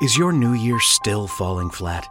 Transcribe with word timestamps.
Is 0.00 0.16
your 0.16 0.30
new 0.30 0.52
year 0.52 0.78
still 0.78 1.26
falling 1.26 1.70
flat? 1.70 2.08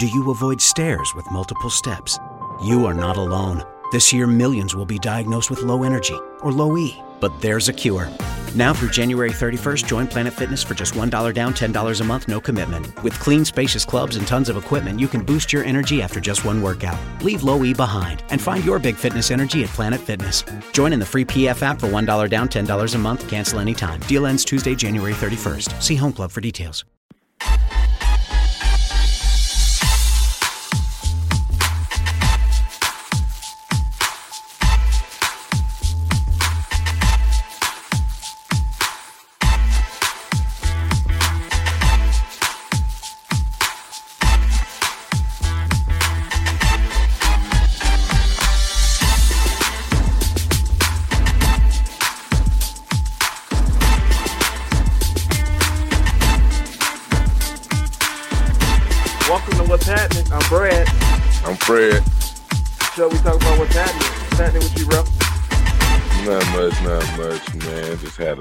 Do 0.00 0.08
you 0.08 0.32
avoid 0.32 0.60
stairs 0.60 1.12
with 1.14 1.30
multiple 1.30 1.70
steps? 1.70 2.18
You 2.64 2.84
are 2.84 2.94
not 2.94 3.16
alone. 3.16 3.62
This 3.92 4.12
year, 4.12 4.26
millions 4.26 4.74
will 4.74 4.84
be 4.84 4.98
diagnosed 4.98 5.48
with 5.48 5.60
low 5.60 5.84
energy 5.84 6.18
or 6.40 6.50
low 6.50 6.76
E, 6.76 7.00
but 7.20 7.40
there's 7.40 7.68
a 7.68 7.72
cure. 7.72 8.08
Now 8.56 8.74
through 8.74 8.90
January 8.90 9.30
31st, 9.30 9.86
join 9.86 10.08
Planet 10.08 10.34
Fitness 10.34 10.64
for 10.64 10.74
just 10.74 10.94
$1 10.94 11.32
down, 11.32 11.54
$10 11.54 12.00
a 12.00 12.04
month, 12.04 12.26
no 12.26 12.40
commitment. 12.40 13.04
With 13.04 13.16
clean, 13.20 13.44
spacious 13.44 13.84
clubs 13.84 14.16
and 14.16 14.26
tons 14.26 14.48
of 14.48 14.56
equipment, 14.56 14.98
you 14.98 15.06
can 15.06 15.24
boost 15.24 15.52
your 15.52 15.62
energy 15.62 16.02
after 16.02 16.18
just 16.18 16.44
one 16.44 16.60
workout. 16.60 16.98
Leave 17.22 17.44
low 17.44 17.62
E 17.62 17.72
behind 17.72 18.24
and 18.30 18.42
find 18.42 18.64
your 18.64 18.80
big 18.80 18.96
fitness 18.96 19.30
energy 19.30 19.62
at 19.62 19.70
Planet 19.70 20.00
Fitness. 20.00 20.42
Join 20.72 20.92
in 20.92 20.98
the 20.98 21.06
free 21.06 21.24
PF 21.24 21.62
app 21.62 21.78
for 21.78 21.86
$1 21.86 22.28
down, 22.28 22.48
$10 22.48 22.94
a 22.94 22.98
month, 22.98 23.28
cancel 23.28 23.60
anytime. 23.60 24.00
Deal 24.08 24.26
ends 24.26 24.44
Tuesday, 24.44 24.74
January 24.74 25.14
31st. 25.14 25.80
See 25.80 25.94
Home 25.94 26.12
Club 26.12 26.32
for 26.32 26.40
details. 26.40 26.84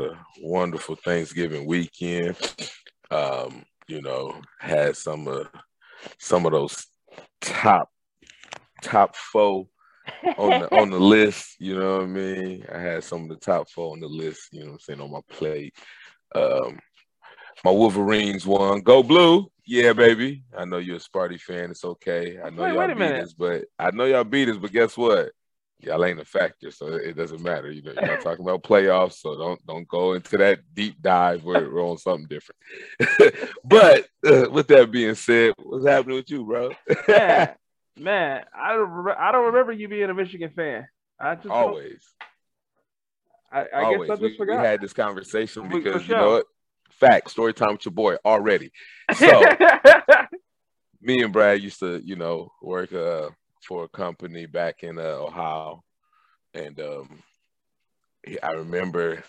Had 0.02 0.12
a 0.12 0.18
wonderful 0.42 0.96
Thanksgiving 0.96 1.66
weekend. 1.66 2.38
Um, 3.12 3.64
you 3.88 4.02
know, 4.02 4.42
had 4.60 4.98
some 4.98 5.28
of 5.28 5.48
some 6.20 6.46
of 6.46 6.52
those 6.52 6.88
top 7.42 7.90
top 8.82 9.16
four 9.16 9.68
on 10.38 10.60
the 10.60 10.76
on 10.76 10.90
the 10.90 11.00
list, 11.16 11.56
you 11.60 11.78
know 11.80 11.98
what 11.98 12.04
I 12.04 12.08
mean? 12.08 12.66
I 12.74 12.80
had 12.80 13.04
some 13.04 13.24
of 13.24 13.30
the 13.30 13.38
top 13.38 13.70
four 13.70 13.94
on 13.94 14.00
the 14.00 14.08
list, 14.08 14.50
you 14.52 14.62
know 14.62 14.68
what 14.68 14.74
I'm 14.74 14.80
saying, 14.80 15.02
on 15.02 15.12
my 15.12 15.22
plate. 15.30 15.74
Um 16.36 16.80
my 17.64 17.72
Wolverines 17.72 18.46
won. 18.46 18.82
Go 18.82 19.02
blue. 19.02 19.48
Yeah, 19.66 19.94
baby. 19.94 20.44
I 20.56 20.66
know 20.66 20.78
you're 20.78 20.98
a 20.98 21.00
Sparty 21.00 21.40
fan. 21.40 21.72
It's 21.72 21.84
okay. 21.84 22.38
I 22.44 22.50
know 22.52 22.64
Wait, 22.64 22.70
y'all 22.70 22.78
wait 22.78 22.90
a 22.92 22.96
beat 22.96 23.00
minute. 23.00 23.24
us, 23.24 23.34
but 23.34 23.66
I 23.80 23.92
know 23.92 24.06
y'all 24.06 24.24
beat 24.24 24.50
us, 24.50 24.58
but 24.58 24.72
guess 24.72 24.96
what? 24.96 25.32
Y'all 25.80 26.04
ain't 26.04 26.20
a 26.20 26.26
factor, 26.26 26.72
so 26.72 26.88
it 26.88 27.16
doesn't 27.16 27.42
matter. 27.42 27.72
You 27.72 27.84
know, 27.84 27.94
you're 27.94 28.08
not 28.08 28.22
talking 28.22 28.44
about 28.44 28.64
playoffs, 28.64 29.20
so 29.20 29.38
don't 29.38 29.64
don't 29.68 29.88
go 29.88 30.14
into 30.14 30.36
that 30.38 30.60
deep 30.74 31.00
dive 31.02 31.44
where 31.44 31.70
we're 31.70 31.84
on 31.84 32.00
something 32.00 32.28
different. 32.28 32.60
but 33.64 34.08
uh, 34.26 34.50
with 34.50 34.68
that 34.70 34.90
being 34.92 35.14
said, 35.14 35.54
what's 35.62 35.86
happening 35.86 36.16
with 36.16 36.32
you, 36.32 36.44
bro? 36.44 36.72
Man, 37.08 37.50
man, 38.00 38.44
I 38.56 38.74
don't, 38.74 38.90
re- 38.90 39.16
I 39.18 39.32
don't 39.32 39.46
remember 39.46 39.72
you 39.72 39.88
being 39.88 40.10
a 40.10 40.16
Michigan 40.16 40.52
fan. 40.56 40.88
I 41.20 41.36
just 41.36 41.48
always, 41.48 42.04
I, 43.52 43.62
I 43.62 43.84
always. 43.84 44.10
guess 44.10 44.18
I 44.18 44.22
just 44.22 44.32
we 44.32 44.38
forgot. 44.38 44.62
We 44.62 44.68
had 44.68 44.82
this 44.82 44.94
conversation 44.94 45.70
because 45.70 46.08
you 46.08 46.16
know 46.16 46.32
what? 46.32 46.46
Fact, 46.90 47.30
story 47.30 47.54
time 47.54 47.74
with 47.74 47.86
your 47.86 47.94
boy 47.94 48.16
already. 48.26 48.72
So 49.14 49.44
me 51.02 51.22
and 51.22 51.32
Brad 51.32 51.62
used 51.62 51.80
to, 51.80 52.02
you 52.04 52.16
know, 52.16 52.52
work 52.62 52.92
uh, 52.94 53.30
for 53.68 53.84
a 53.84 53.90
company 53.90 54.46
back 54.46 54.84
in 54.84 54.98
uh, 54.98 55.02
Ohio, 55.02 55.84
and 56.54 56.80
um, 56.80 57.24
I 58.42 58.52
remember 58.52 59.24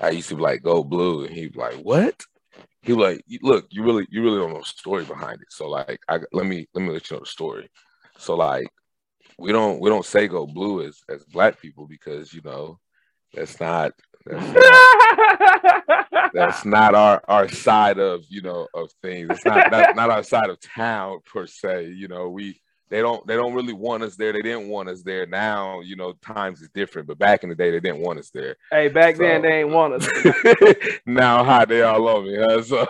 I 0.00 0.10
used 0.10 0.28
to 0.30 0.36
be 0.36 0.42
like, 0.42 0.62
"Go 0.62 0.82
blue," 0.82 1.24
and 1.24 1.34
he'd 1.34 1.52
be 1.52 1.60
like, 1.60 1.76
"What?" 1.76 2.24
He 2.82 2.92
like, 2.92 3.24
"Look, 3.42 3.66
you 3.70 3.84
really, 3.84 4.06
you 4.10 4.22
really 4.22 4.38
don't 4.38 4.52
know 4.52 4.60
the 4.60 4.64
story 4.64 5.04
behind 5.04 5.40
it. 5.40 5.52
So 5.52 5.68
like, 5.68 6.00
I 6.08 6.18
let 6.32 6.46
me 6.46 6.66
let 6.74 6.82
me 6.82 6.90
let 6.90 7.08
you 7.08 7.16
know 7.16 7.20
the 7.20 7.26
story. 7.26 7.70
So 8.18 8.34
like, 8.34 8.68
we 9.38 9.52
don't 9.52 9.80
we 9.80 9.90
don't 9.90 10.04
say 10.04 10.26
go 10.26 10.46
blue 10.46 10.82
as 10.82 11.00
as 11.08 11.24
black 11.24 11.60
people 11.60 11.86
because 11.86 12.32
you 12.32 12.40
know 12.42 12.80
that's 13.32 13.60
not 13.60 13.92
that's 14.26 14.54
not 14.54 16.30
that's 16.34 16.64
not 16.64 16.94
our 16.94 17.22
our 17.28 17.48
side 17.48 17.98
of 17.98 18.24
you 18.28 18.42
know 18.42 18.66
of 18.74 18.90
things. 19.02 19.28
It's 19.30 19.44
not 19.44 19.70
not, 19.70 19.94
not 19.94 20.10
our 20.10 20.24
side 20.24 20.50
of 20.50 20.60
town 20.60 21.20
per 21.24 21.46
se. 21.46 21.90
You 21.90 22.08
know, 22.08 22.28
we 22.28 22.60
they 22.88 23.00
don't 23.00 23.26
they 23.26 23.36
don't 23.36 23.54
really 23.54 23.72
want 23.72 24.02
us 24.02 24.16
there. 24.16 24.32
They 24.32 24.42
didn't 24.42 24.68
want 24.68 24.88
us 24.88 25.02
there. 25.02 25.26
Now 25.26 25.80
you 25.80 25.96
know 25.96 26.12
times 26.22 26.60
is 26.60 26.68
different, 26.70 27.08
but 27.08 27.18
back 27.18 27.42
in 27.42 27.48
the 27.48 27.54
day 27.54 27.70
they 27.70 27.80
didn't 27.80 28.00
want 28.00 28.18
us 28.18 28.30
there. 28.30 28.56
hey, 28.70 28.88
back 28.88 29.16
then 29.16 29.42
they 29.42 29.60
ain't 29.60 29.70
want 29.70 29.94
us. 29.94 30.08
now 31.06 31.44
how 31.44 31.64
they 31.64 31.82
all 31.82 32.08
on 32.08 32.24
me, 32.24 32.36
huh? 32.36 32.62
So 32.62 32.86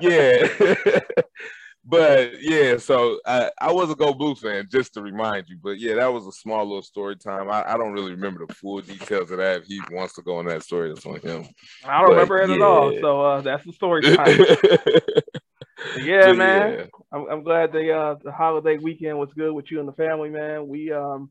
yeah. 0.00 0.48
but 1.84 2.42
yeah, 2.42 2.76
so 2.76 3.20
I, 3.24 3.50
I 3.60 3.72
was 3.72 3.90
a 3.90 3.94
Go 3.94 4.12
Blue 4.12 4.34
fan, 4.34 4.66
just 4.70 4.94
to 4.94 5.02
remind 5.02 5.48
you. 5.48 5.56
But 5.62 5.78
yeah, 5.78 5.94
that 5.94 6.12
was 6.12 6.26
a 6.26 6.32
small 6.32 6.64
little 6.64 6.82
story 6.82 7.16
time. 7.16 7.50
I, 7.50 7.64
I 7.72 7.76
don't 7.76 7.92
really 7.92 8.10
remember 8.10 8.44
the 8.44 8.54
full 8.54 8.80
details 8.80 9.30
of 9.30 9.38
that. 9.38 9.62
If 9.62 9.66
he 9.66 9.80
wants 9.92 10.14
to 10.14 10.22
go 10.22 10.38
on 10.38 10.46
that 10.46 10.64
story, 10.64 10.88
that's 10.88 11.06
on 11.06 11.20
him. 11.20 11.46
I 11.84 12.00
don't 12.00 12.10
But, 12.10 12.28
remember 12.28 12.38
it 12.38 12.50
at 12.50 12.60
all. 12.60 12.98
So 13.00 13.20
uh, 13.20 13.40
that's 13.40 13.64
the 13.64 13.72
story 13.72 14.02
time. 14.02 14.38
yeah, 15.94 16.32
But 16.32 16.34
man. 16.34 16.76
yeah. 16.76 16.84
I'm, 17.12 17.26
I'm 17.30 17.42
glad 17.44 17.72
the 17.72 17.92
uh, 17.92 18.14
the 18.22 18.32
holiday 18.32 18.78
weekend 18.78 19.18
was 19.18 19.32
good 19.34 19.52
with 19.52 19.70
you 19.70 19.80
and 19.80 19.88
the 19.88 19.92
family, 19.92 20.30
man. 20.30 20.68
We 20.68 20.92
um, 20.92 21.30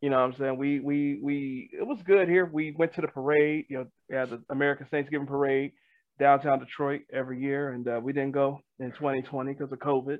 you 0.00 0.10
know, 0.10 0.18
what 0.18 0.24
I'm 0.26 0.34
saying 0.34 0.58
we 0.58 0.80
we 0.80 1.18
we 1.22 1.70
it 1.72 1.86
was 1.86 2.02
good 2.02 2.28
here. 2.28 2.46
We 2.46 2.72
went 2.76 2.94
to 2.94 3.02
the 3.02 3.08
parade. 3.08 3.66
You 3.68 3.78
know, 3.78 3.86
we 4.08 4.16
had 4.16 4.30
the 4.30 4.42
American 4.50 4.86
Thanksgiving 4.90 5.26
parade 5.26 5.72
downtown 6.18 6.58
Detroit 6.60 7.02
every 7.12 7.40
year, 7.40 7.70
and 7.70 7.88
uh, 7.88 8.00
we 8.02 8.12
didn't 8.12 8.32
go 8.32 8.60
in 8.80 8.92
2020 8.92 9.52
because 9.54 9.72
of 9.72 9.78
COVID. 9.78 10.18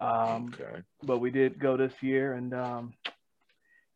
Um, 0.00 0.58
Okay. 0.58 0.82
but 1.02 1.18
we 1.18 1.30
did 1.30 1.58
go 1.60 1.76
this 1.76 1.94
year, 2.02 2.34
and 2.34 2.54
um, 2.54 2.94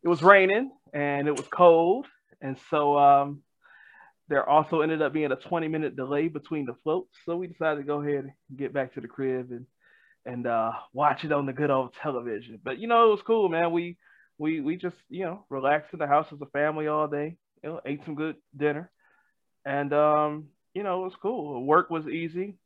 it 0.05 0.09
was 0.09 0.23
raining 0.23 0.73
and 0.95 1.29
it 1.29 1.37
was 1.37 1.49
cold, 1.49 2.07
and 2.43 2.59
so 2.71 2.99
um, 2.99 3.44
there 4.35 4.49
also 4.49 4.81
ended 4.81 5.01
up 5.01 5.13
being 5.13 5.31
a 5.31 5.37
20 5.37 5.69
minute 5.69 5.95
delay 5.95 6.27
between 6.27 6.67
the 6.67 6.75
floats. 6.83 7.17
So 7.25 7.37
we 7.37 7.47
decided 7.47 7.77
to 7.77 7.87
go 7.87 8.03
ahead 8.03 8.25
and 8.25 8.59
get 8.59 8.73
back 8.73 8.93
to 8.95 9.01
the 9.01 9.07
crib 9.07 9.53
and 9.53 9.65
and 10.27 10.47
uh, 10.49 10.73
watch 10.93 11.23
it 11.23 11.31
on 11.31 11.47
the 11.47 11.53
good 11.53 11.71
old 11.71 11.95
television. 12.03 12.59
But 12.65 12.79
you 12.79 12.89
know, 12.89 13.07
it 13.07 13.11
was 13.11 13.23
cool, 13.25 13.49
man. 13.49 13.71
We 13.71 13.97
we 14.37 14.61
we 14.61 14.75
just 14.75 14.97
you 15.09 15.25
know 15.25 15.45
relaxed 15.51 15.93
in 15.93 16.01
the 16.01 16.09
house 16.09 16.27
as 16.33 16.41
a 16.41 16.47
family 16.47 16.89
all 16.89 17.07
day. 17.07 17.37
You 17.63 17.69
know, 17.69 17.81
ate 17.87 18.01
some 18.05 18.17
good 18.17 18.35
dinner, 18.57 18.91
and 19.65 19.93
um, 19.93 20.47
you 20.75 20.83
know, 20.83 21.03
it 21.03 21.05
was 21.05 21.17
cool. 21.23 21.65
Work 21.65 21.91
was 21.91 22.09
easy. 22.09 22.57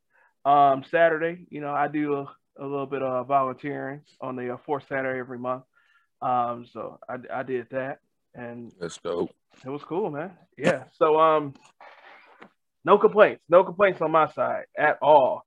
Um, 0.47 0.85
Saturday, 0.91 1.47
you 1.51 1.61
know, 1.61 1.75
I 1.75 1.89
do 1.89 2.15
a, 2.15 2.23
a 2.59 2.65
little 2.65 2.87
bit 2.87 3.03
of 3.03 3.27
volunteering 3.27 4.01
on 4.23 4.37
the 4.37 4.55
uh, 4.55 4.57
fourth 4.65 4.85
Saturday 4.89 5.21
every 5.21 5.39
month. 5.39 5.65
Um, 6.23 6.67
so 6.73 6.99
I, 7.07 7.17
I 7.41 7.43
did 7.43 7.67
that, 7.73 7.99
and 8.35 8.73
That's 8.81 8.99
dope. 8.99 9.31
it 9.65 9.69
was 9.69 9.83
cool, 9.85 10.11
man. 10.11 10.33
Yeah. 10.57 10.85
So 10.99 11.19
um, 11.19 11.55
no 12.85 12.99
complaints, 12.99 13.43
no 13.49 13.65
complaints 13.65 14.01
on 14.01 14.11
my 14.11 14.31
side 14.33 14.65
at 14.77 14.99
all. 15.03 15.43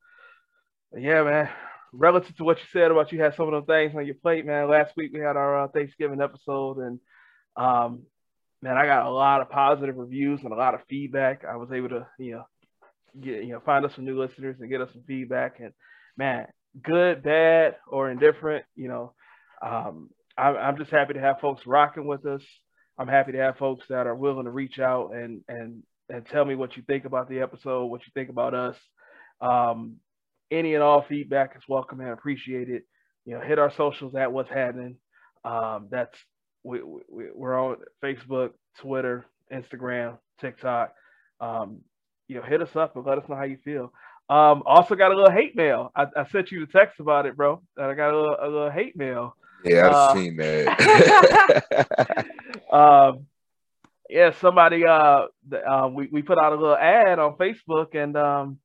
But 0.91 1.01
yeah, 1.01 1.23
man. 1.23 1.49
Relative 1.93 2.33
to 2.37 2.45
what 2.45 2.57
you 2.57 2.63
said 2.71 2.89
about 2.89 3.11
you 3.11 3.21
had 3.21 3.35
some 3.35 3.47
of 3.47 3.51
those 3.51 3.67
things 3.67 3.93
on 3.97 4.05
your 4.05 4.15
plate, 4.15 4.45
man. 4.45 4.69
Last 4.69 4.93
week 4.95 5.11
we 5.13 5.19
had 5.19 5.35
our 5.35 5.65
uh, 5.65 5.67
Thanksgiving 5.67 6.21
episode, 6.21 6.77
and 6.77 6.99
um, 7.57 8.03
man, 8.61 8.77
I 8.77 8.85
got 8.85 9.05
a 9.05 9.09
lot 9.09 9.41
of 9.41 9.49
positive 9.49 9.97
reviews 9.97 10.39
and 10.41 10.53
a 10.53 10.55
lot 10.55 10.73
of 10.73 10.79
feedback. 10.89 11.43
I 11.43 11.57
was 11.57 11.69
able 11.73 11.89
to, 11.89 12.07
you 12.17 12.31
know, 12.31 12.43
get 13.19 13.43
you 13.43 13.51
know 13.51 13.59
find 13.65 13.83
us 13.83 13.93
some 13.95 14.05
new 14.05 14.17
listeners 14.17 14.55
and 14.61 14.69
get 14.69 14.79
us 14.79 14.87
some 14.93 15.03
feedback, 15.05 15.59
and 15.59 15.73
man, 16.15 16.47
good, 16.81 17.23
bad, 17.23 17.75
or 17.87 18.09
indifferent, 18.09 18.63
you 18.75 18.87
know, 18.87 19.13
um, 19.61 20.09
I'm, 20.37 20.55
I'm 20.55 20.77
just 20.77 20.91
happy 20.91 21.13
to 21.15 21.19
have 21.19 21.39
folks 21.41 21.67
rocking 21.67 22.07
with 22.07 22.25
us. 22.25 22.41
I'm 23.01 23.07
happy 23.07 23.31
to 23.31 23.39
have 23.39 23.57
folks 23.57 23.87
that 23.89 24.05
are 24.05 24.13
willing 24.13 24.45
to 24.45 24.51
reach 24.51 24.77
out 24.77 25.15
and 25.15 25.41
and 25.49 25.81
and 26.07 26.23
tell 26.27 26.45
me 26.45 26.53
what 26.53 26.77
you 26.77 26.83
think 26.83 27.05
about 27.05 27.27
the 27.29 27.39
episode, 27.39 27.85
what 27.85 28.01
you 28.01 28.11
think 28.13 28.29
about 28.29 28.53
us. 28.53 28.75
Um, 29.41 29.95
any 30.51 30.75
and 30.75 30.83
all 30.83 31.01
feedback 31.09 31.55
is 31.55 31.63
welcome 31.67 31.99
and 31.99 32.11
appreciated. 32.11 32.83
You 33.25 33.33
know, 33.33 33.41
hit 33.41 33.57
our 33.57 33.73
socials 33.75 34.13
at 34.13 34.31
what's 34.31 34.51
happening. 34.51 34.97
Um, 35.43 35.87
that's 35.89 36.15
we, 36.63 36.83
we 36.83 37.25
we're 37.33 37.59
on 37.59 37.77
Facebook, 38.03 38.51
Twitter, 38.79 39.25
Instagram, 39.51 40.19
TikTok. 40.39 40.93
Um, 41.39 41.79
you 42.27 42.35
know, 42.35 42.43
hit 42.43 42.61
us 42.61 42.75
up 42.75 42.95
and 42.95 43.03
let 43.03 43.17
us 43.17 43.27
know 43.27 43.35
how 43.35 43.45
you 43.45 43.57
feel. 43.63 43.91
Um, 44.29 44.61
also 44.63 44.93
got 44.93 45.11
a 45.11 45.15
little 45.15 45.31
hate 45.31 45.55
mail. 45.55 45.91
I, 45.95 46.05
I 46.15 46.27
sent 46.29 46.51
you 46.51 46.63
the 46.67 46.71
text 46.71 46.99
about 46.99 47.25
it, 47.25 47.35
bro. 47.35 47.63
I 47.79 47.95
got 47.95 48.13
a 48.13 48.15
little, 48.15 48.37
a 48.39 48.47
little 48.47 48.69
hate 48.69 48.95
mail. 48.95 49.35
Yeah, 49.65 49.87
I've 49.87 49.93
Uh, 49.93 50.13
seen 50.13 50.35
that. 50.37 52.27
um, 52.71 53.25
yeah, 54.09 54.31
somebody 54.39 54.85
uh, 54.85 55.27
uh, 55.53 55.89
we 55.93 56.07
we 56.11 56.21
put 56.21 56.37
out 56.37 56.53
a 56.53 56.55
little 56.55 56.75
ad 56.75 57.19
on 57.19 57.37
Facebook, 57.37 57.95
and 57.95 58.17
um, 58.17 58.59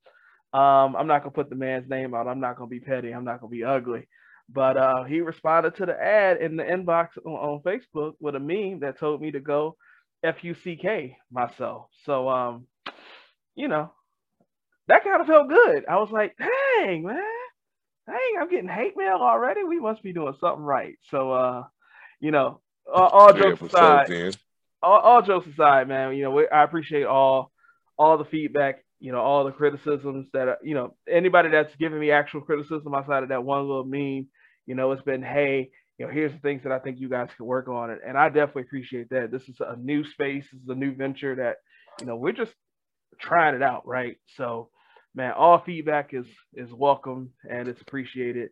Um, 0.53 0.97
I'm 0.97 1.07
not 1.07 1.23
gonna 1.23 1.33
put 1.33 1.51
the 1.51 1.57
man's 1.57 1.89
name 1.89 2.15
out. 2.15 2.29
I'm 2.29 2.41
not 2.41 2.57
gonna 2.57 2.71
be 2.71 2.81
petty. 2.81 3.13
I'm 3.13 3.25
not 3.25 3.41
gonna 3.41 3.51
be 3.51 3.65
ugly. 3.65 4.09
But 4.49 4.77
uh, 4.77 5.05
he 5.05 5.21
responded 5.21 5.75
to 5.75 5.87
the 5.87 6.01
ad 6.01 6.41
in 6.41 6.57
the 6.57 6.63
inbox 6.63 7.19
on, 7.27 7.33
on, 7.33 7.63
Facebook 7.63 8.15
with 8.21 8.37
a 8.37 8.41
meme 8.41 8.81
that 8.81 8.99
told 8.99 9.21
me 9.21 9.33
to 9.33 9.41
go 9.41 9.77
F 10.23 10.45
U 10.45 10.55
C 10.55 10.77
K 10.77 11.17
myself. 11.31 11.89
So 12.05 12.29
um, 12.29 12.67
you 13.55 13.69
know, 13.69 13.93
that 14.87 15.05
kind 15.05 15.21
of 15.21 15.27
felt 15.27 15.49
good. 15.49 15.85
I 15.89 15.97
was 15.99 16.11
like, 16.11 16.37
dang, 16.39 17.03
man, 17.03 17.21
dang, 18.07 18.35
I'm 18.41 18.49
getting 18.49 18.69
hate 18.69 18.97
mail 18.97 19.19
already. 19.21 19.65
We 19.65 19.81
must 19.81 20.03
be 20.03 20.13
doing 20.15 20.37
something 20.41 20.65
right. 20.65 20.97
So 21.11 21.33
uh, 21.33 21.65
you 22.21 22.31
know, 22.31 22.61
all, 22.93 23.09
all 23.09 23.33
jokes 23.33 23.63
aside, 23.63 24.37
all, 24.83 25.01
all, 25.01 25.23
jokes 25.23 25.47
aside, 25.47 25.89
man, 25.89 26.15
you 26.15 26.23
know, 26.23 26.31
we, 26.31 26.49
I 26.49 26.65
appreciate 26.65 27.05
all 27.05 27.51
all 27.99 28.19
the 28.19 28.25
feedback 28.25 28.85
you 28.99 29.13
know, 29.13 29.21
all 29.21 29.45
the 29.45 29.53
criticisms 29.53 30.27
that, 30.33 30.59
you 30.63 30.75
know, 30.75 30.95
anybody 31.09 31.51
that's 31.51 31.75
giving 31.79 32.01
me 32.01 32.11
actual 32.11 32.41
criticism 32.41 32.95
outside 32.95 33.23
of 33.23 33.29
that 33.29 33.45
one 33.45 33.61
little 33.61 33.85
meme, 33.85 34.27
you 34.65 34.75
know, 34.75 34.93
it's 34.93 35.03
been, 35.03 35.23
hey, 35.23 35.71
you 35.99 36.07
know, 36.07 36.13
here's 36.13 36.33
the 36.33 36.39
things 36.39 36.63
that 36.63 36.73
I 36.73 36.79
think 36.79 36.99
you 36.99 37.09
guys 37.09 37.29
can 37.37 37.47
work 37.47 37.69
on. 37.69 37.91
And, 37.91 38.01
and 38.07 38.19
I 38.19 38.29
definitely 38.29 38.63
appreciate 38.63 39.11
that. 39.11 39.31
This 39.31 39.49
is 39.49 39.57
a 39.61 39.77
new 39.77 40.05
space. 40.05 40.45
This 40.51 40.63
is 40.63 40.69
a 40.69 40.75
new 40.75 40.95
venture 40.95 41.35
that, 41.37 41.57
you 42.01 42.07
know, 42.07 42.17
we're 42.17 42.33
just 42.33 42.53
trying 43.21 43.55
it 43.55 43.63
out. 43.63 43.87
Right. 43.87 44.17
So, 44.37 44.71
man, 45.15 45.33
all 45.33 45.63
feedback 45.65 46.15
is, 46.15 46.27
is 46.55 46.73
welcome 46.73 47.31
and 47.49 47.69
it's 47.69 47.81
appreciated. 47.81 48.51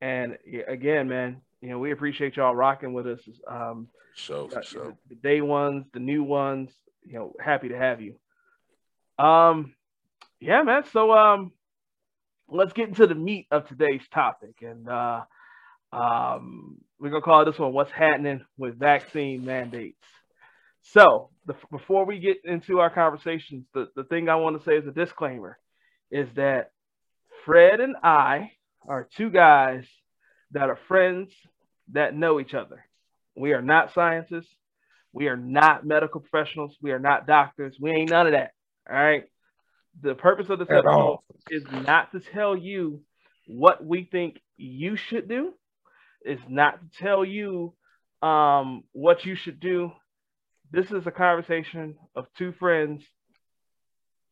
And 0.00 0.38
again, 0.68 1.08
man, 1.08 1.42
you 1.60 1.68
know, 1.68 1.78
we 1.78 1.92
appreciate 1.92 2.36
y'all 2.36 2.54
rocking 2.54 2.92
with 2.92 3.06
us. 3.06 3.20
Um, 3.46 3.88
so, 4.14 4.48
so. 4.62 4.96
The, 5.08 5.14
the 5.14 5.14
day 5.16 5.40
ones, 5.40 5.86
the 5.92 6.00
new 6.00 6.22
ones, 6.22 6.70
you 7.04 7.14
know, 7.14 7.34
happy 7.40 7.68
to 7.68 7.76
have 7.76 8.00
you. 8.00 8.16
Um, 9.18 9.74
yeah, 10.40 10.62
man. 10.62 10.84
So 10.92 11.12
um, 11.12 11.52
let's 12.48 12.72
get 12.72 12.88
into 12.88 13.06
the 13.06 13.14
meat 13.14 13.46
of 13.50 13.68
today's 13.68 14.02
topic, 14.12 14.62
and 14.62 14.88
uh, 14.88 15.22
um, 15.92 16.78
we're 16.98 17.10
gonna 17.10 17.22
call 17.22 17.44
this 17.44 17.58
one 17.58 17.72
"What's 17.72 17.92
Happening 17.92 18.44
with 18.56 18.78
Vaccine 18.78 19.44
Mandates." 19.44 19.98
So 20.82 21.30
the, 21.44 21.54
before 21.70 22.06
we 22.06 22.18
get 22.18 22.38
into 22.44 22.80
our 22.80 22.90
conversations, 22.90 23.66
the, 23.74 23.88
the 23.94 24.04
thing 24.04 24.28
I 24.28 24.36
want 24.36 24.58
to 24.58 24.64
say 24.64 24.78
as 24.78 24.86
a 24.86 24.92
disclaimer 24.92 25.58
is 26.10 26.28
that 26.36 26.70
Fred 27.44 27.80
and 27.80 27.96
I 28.02 28.52
are 28.88 29.08
two 29.14 29.28
guys 29.30 29.86
that 30.52 30.70
are 30.70 30.78
friends 30.88 31.32
that 31.92 32.14
know 32.14 32.40
each 32.40 32.54
other. 32.54 32.84
We 33.36 33.52
are 33.52 33.62
not 33.62 33.94
scientists. 33.94 34.54
We 35.12 35.28
are 35.28 35.36
not 35.36 35.84
medical 35.84 36.20
professionals. 36.20 36.76
We 36.80 36.92
are 36.92 36.98
not 36.98 37.26
doctors. 37.26 37.76
We 37.80 37.90
ain't 37.90 38.10
none 38.10 38.26
of 38.26 38.32
that. 38.32 38.52
All 38.88 38.96
right 38.96 39.24
the 40.02 40.14
purpose 40.14 40.48
of 40.50 40.58
this 40.58 40.68
At 40.70 40.78
episode 40.78 40.90
all. 40.90 41.24
is 41.50 41.64
not 41.70 42.12
to 42.12 42.20
tell 42.20 42.56
you 42.56 43.00
what 43.46 43.84
we 43.84 44.04
think 44.04 44.40
you 44.56 44.96
should 44.96 45.28
do. 45.28 45.54
It's 46.22 46.42
not 46.48 46.80
to 46.80 46.98
tell 46.98 47.24
you 47.24 47.74
um, 48.22 48.84
what 48.92 49.24
you 49.24 49.34
should 49.34 49.60
do. 49.60 49.92
This 50.70 50.90
is 50.90 51.06
a 51.06 51.10
conversation 51.10 51.96
of 52.14 52.26
two 52.36 52.52
friends 52.52 53.02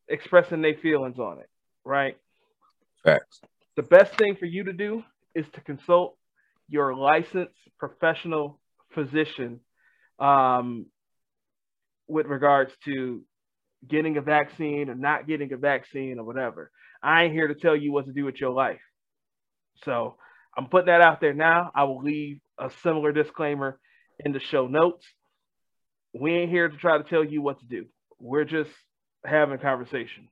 expressing 0.07 0.61
their 0.61 0.75
feelings 0.75 1.19
on 1.19 1.39
it, 1.39 1.49
right? 1.83 2.17
Facts. 3.03 3.41
The 3.75 3.83
best 3.83 4.15
thing 4.15 4.35
for 4.35 4.45
you 4.45 4.65
to 4.65 4.73
do 4.73 5.03
is 5.35 5.45
to 5.53 5.61
consult 5.61 6.15
your 6.69 6.95
licensed 6.95 7.53
professional 7.77 8.59
physician 8.93 9.59
um, 10.19 10.85
with 12.07 12.25
regards 12.25 12.71
to 12.85 13.23
getting 13.87 14.17
a 14.17 14.21
vaccine 14.21 14.89
or 14.89 14.95
not 14.95 15.27
getting 15.27 15.51
a 15.53 15.57
vaccine 15.57 16.19
or 16.19 16.25
whatever. 16.25 16.71
I 17.01 17.23
ain't 17.23 17.33
here 17.33 17.47
to 17.47 17.55
tell 17.55 17.75
you 17.75 17.91
what 17.91 18.05
to 18.05 18.13
do 18.13 18.25
with 18.25 18.39
your 18.39 18.51
life. 18.51 18.81
So 19.85 20.15
I'm 20.57 20.67
putting 20.67 20.87
that 20.87 21.01
out 21.01 21.21
there 21.21 21.33
now. 21.33 21.71
I 21.73 21.85
will 21.85 22.03
leave 22.03 22.39
a 22.57 22.69
similar 22.83 23.11
disclaimer 23.11 23.79
in 24.23 24.33
the 24.33 24.39
show 24.39 24.67
notes. 24.67 25.05
We 26.13 26.33
ain't 26.33 26.51
here 26.51 26.67
to 26.67 26.77
try 26.77 26.97
to 26.97 27.03
tell 27.03 27.23
you 27.23 27.41
what 27.41 27.59
to 27.59 27.65
do. 27.65 27.85
We're 28.19 28.43
just 28.43 28.71
having 29.23 29.55
a 29.55 29.59
conversation. 29.59 30.27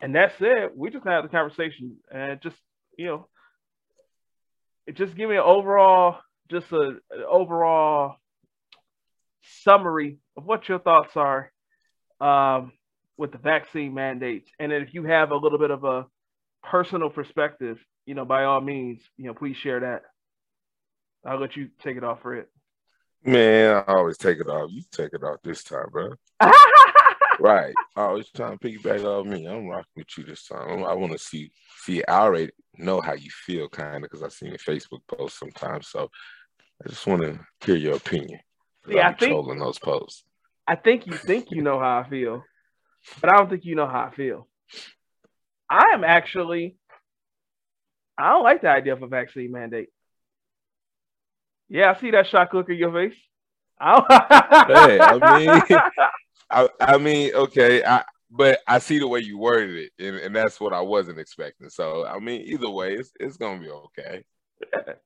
And 0.00 0.14
that's 0.14 0.34
it. 0.40 0.76
We 0.76 0.90
just 0.90 1.06
had 1.06 1.22
the 1.22 1.28
conversation 1.28 1.96
and 2.12 2.40
just, 2.42 2.56
you 2.98 3.06
know, 3.06 3.28
just 4.94 5.16
give 5.16 5.28
me 5.28 5.36
an 5.36 5.42
overall, 5.42 6.18
just 6.50 6.70
a, 6.72 6.80
an 7.10 7.24
overall 7.28 8.16
summary 9.62 10.18
of 10.36 10.44
what 10.44 10.68
your 10.68 10.78
thoughts 10.78 11.16
are 11.16 11.50
um, 12.20 12.72
with 13.16 13.32
the 13.32 13.38
vaccine 13.38 13.94
mandates. 13.94 14.48
And 14.58 14.72
if 14.72 14.94
you 14.94 15.04
have 15.04 15.30
a 15.30 15.36
little 15.36 15.58
bit 15.58 15.70
of 15.70 15.84
a 15.84 16.06
personal 16.62 17.10
perspective, 17.10 17.78
you 18.06 18.14
know, 18.14 18.24
by 18.24 18.44
all 18.44 18.60
means, 18.60 19.00
you 19.16 19.26
know, 19.26 19.34
please 19.34 19.56
share 19.56 19.80
that. 19.80 20.02
I'll 21.24 21.40
let 21.40 21.56
you 21.56 21.70
take 21.82 21.96
it 21.96 22.04
off 22.04 22.22
for 22.22 22.34
it. 22.36 22.48
Man, 23.24 23.82
I 23.88 23.92
always 23.92 24.18
take 24.18 24.38
it 24.38 24.48
off. 24.48 24.70
You 24.70 24.82
take 24.92 25.12
it 25.12 25.24
off 25.24 25.42
this 25.42 25.64
time, 25.64 25.86
bro. 25.90 26.12
right. 27.40 27.74
Oh, 27.96 28.02
I 28.02 28.06
always 28.06 28.30
trying 28.30 28.58
to 28.58 28.68
piggyback 28.68 29.04
off 29.04 29.26
me. 29.26 29.46
I'm 29.46 29.66
rocking 29.66 29.84
with 29.96 30.18
you 30.18 30.24
this 30.24 30.46
time. 30.46 30.84
I 30.84 30.94
want 30.94 31.12
to 31.12 31.18
see, 31.18 31.50
see, 31.82 32.04
I 32.04 32.20
already 32.20 32.50
know 32.76 33.00
how 33.00 33.14
you 33.14 33.30
feel, 33.30 33.68
kind 33.68 33.96
of, 33.96 34.02
because 34.02 34.22
I've 34.22 34.32
seen 34.32 34.50
your 34.50 34.58
Facebook 34.58 35.00
posts 35.08 35.38
sometimes. 35.38 35.88
So 35.88 36.10
I 36.84 36.88
just 36.88 37.06
want 37.06 37.22
to 37.22 37.38
hear 37.64 37.76
your 37.76 37.96
opinion. 37.96 38.40
Yeah, 38.88 39.08
I 39.08 39.14
think 39.14 39.30
trolling 39.30 39.58
those 39.58 39.78
posts. 39.78 40.24
I 40.66 40.76
think 40.76 41.06
you 41.06 41.14
think 41.14 41.50
you 41.50 41.62
know 41.62 41.78
how 41.78 41.98
I 42.00 42.08
feel, 42.08 42.42
but 43.20 43.32
I 43.32 43.36
don't 43.36 43.48
think 43.48 43.64
you 43.64 43.74
know 43.74 43.86
how 43.86 44.10
I 44.10 44.14
feel. 44.14 44.48
I 45.68 45.90
am 45.92 46.04
actually, 46.04 46.76
I 48.18 48.30
don't 48.30 48.44
like 48.44 48.62
the 48.62 48.68
idea 48.68 48.92
of 48.92 49.02
a 49.02 49.06
vaccine 49.06 49.52
mandate. 49.52 49.88
Yeah, 51.68 51.90
I 51.90 52.00
see 52.00 52.10
that 52.12 52.28
shock 52.28 52.54
look 52.54 52.68
in 52.68 52.76
your 52.76 52.92
face. 52.92 53.18
I, 53.78 54.64
hey, 54.68 55.00
I 55.00 55.38
mean, 55.38 55.62
I, 56.50 56.68
I, 56.80 56.98
mean, 56.98 57.34
okay, 57.34 57.84
I, 57.84 58.04
but 58.30 58.60
I 58.66 58.78
see 58.78 58.98
the 58.98 59.08
way 59.08 59.20
you 59.20 59.38
worded 59.38 59.76
it, 59.76 59.92
and, 59.98 60.16
and 60.16 60.36
that's 60.36 60.60
what 60.60 60.72
I 60.72 60.80
wasn't 60.80 61.18
expecting. 61.18 61.70
So, 61.70 62.06
I 62.06 62.18
mean, 62.18 62.42
either 62.42 62.70
way, 62.70 62.94
it's 62.94 63.12
it's 63.18 63.36
gonna 63.36 63.60
be 63.60 63.70
okay. 63.70 64.24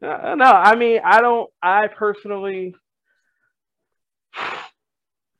No, 0.03 0.45
I 0.45 0.77
mean, 0.77 1.01
I 1.05 1.21
don't. 1.21 1.51
I 1.63 1.89
personally, 1.89 2.75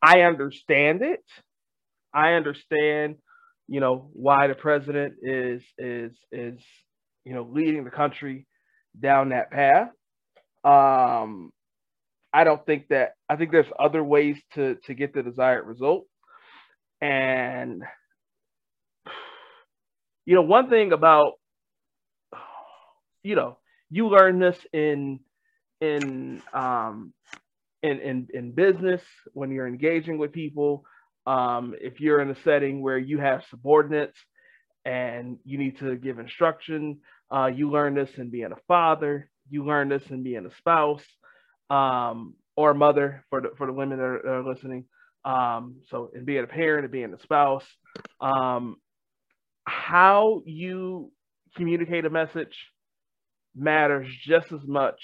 I 0.03 0.23
understand 0.23 1.03
it. 1.03 1.25
I 2.13 2.33
understand, 2.33 3.17
you 3.69 3.81
know, 3.81 4.11
why 4.13 4.49
the 4.49 4.55
president 4.55 5.15
is 5.23 5.63
is 5.79 6.13
is 6.33 6.61
you 7.25 7.35
know 7.35 7.49
leading 7.51 7.85
the 7.85 7.91
country 7.91 8.47
down 8.99 9.31
that 9.31 9.51
path. 9.51 9.91
Um, 10.65 11.53
I 12.33 12.45
don't 12.45 12.65
think 12.65 12.89
that 12.89 13.15
I 13.29 13.37
think 13.37 13.51
there's 13.53 13.67
other 13.79 14.03
ways 14.05 14.37
to 14.55 14.77
to 14.87 14.95
get 14.95 15.15
the 15.15 15.23
desired 15.23 15.67
result. 15.67 16.07
And 17.01 17.83
you 20.27 20.35
know, 20.35 20.43
one 20.43 20.71
thing 20.71 20.93
about 20.93 21.35
you 23.23 23.35
know, 23.35 23.59
you 23.91 24.09
learn 24.09 24.39
this 24.39 24.59
in 24.73 25.21
in 25.81 26.43
um 26.55 27.13
in, 27.83 27.99
in, 28.01 28.29
in 28.35 28.53
business, 28.53 29.03
when 29.33 29.51
you're 29.51 29.67
engaging 29.67 30.19
with 30.19 30.33
people, 30.33 30.85
um, 31.27 31.75
if 31.81 32.01
you're 32.01 32.21
in 32.21 32.31
a 32.31 32.43
setting 32.45 32.83
where 32.83 32.99
you 32.99 33.19
have 33.19 33.43
subordinates 33.49 34.19
and 34.85 35.39
you 35.45 35.59
need 35.59 35.79
to 35.79 35.97
give 35.97 36.19
instruction, 36.19 37.01
uh, 37.35 37.47
you 37.47 37.71
learn 37.71 37.95
this 37.95 38.11
in 38.19 38.31
being 38.31 38.53
a 38.53 38.61
father, 38.69 39.31
you 39.49 39.65
learn 39.65 39.89
this 39.89 40.03
in 40.11 40.23
being 40.23 40.47
a 40.47 40.55
spouse 40.59 41.05
um, 41.71 42.35
or 42.57 42.73
a 42.73 42.75
mother 42.75 43.25
for 43.31 43.41
the, 43.41 43.51
for 43.57 43.67
the 43.67 43.73
women 43.73 43.99
that 43.99 44.05
are, 44.05 44.21
that 44.23 44.31
are 44.31 44.49
listening. 44.49 44.85
Um, 45.25 45.77
so 45.89 46.11
in 46.15 46.25
being 46.25 46.45
a 46.45 46.47
parent 46.47 46.85
and 46.85 46.93
being 46.93 47.15
a 47.15 47.19
spouse, 47.21 47.67
um, 48.21 48.77
how 49.65 50.43
you 50.45 51.13
communicate 51.57 52.05
a 52.05 52.11
message 52.11 52.57
matters 53.55 54.09
just 54.25 54.53
as 54.53 54.61
much, 54.65 55.01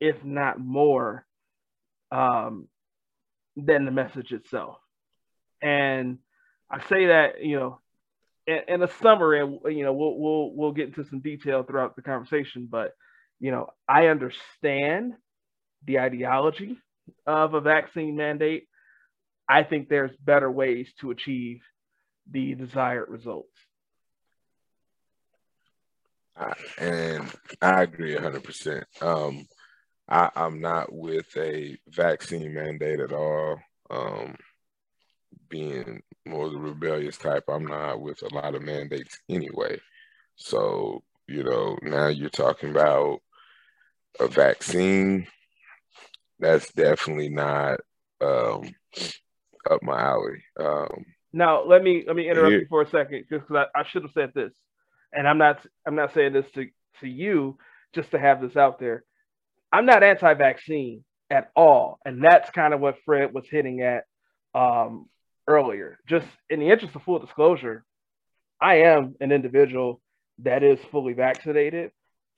if 0.00 0.24
not 0.24 0.58
more, 0.58 1.26
um, 2.10 2.68
than 3.56 3.84
the 3.84 3.90
message 3.90 4.32
itself. 4.32 4.76
And 5.62 6.18
I 6.70 6.82
say 6.88 7.06
that, 7.06 7.42
you 7.42 7.58
know, 7.58 7.80
in, 8.46 8.60
in 8.68 8.82
a 8.82 8.88
summary, 9.02 9.40
and 9.40 9.58
you 9.76 9.84
know, 9.84 9.92
we'll 9.92 10.18
we'll 10.18 10.54
we'll 10.54 10.72
get 10.72 10.88
into 10.88 11.04
some 11.04 11.20
detail 11.20 11.62
throughout 11.62 11.96
the 11.96 12.02
conversation, 12.02 12.68
but 12.70 12.92
you 13.38 13.50
know, 13.50 13.68
I 13.88 14.06
understand 14.06 15.14
the 15.84 15.98
ideology 15.98 16.76
of 17.26 17.54
a 17.54 17.60
vaccine 17.60 18.16
mandate. 18.16 18.66
I 19.48 19.64
think 19.64 19.88
there's 19.88 20.16
better 20.16 20.50
ways 20.50 20.88
to 21.00 21.10
achieve 21.10 21.60
the 22.30 22.54
desired 22.54 23.08
results. 23.08 23.48
and 26.78 27.30
I 27.60 27.82
agree 27.82 28.14
100%. 28.14 28.84
Um, 29.02 29.46
I, 30.08 30.30
am 30.36 30.60
not 30.60 30.92
with 30.92 31.26
a 31.36 31.76
vaccine 31.88 32.54
mandate 32.54 33.00
at 33.00 33.12
all. 33.12 33.58
Um, 33.90 34.36
being 35.48 36.02
more 36.26 36.48
the 36.48 36.58
rebellious 36.58 37.18
type. 37.18 37.44
I'm 37.48 37.66
not 37.66 38.00
with 38.00 38.22
a 38.22 38.34
lot 38.34 38.54
of 38.54 38.62
mandates 38.62 39.18
anyway. 39.28 39.80
So, 40.36 41.02
you 41.28 41.42
know, 41.44 41.76
now 41.82 42.08
you're 42.08 42.30
talking 42.30 42.70
about 42.70 43.20
a 44.18 44.28
vaccine. 44.28 45.26
That's 46.40 46.72
definitely 46.72 47.28
not 47.28 47.80
um, 48.20 48.74
up 49.70 49.82
my 49.82 50.00
alley. 50.00 50.42
Um, 50.58 51.04
now, 51.32 51.64
let 51.64 51.82
me 51.82 52.04
let 52.06 52.16
me 52.16 52.28
interrupt 52.28 52.50
here, 52.50 52.60
you 52.60 52.66
for 52.68 52.82
a 52.82 52.90
second 52.90 53.24
because 53.28 53.46
I, 53.50 53.66
I 53.78 53.84
should 53.84 54.02
have 54.02 54.12
said 54.12 54.32
this, 54.34 54.52
and 55.12 55.28
I'm 55.28 55.38
not 55.38 55.64
I'm 55.86 55.94
not 55.94 56.14
saying 56.14 56.32
this 56.32 56.46
to 56.54 56.66
to 57.00 57.08
you 57.08 57.58
just 57.94 58.10
to 58.12 58.18
have 58.18 58.40
this 58.40 58.56
out 58.56 58.80
there. 58.80 59.04
I'm 59.72 59.86
not 59.86 60.02
anti-vaccine 60.02 61.04
at 61.30 61.50
all, 61.54 62.00
and 62.04 62.24
that's 62.24 62.50
kind 62.50 62.74
of 62.74 62.80
what 62.80 62.96
Fred 63.04 63.32
was 63.32 63.44
hitting 63.48 63.82
at 63.82 64.04
um, 64.54 65.08
earlier. 65.46 65.98
Just 66.08 66.26
in 66.48 66.60
the 66.60 66.70
interest 66.70 66.96
of 66.96 67.02
full 67.02 67.20
disclosure, 67.20 67.84
I 68.60 68.76
am 68.76 69.14
an 69.20 69.30
individual 69.30 70.00
that 70.40 70.62
is 70.62 70.80
fully 70.90 71.12
vaccinated. 71.12 71.92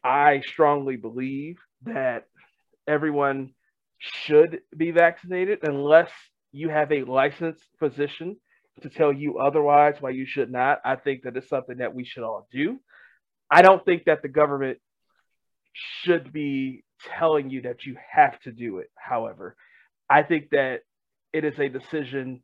I 0.04 0.42
strongly 0.44 0.96
believe 0.96 1.58
that 1.84 2.24
everyone 2.86 3.52
should 4.02 4.60
be 4.76 4.90
vaccinated 4.90 5.60
unless 5.62 6.10
you 6.50 6.68
have 6.68 6.90
a 6.90 7.04
licensed 7.04 7.62
physician 7.78 8.36
to 8.80 8.88
tell 8.88 9.12
you 9.12 9.38
otherwise 9.38 9.94
why 10.00 10.10
you 10.10 10.26
should 10.26 10.50
not. 10.50 10.80
I 10.84 10.96
think 10.96 11.22
that 11.22 11.36
it's 11.36 11.48
something 11.48 11.78
that 11.78 11.94
we 11.94 12.04
should 12.04 12.24
all 12.24 12.48
do. 12.50 12.80
I 13.50 13.62
don't 13.62 13.84
think 13.84 14.04
that 14.06 14.22
the 14.22 14.28
government 14.28 14.78
should 16.02 16.32
be 16.32 16.84
telling 17.18 17.50
you 17.50 17.62
that 17.62 17.84
you 17.84 17.96
have 18.10 18.40
to 18.40 18.50
do 18.50 18.78
it. 18.78 18.90
However, 18.96 19.56
I 20.10 20.22
think 20.22 20.50
that 20.50 20.80
it 21.32 21.44
is 21.44 21.58
a 21.58 21.68
decision 21.68 22.42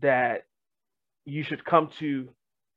that 0.00 0.44
you 1.24 1.44
should 1.44 1.64
come 1.64 1.90
to 2.00 2.28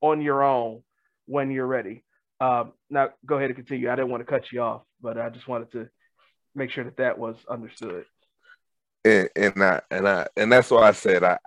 on 0.01 0.22
your 0.22 0.43
own 0.43 0.84
when 1.25 1.51
you're 1.51 1.65
ready. 1.65 2.03
Um, 2.39 2.74
now, 2.89 3.10
go 3.25 3.38
ahead 3.38 3.50
and 3.50 3.55
continue. 3.55 3.89
I 3.89 3.96
didn't 3.96 4.12
want 4.12 4.22
to 4.22 4.32
cut 4.32 4.51
you 4.51 4.62
off, 4.62 4.84
but 5.01 5.17
I 5.17 5.29
just 5.29 5.48
wanted 5.48 5.72
to 5.72 5.89
make 6.55 6.72
sure 6.72 6.83
that 6.83 6.98
that 6.98 7.17
was 7.17 7.38
understood. 7.50 8.05
And, 9.05 9.29
and 9.36 9.63
I 9.63 9.81
and 9.91 10.07
I 10.07 10.27
and 10.38 10.51
that's 10.51 10.72
why 10.72 10.88
I 10.88 10.91
said 10.91 11.24
I 11.24 11.38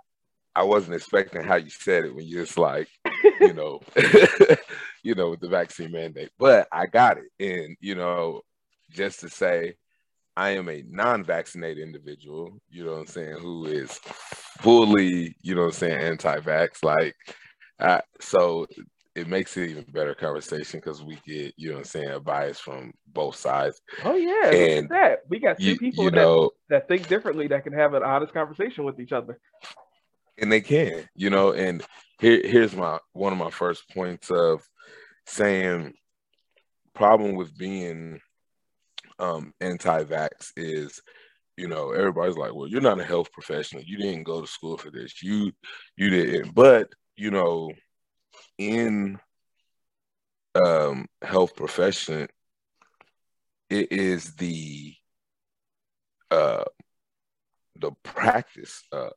I 0.55 0.63
wasn't 0.63 0.95
expecting 0.95 1.43
how 1.43 1.55
you 1.55 1.69
said 1.69 2.05
it 2.05 2.15
when 2.15 2.25
you 2.25 2.41
just 2.41 2.57
like 2.57 2.87
you 3.39 3.53
know 3.53 3.81
you 5.03 5.15
know 5.15 5.31
with 5.31 5.39
the 5.39 5.49
vaccine 5.49 5.91
mandate, 5.91 6.31
but 6.37 6.67
I 6.71 6.85
got 6.85 7.17
it. 7.17 7.25
And 7.39 7.77
you 7.79 7.95
know, 7.95 8.41
just 8.91 9.21
to 9.21 9.29
say 9.29 9.75
I 10.37 10.51
am 10.51 10.69
a 10.69 10.83
non-vaccinated 10.87 11.81
individual, 11.81 12.59
you 12.69 12.85
know 12.85 12.91
what 12.91 12.99
I'm 12.99 13.07
saying, 13.07 13.37
who 13.39 13.65
is 13.65 13.99
fully, 14.59 15.35
you 15.41 15.55
know 15.55 15.61
what 15.61 15.67
I'm 15.67 15.73
saying, 15.73 15.99
anti-vax. 15.99 16.83
Like, 16.83 17.15
I, 17.79 18.01
so 18.19 18.67
it 19.17 19.27
makes 19.27 19.57
it 19.57 19.71
even 19.71 19.83
better 19.91 20.13
conversation 20.13 20.79
because 20.79 21.01
we 21.01 21.17
get, 21.25 21.55
you 21.57 21.69
know 21.69 21.75
what 21.75 21.79
I'm 21.79 21.85
saying, 21.85 22.09
a 22.09 22.19
bias 22.19 22.59
from 22.59 22.93
both 23.07 23.35
sides. 23.35 23.81
Oh 24.05 24.15
yeah, 24.15 24.51
and 24.51 24.89
that. 24.89 25.21
We 25.27 25.39
got 25.39 25.57
two 25.57 25.71
you, 25.71 25.77
people 25.77 26.03
you 26.03 26.11
that, 26.11 26.17
know, 26.17 26.51
that 26.69 26.87
think 26.87 27.07
differently 27.07 27.47
that 27.47 27.63
can 27.63 27.73
have 27.73 27.95
an 27.95 28.03
honest 28.03 28.31
conversation 28.31 28.83
with 28.83 28.99
each 28.99 29.11
other. 29.11 29.39
And 30.37 30.51
they 30.51 30.61
can, 30.61 31.09
you 31.15 31.31
know, 31.31 31.53
and 31.53 31.83
here, 32.19 32.41
here's 32.45 32.75
my 32.75 32.99
one 33.13 33.33
of 33.33 33.39
my 33.39 33.49
first 33.49 33.89
points 33.89 34.29
of 34.29 34.61
saying 35.25 35.93
problem 36.93 37.33
with 37.33 37.57
being 37.57 38.19
um, 39.17 39.51
anti-vax 39.59 40.51
is 40.55 41.01
you 41.57 41.67
know 41.67 41.91
everybody's 41.91 42.37
like 42.37 42.53
well 42.53 42.67
you're 42.67 42.81
not 42.81 42.99
a 42.99 43.03
health 43.03 43.31
professional 43.31 43.81
you 43.83 43.97
didn't 43.97 44.23
go 44.23 44.41
to 44.41 44.47
school 44.47 44.77
for 44.77 44.91
this 44.91 45.23
you 45.23 45.51
you 45.95 46.09
didn't 46.09 46.53
but 46.53 46.91
you 47.15 47.31
know 47.31 47.71
in 48.57 49.19
um 50.55 51.05
health 51.21 51.55
profession 51.55 52.27
it 53.69 53.91
is 53.91 54.35
the 54.35 54.93
uh 56.31 56.63
the 57.75 57.91
practice 58.03 58.83
of 58.91 59.11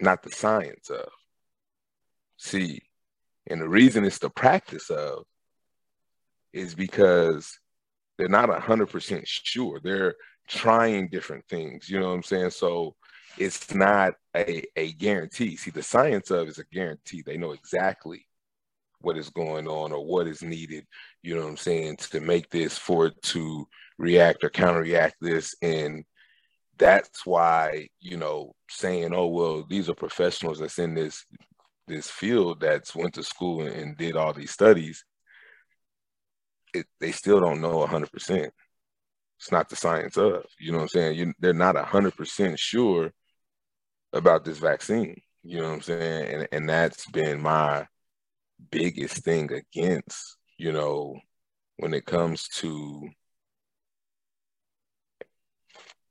not 0.00 0.22
the 0.22 0.30
science 0.30 0.88
of 0.88 1.08
see 2.38 2.80
and 3.48 3.60
the 3.60 3.68
reason 3.68 4.04
it's 4.04 4.18
the 4.18 4.30
practice 4.30 4.90
of 4.90 5.24
is 6.52 6.74
because 6.74 7.58
they're 8.18 8.28
not 8.28 8.50
100% 8.50 9.22
sure. 9.24 9.80
They're 9.82 10.14
trying 10.48 11.08
different 11.08 11.46
things, 11.48 11.88
you 11.88 11.98
know 11.98 12.08
what 12.08 12.14
I'm 12.14 12.22
saying? 12.22 12.50
So 12.50 12.94
it's 13.38 13.74
not 13.74 14.14
a, 14.36 14.64
a 14.76 14.92
guarantee. 14.92 15.56
See, 15.56 15.70
the 15.70 15.82
science 15.82 16.30
of 16.30 16.48
is 16.48 16.58
a 16.58 16.64
guarantee. 16.64 17.22
They 17.22 17.36
know 17.36 17.52
exactly 17.52 18.26
what 19.00 19.16
is 19.16 19.30
going 19.30 19.66
on 19.66 19.92
or 19.92 20.04
what 20.04 20.26
is 20.26 20.42
needed, 20.42 20.86
you 21.22 21.34
know 21.34 21.42
what 21.42 21.50
I'm 21.50 21.56
saying, 21.56 21.96
to 21.96 22.20
make 22.20 22.50
this 22.50 22.76
for 22.76 23.06
it 23.06 23.22
to 23.22 23.66
react 23.98 24.44
or 24.44 24.50
counter-react 24.50 25.16
this. 25.20 25.54
And 25.62 26.04
that's 26.76 27.24
why, 27.24 27.88
you 28.00 28.18
know, 28.18 28.54
saying, 28.68 29.14
oh, 29.14 29.28
well, 29.28 29.64
these 29.68 29.88
are 29.88 29.94
professionals 29.94 30.58
that's 30.58 30.78
in 30.78 30.94
this 30.94 31.24
this 31.88 32.08
field 32.08 32.60
that's 32.60 32.94
went 32.94 33.14
to 33.14 33.22
school 33.22 33.62
and, 33.62 33.74
and 33.74 33.96
did 33.96 34.14
all 34.14 34.32
these 34.32 34.52
studies 34.52 35.04
it, 36.74 36.86
they 37.00 37.12
still 37.12 37.40
don't 37.40 37.60
know 37.60 37.86
100%. 37.86 38.50
It's 39.38 39.52
not 39.52 39.68
the 39.68 39.76
science 39.76 40.16
of, 40.16 40.44
you 40.58 40.72
know 40.72 40.78
what 40.78 40.82
I'm 40.82 40.88
saying? 40.88 41.18
You, 41.18 41.32
they're 41.38 41.52
not 41.52 41.76
100% 41.76 42.58
sure 42.58 43.12
about 44.12 44.44
this 44.44 44.58
vaccine, 44.58 45.20
you 45.42 45.58
know 45.58 45.68
what 45.68 45.74
I'm 45.74 45.80
saying? 45.82 46.34
And, 46.34 46.48
and 46.52 46.68
that's 46.68 47.06
been 47.10 47.40
my 47.40 47.86
biggest 48.70 49.24
thing 49.24 49.50
against, 49.52 50.36
you 50.58 50.72
know, 50.72 51.18
when 51.78 51.94
it 51.94 52.04
comes 52.04 52.48
to 52.48 53.08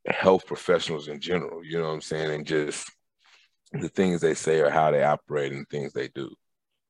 health 0.08 0.48
professionals 0.48 1.08
in 1.08 1.20
general, 1.20 1.64
you 1.64 1.78
know 1.78 1.88
what 1.88 1.94
I'm 1.94 2.02
saying? 2.02 2.32
And 2.32 2.46
just 2.46 2.90
the 3.72 3.90
things 3.90 4.22
they 4.22 4.34
say 4.34 4.62
or 4.62 4.70
how 4.70 4.92
they 4.92 5.04
operate 5.04 5.52
and 5.52 5.68
things 5.70 5.94
they 5.94 6.08
do 6.08 6.34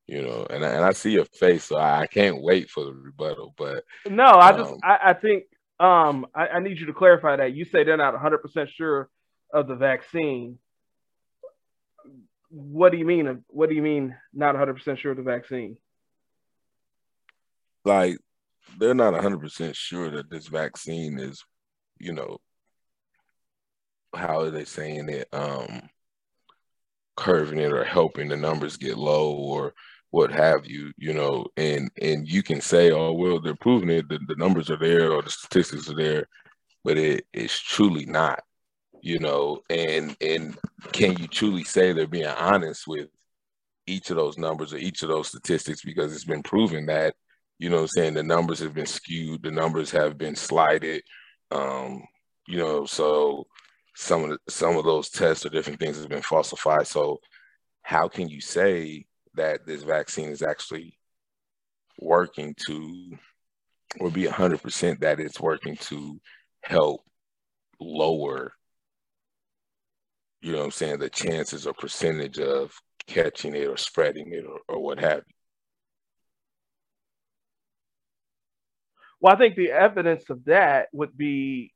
you 0.09 0.23
know, 0.23 0.47
and 0.49 0.65
I, 0.65 0.69
and 0.69 0.83
I 0.83 0.91
see 0.93 1.11
your 1.11 1.25
face, 1.25 1.65
so 1.65 1.77
I 1.77 2.07
can't 2.07 2.41
wait 2.41 2.71
for 2.71 2.83
the 2.83 2.93
rebuttal. 2.93 3.53
But 3.55 3.83
no, 4.09 4.25
I 4.25 4.51
just 4.53 4.71
um, 4.71 4.79
I, 4.83 4.99
I, 5.03 5.13
think 5.13 5.43
um 5.79 6.25
I, 6.33 6.47
I, 6.47 6.59
need 6.59 6.79
you 6.79 6.87
to 6.87 6.93
clarify 6.93 7.35
that 7.35 7.53
you 7.53 7.63
say 7.63 7.83
they're 7.83 7.95
not 7.95 8.13
100 8.13 8.39
percent 8.39 8.71
sure 8.75 9.07
of 9.53 9.67
the 9.67 9.75
vaccine. 9.75 10.57
What 12.49 12.91
do 12.91 12.97
you 12.97 13.05
mean? 13.05 13.43
What 13.47 13.69
do 13.69 13.75
you 13.75 13.81
mean 13.81 14.15
not 14.33 14.55
100 14.55 14.73
percent 14.75 14.99
sure 14.99 15.11
of 15.11 15.17
the 15.17 15.23
vaccine? 15.23 15.77
Like 17.85 18.17
they're 18.77 18.93
not 18.93 19.13
100 19.13 19.39
percent 19.39 19.75
sure 19.75 20.09
that 20.11 20.29
this 20.29 20.47
vaccine 20.47 21.19
is, 21.19 21.43
you 21.99 22.13
know, 22.13 22.37
how 24.15 24.41
are 24.41 24.51
they 24.51 24.65
saying 24.65 25.09
it? 25.09 25.27
Um 25.31 25.89
curving 27.19 27.59
it 27.59 27.73
or 27.73 27.83
helping 27.83 28.29
the 28.29 28.37
numbers 28.37 28.77
get 28.77 28.97
low 28.97 29.33
or 29.33 29.73
what 30.11 30.31
have 30.31 30.65
you, 30.65 30.91
you 30.97 31.13
know, 31.13 31.45
and 31.57 31.91
and 32.01 32.27
you 32.27 32.41
can 32.41 32.61
say, 32.61 32.91
oh 32.91 33.11
well, 33.11 33.39
they're 33.39 33.55
proving 33.55 33.89
it, 33.89 34.07
the, 34.09 34.19
the 34.27 34.35
numbers 34.37 34.69
are 34.71 34.77
there 34.77 35.11
or 35.11 35.21
the 35.21 35.29
statistics 35.29 35.89
are 35.89 35.95
there, 35.95 36.27
but 36.83 36.97
it 36.97 37.25
is 37.33 37.59
truly 37.59 38.05
not, 38.05 38.41
you 39.01 39.19
know, 39.19 39.61
and 39.69 40.15
and 40.21 40.57
can 40.91 41.17
you 41.17 41.27
truly 41.27 41.63
say 41.63 41.91
they're 41.93 42.07
being 42.07 42.25
honest 42.25 42.87
with 42.87 43.07
each 43.87 44.09
of 44.09 44.17
those 44.17 44.37
numbers 44.37 44.73
or 44.73 44.77
each 44.77 45.01
of 45.03 45.09
those 45.09 45.29
statistics 45.29 45.81
because 45.83 46.13
it's 46.13 46.25
been 46.25 46.43
proven 46.43 46.85
that, 46.87 47.15
you 47.57 47.69
know 47.69 47.79
I'm 47.79 47.87
saying, 47.87 48.13
the 48.13 48.23
numbers 48.23 48.59
have 48.59 48.73
been 48.73 48.85
skewed, 48.85 49.43
the 49.43 49.51
numbers 49.51 49.91
have 49.91 50.17
been 50.17 50.35
slighted, 50.35 51.03
um, 51.51 52.03
you 52.47 52.57
know, 52.57 52.85
so 52.85 53.47
some 53.95 54.23
of 54.23 54.29
the, 54.29 54.39
some 54.49 54.77
of 54.77 54.85
those 54.85 55.09
tests 55.09 55.45
or 55.45 55.49
different 55.49 55.79
things 55.79 55.99
have 55.99 56.09
been 56.09 56.21
falsified. 56.21 56.87
So 56.87 57.19
how 57.81 58.07
can 58.07 58.29
you 58.29 58.41
say 58.41 59.05
that 59.35 59.65
this 59.65 59.83
vaccine 59.83 60.29
is 60.29 60.41
actually 60.41 60.97
working 61.99 62.55
to, 62.67 63.17
or 63.99 64.09
be 64.09 64.23
100% 64.23 64.99
that 64.99 65.19
it's 65.19 65.39
working 65.39 65.75
to 65.77 66.19
help 66.63 67.01
lower, 67.79 68.53
you 70.41 70.51
know 70.51 70.59
what 70.59 70.65
I'm 70.65 70.71
saying, 70.71 70.99
the 70.99 71.09
chances 71.09 71.67
or 71.67 71.73
percentage 71.73 72.39
of 72.39 72.73
catching 73.07 73.55
it 73.55 73.67
or 73.67 73.77
spreading 73.77 74.31
it 74.31 74.45
or, 74.45 74.59
or 74.67 74.81
what 74.81 74.99
have 74.99 75.23
you. 75.27 75.33
Well, 79.21 79.35
I 79.35 79.37
think 79.37 79.55
the 79.55 79.71
evidence 79.71 80.29
of 80.29 80.45
that 80.45 80.87
would 80.93 81.17
be 81.17 81.73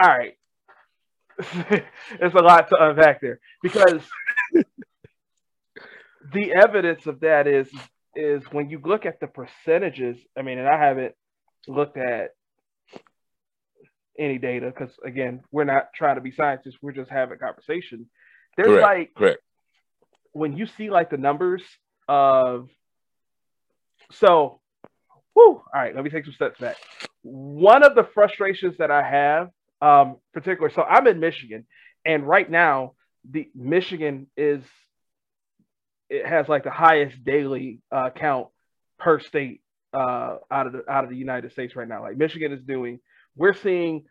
all 0.00 0.08
right. 0.08 0.34
it's 1.40 2.34
a 2.34 2.42
lot 2.42 2.68
to 2.68 2.76
unpack 2.78 3.20
there 3.20 3.40
because 3.62 4.02
the 6.32 6.52
evidence 6.52 7.06
of 7.06 7.20
that 7.20 7.46
is 7.46 7.68
is 8.14 8.42
when 8.50 8.70
you 8.70 8.80
look 8.84 9.06
at 9.06 9.20
the 9.20 9.26
percentages. 9.26 10.18
I 10.36 10.42
mean, 10.42 10.58
and 10.58 10.68
I 10.68 10.78
haven't 10.78 11.14
looked 11.66 11.96
at 11.96 12.30
any 14.20 14.38
data 14.38 14.66
because 14.66 14.94
again, 15.04 15.42
we're 15.50 15.64
not 15.64 15.92
trying 15.94 16.16
to 16.16 16.20
be 16.20 16.30
scientists. 16.30 16.76
We're 16.80 16.92
just 16.92 17.10
having 17.10 17.38
conversation. 17.38 18.06
There's 18.56 18.68
Correct. 18.68 18.82
like 18.82 19.14
Correct. 19.14 19.38
when 20.32 20.56
you 20.56 20.66
see 20.66 20.90
like 20.90 21.10
the 21.10 21.16
numbers 21.16 21.62
of 22.08 22.68
so 24.12 24.60
whoo, 25.34 25.56
all 25.56 25.64
right, 25.74 25.94
let 25.94 26.04
me 26.04 26.10
take 26.10 26.24
some 26.24 26.34
steps 26.34 26.60
back. 26.60 26.76
One 27.22 27.82
of 27.82 27.94
the 27.94 28.04
frustrations 28.14 28.76
that 28.78 28.90
I 28.90 29.02
have, 29.02 29.50
um, 29.80 30.16
particular, 30.32 30.70
so 30.70 30.82
I'm 30.82 31.06
in 31.06 31.20
Michigan, 31.20 31.66
and 32.04 32.26
right 32.26 32.50
now 32.50 32.94
the 33.28 33.48
Michigan 33.54 34.26
is 34.36 34.62
it 36.08 36.26
has 36.26 36.48
like 36.48 36.64
the 36.64 36.70
highest 36.70 37.22
daily 37.24 37.80
uh, 37.92 38.10
count 38.10 38.48
per 38.98 39.20
state 39.20 39.62
uh, 39.92 40.36
out 40.50 40.66
of 40.66 40.72
the 40.72 40.90
out 40.90 41.04
of 41.04 41.10
the 41.10 41.16
United 41.16 41.52
States 41.52 41.76
right 41.76 41.88
now. 41.88 42.02
Like 42.02 42.16
Michigan 42.16 42.52
is 42.52 42.62
doing, 42.62 43.00
we're 43.36 43.54
seeing 43.54 44.04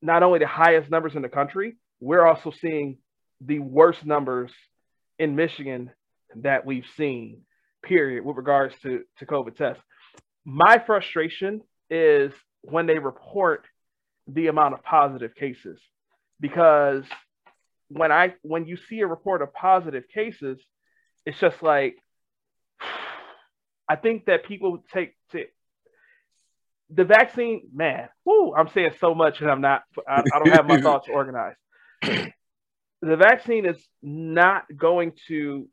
not 0.00 0.22
only 0.22 0.38
the 0.38 0.46
highest 0.46 0.90
numbers 0.90 1.14
in 1.16 1.22
the 1.22 1.28
country, 1.28 1.76
we're 2.00 2.24
also 2.24 2.50
seeing 2.50 2.98
the 3.40 3.58
worst 3.58 4.04
numbers 4.04 4.52
in 5.18 5.34
Michigan 5.34 5.90
that 6.36 6.64
we've 6.64 6.86
seen, 6.96 7.42
period, 7.82 8.24
with 8.24 8.36
regards 8.36 8.74
to, 8.82 9.02
to 9.18 9.26
COVID 9.26 9.56
tests. 9.56 9.82
My 10.44 10.82
frustration 10.84 11.62
is 11.90 12.32
when 12.62 12.86
they 12.86 12.98
report 12.98 13.66
the 14.26 14.48
amount 14.48 14.74
of 14.74 14.82
positive 14.82 15.34
cases, 15.34 15.80
because 16.40 17.04
when 17.88 18.12
I 18.12 18.34
when 18.42 18.66
you 18.66 18.76
see 18.76 19.00
a 19.00 19.06
report 19.06 19.42
of 19.42 19.52
positive 19.52 20.04
cases, 20.12 20.58
it's 21.24 21.38
just 21.38 21.62
like 21.62 21.96
I 23.88 23.96
think 23.96 24.26
that 24.26 24.44
people 24.44 24.82
take 24.92 25.14
to 25.32 25.44
the 26.90 27.04
vaccine, 27.04 27.68
man. 27.74 28.08
Whoo, 28.24 28.54
I'm 28.54 28.68
saying 28.68 28.92
so 29.00 29.14
much 29.14 29.40
and 29.40 29.50
I'm 29.50 29.60
not 29.60 29.82
I, 30.08 30.22
I 30.34 30.38
don't 30.38 30.52
have 30.52 30.66
my 30.66 30.80
thoughts 30.86 31.08
organized. 31.08 31.58
The 32.02 33.16
vaccine 33.16 33.64
is 33.66 33.76
not 34.02 34.64
going 34.76 35.12
to 35.28 35.68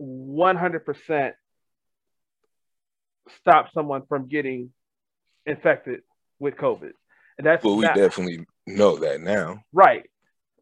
100% 0.00 1.32
stop 3.40 3.72
someone 3.72 4.02
from 4.08 4.28
getting 4.28 4.70
infected 5.46 6.00
with 6.38 6.56
COVID. 6.56 6.92
And 7.38 7.46
that's 7.46 7.64
Well, 7.64 7.76
we 7.76 7.84
not- 7.84 7.94
definitely 7.94 8.44
know 8.66 8.96
that 8.96 9.20
now. 9.20 9.62
Right. 9.72 10.08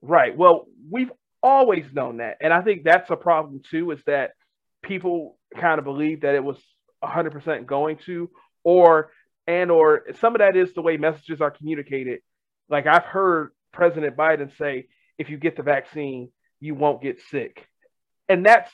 Right. 0.03 0.37
Well, 0.37 0.67
we've 0.91 1.13
always 1.43 1.85
known 1.93 2.19
that. 2.19 2.37
And 2.41 2.53
I 2.53 2.61
think 2.63 2.85
that's 2.85 3.11
a 3.11 3.17
problem 3.17 3.63
too, 3.71 3.91
is 3.93 4.01
that 4.07 4.33
people 4.83 5.39
kind 5.59 5.79
of 5.79 5.85
believe 5.85 6.23
that 6.23 6.35
it 6.35 6.45
was 6.45 6.59
100% 7.03 7.67
going 7.67 7.99
to, 8.07 8.31
or, 8.65 9.11
and, 9.51 9.71
or 9.71 9.87
some 10.21 10.33
of 10.35 10.41
that 10.41 10.55
is 10.57 10.73
the 10.73 10.83
way 10.83 10.97
messages 10.97 11.41
are 11.41 11.51
communicated. 11.51 12.19
Like 12.69 12.87
I've 12.87 13.05
heard 13.05 13.51
President 13.73 14.17
Biden 14.17 14.57
say, 14.57 14.73
if 15.19 15.27
you 15.31 15.37
get 15.47 15.57
the 15.57 15.63
vaccine, 15.63 16.31
you 16.61 16.75
won't 16.83 17.03
get 17.03 17.17
sick. 17.33 17.67
And 18.29 18.47
that's 18.47 18.71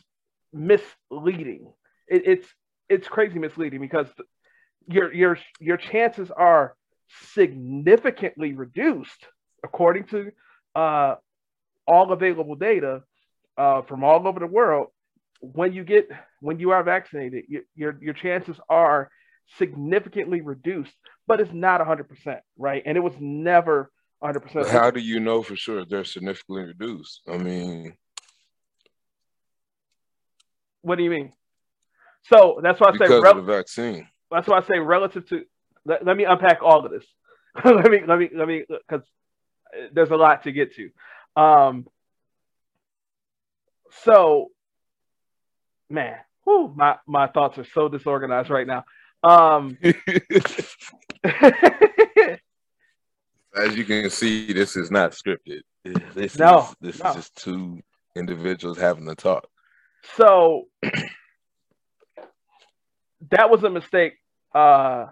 misleading. 0.53 1.65
It, 2.15 2.23
it's, 2.33 2.49
it's 2.89 3.09
crazy 3.09 3.39
misleading 3.39 3.81
because 3.81 4.09
your, 4.87 5.13
your, 5.13 5.39
your 5.61 5.79
chances 5.79 6.31
are 6.31 6.77
significantly 7.33 8.53
reduced 8.53 9.23
according 9.65 10.05
to 10.05 10.19
uh, 10.75 11.15
all 11.87 12.13
available 12.13 12.55
data 12.55 13.03
uh, 13.57 13.83
from 13.83 14.05
all 14.05 14.29
over 14.29 14.41
the 14.41 14.47
world, 14.47 14.89
when 15.41 15.73
you 15.73 15.85
get 15.85 16.09
when 16.41 16.59
you 16.59 16.71
are 16.71 16.83
vaccinated, 16.83 17.45
you, 17.49 17.63
your 17.75 17.99
your 18.01 18.15
chances 18.15 18.57
are 18.69 19.11
significantly 19.59 20.41
reduced, 20.41 20.95
but 21.27 21.41
it's 21.41 21.53
not 21.53 21.81
100%, 21.81 22.41
right? 22.59 22.83
And 22.85 22.97
it 22.97 23.01
was 23.01 23.15
never 23.21 23.91
100%. 24.23 24.53
But 24.55 24.69
how 24.69 24.91
do 24.91 25.01
you 25.01 25.21
know 25.21 25.43
for 25.43 25.57
sure 25.57 25.85
they're 25.85 26.05
significantly 26.05 26.65
reduced? 26.65 27.23
I 27.29 27.37
mean, 27.37 27.97
what 30.83 30.97
do 30.97 31.05
you 31.05 31.11
mean? 31.11 31.33
So 32.25 32.61
that's 32.63 32.81
why 32.81 32.89
I 32.89 32.93
say 32.93 32.99
because 32.99 33.25
of 33.25 33.37
the 33.37 33.43
vaccine. 33.43 34.09
that's 34.31 34.49
why 34.49 34.59
I 34.59 34.63
say 34.63 34.79
relative 34.79 35.29
to. 35.29 35.45
Let, 35.85 36.05
let 36.05 36.17
me 36.17 36.25
unpack 36.25 36.63
all 36.63 36.85
of 36.85 36.91
this. 36.91 37.05
let 37.65 37.91
me 37.91 38.01
let 38.07 38.19
me 38.19 38.31
let 38.35 38.49
me 38.49 38.65
because 38.69 39.07
there's 39.93 40.11
a 40.11 40.17
lot 40.17 40.45
to 40.45 40.53
get 40.53 40.75
to. 40.75 40.91
Um, 41.41 41.87
so, 44.05 44.51
man, 45.89 46.17
whew, 46.45 46.73
my 46.75 46.97
my 47.07 47.29
thoughts 47.29 47.59
are 47.59 47.67
so 47.75 47.89
disorganized 47.89 48.51
right 48.51 48.67
now. 48.67 48.85
Um, 49.27 49.77
As 53.57 53.75
you 53.77 53.85
can 53.85 54.09
see, 54.11 54.53
this 54.53 54.77
is 54.77 54.91
not 54.91 55.13
scripted. 55.13 55.63
This 56.15 56.39
No, 56.39 56.59
is, 56.59 56.75
this 56.81 57.03
no. 57.03 57.11
is 57.11 57.17
just 57.17 57.37
two 57.37 57.81
individuals 58.15 58.79
having 58.79 59.09
a 59.09 59.15
talk. 59.15 59.49
so 60.17 60.65
that 63.31 63.51
was 63.51 63.65
a 63.65 63.71
mistake. 63.71 64.15
Uh, 64.55 65.07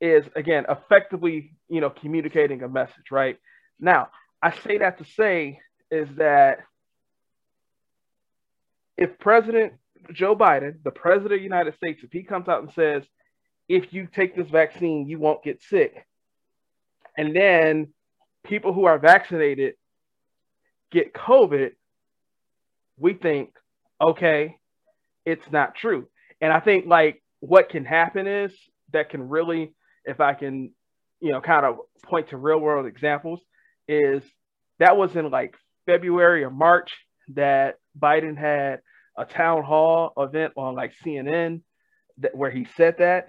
is 0.00 0.24
again 0.36 0.64
effectively, 0.68 1.54
you 1.68 1.80
know, 1.80 1.90
communicating 1.90 2.62
a 2.62 2.68
message, 2.68 3.10
right? 3.10 3.38
Now, 3.80 4.08
I 4.42 4.50
say 4.52 4.78
that 4.78 4.98
to 4.98 5.04
say 5.04 5.60
is 5.90 6.08
that 6.16 6.58
if 8.96 9.18
President 9.18 9.74
Joe 10.12 10.36
Biden, 10.36 10.82
the 10.82 10.90
President 10.90 11.32
of 11.32 11.38
the 11.38 11.42
United 11.42 11.74
States, 11.76 12.02
if 12.02 12.12
he 12.12 12.22
comes 12.22 12.48
out 12.48 12.62
and 12.62 12.72
says, 12.72 13.02
if 13.68 13.92
you 13.92 14.06
take 14.06 14.36
this 14.36 14.48
vaccine, 14.48 15.08
you 15.08 15.18
won't 15.18 15.42
get 15.42 15.62
sick, 15.62 16.06
and 17.16 17.34
then 17.34 17.88
people 18.44 18.72
who 18.72 18.84
are 18.84 18.98
vaccinated 18.98 19.74
get 20.90 21.14
COVID, 21.14 21.72
we 22.98 23.14
think, 23.14 23.50
okay, 24.00 24.56
it's 25.24 25.50
not 25.50 25.74
true. 25.74 26.08
And 26.40 26.52
I 26.52 26.60
think 26.60 26.86
like 26.86 27.22
what 27.40 27.68
can 27.70 27.84
happen 27.84 28.26
is 28.26 28.52
that 28.92 29.10
can 29.10 29.28
really, 29.28 29.74
if 30.04 30.20
I 30.20 30.34
can, 30.34 30.72
you 31.20 31.32
know, 31.32 31.40
kind 31.40 31.64
of 31.64 31.78
point 32.04 32.28
to 32.28 32.36
real 32.36 32.58
world 32.58 32.86
examples, 32.86 33.40
is 33.88 34.22
that 34.78 34.96
was 34.96 35.16
in 35.16 35.30
like 35.30 35.56
February 35.86 36.44
or 36.44 36.50
March 36.50 36.92
that 37.28 37.76
Biden 37.98 38.36
had 38.36 38.80
a 39.16 39.24
town 39.24 39.62
hall 39.62 40.12
event 40.16 40.52
on 40.56 40.74
like 40.74 40.92
CNN 41.04 41.62
that, 42.18 42.36
where 42.36 42.50
he 42.50 42.66
said 42.76 42.96
that. 42.98 43.26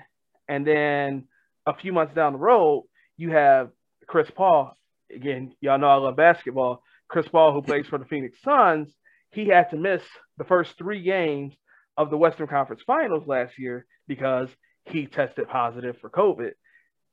And 0.47 0.65
then 0.65 1.27
a 1.65 1.75
few 1.75 1.93
months 1.93 2.13
down 2.13 2.33
the 2.33 2.39
road, 2.39 2.85
you 3.17 3.31
have 3.31 3.69
Chris 4.07 4.29
Paul. 4.35 4.77
Again, 5.13 5.53
y'all 5.61 5.77
know 5.77 5.87
I 5.87 5.95
love 5.95 6.15
basketball. 6.15 6.83
Chris 7.07 7.27
Paul, 7.27 7.53
who 7.53 7.61
plays 7.61 7.87
for 7.87 7.97
the 7.97 8.05
Phoenix 8.05 8.37
Suns, 8.43 8.93
he 9.31 9.47
had 9.47 9.69
to 9.71 9.77
miss 9.77 10.01
the 10.37 10.43
first 10.43 10.77
three 10.77 11.01
games 11.01 11.53
of 11.97 12.09
the 12.09 12.17
Western 12.17 12.47
Conference 12.47 12.81
Finals 12.85 13.27
last 13.27 13.57
year 13.57 13.85
because 14.07 14.49
he 14.85 15.05
tested 15.07 15.47
positive 15.47 15.97
for 15.99 16.09
COVID. 16.09 16.51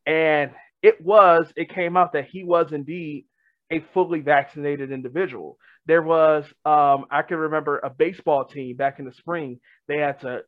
And 0.06 0.52
it 0.82 1.00
was, 1.00 1.52
it 1.56 1.68
came 1.70 1.96
out 1.96 2.12
that 2.14 2.26
he 2.26 2.42
was 2.44 2.72
indeed 2.72 3.26
a 3.72 3.84
fully 3.94 4.20
vaccinated 4.20 4.92
individual. 4.92 5.58
There 5.86 6.02
was, 6.02 6.44
um, 6.64 7.06
I 7.10 7.22
can 7.26 7.38
remember 7.38 7.78
a 7.78 7.90
baseball 7.90 8.44
team 8.44 8.76
back 8.76 8.98
in 8.98 9.06
the 9.06 9.12
spring, 9.12 9.60
they 9.88 9.98
had 9.98 10.20
to 10.20 10.42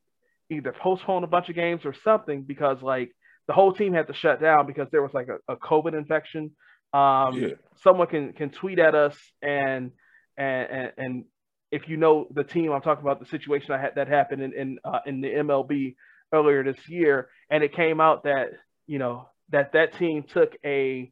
either 0.51 0.73
postpone 0.73 1.25
a 1.25 1.29
bunch 1.29 1.49
of 1.49 1.55
games 1.55 1.85
or 1.85 1.95
something 2.05 2.43
because 2.43 2.83
like 2.83 3.11
the 3.49 3.55
whole 3.55 3.73
team 3.73 3.95
had 3.95 4.07
to 4.09 4.15
shut 4.15 4.41
down 4.41 4.67
because 4.67 4.89
there 4.91 5.03
was 5.03 5.15
like 5.15 5.29
a, 5.29 5.53
a 5.53 5.57
COVID 5.57 5.95
infection. 5.97 6.53
Um, 6.93 7.35
Yeah. 7.41 7.55
someone 7.83 8.07
can 8.07 8.33
can 8.35 8.51
tweet 8.51 8.79
at 8.79 8.95
us 8.95 9.17
and 9.43 9.91
and 10.37 10.71
and, 10.71 10.93
and 10.99 11.25
if 11.73 11.89
you 11.89 11.97
know 11.97 12.29
the 12.31 12.45
team 12.45 12.71
I'm 12.71 12.83
talking 12.83 13.03
about, 13.03 13.19
the 13.21 13.27
situation 13.27 13.73
I 13.73 13.81
had 13.81 13.97
that 13.97 14.09
happened 14.09 14.43
in 14.43 14.53
in, 14.53 14.79
uh, 14.85 15.01
in 15.07 15.21
the 15.21 15.29
MLB 15.29 15.97
earlier 16.33 16.63
this 16.63 16.89
year, 16.89 17.29
and 17.51 17.65
it 17.65 17.75
came 17.75 18.01
out 18.01 18.25
that 18.25 18.51
you 18.87 18.99
know 18.99 19.29
that 19.51 19.73
that 19.73 19.99
team 19.99 20.23
took 20.23 20.57
a 20.65 21.11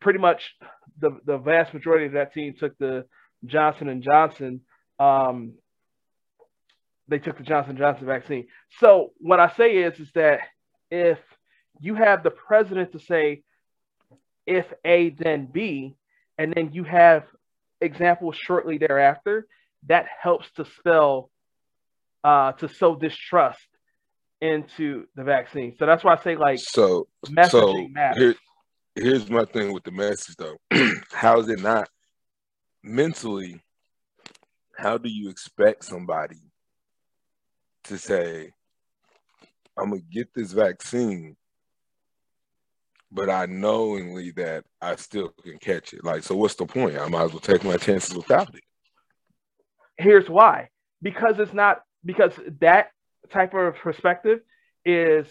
pretty 0.00 0.18
much 0.18 0.54
the 0.98 1.18
the 1.24 1.38
vast 1.38 1.72
majority 1.74 2.06
of 2.06 2.12
that 2.12 2.32
team 2.32 2.54
took 2.58 2.76
the 2.78 3.06
Johnson 3.44 3.88
and 3.88 4.02
Johnson. 4.02 4.60
Um, 4.98 5.54
they 7.08 7.18
took 7.18 7.38
the 7.38 7.44
Johnson 7.44 7.76
Johnson 7.76 8.06
vaccine. 8.06 8.46
So 8.78 9.12
what 9.18 9.40
I 9.40 9.52
say 9.56 9.76
is 9.76 9.98
is 9.98 10.10
that 10.14 10.40
if 10.90 11.18
you 11.80 11.94
have 11.94 12.22
the 12.22 12.30
president 12.30 12.92
to 12.92 12.98
say 12.98 13.42
if 14.46 14.66
A 14.84 15.10
then 15.10 15.46
B, 15.46 15.94
and 16.38 16.52
then 16.52 16.72
you 16.72 16.84
have 16.84 17.24
examples 17.80 18.36
shortly 18.36 18.78
thereafter, 18.78 19.46
that 19.86 20.06
helps 20.20 20.50
to 20.52 20.64
spell 20.64 21.30
uh, 22.24 22.52
to 22.52 22.68
sow 22.68 22.96
distrust 22.96 23.60
into 24.40 25.06
the 25.14 25.24
vaccine. 25.24 25.74
So 25.78 25.86
that's 25.86 26.02
why 26.02 26.14
I 26.14 26.22
say 26.22 26.36
like 26.36 26.58
So, 26.58 27.08
so 27.24 27.32
messaging 27.32 27.92
matters. 27.92 28.22
here, 28.22 28.34
here's 28.94 29.30
my 29.30 29.44
thing 29.44 29.72
with 29.72 29.84
the 29.84 29.90
message 29.90 30.36
though. 30.36 30.56
how 31.12 31.40
is 31.40 31.48
it 31.48 31.60
not 31.60 31.88
mentally? 32.82 33.60
How 34.76 34.98
do 34.98 35.08
you 35.08 35.28
expect 35.28 35.84
somebody 35.84 36.40
to 37.84 37.98
say, 37.98 38.52
"I'm 39.76 39.90
gonna 39.90 40.00
get 40.00 40.32
this 40.34 40.52
vaccine," 40.52 41.36
but 43.12 43.28
I 43.28 43.46
knowingly 43.46 44.30
that 44.32 44.64
I 44.80 44.96
still 44.96 45.28
can 45.42 45.58
catch 45.58 45.92
it. 45.92 46.04
Like, 46.04 46.22
so 46.22 46.36
what's 46.36 46.54
the 46.54 46.66
point? 46.66 46.98
I 46.98 47.08
might 47.08 47.24
as 47.24 47.32
well 47.32 47.40
take 47.40 47.64
my 47.64 47.76
chances 47.76 48.16
without 48.16 48.54
it. 48.54 48.64
Here's 49.96 50.28
why. 50.28 50.68
Because 51.02 51.38
it's 51.38 51.52
not 51.52 51.82
because 52.04 52.32
that 52.60 52.90
type 53.30 53.54
of 53.54 53.74
perspective 53.76 54.40
is 54.84 55.26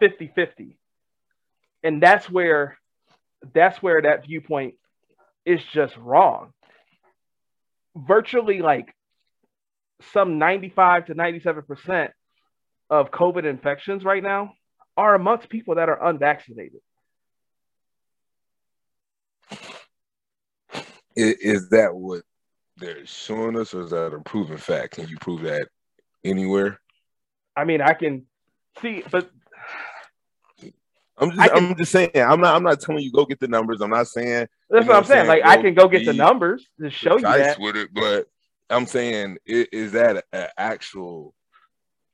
50-50. 0.00 0.76
And 1.82 2.02
that's 2.02 2.30
where 2.30 2.78
that's 3.52 3.82
where 3.82 4.02
that 4.02 4.26
viewpoint 4.26 4.74
is 5.44 5.60
just 5.72 5.96
wrong. 5.96 6.52
Virtually 7.96 8.60
like 8.60 8.94
some 10.12 10.38
95 10.38 11.06
to 11.06 11.14
97% 11.14 12.10
of 12.90 13.10
COVID 13.10 13.44
infections 13.44 14.04
right 14.04 14.22
now 14.22 14.52
are 14.96 15.14
amongst 15.14 15.48
people 15.48 15.76
that 15.76 15.88
are 15.88 16.06
unvaccinated. 16.06 16.80
Is, 21.16 21.34
is 21.34 21.68
that 21.70 21.94
what 21.94 22.22
they're 22.76 23.06
showing 23.06 23.56
us, 23.56 23.72
or 23.72 23.82
is 23.82 23.90
that 23.90 24.12
a 24.12 24.20
proven 24.20 24.56
fact? 24.56 24.96
Can 24.96 25.08
you 25.08 25.16
prove 25.20 25.42
that 25.42 25.68
anywhere? 26.24 26.80
I 27.56 27.64
mean, 27.64 27.80
I 27.80 27.94
can 27.94 28.26
see, 28.82 29.04
but 29.10 29.30
I'm 31.16 31.30
just, 31.30 31.52
can, 31.52 31.64
I'm 31.70 31.76
just 31.76 31.92
saying. 31.92 32.10
I'm 32.16 32.40
not. 32.40 32.56
I'm 32.56 32.62
not 32.62 32.80
telling 32.80 33.02
you 33.02 33.12
go 33.12 33.24
get 33.24 33.40
the 33.40 33.48
numbers. 33.48 33.80
I'm 33.80 33.90
not 33.90 34.08
saying. 34.08 34.48
That's 34.70 34.86
what 34.86 34.96
I'm 34.96 35.04
saying. 35.04 35.26
saying. 35.26 35.28
Like 35.28 35.44
I 35.44 35.62
can 35.62 35.74
go 35.74 35.88
get 35.88 36.04
the 36.04 36.12
numbers 36.12 36.66
to 36.80 36.90
show 36.90 37.16
you 37.16 37.22
that. 37.22 37.58
With 37.60 37.76
it, 37.76 37.90
but 37.94 38.26
I'm 38.68 38.86
saying, 38.86 39.38
is 39.46 39.92
that 39.92 40.24
an 40.32 40.48
actual 40.58 41.34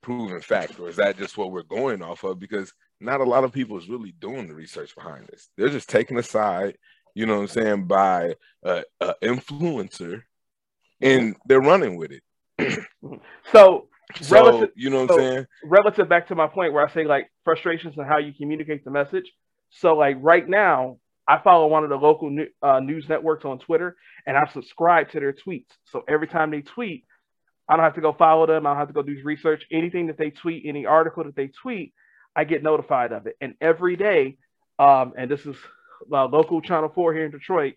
proven 0.02 0.40
fact, 0.40 0.78
or 0.78 0.88
is 0.88 0.96
that 0.96 1.16
just 1.16 1.38
what 1.38 1.50
we're 1.50 1.62
going 1.62 2.02
off 2.02 2.24
of? 2.24 2.38
Because 2.38 2.72
not 3.00 3.20
a 3.20 3.24
lot 3.24 3.44
of 3.44 3.52
people 3.52 3.78
is 3.78 3.88
really 3.88 4.12
doing 4.12 4.48
the 4.48 4.54
research 4.54 4.94
behind 4.94 5.28
this. 5.28 5.48
They're 5.56 5.70
just 5.70 5.88
taking 5.88 6.18
a 6.18 6.22
side 6.22 6.76
you 7.14 7.26
know 7.26 7.36
what 7.36 7.42
I'm 7.42 7.48
saying, 7.48 7.84
by 7.84 8.36
a, 8.62 8.84
a 9.00 9.14
influencer, 9.22 10.22
and 11.00 11.36
they're 11.46 11.60
running 11.60 11.96
with 11.96 12.12
it. 12.12 12.86
so, 13.52 13.88
so 14.20 14.34
relative, 14.34 14.70
you 14.76 14.90
know 14.90 15.02
what 15.02 15.10
so 15.10 15.14
I'm 15.14 15.20
saying? 15.20 15.46
Relative 15.64 16.08
back 16.08 16.28
to 16.28 16.34
my 16.34 16.46
point 16.46 16.72
where 16.72 16.86
I 16.86 16.92
say 16.92 17.04
like 17.04 17.30
frustrations 17.44 17.96
and 17.96 18.06
how 18.06 18.18
you 18.18 18.32
communicate 18.32 18.84
the 18.84 18.90
message. 18.90 19.30
So, 19.70 19.94
like 19.94 20.16
right 20.20 20.48
now, 20.48 20.98
I 21.26 21.38
follow 21.42 21.68
one 21.68 21.84
of 21.84 21.90
the 21.90 21.96
local 21.96 22.30
new, 22.30 22.46
uh, 22.62 22.80
news 22.80 23.08
networks 23.08 23.44
on 23.44 23.58
Twitter, 23.58 23.96
and 24.26 24.36
I 24.36 24.50
subscribe 24.52 25.10
to 25.10 25.20
their 25.20 25.32
tweets. 25.32 25.68
So 25.84 26.02
every 26.08 26.26
time 26.26 26.50
they 26.50 26.62
tweet, 26.62 27.04
I 27.68 27.76
don't 27.76 27.84
have 27.84 27.94
to 27.94 28.00
go 28.00 28.12
follow 28.12 28.46
them. 28.46 28.66
I 28.66 28.70
don't 28.70 28.78
have 28.78 28.88
to 28.88 28.94
go 28.94 29.02
do 29.02 29.16
research. 29.24 29.62
Anything 29.70 30.08
that 30.08 30.18
they 30.18 30.30
tweet, 30.30 30.64
any 30.66 30.86
article 30.86 31.22
that 31.22 31.36
they 31.36 31.46
tweet, 31.48 31.94
I 32.34 32.42
get 32.44 32.64
notified 32.64 33.12
of 33.12 33.26
it. 33.28 33.36
And 33.40 33.54
every 33.60 33.94
day, 33.96 34.38
um, 34.80 35.12
and 35.16 35.30
this 35.30 35.46
is 35.46 35.56
uh, 36.12 36.26
local 36.26 36.60
Channel 36.60 36.90
4 36.92 37.14
here 37.14 37.26
in 37.26 37.30
Detroit, 37.30 37.74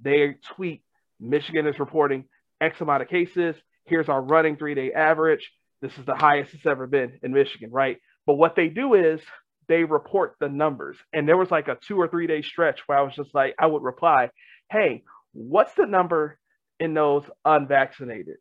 they 0.00 0.36
tweet 0.54 0.82
Michigan 1.18 1.66
is 1.66 1.78
reporting 1.80 2.24
X 2.60 2.80
amount 2.80 3.02
of 3.02 3.08
cases. 3.08 3.56
Here's 3.84 4.08
our 4.08 4.22
running 4.22 4.56
three 4.56 4.74
day 4.74 4.92
average. 4.92 5.50
This 5.82 5.98
is 5.98 6.06
the 6.06 6.14
highest 6.14 6.54
it's 6.54 6.64
ever 6.64 6.86
been 6.86 7.18
in 7.22 7.32
Michigan, 7.32 7.70
right? 7.70 7.98
But 8.24 8.34
what 8.34 8.54
they 8.56 8.68
do 8.68 8.94
is 8.94 9.20
they 9.68 9.84
report 9.84 10.36
the 10.40 10.48
numbers. 10.48 10.96
And 11.12 11.28
there 11.28 11.36
was 11.36 11.50
like 11.50 11.68
a 11.68 11.76
two 11.76 12.00
or 12.00 12.08
three 12.08 12.26
day 12.26 12.40
stretch 12.42 12.80
where 12.86 12.98
I 12.98 13.02
was 13.02 13.14
just 13.14 13.34
like, 13.34 13.54
I 13.58 13.66
would 13.66 13.82
reply, 13.82 14.30
hey, 14.70 15.02
what's 15.32 15.74
the 15.74 15.86
number 15.86 16.38
in 16.78 16.94
those 16.94 17.24
unvaccinated? 17.44 18.36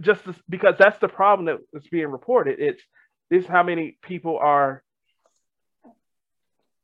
Just 0.00 0.22
because 0.48 0.74
that's 0.78 0.98
the 0.98 1.08
problem 1.08 1.60
that's 1.72 1.88
being 1.88 2.08
reported. 2.08 2.58
It's 2.58 2.82
this 3.30 3.44
is 3.44 3.48
how 3.48 3.62
many 3.62 3.96
people 4.02 4.36
are 4.36 4.82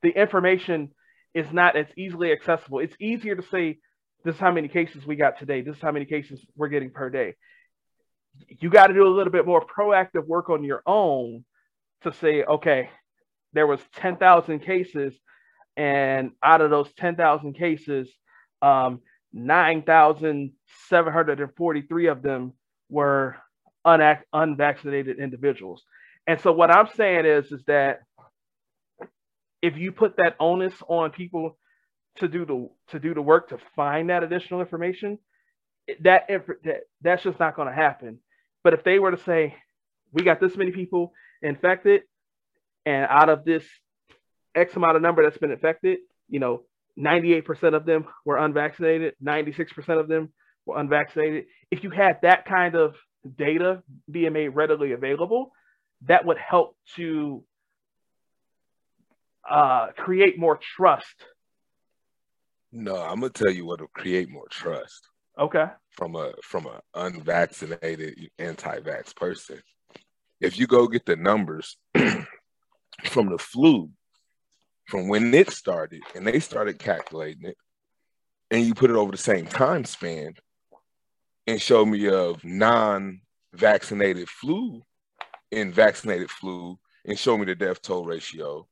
the 0.03 0.11
information 0.11 0.90
is 1.35 1.53
not 1.53 1.77
as 1.77 1.87
easily 1.97 2.31
accessible. 2.33 2.79
It's 2.79 2.94
easier 3.01 3.35
to 3.35 3.42
say, 3.42 3.79
this 4.25 4.37
is 4.37 4.40
how 4.40 4.53
many 4.53 4.68
cases 4.68 5.05
we 5.05 5.16
got 5.16 5.38
today. 5.38 5.62
This 5.62 5.77
is 5.77 5.83
how 5.83 5.92
many 5.92 6.05
cases 6.05 6.44
we're 6.57 6.68
getting 6.68 6.90
per 6.90 7.11
day. 7.11 7.35
You 8.48 8.70
got 8.70 8.87
to 8.88 8.94
do 8.94 9.07
a 9.07 9.09
little 9.14 9.33
bit 9.33 9.46
more 9.46 9.64
proactive 9.66 10.27
work 10.27 10.51
on 10.51 10.64
your 10.64 10.83
own 10.87 11.44
to 12.03 12.12
say, 12.12 12.42
okay, 12.44 12.90
there 13.55 13.66
was 13.66 13.81
10,000 13.96 14.61
cases, 14.61 15.14
and 15.77 16.31
out 16.42 16.61
of 16.62 16.70
those 16.70 16.90
10,000 16.98 17.55
cases, 17.55 18.09
um, 18.62 19.01
9,743 19.33 22.07
of 22.09 22.22
them 22.22 22.53
were 22.90 23.37
un- 23.85 24.18
unvaccinated 24.33 25.18
individuals. 25.20 25.83
And 26.27 26.40
so 26.40 26.51
what 26.53 26.70
I'm 26.70 26.88
saying 26.96 27.27
is, 27.27 27.53
is 27.53 27.62
that 27.66 28.01
if 29.62 29.77
you 29.77 29.92
put 29.92 30.16
that 30.18 30.37
onus 30.40 30.74
on 30.88 31.11
people 31.11 31.57
to 32.16 32.29
do 32.29 32.44
the 32.44 32.68
to 32.90 32.98
do 33.01 33.14
the 33.14 33.22
work 33.22 33.48
to 33.51 33.59
find 33.77 34.11
that 34.11 34.22
additional 34.24 34.61
information, 34.61 35.18
that, 36.03 36.27
that 36.64 36.81
that's 37.03 37.22
just 37.22 37.38
not 37.40 37.57
going 37.57 37.68
to 37.68 37.74
happen. 37.74 38.18
But 38.62 38.75
if 38.75 38.85
they 38.85 38.99
were 38.99 39.11
to 39.11 39.23
say, 39.23 39.55
we 40.12 40.23
got 40.23 40.40
this 40.40 40.57
many 40.57 40.71
people 40.71 41.12
infected, 41.42 42.03
and 42.87 43.07
out 43.09 43.29
of 43.29 43.44
this 43.44 43.64
X 44.55 44.75
amount 44.77 44.97
of 44.97 45.03
number 45.03 45.23
that's 45.23 45.38
been 45.38 45.51
infected, 45.51 45.99
you 46.29 46.40
know, 46.40 46.62
98% 46.99 47.75
of 47.75 47.85
them 47.85 48.07
were 48.25 48.38
unvaccinated, 48.38 49.14
96% 49.23 50.01
of 50.01 50.09
them 50.09 50.33
were 50.66 50.79
unvaccinated. 50.79 51.44
If 51.71 51.85
you 51.85 51.90
had 51.90 52.18
that 52.23 52.44
kind 52.44 52.75
of 52.75 52.97
data 53.37 53.83
being 54.11 54.33
made 54.33 54.49
readily 54.49 54.92
available, 54.92 55.53
that 56.07 56.25
would 56.25 56.38
help 56.38 56.77
to 56.97 57.44
uh, 59.49 59.88
create 59.97 60.38
more 60.38 60.59
trust? 60.77 61.25
No, 62.71 62.97
I'm 62.97 63.21
gonna 63.21 63.31
tell 63.31 63.51
you 63.51 63.64
what 63.64 63.81
will 63.81 63.88
create 63.88 64.29
more 64.29 64.49
trust. 64.51 65.09
Okay. 65.38 65.66
From 65.92 66.16
a 66.16 66.33
from 66.42 66.66
an 66.66 66.81
unvaccinated 66.94 68.31
anti-vax 68.38 69.14
person. 69.14 69.61
If 70.40 70.59
you 70.59 70.66
go 70.66 70.88
get 70.88 71.07
the 71.07 71.16
numbers 71.16 71.77
from 73.05 73.31
the 73.31 73.38
flu, 73.38 73.90
from 74.87 75.09
when 75.09 75.33
it 75.35 75.51
started, 75.51 76.03
and 76.14 76.27
they 76.27 76.40
started 76.40 76.79
calculating 76.79 77.44
it, 77.44 77.57
and 78.51 78.64
you 78.64 78.74
put 78.74 78.90
it 78.90 78.96
over 78.96 79.12
the 79.12 79.18
same 79.18 79.46
time 79.46 79.85
span, 79.85 80.35
and 81.46 81.61
show 81.61 81.85
me 81.85 82.09
of 82.09 82.42
non-vaccinated 82.44 84.29
flu 84.29 84.83
and 85.53 85.72
vaccinated 85.72 86.31
flu, 86.31 86.79
and 87.05 87.18
show 87.18 87.38
me 87.38 87.44
the 87.44 87.55
death 87.55 87.81
toll 87.83 88.05
ratio, 88.05 88.66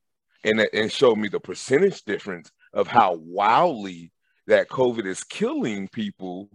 and, 0.45 0.61
and 0.73 0.93
show 0.93 1.15
me 1.17 1.29
the 1.29 1.41
percentage 1.41 2.03
difference 2.03 2.51
of 2.73 2.87
how 2.87 3.15
wildly 3.15 4.13
that 4.47 4.69
COVID 4.69 5.07
is 5.07 5.25
killing 5.25 5.89
people, 5.89 6.49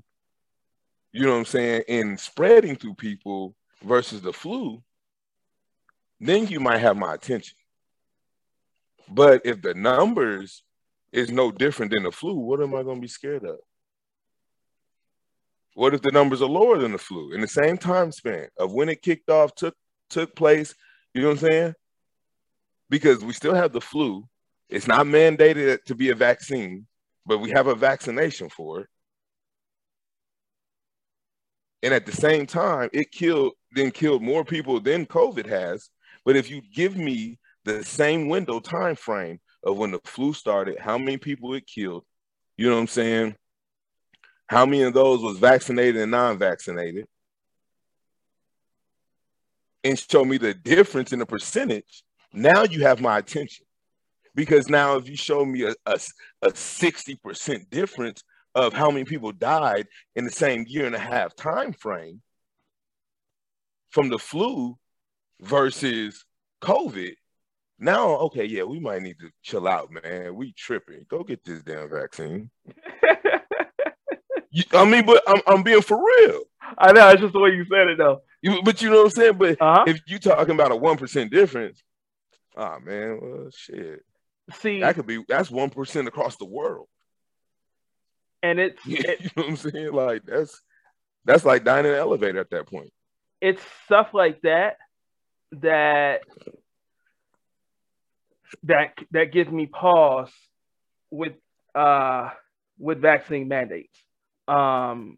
you 1.11 1.23
know 1.23 1.31
what 1.31 1.39
I'm 1.39 1.45
saying, 1.45 1.83
and 1.87 2.19
spreading 2.19 2.75
through 2.75 2.95
people 2.95 3.55
versus 3.83 4.21
the 4.21 4.33
flu, 4.33 4.81
then 6.19 6.47
you 6.47 6.59
might 6.59 6.79
have 6.79 6.97
my 6.97 7.13
attention. 7.13 7.57
But 9.09 9.41
if 9.45 9.61
the 9.61 9.73
numbers 9.73 10.63
is 11.11 11.29
no 11.29 11.51
different 11.51 11.91
than 11.91 12.03
the 12.03 12.11
flu, 12.11 12.35
what 12.35 12.61
am 12.61 12.73
I 12.73 12.83
going 12.83 12.97
to 12.97 13.01
be 13.01 13.07
scared 13.07 13.43
of? 13.43 13.57
What 15.73 15.93
if 15.93 16.01
the 16.01 16.11
numbers 16.11 16.41
are 16.41 16.49
lower 16.49 16.77
than 16.77 16.91
the 16.91 16.97
flu 16.97 17.33
in 17.33 17.41
the 17.41 17.47
same 17.47 17.77
time 17.77 18.11
span 18.11 18.47
of 18.57 18.73
when 18.73 18.89
it 18.89 19.01
kicked 19.01 19.29
off, 19.29 19.55
took 19.55 19.75
took 20.09 20.35
place? 20.35 20.75
You 21.13 21.21
know 21.21 21.29
what 21.29 21.43
I'm 21.43 21.49
saying? 21.49 21.75
because 22.91 23.23
we 23.23 23.33
still 23.33 23.55
have 23.55 23.71
the 23.71 23.81
flu. 23.81 24.27
It's 24.69 24.85
not 24.85 25.07
mandated 25.07 25.83
to 25.85 25.95
be 25.95 26.09
a 26.09 26.15
vaccine, 26.15 26.85
but 27.25 27.39
we 27.39 27.51
have 27.51 27.67
a 27.67 27.75
vaccination 27.75 28.49
for 28.49 28.81
it. 28.81 28.87
And 31.83 31.93
at 31.93 32.05
the 32.05 32.11
same 32.11 32.45
time, 32.45 32.89
it 32.93 33.11
killed 33.11 33.53
then 33.73 33.91
killed 33.91 34.21
more 34.21 34.43
people 34.43 34.79
than 34.79 35.05
COVID 35.05 35.45
has. 35.47 35.89
But 36.25 36.35
if 36.35 36.49
you 36.49 36.61
give 36.73 36.97
me 36.97 37.39
the 37.63 37.83
same 37.83 38.27
window 38.27 38.59
time 38.59 38.95
frame 38.95 39.39
of 39.63 39.77
when 39.77 39.91
the 39.91 39.99
flu 40.03 40.33
started, 40.33 40.77
how 40.77 40.97
many 40.97 41.17
people 41.17 41.53
it 41.53 41.65
killed, 41.65 42.03
you 42.57 42.67
know 42.67 42.75
what 42.75 42.81
I'm 42.81 42.87
saying? 42.87 43.35
How 44.47 44.65
many 44.65 44.83
of 44.83 44.93
those 44.93 45.21
was 45.21 45.39
vaccinated 45.39 46.01
and 46.01 46.11
non-vaccinated? 46.11 47.05
And 49.83 49.97
show 49.97 50.25
me 50.25 50.37
the 50.37 50.53
difference 50.53 51.13
in 51.13 51.19
the 51.19 51.25
percentage 51.25 52.03
now 52.33 52.63
you 52.63 52.81
have 52.83 53.01
my 53.01 53.17
attention 53.17 53.65
because 54.35 54.69
now 54.69 54.95
if 54.95 55.09
you 55.09 55.15
show 55.15 55.45
me 55.45 55.63
a, 55.63 55.73
a, 55.85 55.99
a 56.41 56.49
60% 56.49 57.69
difference 57.69 58.23
of 58.55 58.73
how 58.73 58.91
many 58.91 59.05
people 59.05 59.31
died 59.31 59.87
in 60.15 60.25
the 60.25 60.31
same 60.31 60.65
year 60.67 60.85
and 60.85 60.95
a 60.95 60.99
half 60.99 61.35
time 61.35 61.73
frame 61.73 62.21
from 63.89 64.09
the 64.09 64.19
flu 64.19 64.77
versus 65.39 66.25
COVID, 66.61 67.13
now 67.79 68.09
okay, 68.17 68.45
yeah, 68.45 68.63
we 68.63 68.79
might 68.79 69.01
need 69.01 69.17
to 69.19 69.29
chill 69.41 69.67
out, 69.67 69.89
man. 69.91 70.35
We 70.35 70.53
tripping. 70.53 71.05
Go 71.09 71.23
get 71.23 71.43
this 71.43 71.63
damn 71.63 71.89
vaccine. 71.89 72.51
you, 74.51 74.63
I 74.73 74.85
mean, 74.85 75.05
but 75.05 75.23
I'm, 75.27 75.41
I'm 75.47 75.63
being 75.63 75.81
for 75.81 75.97
real. 75.97 76.41
I 76.77 76.91
know 76.91 77.09
it's 77.09 77.21
just 77.21 77.33
the 77.33 77.39
way 77.39 77.49
you 77.49 77.65
said 77.65 77.87
it, 77.87 77.97
though. 77.97 78.21
You, 78.41 78.61
but 78.63 78.81
you 78.81 78.89
know 78.91 78.97
what 78.97 79.05
I'm 79.05 79.09
saying. 79.09 79.37
But 79.37 79.61
uh-huh. 79.61 79.85
if 79.87 79.99
you're 80.05 80.19
talking 80.19 80.53
about 80.53 80.71
a 80.71 80.75
one 80.75 80.97
percent 80.97 81.31
difference, 81.31 81.81
Oh 82.55 82.79
man, 82.83 83.19
well 83.21 83.49
shit. 83.51 84.03
See, 84.55 84.81
that 84.81 84.95
could 84.95 85.07
be 85.07 85.23
that's 85.27 85.51
one 85.51 85.69
percent 85.69 86.07
across 86.07 86.35
the 86.37 86.45
world. 86.45 86.87
And 88.43 88.59
it's 88.59 88.85
you 88.85 88.97
it, 88.99 89.21
know 89.35 89.43
what 89.43 89.49
I'm 89.49 89.55
saying? 89.57 89.93
Like 89.93 90.23
that's 90.25 90.61
that's 91.25 91.45
like 91.45 91.63
dying 91.63 91.85
in 91.85 91.91
an 91.93 91.97
elevator 91.97 92.39
at 92.39 92.49
that 92.51 92.67
point. 92.67 92.91
It's 93.39 93.61
stuff 93.85 94.13
like 94.13 94.41
that 94.41 94.77
that 95.53 96.21
that 98.63 98.97
that 99.11 99.31
gives 99.31 99.51
me 99.51 99.65
pause 99.65 100.31
with 101.09 101.33
uh 101.75 102.29
with 102.77 102.99
vaccine 102.99 103.47
mandates. 103.47 103.97
Um 104.47 105.17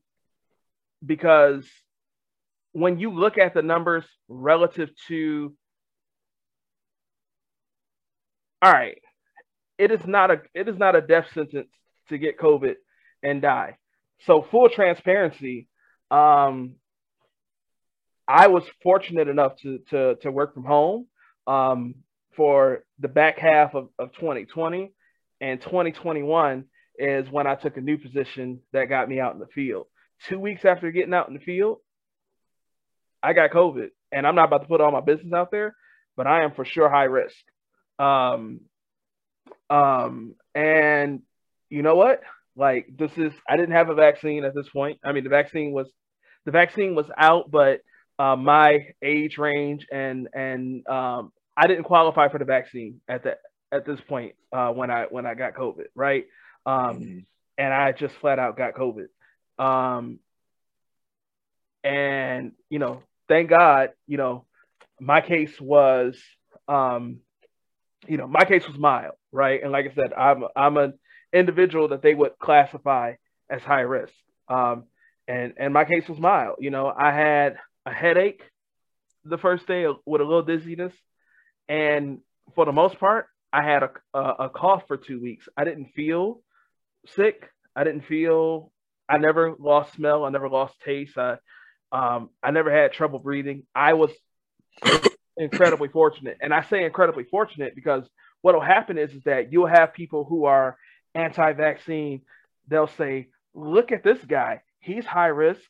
because 1.06 1.68
when 2.72 3.00
you 3.00 3.12
look 3.12 3.38
at 3.38 3.54
the 3.54 3.62
numbers 3.62 4.06
relative 4.28 4.90
to 5.08 5.54
all 8.62 8.72
right, 8.72 8.98
it 9.84 9.92
is 9.92 10.06
not 10.06 10.32
a 10.32 10.42
it 10.54 10.70
is 10.70 10.78
not 10.78 10.96
a 10.96 11.02
death 11.02 11.26
sentence 11.34 11.70
to 12.08 12.18
get 12.18 12.40
COVID 12.40 12.76
and 13.22 13.42
die. 13.42 13.78
So 14.26 14.46
full 14.50 14.70
transparency, 14.70 15.68
um, 16.10 16.76
I 18.28 18.48
was 18.48 18.64
fortunate 18.82 19.28
enough 19.28 19.58
to 19.64 19.80
to 19.90 20.16
to 20.22 20.32
work 20.32 20.54
from 20.54 20.64
home 20.64 21.08
um, 21.48 21.96
for 22.38 22.86
the 23.00 23.10
back 23.10 23.38
half 23.40 23.76
of, 23.76 23.90
of 24.00 24.14
2020 24.14 24.94
and 25.42 25.62
2021 25.62 26.64
is 26.98 27.30
when 27.30 27.48
I 27.48 27.56
took 27.56 27.76
a 27.76 27.82
new 27.82 27.98
position 27.98 28.62
that 28.72 28.86
got 28.86 29.10
me 29.10 29.20
out 29.20 29.34
in 29.34 29.40
the 29.40 29.48
field. 29.48 29.88
Two 30.30 30.40
weeks 30.40 30.64
after 30.64 30.92
getting 30.92 31.14
out 31.14 31.28
in 31.28 31.34
the 31.34 31.42
field, 31.42 31.80
I 33.22 33.34
got 33.34 33.52
COVID, 33.52 33.90
and 34.12 34.26
I'm 34.26 34.36
not 34.36 34.48
about 34.48 34.62
to 34.62 34.68
put 34.68 34.80
all 34.80 34.92
my 34.92 35.02
business 35.02 35.34
out 35.34 35.52
there, 35.52 35.76
but 36.16 36.28
I 36.28 36.44
am 36.44 36.54
for 36.54 36.64
sure 36.64 36.90
high 36.90 37.06
risk. 37.06 37.36
Um, 38.00 38.62
um, 39.70 40.36
and 40.56 41.22
you 41.70 41.82
know 41.82 41.96
what? 41.96 42.22
Like 42.56 42.88
this 42.98 43.12
is 43.18 43.34
I 43.48 43.58
didn't 43.58 43.76
have 43.76 43.90
a 43.90 43.96
vaccine 43.96 44.44
at 44.44 44.54
this 44.54 44.70
point. 44.70 45.00
I 45.04 45.12
mean, 45.12 45.24
the 45.24 45.30
vaccine 45.30 45.72
was 45.72 45.88
the 46.46 46.52
vaccine 46.52 46.96
was 46.96 47.08
out, 47.18 47.50
but 47.50 47.82
uh, 48.20 48.36
my 48.36 48.90
age 49.02 49.38
range 49.38 49.88
and 49.92 50.30
and 50.34 50.88
um, 50.88 51.32
I 51.58 51.68
didn't 51.68 51.86
qualify 51.86 52.30
for 52.30 52.38
the 52.38 52.46
vaccine 52.46 53.02
at 53.08 53.24
that 53.24 53.40
at 53.72 53.86
this 53.86 54.00
point 54.02 54.36
uh, 54.52 54.70
when 54.70 54.92
I 54.92 55.06
when 55.10 55.26
I 55.26 55.34
got 55.34 55.56
COVID, 55.56 55.86
right? 55.96 56.26
Um, 56.66 56.76
mm-hmm. 56.76 57.20
And 57.58 57.74
I 57.74 57.92
just 57.92 58.16
flat 58.16 58.40
out 58.40 58.58
got 58.58 58.74
COVID. 58.74 59.08
Um, 59.60 60.20
and 61.84 62.54
you 62.70 62.80
know, 62.80 63.04
thank 63.28 63.50
God, 63.50 63.90
you 64.08 64.18
know, 64.18 64.46
my 65.00 65.22
case 65.22 65.60
was 65.60 66.18
um, 66.68 67.20
you 68.08 68.18
know, 68.18 68.28
my 68.28 68.46
case 68.46 68.68
was 68.68 68.78
mild, 68.78 69.14
right? 69.32 69.62
And 69.62 69.72
like 69.72 69.90
I 69.90 69.94
said, 69.94 70.14
I'm 70.14 70.44
I'm 70.56 70.78
an 70.78 70.94
individual 71.32 71.90
that 71.90 72.02
they 72.02 72.14
would 72.14 72.38
classify 72.40 73.14
as 73.50 73.62
high 73.62 73.82
risk. 73.82 74.14
Um, 74.48 74.86
and 75.28 75.54
and 75.58 75.74
my 75.74 75.86
case 75.86 76.08
was 76.08 76.20
mild. 76.20 76.58
You 76.60 76.70
know, 76.70 76.92
I 76.96 77.12
had 77.12 77.58
a 77.86 77.92
headache 77.94 78.44
the 79.24 79.38
first 79.38 79.68
day 79.68 79.86
with 80.06 80.22
a 80.22 80.26
little 80.26 80.44
dizziness, 80.44 80.94
and 81.68 82.20
for 82.56 82.66
the 82.66 82.72
most 82.72 83.00
part, 83.00 83.28
I 83.52 83.64
had 83.64 83.84
a, 83.84 83.92
a, 84.14 84.20
a 84.46 84.50
cough 84.50 84.84
for 84.88 84.98
two 84.98 85.22
weeks. 85.22 85.48
I 85.56 85.64
didn't 85.64 85.94
feel 85.96 86.42
sick. 87.16 87.50
I 87.76 87.84
didn't 87.84 88.06
feel. 88.06 88.72
I 89.08 89.18
never 89.18 89.56
lost 89.60 89.94
smell. 89.94 90.26
I 90.26 90.30
never 90.30 90.50
lost 90.50 90.76
taste. 90.84 91.18
I 91.18 91.38
um, 91.92 92.30
I 92.42 92.52
never 92.52 92.72
had 92.72 92.92
trouble 92.92 93.20
breathing. 93.20 93.64
I 93.76 93.94
was 93.94 94.12
incredibly 95.38 95.88
fortunate. 95.88 96.38
And 96.42 96.54
I 96.54 96.64
say 96.64 96.86
incredibly 96.86 97.24
fortunate 97.24 97.76
because 97.76 98.04
what 98.42 98.54
will 98.54 98.62
happen 98.62 98.98
is, 98.98 99.12
is 99.12 99.24
that 99.24 99.52
you'll 99.52 99.68
have 99.68 99.94
people 99.94 100.26
who 100.26 100.46
are 100.46 100.78
anti-vaccine. 101.16 102.22
They'll 102.68 102.88
say, 102.88 103.30
look 103.54 103.92
at 103.92 104.04
this 104.04 104.20
guy. 104.26 104.62
He's 104.80 105.06
high 105.06 105.28
risk. 105.28 105.62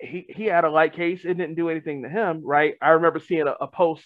He, 0.00 0.26
he 0.28 0.44
had 0.44 0.64
a 0.64 0.70
light 0.70 0.94
case. 0.94 1.20
It 1.24 1.34
didn't 1.34 1.54
do 1.54 1.70
anything 1.70 2.02
to 2.02 2.08
him, 2.08 2.42
right? 2.44 2.74
I 2.82 2.90
remember 2.90 3.20
seeing 3.20 3.46
a, 3.46 3.54
a 3.60 3.66
post 3.66 4.04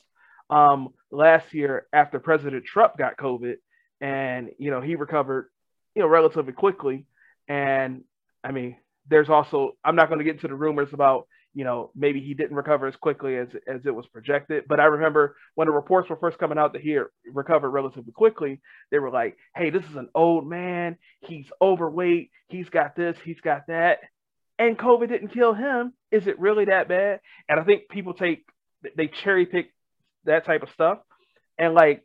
um, 0.49 0.90
last 1.11 1.53
year 1.55 1.87
after 1.92 2.18
President 2.18 2.64
Trump 2.64 2.96
got 2.96 3.16
COVID 3.16 3.57
and, 4.01 4.51
you 4.59 4.70
know, 4.70 4.81
he 4.81 4.96
recovered, 4.96 5.49
you 5.94 6.03
know, 6.03 6.09
relatively 6.09 6.53
quickly. 6.53 7.07
And 7.49 8.05
I 8.44 8.53
mean, 8.53 8.77
there's 9.09 9.31
also, 9.31 9.77
I'm 9.85 9.96
not 9.96 10.09
going 10.09 10.18
to 10.18 10.25
get 10.25 10.35
into 10.35 10.49
the 10.49 10.55
rumors 10.55 10.92
about 10.92 11.27
you 11.52 11.64
know, 11.64 11.90
maybe 11.96 12.20
he 12.20 12.34
didn't 12.34 12.56
recover 12.56 12.86
as 12.86 12.96
quickly 12.96 13.36
as 13.36 13.48
as 13.66 13.80
it 13.84 13.94
was 13.94 14.06
projected. 14.06 14.64
But 14.68 14.78
I 14.78 14.84
remember 14.84 15.36
when 15.54 15.66
the 15.66 15.72
reports 15.72 16.08
were 16.08 16.16
first 16.16 16.38
coming 16.38 16.58
out 16.58 16.72
that 16.74 16.82
he 16.82 16.98
recovered 17.32 17.70
relatively 17.70 18.12
quickly, 18.12 18.60
they 18.90 18.98
were 18.98 19.10
like, 19.10 19.36
"Hey, 19.56 19.70
this 19.70 19.84
is 19.84 19.96
an 19.96 20.08
old 20.14 20.48
man. 20.48 20.96
He's 21.20 21.46
overweight. 21.60 22.30
He's 22.48 22.68
got 22.68 22.94
this. 22.94 23.16
He's 23.24 23.40
got 23.40 23.66
that." 23.66 23.98
And 24.58 24.78
COVID 24.78 25.08
didn't 25.08 25.34
kill 25.34 25.54
him. 25.54 25.94
Is 26.12 26.26
it 26.26 26.38
really 26.38 26.66
that 26.66 26.88
bad? 26.88 27.20
And 27.48 27.58
I 27.58 27.64
think 27.64 27.88
people 27.88 28.14
take 28.14 28.44
they 28.96 29.08
cherry 29.24 29.46
pick 29.46 29.72
that 30.24 30.46
type 30.46 30.62
of 30.62 30.70
stuff. 30.70 30.98
And 31.58 31.74
like, 31.74 32.04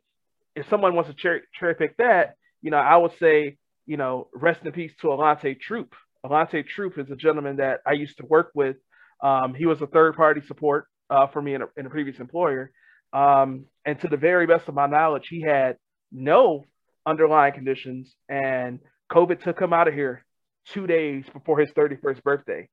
if 0.54 0.68
someone 0.68 0.94
wants 0.94 1.10
to 1.10 1.16
cherry 1.16 1.42
cherry 1.58 1.74
pick 1.74 1.96
that, 1.98 2.36
you 2.62 2.70
know, 2.70 2.78
I 2.78 2.96
would 2.96 3.12
say, 3.20 3.58
you 3.86 3.96
know, 3.96 4.28
rest 4.34 4.60
in 4.64 4.72
peace 4.72 4.92
to 5.02 5.08
Alante 5.08 5.60
Troop. 5.60 5.94
Alante 6.24 6.66
Troop 6.66 6.98
is 6.98 7.10
a 7.10 7.16
gentleman 7.16 7.56
that 7.56 7.80
I 7.86 7.92
used 7.92 8.16
to 8.18 8.26
work 8.26 8.50
with 8.54 8.76
um, 9.22 9.54
he 9.54 9.66
was 9.66 9.80
a 9.82 9.86
third 9.86 10.16
party 10.16 10.40
support 10.46 10.86
uh, 11.10 11.26
for 11.26 11.40
me 11.40 11.54
in 11.54 11.62
a, 11.62 11.66
in 11.76 11.86
a 11.86 11.90
previous 11.90 12.18
employer. 12.18 12.70
Um, 13.12 13.66
and 13.84 13.98
to 14.00 14.08
the 14.08 14.16
very 14.16 14.46
best 14.46 14.68
of 14.68 14.74
my 14.74 14.86
knowledge, 14.86 15.28
he 15.28 15.40
had 15.40 15.76
no 16.12 16.64
underlying 17.06 17.54
conditions, 17.54 18.14
and 18.28 18.80
COVID 19.10 19.42
took 19.42 19.60
him 19.60 19.72
out 19.72 19.88
of 19.88 19.94
here 19.94 20.24
two 20.68 20.86
days 20.86 21.24
before 21.32 21.60
his 21.60 21.70
31st 21.70 22.22
birthday. 22.22 22.68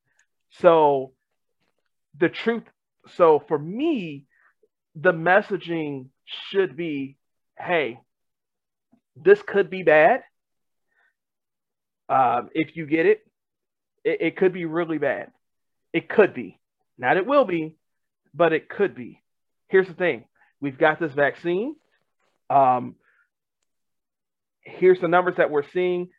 So, 0.59 1.13
the 2.19 2.29
truth, 2.29 2.63
so 3.15 3.43
for 3.47 3.57
me, 3.57 4.25
the 4.95 5.13
messaging 5.13 6.07
should 6.25 6.75
be 6.75 7.17
hey, 7.57 7.99
this 9.15 9.41
could 9.41 9.69
be 9.69 9.83
bad. 9.83 10.21
Um, 12.09 12.49
if 12.53 12.75
you 12.75 12.85
get 12.85 13.05
it, 13.05 13.21
it, 14.03 14.21
it 14.21 14.37
could 14.37 14.53
be 14.53 14.65
really 14.65 14.97
bad. 14.97 15.31
It 15.93 16.09
could 16.09 16.33
be. 16.33 16.59
Not 16.97 17.17
it 17.17 17.25
will 17.25 17.45
be, 17.45 17.77
but 18.33 18.53
it 18.53 18.67
could 18.67 18.95
be. 18.95 19.21
Here's 19.67 19.87
the 19.87 19.93
thing 19.93 20.25
we've 20.59 20.77
got 20.77 20.99
this 20.99 21.13
vaccine. 21.13 21.75
Um, 22.49 22.95
here's 24.61 24.99
the 24.99 25.07
numbers 25.07 25.35
that 25.37 25.49
we're 25.49 25.69
seeing. 25.71 26.09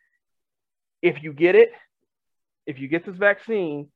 If 1.01 1.23
you 1.23 1.33
get 1.33 1.55
it, 1.55 1.71
if 2.65 2.79
you 2.79 2.87
get 2.87 3.05
this 3.05 3.15
vaccine, 3.15 3.89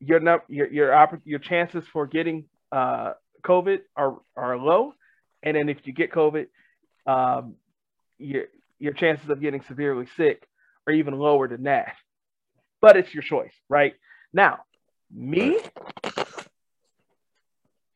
your 0.00 0.20
your 0.48 0.68
your, 0.72 1.20
your 1.24 1.38
chances 1.38 1.84
for 1.92 2.06
getting 2.06 2.46
uh, 2.72 3.12
COVID 3.42 3.80
are, 3.96 4.16
are 4.36 4.56
low, 4.56 4.94
and 5.42 5.56
then 5.56 5.68
if 5.68 5.78
you 5.84 5.92
get 5.92 6.12
COVID, 6.12 6.46
um, 7.06 7.54
your 8.18 8.44
your 8.78 8.92
chances 8.92 9.28
of 9.28 9.40
getting 9.40 9.62
severely 9.68 10.06
sick 10.16 10.46
are 10.86 10.92
even 10.92 11.14
lower 11.18 11.48
than 11.48 11.64
that. 11.64 11.94
But 12.80 12.96
it's 12.96 13.12
your 13.12 13.22
choice, 13.22 13.52
right? 13.68 13.94
Now, 14.32 14.60
me, 15.12 15.58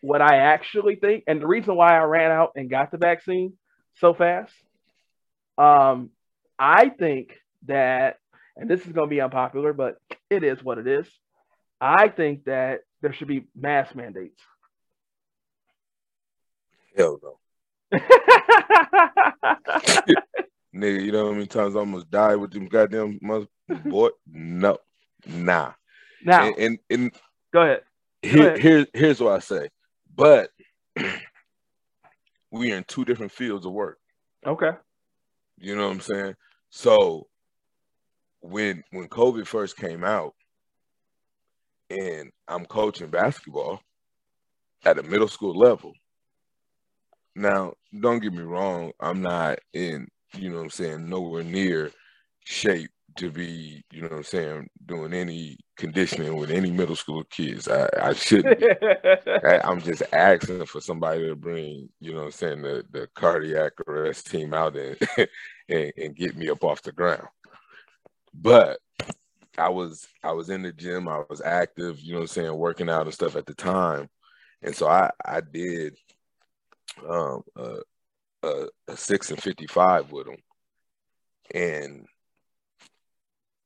what 0.01 0.21
I 0.21 0.37
actually 0.37 0.97
think, 0.97 1.25
and 1.27 1.41
the 1.41 1.47
reason 1.47 1.77
why 1.77 1.99
I 1.99 2.05
ran 2.05 2.31
out 2.31 2.53
and 2.57 2.69
got 2.69 2.91
the 2.91 2.99
vaccine 2.99 3.55
so 3.97 4.13
fast, 4.13 4.53
um, 5.57 6.11
I 6.59 6.89
think 6.91 7.39
that, 7.67 8.19
and 8.57 8.69
this 8.69 8.81
is 8.81 8.93
going 8.93 9.09
to 9.09 9.15
be 9.15 9.21
unpopular, 9.21 9.73
but 9.73 9.97
it 10.31 10.45
is 10.45 10.63
what 10.63 10.79
it 10.79 10.87
is. 10.87 11.07
I 11.81 12.09
think 12.09 12.45
that 12.45 12.81
there 13.03 13.13
should 13.13 13.29
be 13.29 13.47
mask 13.55 13.95
mandates. 13.95 14.41
Hell 16.97 17.19
no. 17.23 17.39
Nigga, 20.75 21.05
you 21.05 21.13
know 21.13 21.27
how 21.27 21.33
many 21.33 21.47
times 21.47 21.77
I 21.77 21.81
almost 21.81 22.11
died 22.11 22.37
with 22.37 22.53
them 22.53 22.67
goddamn 22.67 23.19
mother 23.23 23.47
boy? 23.85 24.09
No, 24.27 24.79
nah. 25.27 25.73
Now, 26.25 26.47
and, 26.47 26.59
and, 26.59 26.79
and 26.91 27.13
go 27.53 27.63
ahead. 27.63 27.83
Go 28.23 28.31
here, 28.31 28.47
ahead. 28.49 28.59
Here, 28.61 28.87
here's 28.95 29.21
what 29.21 29.35
I 29.35 29.39
say. 29.41 29.69
But 30.15 30.51
we 32.51 32.73
are 32.73 32.77
in 32.77 32.85
two 32.85 33.05
different 33.05 33.33
fields 33.33 33.67
of 33.67 33.73
work. 33.73 33.99
Okay. 34.47 34.71
You 35.59 35.77
know 35.77 35.87
what 35.87 35.95
I'm 35.95 36.01
saying? 36.01 36.35
So 36.71 37.27
when 38.41 38.83
when 38.91 39.09
COVID 39.09 39.47
first 39.47 39.77
came 39.77 40.05
out, 40.05 40.35
and 41.91 42.31
I'm 42.49 42.67
coaching 42.67 43.09
basketball 43.09 43.81
at 44.85 44.99
a 44.99 45.03
middle 45.03 45.29
school 45.29 45.57
level. 45.57 45.93
Now, 47.37 47.75
don't 47.99 48.21
get 48.21 48.33
me 48.33 48.43
wrong, 48.43 48.93
I'm 49.01 49.21
not 49.21 49.59
in, 49.73 50.09
you 50.37 50.51
know 50.51 50.57
what 50.57 50.65
I'm 50.65 50.71
saying, 50.71 51.09
nowhere 51.09 51.43
near 51.43 51.91
shape 52.45 52.91
to 53.17 53.31
be, 53.31 53.85
you 53.93 54.03
know 54.03 54.09
what 54.09 54.17
I'm 54.17 54.25
saying, 54.25 54.69
doing 54.87 55.13
any 55.13 55.59
conditioning 55.77 56.37
with 56.37 56.51
any 56.51 56.71
middle 56.71 56.97
school 56.97 57.25
kids. 57.25 57.69
I, 57.69 57.89
I 58.01 58.13
shouldn't. 58.13 58.63
I, 59.45 59.61
am 59.65 59.81
just 59.81 60.03
asking 60.13 60.67
for 60.67 60.81
somebody 60.81 61.27
to 61.29 61.35
bring, 61.35 61.89
you 62.01 62.13
know 62.13 62.21
what 62.21 62.27
I'm 62.27 62.33
saying, 62.33 62.63
the, 62.63 62.85
the 62.91 63.09
cardiac 63.15 63.73
arrest 63.87 64.31
team 64.31 64.55
out 64.55 64.77
and, 64.77 64.97
and, 65.69 65.93
and 65.97 66.17
get 66.17 66.37
me 66.37 66.49
up 66.51 66.65
off 66.65 66.83
the 66.83 66.93
ground. 66.93 67.29
But 68.35 68.79
I 69.57 69.69
was 69.69 70.09
I 70.23 70.33
was 70.33 70.51
in 70.51 70.63
the 70.63 70.73
gym, 70.73 71.09
I 71.09 71.23
was 71.31 71.41
active, 71.41 72.01
you 72.01 72.13
know 72.13 72.21
what 72.21 72.23
I'm 72.25 72.29
saying, 72.29 72.57
working 72.57 72.91
out 72.91 73.03
and 73.03 73.15
stuff 73.15 73.37
at 73.37 73.47
the 73.47 73.55
time. 73.55 74.09
And 74.63 74.75
so 74.75 74.89
I 74.89 75.11
I 75.25 75.41
did 75.41 75.97
um 77.09 77.43
a, 77.57 77.77
a, 78.43 78.67
a 78.89 78.97
6 78.97 79.31
and 79.31 79.43
55 79.43 80.13
with 80.13 80.27
them. 80.27 80.37
And 81.55 82.07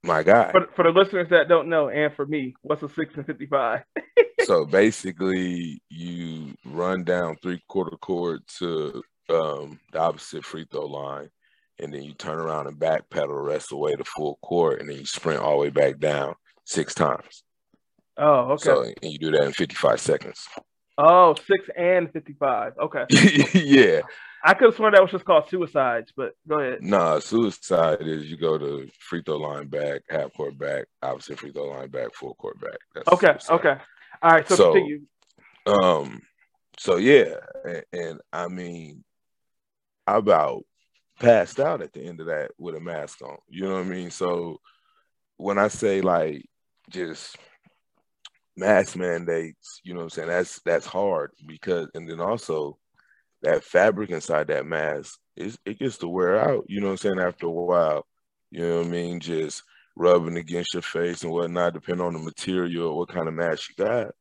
my 0.02 0.22
guy. 0.22 0.52
For, 0.52 0.68
for 0.74 0.84
the 0.84 0.90
listeners 0.90 1.28
that 1.30 1.48
don't 1.48 1.68
know, 1.68 1.88
and 1.88 2.12
for 2.14 2.26
me, 2.26 2.54
what's 2.62 2.82
a 2.82 2.88
six 2.88 3.14
and 3.16 3.26
fifty-five? 3.26 3.82
so 4.42 4.64
basically, 4.64 5.82
you 5.88 6.54
run 6.64 7.04
down 7.04 7.36
three 7.42 7.62
quarter 7.68 7.96
court 7.96 8.46
to 8.58 9.02
um, 9.28 9.78
the 9.92 9.98
opposite 9.98 10.44
free 10.44 10.66
throw 10.70 10.86
line, 10.86 11.28
and 11.78 11.92
then 11.92 12.02
you 12.02 12.14
turn 12.14 12.38
around 12.38 12.66
and 12.66 12.78
backpedal 12.78 13.28
the 13.28 13.34
rest 13.34 13.66
of 13.66 13.70
the 13.70 13.76
way 13.76 13.94
to 13.94 14.04
full 14.04 14.38
court, 14.42 14.80
and 14.80 14.88
then 14.88 14.98
you 14.98 15.06
sprint 15.06 15.40
all 15.40 15.52
the 15.52 15.62
way 15.62 15.70
back 15.70 15.98
down 15.98 16.34
six 16.64 16.94
times. 16.94 17.42
Oh, 18.16 18.52
okay. 18.52 18.64
So 18.64 18.82
and 18.82 19.12
you 19.12 19.18
do 19.18 19.30
that 19.32 19.44
in 19.44 19.52
fifty-five 19.52 20.00
seconds. 20.00 20.46
Oh, 20.96 21.34
six 21.34 21.68
and 21.76 22.12
fifty-five. 22.12 22.72
Okay. 22.80 23.04
yeah. 23.54 24.00
I 24.44 24.54
could 24.54 24.66
have 24.66 24.76
sworn 24.76 24.92
that 24.92 25.02
was 25.02 25.10
just 25.10 25.24
called 25.24 25.48
suicides, 25.48 26.12
but 26.16 26.34
go 26.46 26.60
ahead. 26.60 26.82
Nah, 26.82 27.18
suicide 27.18 28.02
is 28.02 28.30
you 28.30 28.36
go 28.36 28.56
to 28.56 28.88
free 28.98 29.22
throw 29.24 29.38
line 29.38 29.66
back, 29.66 30.02
half 30.08 30.32
court 30.34 30.56
back, 30.58 30.86
opposite 31.02 31.38
free 31.38 31.52
throw 31.52 31.68
line 31.68 31.88
back, 31.88 32.14
full 32.14 32.34
court 32.34 32.60
back. 32.60 32.78
That's 32.94 33.08
okay, 33.08 33.38
suicide. 33.38 33.54
okay. 33.54 33.76
All 34.22 34.30
right, 34.30 34.48
so, 34.48 34.54
so 34.54 34.72
continue. 34.72 35.00
Um, 35.66 36.22
so 36.78 36.96
yeah, 36.96 37.34
and, 37.64 37.84
and, 37.92 38.20
I 38.32 38.48
mean, 38.48 39.04
I 40.06 40.16
about 40.16 40.64
passed 41.20 41.58
out 41.58 41.82
at 41.82 41.92
the 41.92 42.02
end 42.02 42.20
of 42.20 42.26
that 42.26 42.52
with 42.58 42.76
a 42.76 42.80
mask 42.80 43.22
on. 43.22 43.36
You 43.48 43.62
know 43.62 43.74
what 43.74 43.86
I 43.86 43.88
mean? 43.88 44.10
So 44.10 44.60
when 45.36 45.58
I 45.58 45.68
say 45.68 46.00
like 46.00 46.44
just 46.90 47.36
mask 48.56 48.96
mandates, 48.96 49.80
you 49.82 49.94
know 49.94 50.00
what 50.00 50.04
I'm 50.04 50.10
saying? 50.10 50.28
That's 50.28 50.60
that's 50.64 50.86
hard 50.86 51.32
because 51.46 51.88
and 51.94 52.08
then 52.08 52.20
also 52.20 52.78
that 53.42 53.64
fabric 53.64 54.10
inside 54.10 54.48
that 54.48 54.66
mask 54.66 55.18
it 55.38 55.78
gets 55.78 55.98
to 55.98 56.08
wear 56.08 56.38
out, 56.38 56.64
you 56.68 56.80
know 56.80 56.86
what 56.86 56.92
I'm 56.92 56.96
saying, 56.98 57.20
after 57.20 57.46
a 57.46 57.50
while. 57.50 58.06
You 58.50 58.60
know 58.60 58.78
what 58.78 58.86
I 58.86 58.90
mean? 58.90 59.20
Just 59.20 59.62
rubbing 59.96 60.36
against 60.36 60.74
your 60.74 60.82
face 60.82 61.22
and 61.22 61.32
whatnot, 61.32 61.74
depending 61.74 62.04
on 62.04 62.14
the 62.14 62.18
material, 62.18 62.96
what 62.96 63.08
kind 63.08 63.28
of 63.28 63.34
mask 63.34 63.70
you 63.70 63.84
got, 63.84 64.12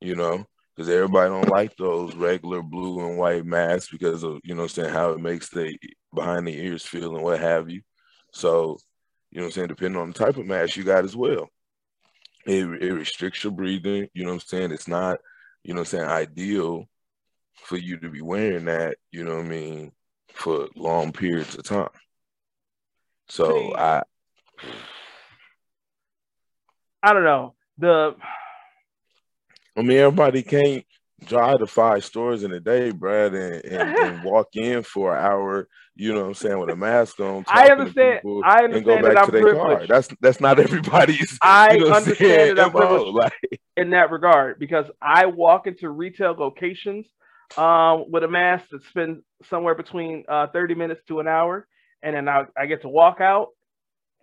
you 0.00 0.14
know, 0.14 0.44
because 0.74 0.88
everybody 0.88 1.30
don't 1.30 1.50
like 1.50 1.76
those 1.76 2.14
regular 2.14 2.62
blue 2.62 3.06
and 3.06 3.18
white 3.18 3.44
masks 3.44 3.90
because 3.90 4.22
of, 4.22 4.40
you 4.44 4.54
know 4.54 4.62
I'm 4.62 4.68
saying, 4.68 4.92
how 4.92 5.10
it 5.10 5.20
makes 5.20 5.48
the 5.50 5.76
behind 6.14 6.46
the 6.46 6.56
ears 6.56 6.84
feel 6.84 7.14
and 7.14 7.24
what 7.24 7.40
have 7.40 7.68
you. 7.70 7.82
So, 8.32 8.78
you 9.30 9.38
know 9.38 9.44
what 9.44 9.48
I'm 9.48 9.52
saying, 9.52 9.68
depending 9.68 10.00
on 10.00 10.08
the 10.08 10.18
type 10.18 10.36
of 10.36 10.46
mask 10.46 10.76
you 10.76 10.84
got 10.84 11.04
as 11.04 11.16
well. 11.16 11.48
It, 12.46 12.64
it 12.82 12.92
restricts 12.92 13.42
your 13.42 13.52
breathing, 13.52 14.08
you 14.14 14.24
know 14.24 14.30
what 14.30 14.42
I'm 14.42 14.48
saying? 14.48 14.72
It's 14.72 14.88
not, 14.88 15.18
you 15.64 15.74
know 15.74 15.80
what 15.80 15.92
I'm 15.92 15.98
saying, 15.98 16.08
ideal 16.08 16.86
for 17.56 17.76
you 17.76 17.98
to 17.98 18.08
be 18.08 18.20
wearing 18.20 18.66
that, 18.66 18.96
you 19.10 19.24
know 19.24 19.36
what 19.36 19.46
I 19.46 19.48
mean, 19.48 19.92
for 20.32 20.68
long 20.76 21.12
periods 21.12 21.56
of 21.56 21.64
time. 21.64 21.88
So 23.28 23.74
I 23.76 24.02
I 27.02 27.12
don't 27.12 27.24
know. 27.24 27.54
The 27.78 28.14
I 29.76 29.82
mean 29.82 29.98
everybody 29.98 30.42
can't 30.42 30.84
drive 31.24 31.58
to 31.58 31.66
five 31.66 32.04
stores 32.04 32.42
in 32.42 32.52
a 32.52 32.60
day, 32.60 32.90
Brad, 32.90 33.34
and, 33.34 33.64
and, 33.64 33.98
and, 33.98 34.24
walk 34.30 34.48
in 34.54 34.82
for 34.82 35.16
an 35.16 35.24
hour, 35.24 35.68
you 35.94 36.12
know 36.12 36.20
what 36.20 36.28
I'm 36.28 36.34
saying, 36.34 36.58
with 36.58 36.70
a 36.70 36.76
mask 36.76 37.18
on. 37.20 37.44
I 37.48 37.68
understand. 37.68 38.20
I 38.44 38.64
understand 38.64 38.74
and 38.74 38.84
go 38.84 39.02
back 39.02 39.24
to 39.24 39.32
their 39.32 39.54
car. 39.54 39.86
That's 39.86 40.08
that's 40.20 40.40
not 40.40 40.58
everybody's. 40.60 41.38
I 41.42 41.74
you 41.74 41.80
know 41.80 41.92
understand 41.92 42.58
that 42.58 42.66
I'm 42.66 42.72
privileged 42.72 43.14
like, 43.14 43.60
in 43.76 43.90
that 43.90 44.10
regard 44.10 44.58
because 44.58 44.86
I 45.00 45.26
walk 45.26 45.66
into 45.66 45.88
retail 45.88 46.34
locations 46.38 47.06
um, 47.56 48.04
with 48.10 48.24
a 48.24 48.28
mask 48.28 48.66
that 48.70 48.84
spends 48.84 49.22
somewhere 49.48 49.74
between 49.74 50.24
uh, 50.28 50.46
30 50.52 50.74
minutes 50.74 51.02
to 51.08 51.20
an 51.20 51.28
hour. 51.28 51.66
And 52.02 52.14
then 52.14 52.28
I, 52.28 52.44
I 52.56 52.66
get 52.66 52.82
to 52.82 52.88
walk 52.88 53.20
out 53.20 53.48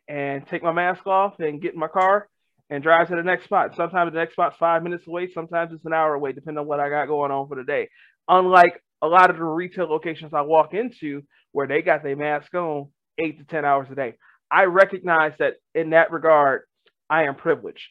and 0.07 0.45
take 0.47 0.63
my 0.63 0.71
mask 0.71 1.05
off 1.07 1.39
and 1.39 1.61
get 1.61 1.73
in 1.73 1.79
my 1.79 1.87
car 1.87 2.27
and 2.69 2.83
drive 2.83 3.09
to 3.09 3.15
the 3.15 3.23
next 3.23 3.45
spot. 3.45 3.75
Sometimes 3.75 4.11
the 4.11 4.19
next 4.19 4.33
spot's 4.33 4.57
five 4.57 4.83
minutes 4.83 5.07
away, 5.07 5.29
sometimes 5.31 5.71
it's 5.73 5.85
an 5.85 5.93
hour 5.93 6.13
away, 6.13 6.31
depending 6.31 6.59
on 6.59 6.67
what 6.67 6.79
I 6.79 6.89
got 6.89 7.07
going 7.07 7.31
on 7.31 7.47
for 7.47 7.55
the 7.55 7.63
day. 7.63 7.89
Unlike 8.27 8.81
a 9.01 9.07
lot 9.07 9.29
of 9.29 9.37
the 9.37 9.43
retail 9.43 9.85
locations 9.85 10.33
I 10.33 10.41
walk 10.41 10.73
into 10.73 11.23
where 11.51 11.67
they 11.67 11.81
got 11.81 12.03
their 12.03 12.15
mask 12.15 12.53
on 12.53 12.89
eight 13.17 13.37
to 13.39 13.45
10 13.45 13.65
hours 13.65 13.87
a 13.91 13.95
day. 13.95 14.15
I 14.49 14.65
recognize 14.65 15.33
that 15.39 15.55
in 15.75 15.91
that 15.91 16.11
regard, 16.11 16.61
I 17.09 17.23
am 17.23 17.35
privileged. 17.35 17.89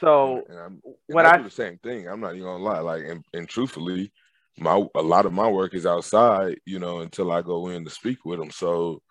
So 0.00 0.42
and 0.48 0.58
and 0.58 0.82
when 1.08 1.26
I 1.26 1.36
do 1.36 1.44
the 1.44 1.50
same 1.50 1.78
thing, 1.78 2.08
I'm 2.08 2.20
not 2.20 2.34
even 2.34 2.44
gonna 2.44 2.64
lie. 2.64 2.80
Like, 2.80 3.04
and, 3.06 3.24
and 3.34 3.48
truthfully, 3.48 4.12
my 4.58 4.84
a 4.94 5.02
lot 5.02 5.26
of 5.26 5.32
my 5.32 5.48
work 5.48 5.74
is 5.74 5.86
outside, 5.86 6.56
you 6.66 6.78
know, 6.78 7.00
until 7.00 7.32
I 7.32 7.42
go 7.42 7.68
in 7.68 7.84
to 7.84 7.90
speak 7.90 8.24
with 8.24 8.38
them. 8.38 8.50
So, 8.50 9.02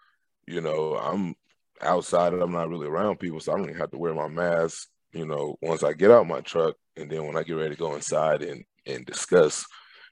you 0.48 0.62
know, 0.62 0.96
I'm 0.96 1.36
outside 1.82 2.34
I'm 2.34 2.52
not 2.52 2.70
really 2.70 2.88
around 2.88 3.20
people, 3.20 3.40
so 3.40 3.52
I 3.52 3.56
don't 3.58 3.66
even 3.70 3.80
have 3.80 3.92
to 3.92 3.98
wear 3.98 4.14
my 4.14 4.28
mask, 4.28 4.88
you 5.14 5.26
know, 5.26 5.58
once 5.62 5.84
I 5.84 5.94
get 5.94 6.12
out 6.12 6.28
my 6.28 6.42
truck 6.42 6.76
and 6.96 7.10
then 7.10 7.26
when 7.26 7.38
I 7.38 7.44
get 7.44 7.54
ready 7.54 7.72
to 7.72 7.80
go 7.80 7.96
inside 7.96 8.42
and 8.44 8.64
and 8.86 9.06
discuss 9.06 9.66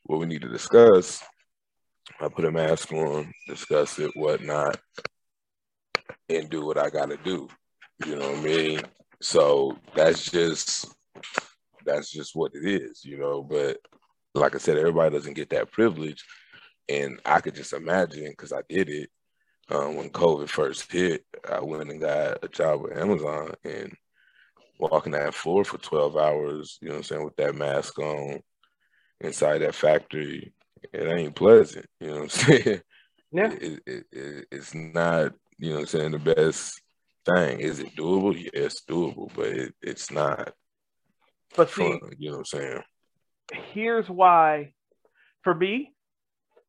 what 0.03 0.19
we 0.19 0.25
need 0.25 0.41
to 0.41 0.49
discuss, 0.49 1.23
I 2.19 2.27
put 2.27 2.45
a 2.45 2.51
mask 2.51 2.91
on, 2.91 3.31
discuss 3.47 3.99
it, 3.99 4.11
whatnot, 4.15 4.79
and 6.29 6.49
do 6.49 6.65
what 6.65 6.77
I 6.77 6.89
gotta 6.89 7.17
do. 7.17 7.47
You 8.05 8.15
know 8.15 8.29
what 8.29 8.39
I 8.39 8.41
mean? 8.41 8.81
So 9.21 9.77
that's 9.95 10.29
just 10.29 10.93
that's 11.85 12.11
just 12.11 12.35
what 12.35 12.51
it 12.55 12.65
is, 12.65 13.03
you 13.03 13.17
know. 13.17 13.41
But 13.43 13.77
like 14.33 14.55
I 14.55 14.57
said, 14.57 14.77
everybody 14.77 15.15
doesn't 15.15 15.33
get 15.33 15.49
that 15.51 15.71
privilege. 15.71 16.23
And 16.87 17.19
I 17.25 17.39
could 17.39 17.55
just 17.55 17.73
imagine 17.73 18.29
because 18.29 18.51
I 18.51 18.61
did 18.67 18.89
it 18.89 19.09
um, 19.69 19.95
when 19.95 20.09
COVID 20.09 20.49
first 20.49 20.91
hit. 20.91 21.23
I 21.49 21.61
went 21.61 21.89
and 21.89 22.01
got 22.01 22.43
a 22.43 22.47
job 22.47 22.81
with 22.81 22.97
Amazon 22.97 23.53
and 23.63 23.95
walking 24.79 25.11
that 25.11 25.33
floor 25.33 25.63
for 25.63 25.77
12 25.77 26.17
hours, 26.17 26.77
you 26.81 26.87
know 26.87 26.95
what 26.95 26.99
I'm 26.99 27.03
saying, 27.03 27.25
with 27.25 27.35
that 27.35 27.55
mask 27.55 27.99
on 27.99 28.41
inside 29.21 29.59
that 29.59 29.75
factory. 29.75 30.53
It 30.93 31.07
ain't 31.07 31.35
pleasant, 31.35 31.85
you 31.99 32.07
know 32.07 32.13
what 32.13 32.21
I'm 32.23 32.29
saying? 32.29 32.81
Yeah. 33.31 33.51
It, 33.51 33.79
it, 33.85 34.05
it, 34.11 34.47
it's 34.51 34.73
not, 34.73 35.33
you 35.57 35.69
know 35.69 35.75
what 35.75 35.81
I'm 35.81 35.87
saying, 35.87 36.11
the 36.11 36.19
best 36.19 36.81
thing. 37.25 37.59
Is 37.59 37.79
it 37.79 37.95
doable? 37.95 38.35
Yeah, 38.35 38.49
it's 38.53 38.81
doable, 38.85 39.29
but 39.35 39.73
it's 39.81 40.11
not. 40.11 40.53
But 41.55 41.69
see, 41.69 41.99
fun, 41.99 41.99
you 42.17 42.29
know 42.29 42.37
what 42.37 42.39
I'm 42.39 42.45
saying? 42.45 42.81
Here's 43.73 44.09
why 44.09 44.73
for 45.43 45.53
me 45.53 45.93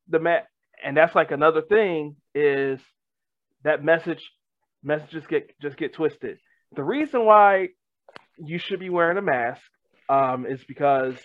the 0.09 0.19
met 0.19 0.47
and 0.83 0.97
that's 0.97 1.15
like 1.15 1.31
another 1.31 1.61
thing 1.61 2.15
is 2.33 2.79
that 3.63 3.83
message 3.83 4.31
messages 4.83 5.23
get 5.29 5.51
just 5.61 5.77
get 5.77 5.93
twisted. 5.93 6.37
The 6.75 6.83
reason 6.83 7.25
why 7.25 7.69
you 8.37 8.57
should 8.57 8.79
be 8.79 8.89
wearing 8.89 9.17
a 9.17 9.21
mask 9.21 9.61
um, 10.09 10.45
is 10.45 10.63
because 10.67 11.15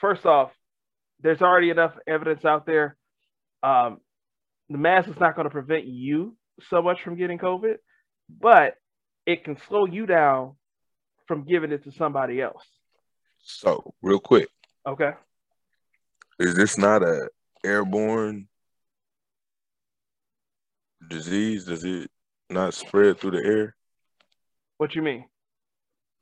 first 0.00 0.26
off 0.26 0.50
there's 1.22 1.42
already 1.42 1.70
enough 1.70 1.92
evidence 2.06 2.44
out 2.44 2.66
there 2.66 2.96
um, 3.62 3.98
the 4.68 4.78
mask 4.78 5.08
is 5.08 5.20
not 5.20 5.34
going 5.36 5.44
to 5.44 5.50
prevent 5.50 5.86
you 5.86 6.36
so 6.68 6.82
much 6.82 7.02
from 7.02 7.16
getting 7.16 7.38
covid 7.38 7.74
but 8.28 8.74
it 9.26 9.44
can 9.44 9.56
slow 9.68 9.86
you 9.86 10.06
down 10.06 10.56
from 11.28 11.44
giving 11.44 11.70
it 11.70 11.84
to 11.84 11.92
somebody 11.92 12.40
else 12.40 12.64
so, 13.42 13.94
real 14.02 14.20
quick. 14.20 14.48
Okay. 14.86 15.12
Is 16.38 16.54
this 16.54 16.78
not 16.78 17.02
a 17.02 17.28
airborne 17.64 18.48
disease? 21.08 21.64
Does 21.64 21.84
it 21.84 22.10
not 22.48 22.74
spread 22.74 23.18
through 23.18 23.32
the 23.32 23.44
air? 23.44 23.76
What 24.78 24.94
you 24.94 25.02
mean? 25.02 25.26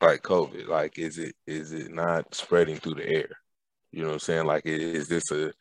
Like 0.01 0.23
COVID. 0.23 0.67
Like 0.69 0.99
is 0.99 1.19
it 1.19 1.35
is 1.47 1.73
it 1.73 1.93
not 1.93 2.35
spreading 2.35 2.77
through 2.77 2.95
the 2.95 3.09
air? 3.09 3.31
You 3.93 4.03
know 4.03 4.09
what 4.09 4.15
I'm 4.15 4.21
saying? 4.21 4.47
Like 4.47 4.67
is 4.67 5.09
this 5.09 5.31
a 5.31 5.53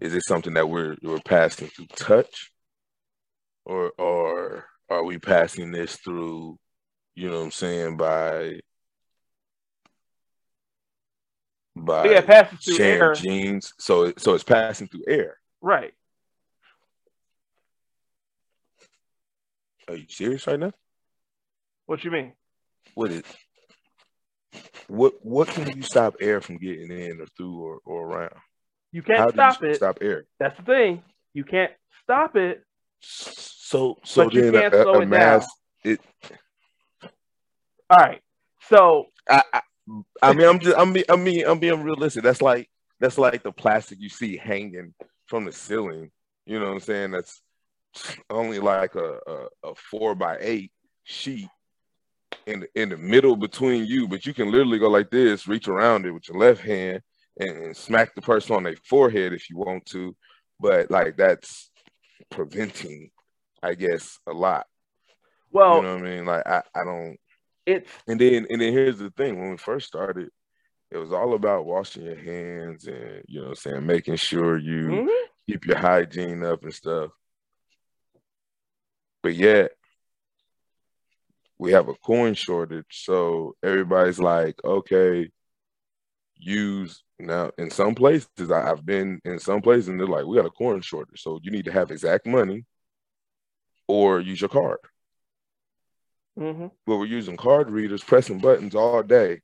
is 0.00 0.12
this 0.12 0.24
something 0.26 0.54
that 0.54 0.68
we're 0.68 0.96
we're 1.02 1.20
passing 1.20 1.68
through 1.68 1.86
touch? 1.96 2.50
Or 3.64 3.92
or 3.98 4.66
are 4.90 5.04
we 5.04 5.18
passing 5.18 5.70
this 5.72 5.96
through, 5.96 6.58
you 7.14 7.30
know 7.30 7.38
what 7.38 7.44
I'm 7.44 7.50
saying, 7.50 7.96
by 7.96 8.60
by 11.84 12.10
yeah, 12.10 12.20
passes 12.20 12.64
through 12.64 12.84
air. 12.84 13.12
genes. 13.14 13.72
So 13.78 14.12
so 14.16 14.34
it's 14.34 14.44
passing 14.44 14.88
through 14.88 15.04
air. 15.08 15.38
Right. 15.60 15.94
Are 19.88 19.96
you 19.96 20.06
serious 20.08 20.46
right 20.46 20.58
now? 20.58 20.72
What 21.86 22.02
you 22.04 22.10
mean? 22.10 22.32
What 22.94 23.10
is? 23.10 23.22
What 24.88 25.14
what 25.22 25.48
can 25.48 25.76
you 25.76 25.82
stop 25.82 26.16
air 26.20 26.40
from 26.40 26.58
getting 26.58 26.90
in 26.90 27.20
or 27.20 27.26
through 27.36 27.60
or, 27.60 27.78
or 27.84 28.06
around? 28.06 28.34
You 28.92 29.02
can't 29.02 29.18
How 29.18 29.30
stop 29.30 29.62
you 29.62 29.70
it. 29.70 29.76
stop 29.76 29.98
air? 30.00 30.24
That's 30.38 30.56
the 30.58 30.64
thing. 30.64 31.02
You 31.32 31.44
can't 31.44 31.72
stop 32.02 32.36
it. 32.36 32.62
So 33.00 33.98
so 34.04 34.24
But 34.24 34.34
you 34.34 34.42
then 34.42 34.52
can't 34.52 34.74
a, 34.74 34.82
slow 34.82 34.94
a 34.94 35.00
it 35.02 35.08
mask. 35.08 35.48
It. 35.82 36.00
All 37.90 37.98
right. 37.98 38.22
So 38.68 39.06
I, 39.28 39.42
I 39.52 39.60
I 40.22 40.32
mean 40.32 40.48
I'm 40.48 40.58
just 40.58 40.76
I'm 40.78 40.92
be, 40.92 41.08
I 41.10 41.16
mean 41.16 41.46
I'm 41.46 41.58
being 41.58 41.82
realistic. 41.82 42.22
That's 42.22 42.42
like 42.42 42.68
that's 43.00 43.18
like 43.18 43.42
the 43.42 43.52
plastic 43.52 44.00
you 44.00 44.08
see 44.08 44.36
hanging 44.36 44.94
from 45.26 45.44
the 45.44 45.52
ceiling. 45.52 46.10
You 46.46 46.58
know 46.58 46.66
what 46.66 46.74
I'm 46.74 46.80
saying? 46.80 47.10
That's 47.10 47.42
only 48.30 48.58
like 48.58 48.94
a 48.94 49.18
a, 49.26 49.70
a 49.70 49.74
four 49.74 50.14
by 50.14 50.38
eight 50.40 50.72
sheet 51.04 51.48
in 52.46 52.60
the, 52.60 52.68
in 52.80 52.88
the 52.88 52.96
middle 52.96 53.36
between 53.36 53.86
you, 53.86 54.08
but 54.08 54.26
you 54.26 54.34
can 54.34 54.50
literally 54.50 54.78
go 54.78 54.88
like 54.88 55.10
this, 55.10 55.46
reach 55.46 55.68
around 55.68 56.06
it 56.06 56.10
with 56.10 56.28
your 56.28 56.38
left 56.38 56.60
hand 56.60 57.00
and, 57.38 57.50
and 57.50 57.76
smack 57.76 58.14
the 58.14 58.22
person 58.22 58.56
on 58.56 58.62
their 58.62 58.76
forehead 58.84 59.32
if 59.32 59.48
you 59.50 59.56
want 59.56 59.86
to. 59.86 60.14
But 60.60 60.90
like 60.90 61.16
that's 61.16 61.70
preventing, 62.30 63.10
I 63.62 63.74
guess, 63.74 64.18
a 64.26 64.32
lot. 64.32 64.66
well 65.50 65.76
you 65.76 65.82
know 65.82 65.96
what 65.96 66.06
I 66.06 66.10
mean? 66.10 66.24
Like 66.26 66.46
I, 66.46 66.62
I 66.74 66.84
don't 66.84 67.16
it's 67.66 67.90
and 68.06 68.20
then 68.20 68.46
and 68.50 68.60
then 68.60 68.72
here's 68.72 68.98
the 68.98 69.10
thing: 69.10 69.38
when 69.40 69.50
we 69.50 69.56
first 69.56 69.86
started, 69.86 70.30
it 70.90 70.98
was 70.98 71.12
all 71.12 71.34
about 71.34 71.66
washing 71.66 72.04
your 72.04 72.16
hands 72.16 72.86
and 72.86 73.22
you 73.28 73.42
know, 73.42 73.54
saying 73.54 73.86
making 73.86 74.16
sure 74.16 74.58
you 74.58 74.88
Mhm. 74.88 75.26
keep 75.48 75.66
your 75.66 75.78
hygiene 75.78 76.44
up 76.44 76.62
and 76.64 76.74
stuff. 76.74 77.10
But 79.22 79.34
yet, 79.34 79.72
we 81.58 81.72
have 81.72 81.88
a 81.88 81.94
coin 81.94 82.34
shortage, 82.34 82.86
so 82.90 83.54
everybody's 83.62 84.18
like, 84.18 84.56
okay, 84.64 85.30
use 86.36 87.02
now. 87.18 87.50
In 87.58 87.70
some 87.70 87.94
places, 87.94 88.50
I, 88.50 88.70
I've 88.70 88.84
been 88.84 89.20
in 89.24 89.38
some 89.38 89.62
places, 89.62 89.88
and 89.88 89.98
they're 89.98 90.06
like, 90.06 90.26
we 90.26 90.36
got 90.36 90.46
a 90.46 90.50
coin 90.50 90.80
shortage, 90.80 91.22
so 91.22 91.38
you 91.42 91.50
need 91.50 91.64
to 91.66 91.72
have 91.72 91.90
exact 91.90 92.26
money 92.26 92.64
or 93.86 94.20
use 94.20 94.40
your 94.40 94.48
card 94.50 94.78
Mhm. 96.38 96.70
but 96.86 96.96
we're 96.96 97.04
using 97.06 97.36
card 97.36 97.70
readers, 97.70 98.02
pressing 98.02 98.38
buttons 98.40 98.74
all 98.74 99.02
day. 99.02 99.40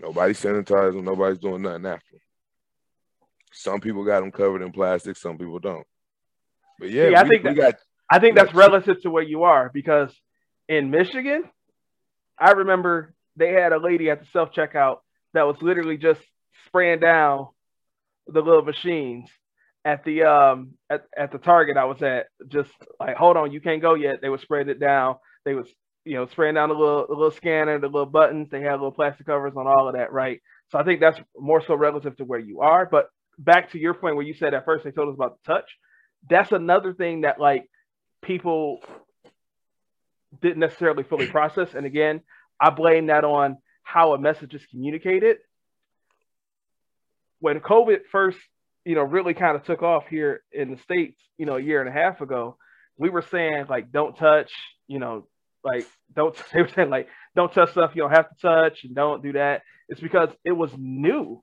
Nobody's 0.00 0.40
sanitizing, 0.42 1.04
nobody's 1.04 1.38
doing 1.38 1.62
nothing 1.62 1.86
after. 1.86 2.16
Some 3.52 3.80
people 3.80 4.04
got 4.04 4.20
them 4.20 4.32
covered 4.32 4.62
in 4.62 4.72
plastic, 4.72 5.16
some 5.16 5.38
people 5.38 5.60
don't. 5.60 5.86
But 6.80 6.90
yeah, 6.90 7.08
See, 7.10 7.14
I 7.14 7.22
we, 7.22 7.28
think 7.28 7.42
that- 7.44 7.56
got 7.56 7.74
I 8.10 8.18
think 8.18 8.36
that's 8.36 8.52
relative 8.54 9.00
to 9.02 9.10
where 9.10 9.22
you 9.22 9.44
are 9.44 9.70
because 9.72 10.14
in 10.68 10.90
Michigan, 10.90 11.44
I 12.38 12.50
remember 12.52 13.14
they 13.36 13.52
had 13.52 13.72
a 13.72 13.78
lady 13.78 14.10
at 14.10 14.20
the 14.20 14.26
self 14.32 14.52
checkout 14.52 14.98
that 15.32 15.46
was 15.46 15.56
literally 15.62 15.96
just 15.96 16.20
spraying 16.66 17.00
down 17.00 17.48
the 18.26 18.40
little 18.40 18.62
machines 18.62 19.30
at 19.84 20.04
the 20.04 20.24
um 20.24 20.74
at, 20.90 21.04
at 21.16 21.30
the 21.32 21.38
target 21.38 21.76
I 21.76 21.84
was 21.84 22.02
at. 22.02 22.26
Just 22.48 22.72
like, 23.00 23.16
hold 23.16 23.36
on, 23.36 23.52
you 23.52 23.60
can't 23.60 23.80
go 23.82 23.94
yet. 23.94 24.20
They 24.20 24.28
were 24.28 24.38
spraying 24.38 24.68
it 24.68 24.80
down. 24.80 25.16
They 25.44 25.54
was 25.54 25.68
you 26.04 26.14
know 26.14 26.26
spraying 26.26 26.54
down 26.54 26.68
the 26.68 26.74
little 26.74 27.06
the 27.06 27.14
little 27.14 27.30
scanner, 27.30 27.78
the 27.78 27.86
little 27.86 28.06
buttons. 28.06 28.48
They 28.50 28.60
had 28.60 28.72
little 28.72 28.92
plastic 28.92 29.26
covers 29.26 29.54
on 29.56 29.66
all 29.66 29.88
of 29.88 29.94
that, 29.94 30.12
right? 30.12 30.40
So 30.70 30.78
I 30.78 30.84
think 30.84 31.00
that's 31.00 31.18
more 31.38 31.62
so 31.64 31.74
relative 31.74 32.16
to 32.16 32.24
where 32.24 32.38
you 32.38 32.60
are. 32.60 32.86
But 32.86 33.08
back 33.38 33.72
to 33.72 33.78
your 33.78 33.94
point 33.94 34.16
where 34.16 34.24
you 34.24 34.34
said 34.34 34.54
at 34.54 34.64
first 34.64 34.84
they 34.84 34.90
told 34.90 35.08
us 35.08 35.14
about 35.14 35.38
the 35.42 35.52
touch. 35.52 35.70
That's 36.28 36.52
another 36.52 36.94
thing 36.94 37.22
that 37.22 37.40
like 37.40 37.68
people 38.22 38.80
didn't 40.40 40.58
necessarily 40.58 41.02
fully 41.02 41.26
process. 41.26 41.74
And 41.74 41.86
again, 41.86 42.22
I 42.60 42.70
blame 42.70 43.06
that 43.06 43.24
on 43.24 43.58
how 43.82 44.14
a 44.14 44.18
message 44.18 44.54
is 44.54 44.64
communicated. 44.66 45.38
When 47.40 47.60
COVID 47.60 48.06
first, 48.10 48.38
you 48.84 48.94
know, 48.94 49.02
really 49.02 49.34
kind 49.34 49.56
of 49.56 49.64
took 49.64 49.82
off 49.82 50.06
here 50.08 50.42
in 50.52 50.70
the 50.70 50.78
States, 50.78 51.20
you 51.36 51.46
know, 51.46 51.56
a 51.56 51.60
year 51.60 51.80
and 51.80 51.88
a 51.88 51.92
half 51.92 52.20
ago, 52.20 52.56
we 52.96 53.10
were 53.10 53.22
saying 53.22 53.66
like, 53.68 53.92
don't 53.92 54.16
touch, 54.16 54.52
you 54.86 54.98
know, 54.98 55.26
like 55.64 55.86
don't 56.14 56.36
they 56.52 56.62
were 56.62 56.68
saying 56.68 56.90
like 56.90 57.08
don't 57.34 57.52
touch 57.52 57.72
stuff 57.72 57.92
you 57.94 58.02
don't 58.02 58.10
have 58.10 58.28
to 58.28 58.36
touch 58.40 58.84
and 58.84 58.94
don't 58.94 59.22
do 59.22 59.32
that. 59.32 59.62
It's 59.88 60.00
because 60.00 60.30
it 60.44 60.52
was 60.52 60.70
new. 60.76 61.42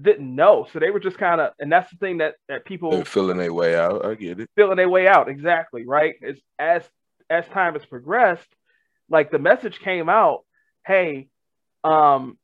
Didn't 0.00 0.34
know. 0.34 0.66
So 0.72 0.80
they 0.80 0.90
were 0.90 1.00
just 1.00 1.18
kind 1.18 1.40
of 1.40 1.52
and 1.58 1.70
that's 1.70 1.90
the 1.90 1.96
thing 1.98 2.18
that 2.18 2.34
that 2.48 2.64
people 2.64 2.90
they're 2.90 3.04
feeling 3.04 3.38
their 3.38 3.52
way 3.52 3.76
out. 3.76 4.04
I 4.04 4.14
get 4.14 4.40
it. 4.40 4.50
feeling 4.56 4.76
their 4.76 4.88
way 4.88 5.06
out 5.06 5.28
exactly 5.28 5.84
right 5.86 6.14
as 6.22 6.38
as 6.58 6.82
as 7.30 7.46
time 7.48 7.74
has 7.74 7.84
progressed 7.86 8.48
like 9.08 9.30
the 9.30 9.38
message 9.38 9.78
came 9.80 10.08
out 10.08 10.44
hey 10.86 11.28
um 11.82 12.38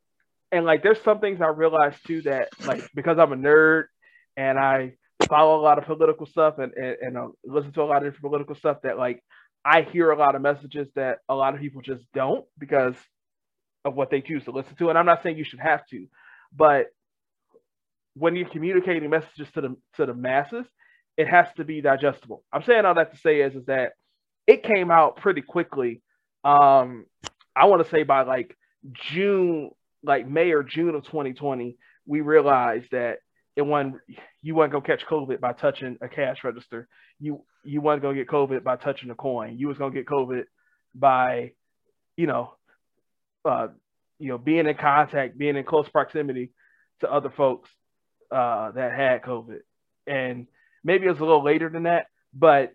and 0.53 0.65
like 0.65 0.83
there's 0.83 1.01
some 1.03 1.21
things 1.21 1.41
i 1.41 1.47
realized 1.47 1.99
too 2.07 2.23
that 2.23 2.49
like 2.67 2.89
because 2.95 3.19
i'm 3.19 3.33
a 3.33 3.37
nerd 3.37 3.85
and 4.37 4.59
i 4.59 4.93
follow 5.29 5.61
a 5.61 5.63
lot 5.63 5.79
of 5.79 5.85
political 5.85 6.27
stuff 6.27 6.59
and 6.59 6.73
and, 6.75 6.97
and 7.01 7.19
uh, 7.19 7.29
listen 7.45 7.73
to 7.73 7.83
a 7.83 7.85
lot 7.85 7.99
of 7.99 8.05
different 8.05 8.23
political 8.23 8.55
stuff 8.55 8.79
that 8.83 8.99
like 8.99 9.23
i 9.65 9.83
hear 9.83 10.11
a 10.11 10.19
lot 10.19 10.35
of 10.35 10.43
messages 10.43 10.89
that 10.95 11.19
a 11.29 11.35
lot 11.35 11.55
of 11.55 11.61
people 11.61 11.83
just 11.83 12.05
don't 12.15 12.45
because 12.59 12.95
of 13.85 13.95
what 13.95 14.11
they 14.11 14.21
choose 14.21 14.45
to 14.45 14.51
listen 14.51 14.75
to 14.77 14.89
and 14.89 14.99
i'm 14.99 15.07
not 15.07 15.23
saying 15.23 15.37
you 15.37 15.45
should 15.45 15.61
have 15.61 15.87
to 15.87 16.07
but 16.55 16.87
when 18.15 18.35
you're 18.35 18.49
communicating 18.49 19.09
messages 19.09 19.49
to 19.55 19.61
the 19.61 19.77
to 19.97 20.07
the 20.07 20.15
masses 20.15 20.67
it 21.21 21.29
has 21.29 21.49
to 21.59 21.65
be 21.65 21.83
digestible. 21.83 22.43
I'm 22.51 22.63
saying 22.63 22.87
all 22.87 22.95
that 22.95 23.13
to 23.13 23.19
say 23.19 23.43
is, 23.43 23.55
is 23.55 23.67
that 23.67 23.93
it 24.47 24.63
came 24.63 24.91
out 24.91 25.17
pretty 25.17 25.43
quickly. 25.43 26.01
Um, 26.45 27.05
I 27.55 27.67
want 27.67 27.85
to 27.85 27.91
say 27.91 28.05
by 28.05 28.23
like 28.23 28.57
June, 28.93 29.71
like 30.03 30.27
May 30.27 30.53
or 30.53 30.63
June 30.63 30.95
of 30.95 31.05
2020, 31.05 31.77
we 32.07 32.23
realized 32.23 32.93
that 32.93 33.19
it 33.55 33.61
wasn't 33.61 33.97
you 34.41 34.55
wasn't 34.55 34.73
gonna 34.73 34.87
catch 34.87 35.05
COVID 35.07 35.41
by 35.41 35.53
touching 35.53 35.99
a 36.01 36.09
cash 36.09 36.39
register. 36.43 36.89
You 37.19 37.45
you 37.65 37.81
wasn't 37.81 38.03
gonna 38.03 38.15
get 38.15 38.29
COVID 38.29 38.63
by 38.63 38.77
touching 38.77 39.11
a 39.11 39.15
coin. 39.15 39.59
You 39.59 39.69
was 39.69 39.79
gonna 39.79 39.95
get 39.95 40.07
COVID 40.07 40.45
by, 40.95 41.53
you 42.17 42.27
know, 42.27 42.55
uh, 43.45 43.69
you 44.19 44.29
know, 44.29 44.39
being 44.39 44.67
in 44.67 44.77
contact, 44.77 45.39
being 45.39 45.57
in 45.57 45.65
close 45.65 45.89
proximity 45.89 46.51
to 47.01 47.11
other 47.11 47.31
folks 47.31 47.71
uh, 48.31 48.71
that 48.73 48.93
had 48.93 49.23
COVID. 49.23 49.61
And 50.07 50.47
maybe 50.85 51.07
it 51.07 51.11
was 51.11 51.21
a 51.21 51.25
little 51.25 51.43
later 51.45 51.69
than 51.69 51.85
that, 51.85 52.07
but 52.35 52.75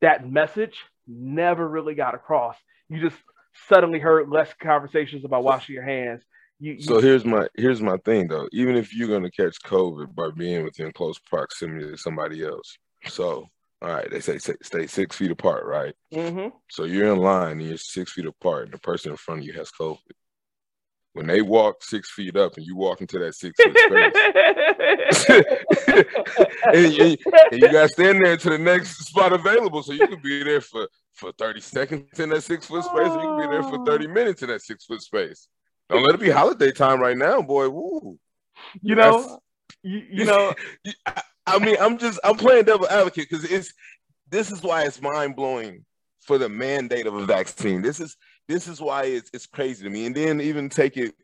that 0.00 0.28
message 0.28 0.76
never 1.06 1.66
really 1.66 1.94
got 1.94 2.14
across. 2.14 2.56
You 2.88 3.00
just 3.00 3.16
suddenly 3.68 3.98
heard 3.98 4.28
less 4.28 4.52
conversations 4.60 5.24
about 5.24 5.44
washing 5.44 5.74
your 5.74 5.84
hands. 5.84 6.22
You, 6.58 6.74
you 6.74 6.82
So 6.82 7.00
here's 7.00 7.24
my 7.24 7.48
here's 7.56 7.82
my 7.82 7.96
thing 7.98 8.28
though. 8.28 8.48
Even 8.52 8.76
if 8.76 8.94
you're 8.94 9.08
gonna 9.08 9.30
catch 9.30 9.60
COVID 9.62 10.14
by 10.14 10.30
being 10.30 10.64
within 10.64 10.92
close 10.92 11.18
proximity 11.18 11.90
to 11.90 11.96
somebody 11.96 12.44
else, 12.44 12.78
so 13.06 13.48
all 13.82 13.88
right, 13.88 14.10
they 14.10 14.20
say 14.20 14.38
stay, 14.38 14.54
stay 14.62 14.86
six 14.86 15.16
feet 15.16 15.30
apart, 15.30 15.66
right? 15.66 15.94
Mhm. 16.12 16.52
So 16.70 16.84
you're 16.84 17.12
in 17.12 17.18
line 17.18 17.60
and 17.60 17.68
you're 17.68 17.78
six 17.78 18.12
feet 18.12 18.26
apart, 18.26 18.64
and 18.64 18.72
the 18.72 18.78
person 18.78 19.10
in 19.10 19.16
front 19.16 19.40
of 19.40 19.46
you 19.46 19.52
has 19.54 19.70
COVID. 19.70 19.98
When 21.12 21.26
they 21.26 21.40
walk 21.40 21.82
six 21.82 22.10
feet 22.10 22.36
up 22.36 22.56
and 22.56 22.66
you 22.66 22.76
walk 22.76 23.00
into 23.00 23.18
that 23.18 23.34
six 23.34 23.58
foot 23.62 23.78
space, 23.78 24.12
and, 26.74 26.92
you, 26.92 27.16
and 27.52 27.62
you 27.62 27.88
stand 27.88 28.22
there 28.22 28.36
to 28.36 28.50
the 28.50 28.58
next 28.58 29.06
spot 29.06 29.32
available, 29.32 29.82
so 29.82 29.92
you 29.92 30.06
could 30.08 30.22
be 30.22 30.42
there 30.42 30.60
for 30.60 30.88
for 31.14 31.32
30 31.32 31.60
seconds 31.60 32.20
in 32.20 32.28
that 32.28 32.42
six 32.42 32.66
foot 32.66 32.84
space, 32.84 33.14
or 33.16 33.20
you 33.20 33.26
can 33.28 33.36
be 33.38 33.46
there 33.46 33.62
for 33.62 33.78
30 33.86 34.06
minutes 34.08 34.42
in 34.42 34.48
that 34.48 34.60
six 34.60 34.84
foot 34.84 35.00
space. 35.00 35.48
Don't 35.88 36.02
let 36.02 36.14
it 36.14 36.20
be 36.20 36.30
holiday 36.30 36.72
time 36.72 37.00
right 37.00 37.16
now, 37.16 37.40
boy. 37.40 37.68
Woo. 37.68 38.18
you 38.82 38.94
know, 38.94 39.38
you, 39.82 40.02
you 40.10 40.24
know, 40.24 40.52
I, 41.06 41.22
I 41.46 41.58
mean, 41.58 41.76
I'm 41.80 41.98
just 41.98 42.18
I'm 42.24 42.36
playing 42.36 42.64
devil 42.64 42.88
advocate 42.88 43.28
because 43.30 43.44
it's 43.44 43.72
this 44.30 44.50
is 44.50 44.62
why 44.62 44.82
it's 44.82 45.00
mind 45.00 45.36
blowing 45.36 45.84
for 46.22 46.38
the 46.38 46.48
mandate 46.48 47.06
of 47.06 47.14
a 47.14 47.24
vaccine. 47.24 47.82
This 47.82 48.00
is 48.00 48.16
this 48.48 48.68
is 48.68 48.80
why 48.80 49.04
it's 49.04 49.30
it's 49.32 49.46
crazy 49.46 49.84
to 49.84 49.90
me. 49.90 50.06
And 50.06 50.14
then 50.14 50.40
even 50.40 50.68
take 50.68 50.96
it 50.96 51.14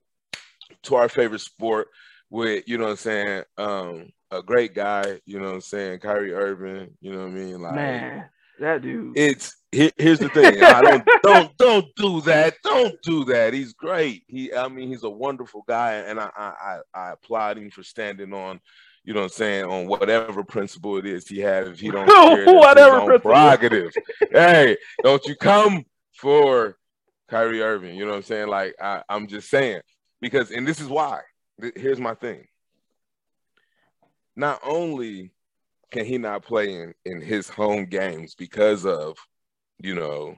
to 0.85 0.97
our 0.97 1.09
favorite 1.09 1.41
sport 1.41 1.89
with 2.31 2.65
you 2.67 2.79
know 2.79 2.85
what 2.85 2.91
I'm 2.91 2.97
saying, 2.97 3.43
um, 3.59 4.13
a 4.31 4.43
great 4.43 4.75
guy, 4.75 5.21
you 5.27 5.39
know 5.39 5.47
what 5.47 5.55
I'm 5.55 5.61
saying, 5.61 5.99
Kyrie 6.01 6.33
Irving, 6.33 6.97
you 7.01 7.13
know 7.13 7.21
what 7.21 7.29
I 7.29 7.31
mean, 7.31 7.61
like 7.61 7.75
man, 7.75 8.25
that 8.61 8.83
dude. 8.83 9.17
it's 9.17 9.57
here, 9.71 9.91
here's 9.99 10.19
the 10.19 10.29
thing. 10.29 10.63
I 10.63 10.81
don't 10.83 11.09
don't 11.23 11.57
don't 11.59 11.87
do 11.97 12.21
that. 12.23 12.55
Don't 12.63 12.95
do 13.03 13.25
that. 13.27 13.53
He's 13.53 13.73
great. 13.73 14.23
He 14.29 14.53
I 14.55 14.69
mean 14.69 14.89
he's 14.89 15.05
a 15.05 15.11
wonderful 15.11 15.65
guy 15.67 15.95
and 15.95 16.19
I 16.21 16.31
I 16.37 16.45
I, 16.45 16.79
I 16.95 17.13
applaud 17.13 17.59
him 17.59 17.71
for 17.71 17.83
standing 17.83 18.33
on 18.33 18.61
you 19.05 19.15
know 19.15 19.21
what 19.21 19.25
I'm 19.27 19.31
saying 19.31 19.65
on 19.65 19.87
whatever 19.87 20.45
principle 20.45 20.97
it 20.97 21.07
is 21.07 21.27
he 21.27 21.41
has. 21.41 21.69
If 21.69 21.81
he 21.81 21.91
don't 21.93 22.07
care, 22.07 22.55
Whatever 22.55 23.19
prerogative. 23.19 23.93
hey, 24.31 24.77
don't 25.03 25.25
you 25.27 25.35
come 25.37 25.85
for 26.17 26.77
Kyrie 27.29 27.63
Irving? 27.63 27.97
You 27.97 28.05
know 28.05 28.13
what 28.13 28.19
I'm 28.19 28.23
saying? 28.23 28.49
Like 28.49 28.75
I, 28.81 29.03
I'm 29.09 29.27
just 29.27 29.51
saying 29.51 29.81
because 30.21 30.51
and 30.51 30.67
this 30.67 30.81
is 30.81 30.89
why. 30.89 31.21
Here's 31.77 32.01
my 32.01 32.15
thing. 32.15 32.47
Not 34.35 34.61
only 34.65 35.33
can 35.91 36.07
he 36.07 36.19
not 36.19 36.43
play 36.43 36.73
in, 36.73 36.95
in 37.05 37.21
his 37.21 37.49
home 37.49 37.85
games 37.85 38.35
because 38.35 38.87
of, 38.87 39.17
you 39.79 39.95
know, 39.95 40.35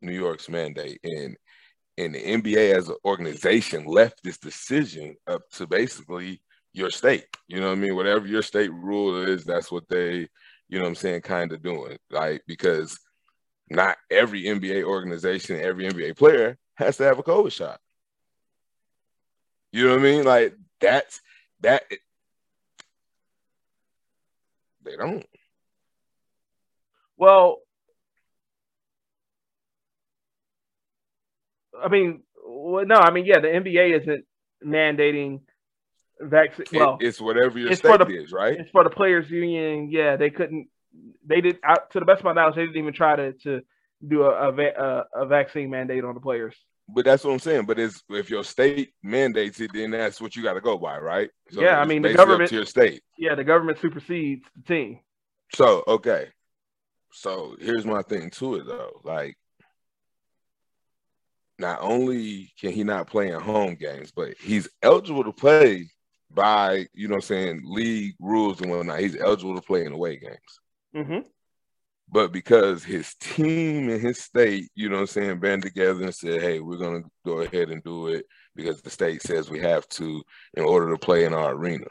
New 0.00 0.12
York's 0.12 0.48
mandate, 0.48 1.00
and 1.04 1.36
and 1.98 2.14
the 2.14 2.22
NBA 2.22 2.74
as 2.74 2.88
an 2.88 2.96
organization 3.04 3.84
left 3.84 4.22
this 4.22 4.38
decision 4.38 5.16
up 5.26 5.42
to 5.52 5.66
basically 5.66 6.40
your 6.72 6.90
state. 6.90 7.24
You 7.48 7.60
know 7.60 7.68
what 7.68 7.78
I 7.78 7.80
mean? 7.80 7.96
Whatever 7.96 8.26
your 8.26 8.42
state 8.42 8.72
rule 8.72 9.22
is, 9.22 9.44
that's 9.44 9.70
what 9.70 9.88
they, 9.88 10.28
you 10.68 10.78
know 10.78 10.82
what 10.82 10.88
I'm 10.88 10.94
saying, 10.94 11.22
kind 11.22 11.52
of 11.52 11.62
doing. 11.62 11.98
Like 12.10 12.42
because 12.46 12.98
not 13.68 13.96
every 14.10 14.44
NBA 14.44 14.84
organization, 14.84 15.60
every 15.60 15.88
NBA 15.88 16.16
player 16.16 16.58
has 16.74 16.96
to 16.98 17.04
have 17.04 17.18
a 17.18 17.22
COVID 17.22 17.52
shot. 17.52 17.80
You 19.72 19.86
know 19.86 19.92
what 19.92 20.00
I 20.00 20.02
mean? 20.02 20.24
Like 20.24 20.56
that's 20.80 21.20
that 21.60 21.82
they 24.84 24.96
don't. 24.96 25.24
Well, 27.16 27.58
I 31.80 31.88
mean, 31.88 32.22
well, 32.44 32.84
no, 32.84 32.96
I 32.96 33.10
mean, 33.10 33.24
yeah, 33.26 33.40
the 33.40 33.48
NBA 33.48 34.02
isn't 34.02 34.24
mandating 34.64 35.40
vaccine. 36.22 36.66
Well, 36.72 36.98
it's 37.00 37.20
whatever 37.20 37.58
your 37.58 37.74
state 37.74 37.98
the, 37.98 38.06
is, 38.06 38.32
right? 38.32 38.58
It's 38.58 38.70
for 38.70 38.84
the 38.84 38.90
players' 38.90 39.30
union. 39.30 39.90
Yeah, 39.90 40.16
they 40.16 40.30
couldn't. 40.30 40.68
They 41.26 41.40
did. 41.40 41.58
I, 41.64 41.76
to 41.90 42.00
the 42.00 42.04
best 42.04 42.20
of 42.20 42.24
my 42.24 42.32
knowledge, 42.32 42.56
they 42.56 42.62
didn't 42.62 42.76
even 42.76 42.92
try 42.92 43.16
to 43.16 43.32
to 43.44 43.62
do 44.06 44.22
a 44.24 44.52
a, 44.52 45.04
a 45.14 45.26
vaccine 45.26 45.70
mandate 45.70 46.04
on 46.04 46.14
the 46.14 46.20
players. 46.20 46.54
But 46.88 47.04
that's 47.04 47.24
what 47.24 47.32
I'm 47.32 47.38
saying. 47.38 47.66
But 47.66 47.78
it's 47.78 48.02
if 48.10 48.28
your 48.28 48.44
state 48.44 48.92
mandates 49.02 49.60
it, 49.60 49.70
then 49.72 49.90
that's 49.90 50.20
what 50.20 50.36
you 50.36 50.42
got 50.42 50.54
to 50.54 50.60
go 50.60 50.76
by, 50.76 50.98
right? 50.98 51.30
So 51.50 51.60
yeah, 51.60 51.78
I 51.78 51.84
mean 51.84 52.02
the 52.02 52.14
government 52.14 52.50
to 52.50 52.56
your 52.56 52.66
state. 52.66 53.02
Yeah, 53.18 53.34
the 53.34 53.44
government 53.44 53.78
supersedes 53.78 54.44
the 54.56 54.74
team. 54.74 55.00
So 55.54 55.84
okay, 55.86 56.28
so 57.12 57.56
here's 57.60 57.84
my 57.84 58.02
thing 58.02 58.30
to 58.30 58.56
it 58.56 58.66
though. 58.66 59.00
Like, 59.04 59.36
not 61.58 61.78
only 61.80 62.52
can 62.60 62.72
he 62.72 62.84
not 62.84 63.06
play 63.06 63.30
in 63.30 63.40
home 63.40 63.74
games, 63.74 64.10
but 64.10 64.34
he's 64.38 64.68
eligible 64.82 65.24
to 65.24 65.32
play 65.32 65.88
by 66.34 66.86
you 66.92 67.08
know 67.08 67.16
I'm 67.16 67.20
saying 67.20 67.62
league 67.64 68.14
rules 68.18 68.60
and 68.60 68.70
whatnot. 68.70 69.00
He's 69.00 69.16
eligible 69.16 69.54
to 69.54 69.62
play 69.62 69.84
in 69.84 69.92
away 69.92 70.16
games. 70.16 70.60
Mm-hmm. 70.94 71.28
But 72.08 72.32
because 72.32 72.84
his 72.84 73.14
team 73.14 73.88
and 73.88 74.00
his 74.00 74.18
state, 74.18 74.70
you 74.74 74.88
know 74.88 74.98
I'm 74.98 75.06
saying, 75.06 75.40
band 75.40 75.62
together 75.62 76.02
and 76.02 76.14
said, 76.14 76.42
hey, 76.42 76.60
we're 76.60 76.76
going 76.76 77.02
to 77.02 77.10
go 77.24 77.40
ahead 77.40 77.70
and 77.70 77.82
do 77.82 78.08
it 78.08 78.26
because 78.54 78.82
the 78.82 78.90
state 78.90 79.22
says 79.22 79.48
we 79.48 79.60
have 79.60 79.88
to 79.90 80.22
in 80.54 80.64
order 80.64 80.90
to 80.90 80.98
play 80.98 81.24
in 81.24 81.32
our 81.32 81.54
arena. 81.54 81.86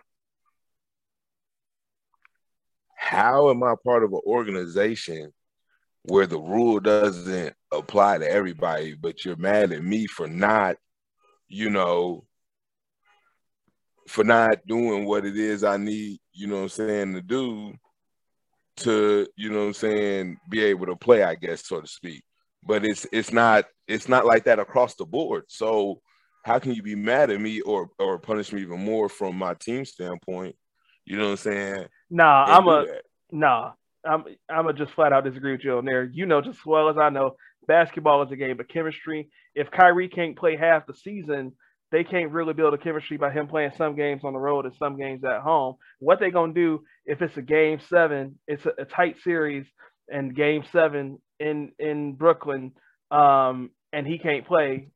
How 2.96 3.50
am 3.50 3.64
I 3.64 3.74
part 3.84 4.04
of 4.04 4.14
an 4.14 4.22
organization 4.28 5.34
where 6.04 6.28
the 6.28 6.40
rule 6.40 6.80
doesn't 6.80 7.56
apply 7.72 8.20
to 8.20 8.32
everybody, 8.32 8.94
but 8.94 9.26
you're 9.26 9.36
mad 9.36 9.72
at 9.72 9.84
me 9.84 10.08
for 10.08 10.28
not, 10.28 10.76
you 11.48 11.70
know, 11.70 12.26
for 14.12 14.26
not 14.26 14.68
doing 14.68 15.06
what 15.06 15.26
it 15.26 15.38
is 15.38 15.64
I 15.64 15.78
need, 15.78 16.20
you 16.34 16.48
know 16.48 16.58
what 16.58 16.64
I'm 16.64 16.70
saying, 16.70 17.14
to 17.14 17.22
do 17.22 17.74
to, 18.78 19.26
you 19.38 19.50
know 19.50 19.60
what 19.60 19.68
I'm 19.68 19.74
saying, 19.74 20.38
be 20.50 20.64
able 20.66 20.88
to 20.88 20.98
play, 20.98 21.24
I 21.24 21.36
guess, 21.36 21.66
so 21.66 21.80
to 21.80 21.88
speak. 21.88 22.22
But 22.64 22.86
it's 22.86 23.08
it's 23.14 23.32
not 23.32 23.66
it's 23.88 24.10
not 24.10 24.26
like 24.26 24.44
that 24.44 24.60
across 24.60 24.96
the 24.96 25.06
board. 25.06 25.46
So 25.48 26.02
how 26.44 26.60
can 26.60 26.74
you 26.74 26.84
be 26.84 26.94
mad 26.94 27.30
at 27.30 27.40
me 27.40 27.62
or 27.62 27.90
or 28.00 28.20
punish 28.20 28.52
me 28.52 28.62
even 28.62 28.84
more 28.84 29.08
from 29.08 29.38
my 29.38 29.54
team 29.54 29.86
standpoint? 29.86 30.56
You 31.06 31.18
know 31.18 31.26
what 31.26 31.32
I'm 31.32 31.38
saying? 31.38 31.86
Nah, 32.10 32.46
I'm 32.46 32.68
a 32.68 32.86
that. 32.86 33.02
nah. 33.32 33.72
I'm 34.04 34.26
I'm 34.50 34.68
a 34.68 34.74
just 34.74 34.92
flat 34.94 35.14
out 35.14 35.24
disagree 35.24 35.54
with 35.54 35.64
you 35.64 35.78
on 35.78 35.86
there. 35.86 36.04
You 36.04 36.26
know 36.26 36.42
just 36.42 36.60
as 36.60 36.66
well 36.66 36.90
as 36.90 36.98
I 36.98 37.10
know, 37.10 37.36
basketball 37.68 38.24
is 38.24 38.32
a 38.32 38.36
game 38.36 38.60
of 38.60 38.68
chemistry. 38.68 39.30
If 39.56 39.72
Kyrie 39.72 40.10
can't 40.10 40.38
play 40.38 40.58
half 40.58 40.86
the 40.86 40.96
season, 40.96 41.54
they 41.92 42.04
can't 42.06 42.32
really 42.32 42.54
build 42.54 42.74
a 42.74 42.78
chemistry 42.78 43.18
by 43.18 43.32
him 43.32 43.48
playing 43.48 43.74
some 43.78 43.96
games 43.96 44.22
on 44.24 44.34
the 44.34 44.40
road 44.40 44.66
and 44.66 44.74
some 44.80 44.98
games 44.98 45.24
at 45.24 45.42
home. 45.42 45.76
What 46.00 46.20
they 46.20 46.32
gonna 46.32 46.54
do 46.54 46.84
if 47.06 47.22
it's 47.22 47.36
a 47.36 47.42
game 47.42 47.80
seven? 47.90 48.40
It's 48.48 48.66
a, 48.66 48.72
a 48.80 48.86
tight 48.86 49.18
series 49.24 49.66
and 50.10 50.36
game 50.36 50.64
seven 50.72 51.20
in 51.40 51.74
in 51.78 52.14
Brooklyn, 52.14 52.72
um, 53.12 53.72
and 53.92 54.08
he 54.08 54.20
can't 54.20 54.48
play, 54.48 54.88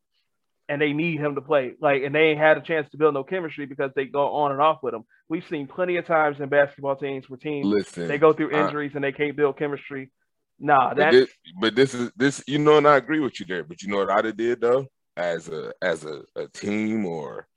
and 0.70 0.82
they 0.82 0.93
need 0.93 1.20
him 1.20 1.36
to 1.36 1.41
play. 1.41 1.74
Like, 1.82 2.04
and 2.04 2.16
they 2.16 2.30
ain't 2.30 2.39
had 2.39 2.58
a 2.58 2.62
chance 2.62 2.89
to 2.91 2.98
build 2.98 3.14
no 3.14 3.26
chemistry 3.26 3.66
because 3.66 3.91
they 3.93 4.06
go 4.06 4.34
on 4.34 4.54
and 4.54 4.62
off 4.62 4.80
with 4.82 4.93
him. 4.93 5.04
We've 5.28 5.46
seen 5.50 5.68
plenty 5.68 5.98
of 5.98 6.08
times 6.08 6.39
in 6.39 6.48
basketball 6.48 6.96
teams 6.96 7.30
where 7.30 7.38
teams 7.38 7.68
Listen, 7.68 8.08
they 8.08 8.18
go 8.18 8.32
through 8.32 8.52
injuries 8.52 8.93
and 8.96 9.04
they 9.04 9.12
can't 9.12 9.36
build 9.36 9.58
chemistry. 9.60 10.12
Nah, 10.60 10.93
that's. 10.93 11.12
But 11.12 11.12
this, 11.12 11.30
but 11.60 11.76
this 11.76 11.93
is 11.93 12.12
this. 12.16 12.43
You 12.48 12.60
know, 12.60 12.78
and 12.78 12.88
I 12.88 12.96
agree 12.96 13.20
with 13.20 13.38
you 13.41 13.46
there. 13.46 13.66
But 13.66 13.82
you 13.82 13.89
know 13.89 13.98
what 13.98 14.12
I 14.12 14.32
did 14.32 14.62
though 14.62 14.88
as 15.18 15.47
a 15.49 15.74
as 15.82 16.05
a, 16.05 16.22
a 16.36 16.47
team 16.47 17.05
or 17.05 17.47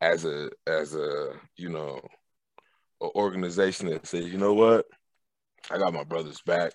as 0.00 0.24
a 0.24 0.50
as 0.66 0.94
a 0.94 1.32
you 1.56 1.68
know 1.68 2.00
an 3.00 3.10
organization 3.14 3.88
that 3.88 4.06
says, 4.06 4.26
you 4.26 4.38
know 4.38 4.54
what, 4.54 4.86
I 5.70 5.78
got 5.78 5.92
my 5.92 6.04
brother's 6.04 6.40
back. 6.42 6.72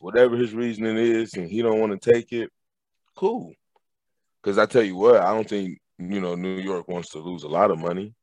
Whatever 0.00 0.36
his 0.36 0.54
reasoning 0.54 0.96
is, 0.96 1.34
and 1.34 1.48
he 1.48 1.62
don't 1.62 1.80
want 1.80 2.00
to 2.00 2.12
take 2.12 2.32
it, 2.32 2.50
cool. 3.14 3.52
Because 4.42 4.58
I 4.58 4.66
tell 4.66 4.82
you 4.82 4.96
what, 4.96 5.20
I 5.20 5.32
don't 5.32 5.48
think 5.48 5.78
you 5.98 6.20
know 6.20 6.34
New 6.34 6.56
York 6.56 6.88
wants 6.88 7.10
to 7.10 7.18
lose 7.18 7.44
a 7.44 7.48
lot 7.48 7.70
of 7.70 7.78
money, 7.78 8.14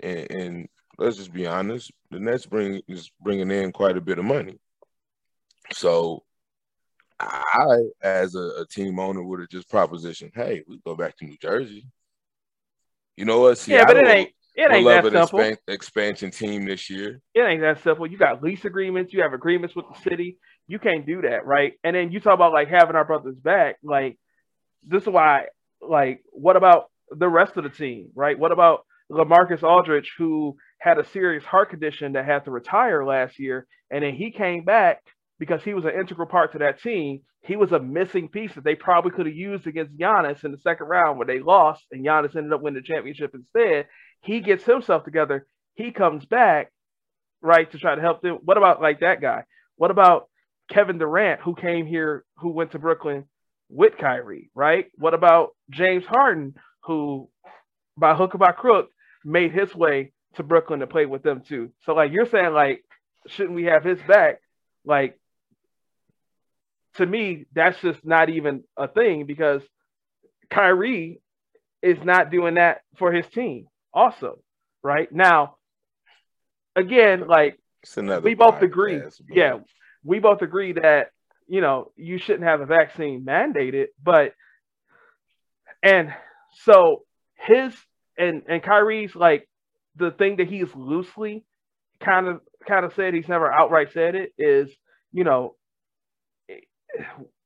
and, 0.00 0.30
and 0.30 0.68
let's 0.98 1.16
just 1.16 1.32
be 1.32 1.46
honest, 1.46 1.90
the 2.10 2.20
Nets 2.20 2.46
bring 2.46 2.80
is 2.88 3.10
bringing 3.20 3.50
in 3.50 3.72
quite 3.72 3.96
a 3.96 4.02
bit 4.02 4.18
of 4.18 4.24
money. 4.24 4.58
So 5.72 6.22
I, 7.18 7.78
as 8.02 8.34
a, 8.34 8.60
a 8.60 8.66
team 8.66 8.98
owner, 8.98 9.22
would 9.22 9.40
have 9.40 9.48
just 9.48 9.70
propositioned, 9.70 10.32
"Hey, 10.34 10.62
we 10.68 10.78
go 10.84 10.94
back 10.94 11.16
to 11.18 11.24
New 11.24 11.36
Jersey." 11.40 11.86
You 13.16 13.24
know 13.24 13.40
what? 13.40 13.58
Seattle 13.58 13.96
yeah, 13.96 14.02
but 14.02 14.08
it 14.08 14.16
ain't. 14.16 14.30
It 14.56 14.72
ain't 14.72 14.86
that 14.86 15.12
simple. 15.12 15.38
Expan- 15.38 15.58
expansion 15.68 16.30
team 16.30 16.64
this 16.64 16.88
year. 16.88 17.20
It 17.34 17.42
ain't 17.42 17.60
that 17.60 17.82
simple. 17.82 18.06
You 18.06 18.16
got 18.16 18.42
lease 18.42 18.64
agreements. 18.64 19.12
You 19.12 19.22
have 19.22 19.34
agreements 19.34 19.76
with 19.76 19.84
the 19.92 20.00
city. 20.00 20.38
You 20.66 20.78
can't 20.78 21.06
do 21.06 21.22
that, 21.22 21.44
right? 21.44 21.74
And 21.84 21.94
then 21.94 22.10
you 22.10 22.20
talk 22.20 22.34
about 22.34 22.52
like 22.52 22.68
having 22.68 22.96
our 22.96 23.04
brothers 23.04 23.36
back. 23.36 23.76
Like 23.82 24.18
this 24.82 25.02
is 25.02 25.08
why. 25.08 25.46
Like, 25.82 26.22
what 26.32 26.56
about 26.56 26.90
the 27.10 27.28
rest 27.28 27.56
of 27.56 27.64
the 27.64 27.70
team, 27.70 28.10
right? 28.14 28.38
What 28.38 28.50
about 28.50 28.86
LaMarcus 29.10 29.62
Aldridge, 29.62 30.12
who 30.16 30.56
had 30.78 30.98
a 30.98 31.04
serious 31.04 31.44
heart 31.44 31.70
condition 31.70 32.12
that 32.12 32.24
had 32.24 32.44
to 32.44 32.50
retire 32.50 33.04
last 33.04 33.38
year, 33.38 33.66
and 33.90 34.02
then 34.02 34.14
he 34.14 34.30
came 34.30 34.64
back 34.64 35.02
because 35.38 35.62
he 35.62 35.74
was 35.74 35.84
an 35.84 35.98
integral 35.98 36.26
part 36.26 36.52
to 36.52 36.58
that 36.58 36.80
team. 36.80 37.20
He 37.42 37.56
was 37.56 37.72
a 37.72 37.78
missing 37.78 38.28
piece 38.28 38.54
that 38.54 38.64
they 38.64 38.74
probably 38.74 39.10
could 39.10 39.26
have 39.26 39.34
used 39.34 39.66
against 39.66 39.96
Giannis 39.96 40.44
in 40.44 40.52
the 40.52 40.58
second 40.58 40.86
round 40.86 41.18
where 41.18 41.26
they 41.26 41.40
lost 41.40 41.84
and 41.92 42.04
Giannis 42.04 42.34
ended 42.34 42.52
up 42.52 42.62
winning 42.62 42.82
the 42.82 42.86
championship 42.86 43.34
instead. 43.34 43.86
He 44.22 44.40
gets 44.40 44.64
himself 44.64 45.04
together. 45.04 45.46
He 45.74 45.92
comes 45.92 46.24
back, 46.24 46.72
right, 47.42 47.70
to 47.70 47.78
try 47.78 47.94
to 47.94 48.00
help 48.00 48.22
them. 48.22 48.38
What 48.44 48.56
about 48.56 48.80
like 48.80 49.00
that 49.00 49.20
guy? 49.20 49.44
What 49.76 49.90
about 49.90 50.28
Kevin 50.70 50.98
Durant, 50.98 51.40
who 51.40 51.54
came 51.54 51.86
here, 51.86 52.24
who 52.38 52.50
went 52.50 52.72
to 52.72 52.78
Brooklyn 52.78 53.24
with 53.68 53.98
Kyrie, 53.98 54.50
right? 54.54 54.86
What 54.94 55.14
about 55.14 55.50
James 55.70 56.04
Harden, 56.06 56.54
who 56.84 57.28
by 57.96 58.14
hook 58.14 58.34
or 58.34 58.38
by 58.38 58.52
crook 58.52 58.90
made 59.24 59.52
his 59.52 59.74
way 59.74 60.12
to 60.34 60.42
Brooklyn 60.42 60.80
to 60.80 60.86
play 60.86 61.06
with 61.06 61.22
them 61.22 61.42
too? 61.46 61.70
So 61.84 61.94
like 61.94 62.12
you're 62.12 62.26
saying, 62.26 62.52
like, 62.52 62.82
shouldn't 63.28 63.54
we 63.54 63.64
have 63.64 63.84
his 63.84 64.00
back? 64.08 64.40
Like 64.84 65.18
to 66.96 67.06
me, 67.06 67.46
that's 67.54 67.80
just 67.80 68.04
not 68.04 68.28
even 68.30 68.64
a 68.76 68.88
thing 68.88 69.26
because 69.26 69.62
Kyrie 70.50 71.20
is 71.82 71.98
not 72.02 72.30
doing 72.30 72.54
that 72.54 72.80
for 72.98 73.12
his 73.12 73.26
team. 73.28 73.66
Also, 73.92 74.38
right 74.82 75.10
now, 75.10 75.56
again, 76.74 77.26
like 77.26 77.58
we 78.24 78.34
both 78.34 78.62
agree. 78.62 79.00
Yeah, 79.30 79.58
we 80.04 80.18
both 80.18 80.42
agree 80.42 80.72
that 80.72 81.10
you 81.46 81.60
know 81.60 81.92
you 81.96 82.18
shouldn't 82.18 82.44
have 82.44 82.60
a 82.60 82.66
vaccine 82.66 83.24
mandated, 83.24 83.86
but 84.02 84.32
and 85.82 86.12
so 86.64 87.04
his 87.34 87.74
and 88.18 88.42
and 88.48 88.62
Kyrie's 88.62 89.14
like 89.14 89.48
the 89.96 90.10
thing 90.10 90.36
that 90.36 90.48
he's 90.48 90.74
loosely 90.74 91.44
kind 92.00 92.26
of 92.28 92.40
kind 92.66 92.84
of 92.84 92.92
said 92.94 93.14
he's 93.14 93.28
never 93.28 93.50
outright 93.50 93.88
said 93.92 94.14
it 94.14 94.32
is 94.38 94.70
you 95.12 95.24
know 95.24 95.54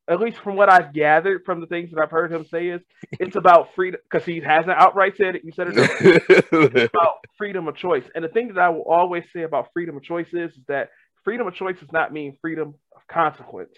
at 0.09 0.21
least 0.21 0.39
from 0.39 0.57
what 0.57 0.69
I've 0.69 0.93
gathered 0.93 1.45
from 1.45 1.61
the 1.61 1.67
things 1.67 1.91
that 1.93 2.01
I've 2.03 2.11
heard 2.11 2.33
him 2.33 2.45
say, 2.45 2.69
is 2.69 2.81
it's 3.13 3.37
about 3.37 3.69
freedom 3.77 4.01
because 4.11 4.27
he 4.27 4.41
hasn't 4.41 4.71
outright 4.71 5.17
said 5.17 5.37
it. 5.37 5.45
You 5.45 5.53
said 5.53 5.69
it. 5.71 5.75
it's 6.51 6.93
about 6.95 7.25
freedom 7.39 7.69
of 7.69 7.77
choice. 7.77 8.05
And 8.15 8.25
the 8.25 8.29
thing 8.29 8.49
that 8.49 8.59
I 8.59 8.71
will 8.71 8.83
always 8.83 9.25
say 9.33 9.43
about 9.43 9.69
freedom 9.73 9.97
of 9.97 10.03
choice 10.03 10.27
is, 10.33 10.51
is 10.53 10.65
that 10.67 10.91
freedom 11.23 11.47
of 11.47 11.55
choice 11.55 11.79
does 11.79 11.93
not 11.93 12.13
mean 12.13 12.37
freedom 12.41 12.75
of 12.95 13.07
consequence. 13.07 13.73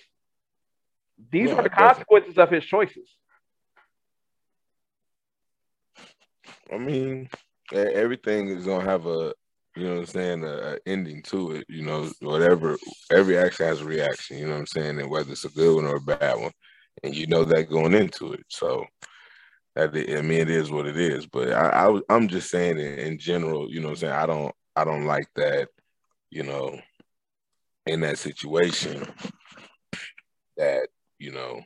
These 1.31 1.51
no, 1.51 1.57
are 1.57 1.63
the 1.63 1.71
consequences 1.71 2.39
of 2.39 2.51
his 2.51 2.65
choices. 2.65 3.09
I 6.73 6.79
mean, 6.79 7.29
everything 7.73 8.49
is 8.49 8.65
gonna 8.65 8.85
have 8.85 9.07
a 9.07 9.35
you 9.77 9.85
know 9.85 9.95
what 9.95 10.01
I'm 10.01 10.07
saying, 10.07 10.45
a, 10.45 10.49
a, 10.49 10.79
ending 10.87 11.23
to 11.25 11.53
it. 11.53 11.67
You 11.69 11.83
know, 11.83 12.11
whatever, 12.21 12.77
every 13.11 13.39
action 13.39 13.67
has 13.67 13.81
a 13.81 13.85
reaction. 13.85 14.39
You 14.39 14.47
know 14.47 14.53
what 14.53 14.61
I'm 14.61 14.67
saying, 14.67 15.01
and 15.01 15.11
whether 15.11 15.33
it's 15.33 15.45
a 15.45 15.51
good 15.51 15.77
one 15.77 15.87
or 15.87 15.97
a 15.97 16.01
bad 16.01 16.39
one. 16.39 16.53
and 17.03 17.15
you 17.15 17.27
know 17.27 17.45
that 17.45 17.71
going 17.71 17.95
into 17.95 18.33
it. 18.33 18.45
So 18.49 18.85
that 19.75 19.95
I 19.95 20.23
mean, 20.23 20.41
it 20.41 20.51
is 20.51 20.71
what 20.71 20.87
it 20.87 20.97
is. 20.97 21.27
But 21.27 21.53
I, 21.53 21.89
I 21.89 22.15
am 22.15 22.29
just 22.29 22.51
saying 22.51 22.79
in, 22.79 22.99
in 22.99 23.19
general, 23.19 23.71
you 23.71 23.81
know, 23.81 23.89
what 23.89 23.93
I'm 23.93 23.97
saying 23.97 24.13
I 24.13 24.27
don't 24.27 24.55
I 24.77 24.85
don't 24.85 25.07
like 25.07 25.29
that, 25.37 25.69
you 26.31 26.43
know, 26.43 26.79
in 27.87 28.01
that 28.01 28.19
situation 28.19 29.07
that 30.57 30.89
you 31.19 31.33
know 31.33 31.61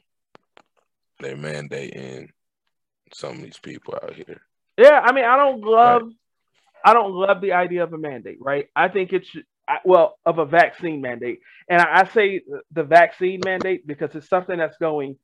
they're 1.21 1.37
mandating 1.37 2.29
some 3.13 3.37
of 3.37 3.43
these 3.43 3.59
people 3.59 3.95
out 4.03 4.15
here. 4.15 4.43
Yeah, 4.79 5.01
I 5.03 5.13
mean, 5.13 5.25
I 5.25 5.37
don't 5.37 5.63
love, 5.63 6.03
right. 6.03 6.13
I 6.87 6.93
don't 6.93 7.13
love 7.13 7.41
the 7.41 7.53
idea 7.53 7.83
of 7.83 7.93
a 7.93 7.99
mandate, 7.99 8.39
right? 8.41 8.69
I 8.77 8.87
think 8.87 9.13
it's 9.13 9.29
well 9.85 10.21
of 10.25 10.39
a 10.39 10.47
vaccine 10.47 11.01
mandate, 11.01 11.41
and 11.69 11.83
I, 11.83 12.03
I 12.03 12.05
say 12.15 12.43
the 12.71 12.85
vaccine 12.85 13.41
mandate 13.45 13.85
because 13.85 14.15
it's 14.15 14.29
something 14.29 14.57
that's 14.57 14.77
going 14.79 15.17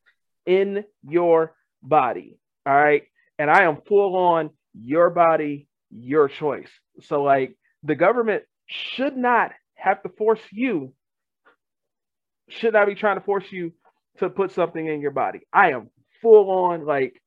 in 0.45 0.83
your 1.09 1.55
body, 1.81 2.37
all 2.67 2.75
right. 2.75 3.05
And 3.39 3.49
I 3.49 3.63
am 3.63 3.79
full 3.87 4.17
on 4.17 4.51
your 4.75 5.09
body, 5.11 5.69
your 5.91 6.29
choice. 6.29 6.69
So 7.03 7.23
like 7.23 7.57
the 7.85 7.95
government 7.95 8.43
should 8.67 9.17
not 9.17 9.53
have 9.77 10.03
to 10.03 10.09
force 10.09 10.43
you, 10.51 10.93
should 12.49 12.73
not 12.73 12.89
be 12.89 12.97
trying 12.97 13.19
to 13.19 13.25
force 13.25 13.51
you 13.53 13.73
to 14.19 14.29
put 14.29 14.51
something 14.51 14.85
in 14.85 15.01
your 15.01 15.13
body. 15.13 15.43
I 15.53 15.71
am 15.71 15.91
full 16.21 16.51
on 16.51 16.85
like 16.85 17.23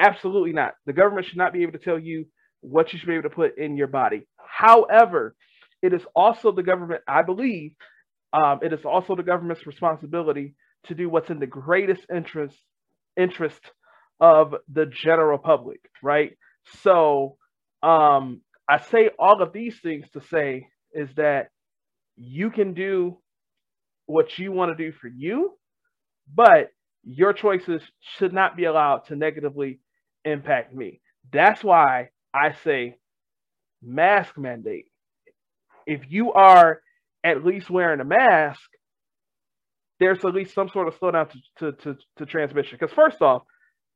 absolutely 0.00 0.52
not. 0.52 0.74
The 0.86 0.92
government 0.92 1.28
should 1.28 1.38
not 1.38 1.52
be 1.52 1.62
able 1.62 1.72
to 1.72 1.78
tell 1.78 1.98
you 1.98 2.26
what 2.64 2.92
you 2.92 2.98
should 2.98 3.08
be 3.08 3.14
able 3.14 3.28
to 3.28 3.34
put 3.34 3.58
in 3.58 3.76
your 3.76 3.86
body. 3.88 4.26
However, 4.38 5.36
it 5.82 5.92
is 5.92 6.02
also 6.14 6.52
the 6.52 6.62
government, 6.62 7.02
I 7.06 7.22
believe, 7.22 7.72
um, 8.32 8.60
it 8.62 8.72
is 8.72 8.84
also 8.84 9.14
the 9.14 9.22
government's 9.22 9.66
responsibility 9.66 10.54
to 10.86 10.94
do 10.94 11.08
what's 11.08 11.30
in 11.30 11.38
the 11.38 11.46
greatest 11.46 12.02
interest 12.14 12.56
interest 13.16 13.60
of 14.20 14.54
the 14.72 14.86
general 14.86 15.38
public, 15.38 15.80
right? 16.02 16.32
So 16.82 17.36
um, 17.82 18.40
I 18.68 18.80
say 18.80 19.10
all 19.18 19.42
of 19.42 19.52
these 19.52 19.78
things 19.82 20.06
to 20.14 20.20
say 20.20 20.66
is 20.92 21.08
that 21.16 21.50
you 22.16 22.50
can 22.50 22.74
do 22.74 23.18
what 24.06 24.38
you 24.38 24.52
want 24.52 24.76
to 24.76 24.84
do 24.84 24.96
for 25.00 25.08
you, 25.08 25.52
but 26.34 26.70
your 27.04 27.32
choices 27.32 27.82
should 28.00 28.32
not 28.32 28.56
be 28.56 28.64
allowed 28.64 29.06
to 29.08 29.16
negatively 29.16 29.80
impact 30.24 30.74
me. 30.74 31.00
That's 31.32 31.62
why 31.62 32.08
I 32.34 32.54
say 32.64 32.96
mask 33.82 34.36
mandate. 34.36 34.86
If 35.86 36.02
you 36.08 36.32
are 36.32 36.80
at 37.22 37.44
least 37.44 37.70
wearing 37.70 38.00
a 38.00 38.04
mask, 38.04 38.60
there's 40.00 40.24
at 40.24 40.34
least 40.34 40.54
some 40.54 40.68
sort 40.68 40.88
of 40.88 40.98
slowdown 40.98 41.30
to, 41.30 41.38
to, 41.58 41.72
to, 41.82 41.98
to 42.16 42.26
transmission. 42.26 42.76
Because 42.78 42.94
first 42.94 43.22
off, 43.22 43.42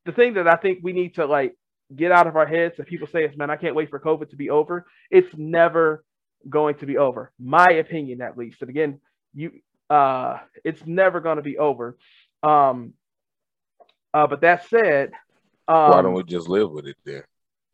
the 0.07 0.13
thing 0.13 0.35
that 0.35 0.47
I 0.47 0.57
think 0.57 0.79
we 0.83 0.93
need 0.93 1.17
to 1.17 1.27
like 1.27 1.55
get 1.95 2.13
out 2.13 2.27
of 2.27 2.37
our 2.37 2.47
heads 2.47 2.77
that 2.77 2.87
people 2.87 3.09
say 3.09 3.25
is, 3.25 3.37
man, 3.37 3.51
I 3.51 3.57
can't 3.57 3.75
wait 3.75 3.91
for 3.91 3.99
COVID 3.99 4.31
to 4.31 4.37
be 4.37 4.51
over. 4.51 4.87
It's 5.11 5.29
never 5.37 6.05
going 6.49 6.77
to 6.77 6.87
be 6.87 6.97
over. 6.97 7.33
My 7.39 7.67
opinion, 7.67 8.23
at 8.23 8.39
least. 8.39 8.63
And 8.63 8.71
again, 8.71 9.01
you 9.35 9.53
uh 9.91 10.39
it's 10.65 10.87
never 10.87 11.21
going 11.21 11.37
to 11.37 11.43
be 11.43 11.59
over. 11.59 11.99
Um 12.43 12.95
uh 14.15 14.27
but 14.27 14.43
that 14.43 14.69
said, 14.69 15.11
um, 15.67 15.91
why 15.91 16.03
don't 16.03 16.15
we 16.15 16.23
just 16.23 16.49
live 16.49 16.71
with 16.71 16.87
it 16.87 16.97
then? 17.05 17.23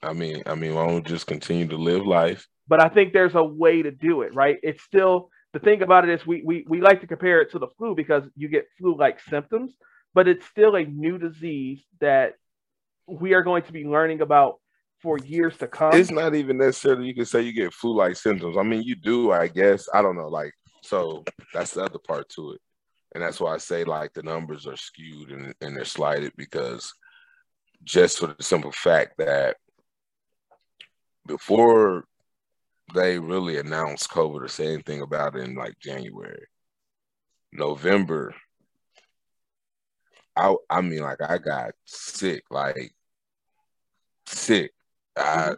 I 0.03 0.13
mean, 0.13 0.43
I 0.47 0.55
mean, 0.55 0.75
why 0.75 0.87
don't 0.87 0.97
we 0.97 1.03
just 1.03 1.27
continue 1.27 1.67
to 1.69 1.77
live 1.77 2.07
life? 2.07 2.47
But 2.69 2.81
I 2.81 2.89
think 2.89 3.13
there's 3.13 3.35
a 3.35 3.45
way 3.45 3.83
to 3.83 3.91
do 3.91 4.23
it, 4.23 4.35
right? 4.35 4.59
It's 4.63 4.83
still 4.83 5.31
the 5.53 5.59
thing 5.59 5.83
about 5.83 6.09
it 6.09 6.13
is 6.13 6.27
we 6.27 6.43
we 6.45 6.65
we 6.69 6.81
like 6.81 7.01
to 7.01 7.07
compare 7.07 7.41
it 7.41 7.51
to 7.53 7.59
the 7.59 7.69
flu 7.79 7.95
because 7.95 8.25
you 8.37 8.49
get 8.49 8.67
flu-like 8.79 9.21
symptoms, 9.29 9.73
but 10.15 10.29
it's 10.29 10.47
still 10.47 10.75
a 10.77 10.85
new 10.85 11.19
disease 11.19 11.83
that 12.01 12.35
we 13.07 13.35
are 13.35 13.43
going 13.43 13.63
to 13.65 13.73
be 13.73 13.85
learning 13.85 14.21
about 14.21 14.61
for 15.01 15.19
years 15.19 15.57
to 15.59 15.69
come. 15.69 15.95
It's 15.95 16.11
not 16.11 16.35
even 16.35 16.57
necessarily 16.57 17.07
you 17.07 17.15
can 17.15 17.27
say 17.27 17.43
you 17.43 17.53
get 17.53 17.75
flu-like 17.75 18.17
symptoms. 18.17 18.57
I 18.59 18.63
mean, 18.63 18.83
you 18.83 18.95
do, 18.95 19.33
I 19.33 19.49
guess. 19.49 19.87
I 19.93 20.03
don't 20.03 20.17
know, 20.17 20.29
like 20.29 20.53
so 20.83 21.25
that's 21.53 21.73
the 21.75 21.83
other 21.83 21.99
part 21.99 22.29
to 22.31 22.53
it. 22.53 22.61
And 23.15 23.23
that's 23.23 23.41
why 23.41 23.55
I 23.55 23.59
say 23.59 23.85
like 23.85 24.13
the 24.13 24.23
numbers 24.23 24.67
are 24.67 24.77
skewed 24.77 25.31
and, 25.31 25.55
and 25.61 25.77
they're 25.77 25.85
slighted 25.85 26.33
because 26.37 26.93
just 27.85 28.19
for 28.19 28.29
the 28.29 28.43
simple 28.43 28.73
fact 28.73 29.15
that 29.19 29.57
before 31.27 32.05
they 32.95 33.19
really 33.19 33.59
announced 33.59 34.11
COVID 34.11 34.43
or 34.43 34.49
say 34.49 34.73
anything 34.73 35.01
about 35.01 35.37
it 35.37 35.45
in 35.45 35.55
like 35.55 35.79
January. 35.79 36.47
November, 37.53 38.35
I 40.37 40.55
I 40.69 40.81
mean 40.81 41.01
like 41.01 41.23
I 41.23 41.39
got 41.39 41.73
sick, 41.85 42.45
like 42.51 42.95
sick. 44.27 44.73
I 45.17 45.55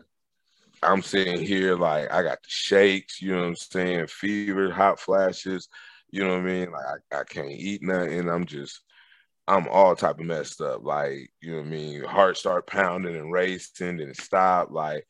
I'm 0.82 1.02
sitting 1.02 1.40
here 1.40 1.76
like 1.76 2.12
I 2.12 2.22
got 2.22 2.42
the 2.42 2.48
shakes, 2.48 3.22
you 3.22 3.32
know 3.32 3.42
what 3.42 3.48
I'm 3.48 3.56
saying, 3.56 4.06
fever, 4.08 4.70
hot 4.70 5.00
flashes, 5.00 5.68
you 6.10 6.22
know 6.22 6.34
what 6.34 6.40
I 6.40 6.52
mean? 6.52 6.70
Like 6.70 6.84
I, 7.12 7.20
I 7.20 7.24
can't 7.24 7.50
eat 7.50 7.82
nothing. 7.82 8.28
I'm 8.28 8.44
just 8.44 8.80
I'm 9.48 9.68
all 9.68 9.94
type 9.96 10.18
of 10.18 10.26
messed 10.26 10.60
up. 10.60 10.84
Like, 10.84 11.30
you 11.40 11.52
know 11.52 11.58
what 11.58 11.66
I 11.66 11.70
mean? 11.70 12.04
Heart 12.04 12.36
start 12.36 12.66
pounding 12.66 13.16
and 13.16 13.32
racing 13.32 14.00
and 14.00 14.16
stop. 14.16 14.70
Like 14.70 15.06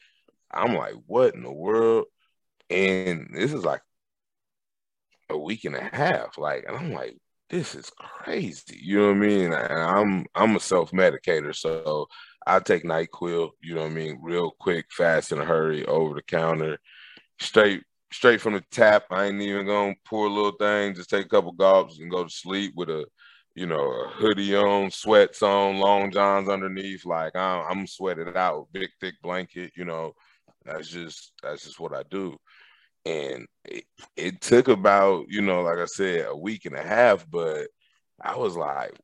I'm 0.51 0.75
like, 0.75 0.95
what 1.07 1.35
in 1.35 1.43
the 1.43 1.53
world? 1.53 2.07
And 2.71 3.31
this 3.33 3.53
is 3.53 3.65
like 3.65 3.83
a 5.31 5.39
week 5.39 5.65
and 5.65 5.77
a 5.77 5.83
half. 5.83 6.39
Like, 6.39 6.65
and 6.67 6.77
I'm 6.77 6.93
like, 6.93 7.17
this 7.51 7.75
is 7.75 7.91
crazy. 7.99 8.79
You 8.81 8.99
know 8.99 9.07
what 9.09 9.17
I 9.17 9.19
mean? 9.19 9.53
And 9.53 9.55
I'm 9.55 10.27
I'm 10.35 10.57
a 10.57 10.61
self-medicator, 10.61 11.55
so 11.55 12.09
I 12.47 12.61
take 12.61 12.85
NyQuil, 12.85 13.51
you 13.63 13.75
know 13.75 13.83
what 13.83 13.91
I 13.91 13.95
mean, 13.95 14.19
real 14.23 14.53
quick, 14.59 14.87
fast 14.91 15.33
in 15.33 15.39
a 15.41 15.45
hurry, 15.45 15.85
over 15.87 16.15
the 16.15 16.23
counter, 16.23 16.79
straight 17.41 17.83
straight 18.13 18.41
from 18.41 18.55
the 18.55 18.65
tap. 18.71 19.05
I 19.11 19.27
ain't 19.27 19.41
even 19.43 19.67
gonna 19.67 19.95
pour 20.05 20.27
a 20.27 20.31
little 20.31 20.53
thing, 20.53 20.95
just 20.95 21.11
take 21.11 21.27
a 21.27 21.29
couple 21.29 21.53
gulps 21.53 21.99
and 21.99 22.11
go 22.11 22.25
to 22.25 22.31
sleep 22.31 22.73
with 22.77 22.91
a 22.91 23.07
you 23.57 23.67
know, 23.67 23.91
a 23.91 24.09
hoodie 24.11 24.55
on, 24.55 24.91
sweats 24.91 25.43
on, 25.43 25.79
long 25.79 26.13
johns 26.13 26.49
underneath. 26.49 27.07
Like 27.07 27.35
I'm, 27.35 27.65
I'm 27.71 27.87
sweated 27.87 28.37
out, 28.37 28.69
big 28.73 28.91
thick 29.01 29.15
blanket. 29.23 29.73
You 29.75 29.87
know, 29.87 30.13
that's 30.67 30.89
just 30.89 31.33
that's 31.43 31.65
just 31.65 31.81
what 31.81 31.95
I 31.95 32.03
do. 32.11 32.37
And 33.05 33.47
it, 33.65 33.85
it 34.17 34.41
took 34.41 34.69
about, 34.69 35.27
you 35.29 35.41
know, 35.43 35.63
like 35.63 35.79
I 35.79 35.85
said, 35.87 36.27
a 36.27 36.37
week 36.37 36.65
and 36.67 36.75
a 36.75 36.83
half, 36.83 37.25
but 37.31 37.69
I 38.21 38.37
was 38.37 38.57
like, 38.57 38.95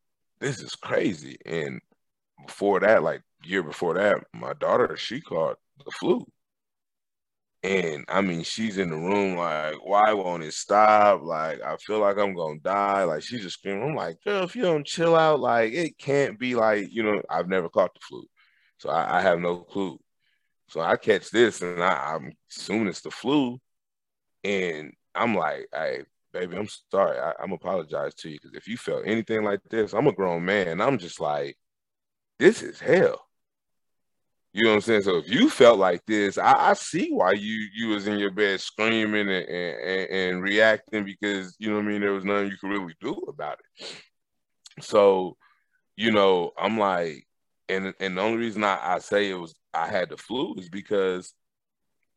this 0.40 0.58
is 0.60 0.74
crazy. 0.74 1.38
And 1.46 1.80
before 2.46 2.80
that, 2.80 3.02
like 3.02 3.22
year 3.44 3.62
before 3.62 3.94
that, 3.94 4.16
my 4.34 4.54
daughter, 4.54 4.96
she 4.96 5.20
caught 5.20 5.58
the 5.84 5.90
flu. 5.92 6.26
And 7.64 8.04
I 8.08 8.22
mean, 8.22 8.42
she's 8.42 8.78
in 8.78 8.90
the 8.90 8.96
room 8.96 9.36
like, 9.36 9.76
why 9.84 10.12
won't 10.14 10.42
it 10.42 10.52
stop? 10.52 11.22
Like, 11.22 11.62
I 11.62 11.76
feel 11.76 12.00
like 12.00 12.18
I'm 12.18 12.34
gonna 12.34 12.58
die. 12.58 13.04
Like, 13.04 13.22
she's 13.22 13.42
just 13.42 13.58
screaming. 13.60 13.90
I'm 13.90 13.94
like, 13.94 14.16
girl, 14.24 14.42
if 14.42 14.56
you 14.56 14.62
don't 14.62 14.86
chill 14.86 15.14
out, 15.14 15.38
like, 15.38 15.72
it 15.72 15.96
can't 15.96 16.38
be 16.40 16.56
like, 16.56 16.88
you 16.90 17.04
know, 17.04 17.22
I've 17.30 17.48
never 17.48 17.68
caught 17.68 17.94
the 17.94 18.00
flu, 18.00 18.24
so 18.78 18.90
I, 18.90 19.18
I 19.18 19.22
have 19.22 19.38
no 19.38 19.58
clue. 19.58 20.00
So 20.73 20.81
I 20.81 20.97
catch 20.97 21.31
this 21.31 21.61
and 21.61 21.83
I, 21.83 22.14
am 22.14 22.33
assuming 22.51 22.89
it's 22.89 23.03
the 23.03 23.11
flu. 23.11 23.61
And 24.43 24.95
I'm 25.14 25.35
like, 25.35 25.68
hey, 25.70 26.05
baby, 26.33 26.57
I'm 26.57 26.68
sorry. 26.91 27.18
I, 27.18 27.35
am 27.43 27.53
apologize 27.53 28.14
to 28.14 28.31
you 28.31 28.39
because 28.41 28.57
if 28.57 28.66
you 28.66 28.79
felt 28.79 29.07
anything 29.07 29.45
like 29.45 29.61
this, 29.68 29.93
I'm 29.93 30.07
a 30.07 30.12
grown 30.12 30.47
man. 30.47 30.81
I'm 30.81 30.97
just 30.97 31.20
like, 31.20 31.59
this 32.39 32.62
is 32.62 32.81
hell. 32.81 33.20
You 34.55 34.64
know 34.64 34.70
what 34.70 34.77
I'm 34.77 34.81
saying? 34.81 35.03
So 35.03 35.18
if 35.18 35.29
you 35.29 35.51
felt 35.51 35.79
like 35.79 36.07
this, 36.07 36.39
I, 36.39 36.70
I 36.70 36.73
see 36.73 37.11
why 37.11 37.33
you 37.33 37.68
you 37.75 37.89
was 37.89 38.07
in 38.07 38.18
your 38.18 38.31
bed 38.31 38.59
screaming 38.61 39.29
and, 39.29 39.49
and, 39.49 40.11
and, 40.11 40.43
reacting 40.43 41.05
because 41.05 41.55
you 41.59 41.68
know 41.68 41.77
what 41.77 41.85
I 41.85 41.89
mean. 41.89 42.01
There 42.01 42.12
was 42.12 42.25
nothing 42.25 42.49
you 42.49 42.57
could 42.59 42.70
really 42.70 42.95
do 42.99 43.12
about 43.29 43.59
it. 43.79 44.83
So, 44.83 45.37
you 45.97 46.12
know, 46.12 46.53
I'm 46.59 46.79
like, 46.79 47.27
and 47.68 47.94
and 48.00 48.16
the 48.16 48.22
only 48.22 48.38
reason 48.38 48.64
I, 48.64 48.78
I 48.82 48.98
say 48.98 49.30
it 49.30 49.34
was 49.34 49.54
I 49.74 49.86
had 49.88 50.10
the 50.10 50.16
flu 50.16 50.54
is 50.58 50.68
because 50.68 51.34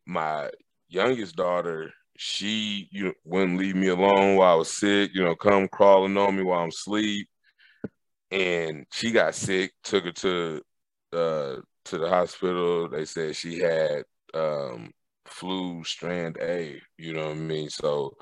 my 0.05 0.49
youngest 0.89 1.35
daughter, 1.35 1.93
she 2.17 2.87
you 2.91 3.05
know, 3.05 3.13
wouldn't 3.25 3.59
leave 3.59 3.75
me 3.75 3.87
alone 3.87 4.35
while 4.37 4.53
I 4.53 4.55
was 4.55 4.71
sick, 4.71 5.11
you 5.13 5.23
know, 5.23 5.35
come 5.35 5.67
crawling 5.67 6.17
on 6.17 6.35
me 6.37 6.43
while 6.43 6.61
I'm 6.61 6.69
asleep. 6.69 7.27
And 8.31 8.85
she 8.91 9.11
got 9.11 9.35
sick, 9.35 9.73
took 9.83 10.05
her 10.05 10.11
to 10.11 10.61
uh 11.13 11.55
to 11.85 11.97
the 11.97 12.09
hospital. 12.09 12.89
They 12.89 13.05
said 13.05 13.35
she 13.35 13.59
had 13.59 14.03
um 14.33 14.91
flu 15.25 15.83
strand 15.83 16.37
A, 16.41 16.81
you 16.97 17.13
know 17.13 17.27
what 17.27 17.31
I 17.37 17.39
mean? 17.39 17.69
So 17.69 18.15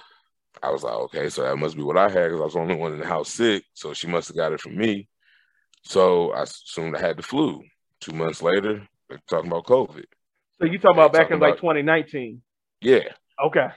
I 0.63 0.71
was 0.71 0.83
like, 0.83 0.93
okay, 0.93 1.29
so 1.29 1.43
that 1.43 1.57
must 1.57 1.75
be 1.77 1.83
what 1.83 1.97
I 1.97 2.09
had 2.09 2.29
because 2.29 2.41
I 2.41 2.45
was 2.45 2.53
the 2.53 2.59
only 2.59 2.75
one 2.75 2.93
in 2.93 2.99
the 2.99 3.07
house 3.07 3.29
sick. 3.31 3.63
So 3.73 3.93
she 3.93 4.07
must 4.07 4.29
have 4.29 4.37
got 4.37 4.53
it 4.53 4.61
from 4.61 4.77
me. 4.77 5.07
So 5.83 6.31
I 6.31 6.43
assumed 6.43 6.95
I 6.95 7.01
had 7.01 7.17
the 7.17 7.23
flu. 7.23 7.63
Two 7.99 8.13
months 8.13 8.41
later, 8.41 8.87
they're 9.09 9.21
talking 9.29 9.49
about 9.49 9.65
COVID. 9.65 10.05
So 10.59 10.65
you 10.65 10.77
talking 10.77 10.97
about 10.97 11.13
back 11.13 11.29
talking 11.29 11.35
in 11.35 11.41
like 11.41 11.55
2019? 11.57 12.41
Yeah. 12.81 12.99
Okay. 13.43 13.67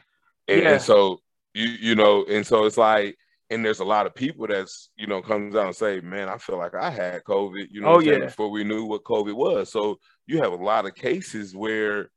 And, 0.48 0.62
yeah. 0.62 0.72
and 0.72 0.82
so 0.82 1.20
you 1.54 1.68
you 1.68 1.94
know, 1.94 2.24
and 2.24 2.46
so 2.46 2.64
it's 2.64 2.76
like 2.76 3.16
and 3.50 3.64
there's 3.64 3.80
a 3.80 3.84
lot 3.84 4.06
of 4.06 4.14
people 4.14 4.46
that's 4.46 4.90
you 4.96 5.06
know 5.06 5.22
comes 5.22 5.54
out 5.54 5.66
and 5.66 5.76
say, 5.76 6.00
man, 6.00 6.28
I 6.28 6.38
feel 6.38 6.58
like 6.58 6.74
I 6.74 6.90
had 6.90 7.24
COVID. 7.24 7.68
You 7.70 7.80
know, 7.82 7.94
oh 7.94 8.00
yeah, 8.00 8.18
before 8.18 8.50
we 8.50 8.64
knew 8.64 8.84
what 8.84 9.04
COVID 9.04 9.34
was. 9.34 9.70
So 9.70 9.98
you 10.26 10.38
have 10.42 10.52
a 10.52 10.56
lot 10.56 10.86
of 10.86 10.94
cases 10.94 11.54
where 11.54 12.10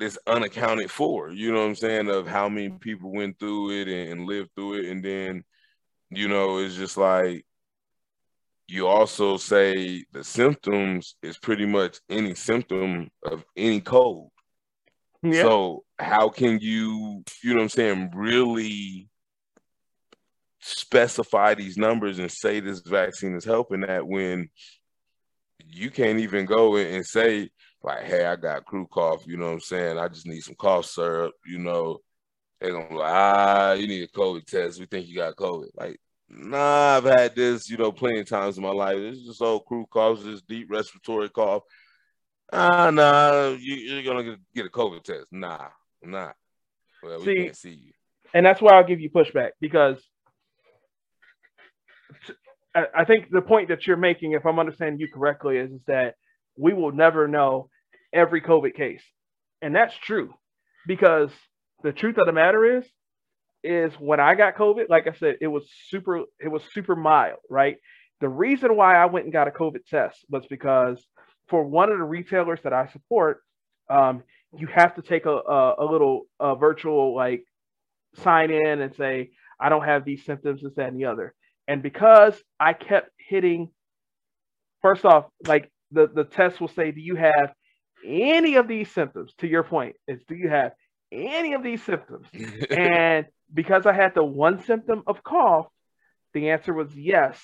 it's 0.00 0.18
unaccounted 0.26 0.90
for. 0.90 1.30
You 1.30 1.52
know 1.52 1.60
what 1.60 1.68
I'm 1.68 1.74
saying? 1.74 2.08
Of 2.08 2.26
how 2.26 2.48
many 2.48 2.70
people 2.70 3.12
went 3.12 3.38
through 3.38 3.82
it 3.82 3.88
and, 3.88 4.12
and 4.12 4.26
lived 4.26 4.50
through 4.54 4.80
it, 4.80 4.86
and 4.86 5.04
then 5.04 5.44
you 6.10 6.28
know 6.28 6.58
it's 6.58 6.76
just 6.76 6.96
like 6.96 7.44
you 8.72 8.86
also 8.86 9.36
say 9.36 10.02
the 10.12 10.24
symptoms 10.24 11.16
is 11.22 11.36
pretty 11.36 11.66
much 11.66 11.98
any 12.08 12.34
symptom 12.34 13.10
of 13.22 13.44
any 13.54 13.82
cold. 13.82 14.30
Yeah. 15.22 15.42
So 15.42 15.84
how 15.98 16.30
can 16.30 16.58
you, 16.58 17.22
you 17.44 17.50
know 17.50 17.56
what 17.56 17.62
I'm 17.64 17.68
saying, 17.68 18.10
really 18.14 19.10
specify 20.60 21.52
these 21.52 21.76
numbers 21.76 22.18
and 22.18 22.32
say 22.32 22.60
this 22.60 22.80
vaccine 22.80 23.36
is 23.36 23.44
helping 23.44 23.82
that 23.82 24.06
when 24.06 24.48
you 25.66 25.90
can't 25.90 26.20
even 26.20 26.46
go 26.46 26.76
and 26.76 27.04
say 27.04 27.50
like, 27.82 28.04
hey, 28.04 28.24
I 28.24 28.36
got 28.36 28.64
crew 28.64 28.86
cough, 28.90 29.26
you 29.26 29.36
know 29.36 29.46
what 29.46 29.52
I'm 29.52 29.60
saying? 29.60 29.98
I 29.98 30.08
just 30.08 30.26
need 30.26 30.40
some 30.40 30.54
cough 30.54 30.86
syrup, 30.86 31.34
you 31.44 31.58
know. 31.58 31.98
They're 32.58 32.72
gonna 32.72 32.88
be 32.88 32.94
like, 32.94 33.12
ah, 33.12 33.72
you 33.72 33.86
need 33.86 34.04
a 34.04 34.18
COVID 34.18 34.46
test. 34.46 34.80
We 34.80 34.86
think 34.86 35.08
you 35.08 35.16
got 35.16 35.36
COVID. 35.36 35.70
Like, 35.74 35.98
nah, 36.32 36.96
I've 36.96 37.04
had 37.04 37.36
this, 37.36 37.68
you 37.68 37.76
know, 37.76 37.92
plenty 37.92 38.20
of 38.20 38.28
times 38.28 38.56
in 38.56 38.62
my 38.62 38.70
life. 38.70 38.96
It's 38.96 39.24
just 39.24 39.42
old 39.42 39.64
crew 39.66 39.86
cough, 39.90 40.22
this 40.22 40.42
deep 40.42 40.70
respiratory 40.70 41.28
cough. 41.28 41.62
Ah, 42.52 42.90
nah, 42.90 43.56
you, 43.58 43.98
are 43.98 44.02
gonna 44.02 44.36
get 44.54 44.66
a 44.66 44.70
COVID 44.70 45.02
test. 45.04 45.26
Nah, 45.30 45.68
nah. 46.02 46.32
Well, 47.02 47.18
we 47.20 47.24
see, 47.24 47.36
can't 47.36 47.56
see 47.56 47.70
you. 47.70 47.92
And 48.34 48.44
that's 48.44 48.60
why 48.60 48.72
I'll 48.72 48.86
give 48.86 49.00
you 49.00 49.10
pushback 49.10 49.50
because 49.60 49.96
I 52.74 53.04
think 53.04 53.28
the 53.30 53.42
point 53.42 53.68
that 53.68 53.86
you're 53.86 53.98
making, 53.98 54.32
if 54.32 54.46
I'm 54.46 54.58
understanding 54.58 54.98
you 54.98 55.08
correctly, 55.12 55.58
is, 55.58 55.70
is 55.72 55.80
that 55.86 56.14
we 56.56 56.72
will 56.72 56.92
never 56.92 57.28
know 57.28 57.68
every 58.12 58.40
COVID 58.40 58.74
case. 58.74 59.02
And 59.60 59.74
that's 59.74 59.94
true 59.96 60.32
because 60.86 61.30
the 61.82 61.92
truth 61.92 62.16
of 62.16 62.26
the 62.26 62.32
matter 62.32 62.78
is, 62.78 62.84
is 63.64 63.92
when 63.94 64.20
I 64.20 64.34
got 64.34 64.56
COVID, 64.56 64.88
like 64.88 65.06
I 65.06 65.12
said, 65.12 65.36
it 65.40 65.46
was 65.46 65.68
super, 65.88 66.22
it 66.40 66.48
was 66.48 66.62
super 66.72 66.96
mild, 66.96 67.38
right? 67.48 67.76
The 68.20 68.28
reason 68.28 68.76
why 68.76 68.96
I 68.96 69.06
went 69.06 69.24
and 69.24 69.32
got 69.32 69.48
a 69.48 69.50
COVID 69.50 69.84
test 69.86 70.24
was 70.30 70.46
because 70.46 71.04
for 71.48 71.64
one 71.64 71.90
of 71.90 71.98
the 71.98 72.04
retailers 72.04 72.60
that 72.62 72.72
I 72.72 72.86
support, 72.88 73.42
um, 73.90 74.22
you 74.56 74.66
have 74.68 74.94
to 74.96 75.02
take 75.02 75.26
a, 75.26 75.30
a, 75.30 75.74
a 75.78 75.84
little 75.84 76.22
a 76.38 76.54
virtual 76.54 77.14
like 77.14 77.44
sign 78.16 78.50
in 78.50 78.80
and 78.80 78.94
say, 78.94 79.30
I 79.58 79.68
don't 79.68 79.84
have 79.84 80.04
these 80.04 80.24
symptoms, 80.24 80.62
this, 80.62 80.72
that, 80.76 80.88
and 80.88 80.98
the 80.98 81.06
other. 81.06 81.34
And 81.68 81.82
because 81.82 82.40
I 82.58 82.72
kept 82.72 83.10
hitting, 83.16 83.70
first 84.82 85.04
off, 85.04 85.26
like 85.46 85.70
the, 85.90 86.08
the 86.08 86.24
test 86.24 86.60
will 86.60 86.68
say, 86.68 86.90
Do 86.90 87.00
you 87.00 87.16
have 87.16 87.52
any 88.04 88.56
of 88.56 88.66
these 88.66 88.90
symptoms? 88.90 89.32
To 89.38 89.46
your 89.46 89.62
point, 89.62 89.96
is 90.08 90.20
do 90.28 90.34
you 90.34 90.48
have 90.48 90.72
any 91.10 91.54
of 91.54 91.62
these 91.62 91.82
symptoms? 91.82 92.26
and 92.70 93.26
because 93.52 93.86
I 93.86 93.92
had 93.92 94.14
the 94.14 94.24
one 94.24 94.62
symptom 94.64 95.02
of 95.06 95.22
cough, 95.22 95.66
the 96.34 96.50
answer 96.50 96.72
was 96.72 96.94
yes. 96.94 97.38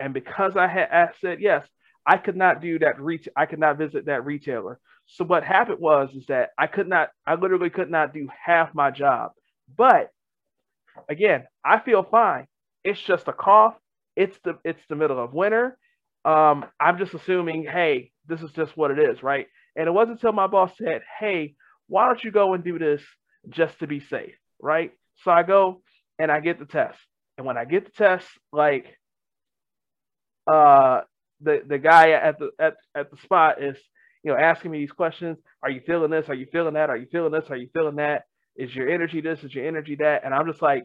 And 0.00 0.12
because 0.12 0.56
I 0.56 0.66
had 0.66 0.88
I 0.90 1.08
said 1.20 1.40
yes, 1.40 1.66
I 2.06 2.16
could 2.18 2.36
not 2.36 2.60
do 2.60 2.78
that 2.80 3.00
reach. 3.00 3.28
I 3.36 3.46
could 3.46 3.60
not 3.60 3.78
visit 3.78 4.06
that 4.06 4.24
retailer. 4.24 4.80
So 5.06 5.24
what 5.24 5.44
happened 5.44 5.80
was 5.80 6.10
is 6.14 6.26
that 6.26 6.50
I 6.58 6.66
could 6.66 6.88
not. 6.88 7.10
I 7.26 7.34
literally 7.34 7.70
could 7.70 7.90
not 7.90 8.12
do 8.12 8.28
half 8.44 8.74
my 8.74 8.90
job. 8.90 9.32
But 9.76 10.10
again, 11.08 11.44
I 11.64 11.78
feel 11.78 12.02
fine. 12.02 12.46
It's 12.82 13.00
just 13.00 13.28
a 13.28 13.32
cough. 13.32 13.74
It's 14.16 14.36
the 14.44 14.58
it's 14.64 14.82
the 14.88 14.96
middle 14.96 15.22
of 15.22 15.32
winter. 15.32 15.76
Um, 16.24 16.64
I'm 16.80 16.98
just 16.98 17.14
assuming, 17.14 17.64
hey, 17.64 18.10
this 18.26 18.42
is 18.42 18.50
just 18.52 18.76
what 18.76 18.90
it 18.90 18.98
is, 18.98 19.22
right? 19.22 19.46
And 19.76 19.86
it 19.86 19.92
wasn't 19.92 20.18
until 20.18 20.32
my 20.32 20.46
boss 20.46 20.72
said, 20.78 21.02
hey, 21.18 21.54
why 21.86 22.06
don't 22.06 22.22
you 22.24 22.30
go 22.30 22.54
and 22.54 22.64
do 22.64 22.78
this 22.78 23.02
just 23.50 23.78
to 23.80 23.86
be 23.86 24.00
safe, 24.00 24.34
right? 24.60 24.92
So 25.22 25.30
I 25.30 25.42
go 25.42 25.82
and 26.18 26.30
I 26.30 26.40
get 26.40 26.58
the 26.58 26.66
test. 26.66 26.98
And 27.36 27.46
when 27.46 27.56
I 27.56 27.64
get 27.64 27.86
the 27.86 27.92
test, 27.92 28.26
like 28.52 28.86
uh 30.46 31.00
the 31.40 31.62
the 31.66 31.78
guy 31.78 32.10
at 32.10 32.38
the 32.38 32.50
at, 32.58 32.74
at 32.94 33.10
the 33.10 33.16
spot 33.18 33.62
is 33.62 33.78
you 34.22 34.30
know 34.30 34.38
asking 34.38 34.70
me 34.70 34.78
these 34.78 34.92
questions 34.92 35.38
are 35.62 35.70
you 35.70 35.80
feeling 35.86 36.10
this 36.10 36.28
are 36.28 36.34
you 36.34 36.46
feeling 36.52 36.74
that 36.74 36.90
are 36.90 36.98
you 36.98 37.06
feeling 37.10 37.32
this 37.32 37.48
are 37.48 37.56
you 37.56 37.70
feeling 37.72 37.96
that 37.96 38.24
is 38.54 38.74
your 38.74 38.90
energy 38.90 39.22
this 39.22 39.42
is 39.42 39.54
your 39.54 39.66
energy 39.66 39.94
that 39.94 40.22
and 40.22 40.34
i'm 40.34 40.46
just 40.46 40.60
like 40.60 40.84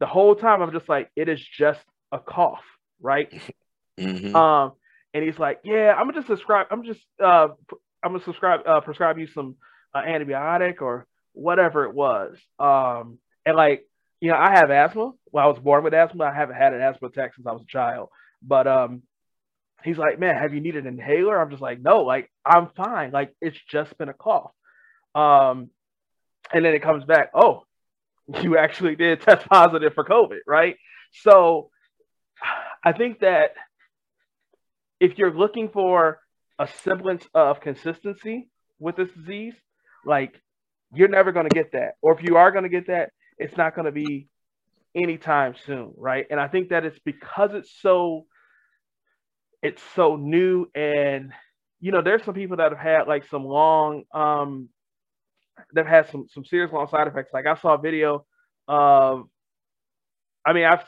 the 0.00 0.06
whole 0.06 0.34
time 0.34 0.62
I'm 0.62 0.72
just 0.72 0.88
like, 0.88 1.10
it 1.14 1.28
is 1.28 1.40
just 1.40 1.80
a 2.10 2.18
cough, 2.18 2.64
right? 3.00 3.32
Mm-hmm. 3.98 4.34
Um, 4.34 4.72
and 5.12 5.22
he's 5.22 5.38
like, 5.38 5.60
yeah, 5.62 5.92
I'm 5.92 6.06
gonna 6.06 6.14
just 6.14 6.28
subscribe. 6.28 6.68
I'm 6.70 6.84
just 6.84 7.00
uh, 7.22 7.48
I'm 8.02 8.12
gonna 8.12 8.24
subscribe 8.24 8.60
uh, 8.66 8.80
prescribe 8.80 9.18
you 9.18 9.26
some 9.26 9.56
uh, 9.94 10.00
antibiotic 10.00 10.80
or 10.80 11.06
whatever 11.34 11.84
it 11.84 11.94
was. 11.94 12.38
Um, 12.58 13.18
and 13.50 13.56
like, 13.56 13.84
you 14.20 14.30
know, 14.30 14.36
I 14.36 14.50
have 14.50 14.70
asthma. 14.70 15.10
Well, 15.32 15.44
I 15.44 15.48
was 15.48 15.58
born 15.58 15.82
with 15.82 15.92
asthma. 15.92 16.24
I 16.24 16.32
haven't 16.32 16.56
had 16.56 16.72
an 16.72 16.80
asthma 16.80 17.08
attack 17.08 17.34
since 17.34 17.46
I 17.48 17.52
was 17.52 17.62
a 17.62 17.66
child. 17.66 18.10
But 18.42 18.68
um, 18.68 19.02
he's 19.82 19.98
like, 19.98 20.20
man, 20.20 20.36
have 20.36 20.54
you 20.54 20.60
needed 20.60 20.86
an 20.86 20.94
inhaler? 20.94 21.40
I'm 21.40 21.50
just 21.50 21.62
like, 21.62 21.80
no, 21.80 22.02
like 22.02 22.30
I'm 22.46 22.68
fine. 22.76 23.10
Like 23.10 23.34
it's 23.40 23.58
just 23.68 23.96
been 23.98 24.08
a 24.08 24.14
cough. 24.14 24.52
Um, 25.16 25.70
and 26.52 26.64
then 26.64 26.74
it 26.74 26.82
comes 26.82 27.04
back. 27.04 27.30
Oh, 27.34 27.64
you 28.40 28.56
actually 28.56 28.94
did 28.94 29.20
test 29.22 29.48
positive 29.48 29.94
for 29.94 30.04
COVID, 30.04 30.38
right? 30.46 30.76
So 31.22 31.70
I 32.84 32.92
think 32.92 33.20
that 33.20 33.54
if 35.00 35.18
you're 35.18 35.34
looking 35.34 35.70
for 35.70 36.20
a 36.58 36.68
semblance 36.84 37.24
of 37.34 37.60
consistency 37.60 38.48
with 38.78 38.94
this 38.94 39.10
disease, 39.10 39.54
like 40.04 40.40
you're 40.94 41.08
never 41.08 41.32
going 41.32 41.48
to 41.48 41.54
get 41.54 41.72
that. 41.72 41.94
Or 42.00 42.16
if 42.16 42.22
you 42.22 42.36
are 42.36 42.52
going 42.52 42.62
to 42.62 42.68
get 42.68 42.86
that, 42.86 43.10
it's 43.40 43.56
not 43.56 43.74
going 43.74 43.86
to 43.86 43.92
be 43.92 44.28
anytime 44.94 45.54
soon, 45.66 45.92
right? 45.96 46.26
And 46.30 46.38
I 46.38 46.48
think 46.48 46.68
that 46.68 46.84
it's 46.84 46.98
because 47.04 47.50
it's 47.54 47.72
so 47.80 48.26
it's 49.62 49.82
so 49.94 50.16
new 50.16 50.66
and 50.74 51.32
you 51.80 51.92
know 51.92 52.00
there's 52.00 52.24
some 52.24 52.34
people 52.34 52.56
that 52.56 52.72
have 52.72 52.80
had 52.80 53.02
like 53.06 53.26
some 53.28 53.44
long 53.44 54.04
um 54.14 54.70
they've 55.74 55.86
had 55.86 56.08
some 56.10 56.26
some 56.32 56.44
serious 56.44 56.72
long 56.72 56.88
side 56.88 57.06
effects. 57.06 57.32
Like 57.32 57.46
I 57.46 57.54
saw 57.56 57.74
a 57.74 57.80
video 57.80 58.26
of, 58.68 59.24
I 60.44 60.52
mean, 60.52 60.64
I 60.64 60.82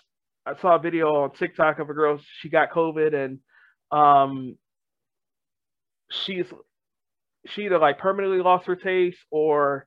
I 0.47 0.57
saw 0.61 0.77
a 0.77 0.79
video 0.79 1.23
on 1.23 1.33
TikTok 1.33 1.79
of 1.79 1.89
a 1.91 1.95
girl. 1.95 2.21
She 2.41 2.49
got 2.49 2.71
COVID 2.71 3.15
and 3.15 3.39
um, 3.91 4.57
she's 6.11 6.47
she 7.47 7.65
either 7.65 7.79
like 7.79 7.99
permanently 7.99 8.41
lost 8.41 8.67
her 8.67 8.77
taste 8.77 9.19
or 9.31 9.87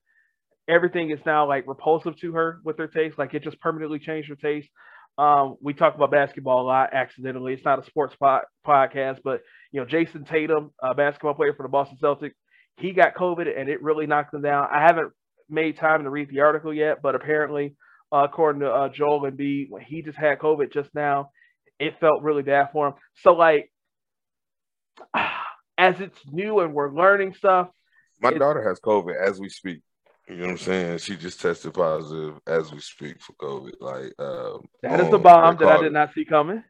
everything 0.67 1.11
is 1.11 1.19
now 1.25 1.47
like 1.47 1.67
repulsive 1.67 2.17
to 2.17 2.33
her 2.33 2.59
with 2.63 2.77
her 2.77 2.87
taste. 2.87 3.17
Like 3.17 3.33
it 3.33 3.43
just 3.43 3.59
permanently 3.59 3.99
changed 3.99 4.29
her 4.29 4.35
taste. 4.35 4.69
Um, 5.17 5.55
we 5.61 5.73
talk 5.73 5.95
about 5.95 6.11
basketball 6.11 6.61
a 6.61 6.67
lot 6.67 6.93
accidentally. 6.93 7.53
It's 7.53 7.63
not 7.63 7.79
a 7.79 7.85
sports 7.85 8.15
po- 8.21 8.41
podcast, 8.67 9.19
but 9.23 9.41
you 9.71 9.79
know, 9.79 9.85
Jayson 9.85 10.27
Tatum, 10.27 10.71
a 10.81 10.93
basketball 10.93 11.35
player 11.35 11.53
for 11.53 11.63
the 11.63 11.69
Boston 11.69 11.97
Celtics, 12.01 12.33
he 12.77 12.91
got 12.91 13.15
COVID 13.15 13.47
and 13.57 13.69
it 13.69 13.81
really 13.81 14.07
knocked 14.07 14.33
him 14.33 14.41
down. 14.41 14.67
I 14.71 14.81
haven't 14.81 15.13
made 15.49 15.77
time 15.77 16.03
to 16.03 16.09
read 16.09 16.29
the 16.29 16.41
article 16.41 16.73
yet, 16.73 17.01
but 17.01 17.15
apparently, 17.15 17.75
uh, 18.11 18.25
according 18.25 18.61
to 18.61 18.69
uh, 18.69 18.89
Joel 18.89 19.21
Embiid, 19.21 19.67
when 19.69 19.83
he 19.83 20.01
just 20.01 20.17
had 20.17 20.39
COVID 20.39 20.73
just 20.73 20.89
now, 20.93 21.29
it 21.79 21.99
felt 21.99 22.21
really 22.21 22.43
bad 22.43 22.69
for 22.71 22.87
him. 22.87 22.93
So, 23.23 23.33
like, 23.33 23.71
as 25.77 25.99
it's 25.99 26.17
new 26.31 26.59
and 26.59 26.73
we're 26.73 26.93
learning 26.93 27.35
stuff. 27.37 27.69
My 28.21 28.31
daughter 28.31 28.67
has 28.67 28.79
COVID 28.79 29.15
as 29.21 29.39
we 29.39 29.49
speak. 29.49 29.81
You 30.27 30.37
know 30.37 30.45
what 30.45 30.51
I'm 30.51 30.57
saying? 30.57 30.97
She 30.99 31.15
just 31.15 31.39
tested 31.39 31.73
positive 31.73 32.39
as 32.47 32.71
we 32.71 32.79
speak 32.79 33.21
for 33.21 33.33
COVID. 33.33 33.73
Like 33.79 34.13
um, 34.17 34.65
that 34.81 34.99
is 34.99 35.13
a 35.13 35.19
bomb 35.19 35.55
that 35.57 35.67
I 35.67 35.83
did 35.83 35.93
not 35.93 36.13
see 36.15 36.25
coming. 36.25 36.63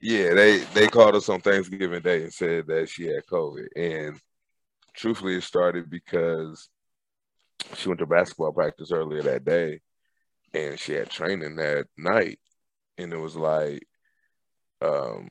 Yeah, 0.00 0.34
they 0.34 0.58
they 0.74 0.86
called 0.88 1.14
us 1.14 1.28
on 1.28 1.40
Thanksgiving 1.40 2.00
Day 2.00 2.22
and 2.22 2.32
said 2.32 2.66
that 2.68 2.88
she 2.88 3.06
had 3.06 3.26
COVID, 3.26 3.66
and 3.76 4.18
truthfully, 4.94 5.36
it 5.36 5.42
started 5.42 5.90
because 5.90 6.70
she 7.76 7.88
went 7.88 8.00
to 8.00 8.06
basketball 8.06 8.52
practice 8.52 8.92
earlier 8.92 9.22
that 9.22 9.44
day, 9.44 9.80
and 10.54 10.78
she 10.78 10.94
had 10.94 11.10
training 11.10 11.56
that 11.56 11.86
night, 11.98 12.38
and 12.96 13.12
it 13.12 13.18
was 13.18 13.36
like, 13.36 13.86
um, 14.80 15.30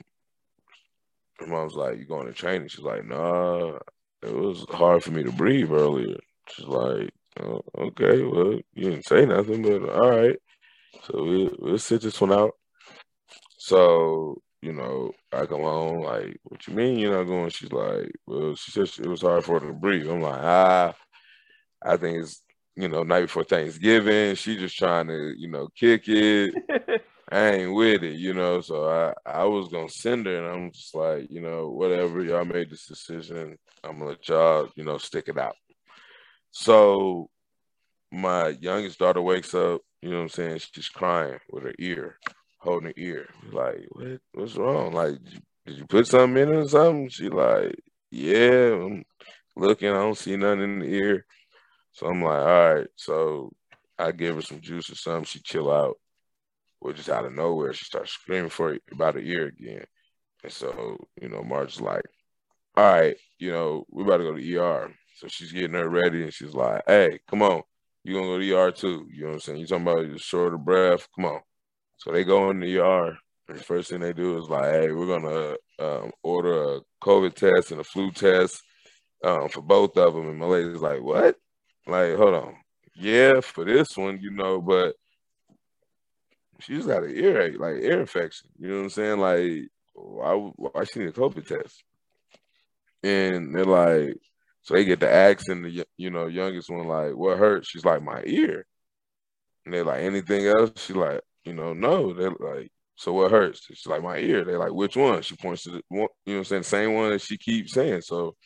her 1.40 1.46
mom 1.48 1.64
was 1.64 1.74
like, 1.74 1.98
"You 1.98 2.04
going 2.04 2.28
to 2.28 2.32
training?" 2.32 2.68
She's 2.68 2.84
like, 2.84 3.04
"Nah, 3.04 3.78
it 4.22 4.32
was 4.32 4.64
hard 4.70 5.02
for 5.02 5.10
me 5.10 5.24
to 5.24 5.32
breathe 5.32 5.72
earlier." 5.72 6.18
She's 6.48 6.66
like, 6.66 7.10
oh, 7.40 7.62
"Okay, 7.78 8.22
well, 8.22 8.54
you 8.74 8.90
didn't 8.90 9.06
say 9.06 9.26
nothing, 9.26 9.62
but 9.62 9.88
all 9.88 10.10
right." 10.10 10.38
So 11.04 11.24
we 11.24 11.50
we'll 11.58 11.78
sit 11.78 12.02
this 12.02 12.20
one 12.20 12.32
out. 12.32 12.52
So 13.58 14.40
you 14.62 14.72
know, 14.72 15.12
I 15.32 15.46
come 15.46 15.62
home 15.62 16.02
like, 16.04 16.38
"What 16.44 16.66
you 16.66 16.74
mean 16.74 16.98
you're 16.98 17.16
not 17.16 17.24
going?" 17.24 17.50
She's 17.50 17.72
like, 17.72 18.12
"Well, 18.26 18.54
she 18.56 18.70
said 18.72 18.88
it 19.04 19.08
was 19.08 19.22
hard 19.22 19.44
for 19.44 19.60
her 19.60 19.66
to 19.68 19.72
breathe." 19.72 20.08
I'm 20.08 20.20
like, 20.22 20.40
"Ah." 20.42 20.94
I 21.84 21.96
think 21.96 22.18
it's 22.22 22.42
you 22.76 22.88
know 22.88 23.02
night 23.02 23.22
before 23.22 23.44
Thanksgiving. 23.44 24.34
She 24.36 24.56
just 24.56 24.76
trying 24.76 25.08
to 25.08 25.34
you 25.36 25.48
know 25.48 25.68
kick 25.76 26.08
it. 26.08 26.54
I 27.30 27.50
ain't 27.50 27.74
with 27.74 28.02
it, 28.02 28.16
you 28.16 28.34
know. 28.34 28.60
So 28.60 28.88
I, 28.90 29.14
I 29.24 29.44
was 29.44 29.68
gonna 29.68 29.88
send 29.88 30.26
her, 30.26 30.36
and 30.36 30.46
I'm 30.46 30.72
just 30.72 30.94
like, 30.94 31.28
you 31.30 31.40
know, 31.40 31.68
whatever. 31.70 32.22
Y'all 32.22 32.44
made 32.44 32.70
this 32.70 32.86
decision. 32.86 33.56
I'm 33.82 33.98
gonna 33.98 34.10
let 34.10 34.28
y'all, 34.28 34.68
you 34.76 34.84
know, 34.84 34.98
stick 34.98 35.28
it 35.28 35.38
out. 35.38 35.56
So 36.52 37.30
my 38.12 38.48
youngest 38.48 38.98
daughter 38.98 39.22
wakes 39.22 39.54
up, 39.54 39.80
you 40.02 40.10
know 40.10 40.16
what 40.16 40.22
I'm 40.22 40.28
saying? 40.28 40.60
She's 40.72 40.88
crying 40.88 41.38
with 41.50 41.64
her 41.64 41.74
ear, 41.78 42.18
holding 42.58 42.88
her 42.88 42.94
ear. 42.96 43.28
Like, 43.50 43.86
what? 43.90 44.20
What's 44.32 44.56
wrong? 44.56 44.92
Like, 44.92 45.18
did 45.66 45.78
you, 45.78 45.86
put 45.86 46.06
something 46.06 46.42
in 46.42 46.52
it 46.52 46.56
or 46.56 46.68
something? 46.68 47.08
She 47.08 47.28
like, 47.28 47.74
yeah. 48.10 48.74
I'm 48.74 49.04
looking. 49.56 49.88
I 49.88 49.94
don't 49.94 50.18
see 50.18 50.36
nothing 50.36 50.62
in 50.62 50.78
the 50.80 50.86
ear. 50.86 51.24
So 51.92 52.06
I'm 52.06 52.22
like, 52.22 52.42
all 52.42 52.74
right. 52.74 52.86
So 52.96 53.50
I 53.98 54.12
give 54.12 54.36
her 54.36 54.42
some 54.42 54.60
juice 54.60 54.90
or 54.90 54.96
something. 54.96 55.24
She 55.24 55.40
chill 55.40 55.72
out. 55.72 55.96
Well, 56.80 56.92
just 56.92 57.08
out 57.08 57.24
of 57.24 57.32
nowhere, 57.32 57.72
she 57.72 57.84
starts 57.84 58.12
screaming 58.12 58.50
for 58.50 58.76
about 58.90 59.16
a 59.16 59.22
year 59.22 59.46
again. 59.46 59.84
And 60.42 60.52
so, 60.52 60.98
you 61.20 61.28
know, 61.28 61.42
Marge's 61.42 61.80
like, 61.80 62.04
all 62.76 62.84
right, 62.84 63.16
you 63.38 63.52
know, 63.52 63.84
we 63.90 64.02
about 64.02 64.16
to 64.18 64.24
go 64.24 64.36
to 64.36 64.56
ER. 64.56 64.92
So 65.22 65.28
she's 65.28 65.52
getting 65.52 65.74
her 65.74 65.88
ready 65.88 66.24
and 66.24 66.34
she's 66.34 66.52
like, 66.52 66.82
hey, 66.84 67.20
come 67.28 67.42
on. 67.42 67.62
you 68.02 68.14
going 68.14 68.24
to 68.24 68.30
go 68.32 68.38
to 68.40 68.44
the 68.44 68.56
ER 68.56 68.72
too. 68.72 69.06
You 69.08 69.20
know 69.20 69.28
what 69.28 69.34
I'm 69.34 69.40
saying? 69.40 69.58
You 69.60 69.66
talking 69.68 69.86
about 69.86 70.04
you're 70.04 70.18
short 70.18 70.52
of 70.52 70.64
breath. 70.64 71.06
Come 71.14 71.26
on. 71.26 71.40
So 71.98 72.10
they 72.10 72.24
go 72.24 72.50
in 72.50 72.58
the 72.58 72.78
ER. 72.78 73.16
And 73.46 73.56
the 73.56 73.62
first 73.62 73.90
thing 73.90 74.00
they 74.00 74.12
do 74.12 74.36
is 74.36 74.48
like, 74.48 74.64
hey, 74.64 74.90
we're 74.90 75.06
going 75.06 75.22
to 75.22 75.58
um, 75.78 76.10
order 76.24 76.74
a 76.74 76.80
COVID 77.00 77.34
test 77.34 77.70
and 77.70 77.80
a 77.80 77.84
flu 77.84 78.10
test 78.10 78.60
um, 79.22 79.48
for 79.48 79.60
both 79.60 79.96
of 79.96 80.12
them. 80.12 80.28
And 80.28 80.40
my 80.40 80.46
lady's 80.46 80.80
like, 80.80 81.00
what? 81.00 81.36
Like, 81.86 82.16
hold 82.16 82.34
on. 82.34 82.56
Yeah, 82.96 83.40
for 83.42 83.64
this 83.64 83.96
one, 83.96 84.18
you 84.20 84.32
know, 84.32 84.60
but 84.60 84.96
she's 86.58 86.84
got 86.84 87.04
an 87.04 87.16
earache, 87.16 87.60
like 87.60 87.76
ear 87.76 88.00
infection. 88.00 88.48
You 88.58 88.70
know 88.70 88.76
what 88.78 88.82
I'm 88.82 88.90
saying? 88.90 89.18
Like, 89.20 89.70
why, 89.94 90.32
why 90.56 90.82
she 90.82 90.98
need 90.98 91.10
a 91.10 91.12
COVID 91.12 91.46
test? 91.46 91.84
And 93.04 93.54
they're 93.54 93.64
like, 93.64 94.16
so 94.62 94.74
they 94.74 94.84
get 94.84 95.00
to 95.00 95.12
asking 95.12 95.62
the 95.62 95.86
you 95.96 96.10
know 96.10 96.26
youngest 96.26 96.70
one 96.70 96.86
like, 96.86 97.16
what 97.16 97.38
hurts? 97.38 97.68
She's 97.68 97.84
like, 97.84 98.02
my 98.02 98.22
ear. 98.24 98.66
And 99.64 99.74
they're 99.74 99.84
like, 99.84 100.02
anything 100.02 100.46
else? 100.46 100.72
She's 100.76 100.96
like, 100.96 101.20
you 101.44 101.52
know, 101.52 101.72
no. 101.72 102.12
They're 102.12 102.30
like, 102.30 102.70
so 102.96 103.12
what 103.12 103.30
hurts? 103.30 103.62
She's 103.66 103.86
like, 103.86 104.02
my 104.02 104.18
ear. 104.18 104.44
They're 104.44 104.58
like, 104.58 104.72
which 104.72 104.96
one? 104.96 105.22
She 105.22 105.36
points 105.36 105.64
to 105.64 105.70
the 105.70 105.82
one, 105.88 106.08
you 106.26 106.34
know 106.34 106.38
I'm 106.40 106.44
saying, 106.44 106.62
the 106.62 106.68
same 106.68 106.94
one 106.94 107.10
that 107.10 107.20
she 107.20 107.38
keeps 107.38 107.72
saying. 107.74 108.02
So 108.02 108.36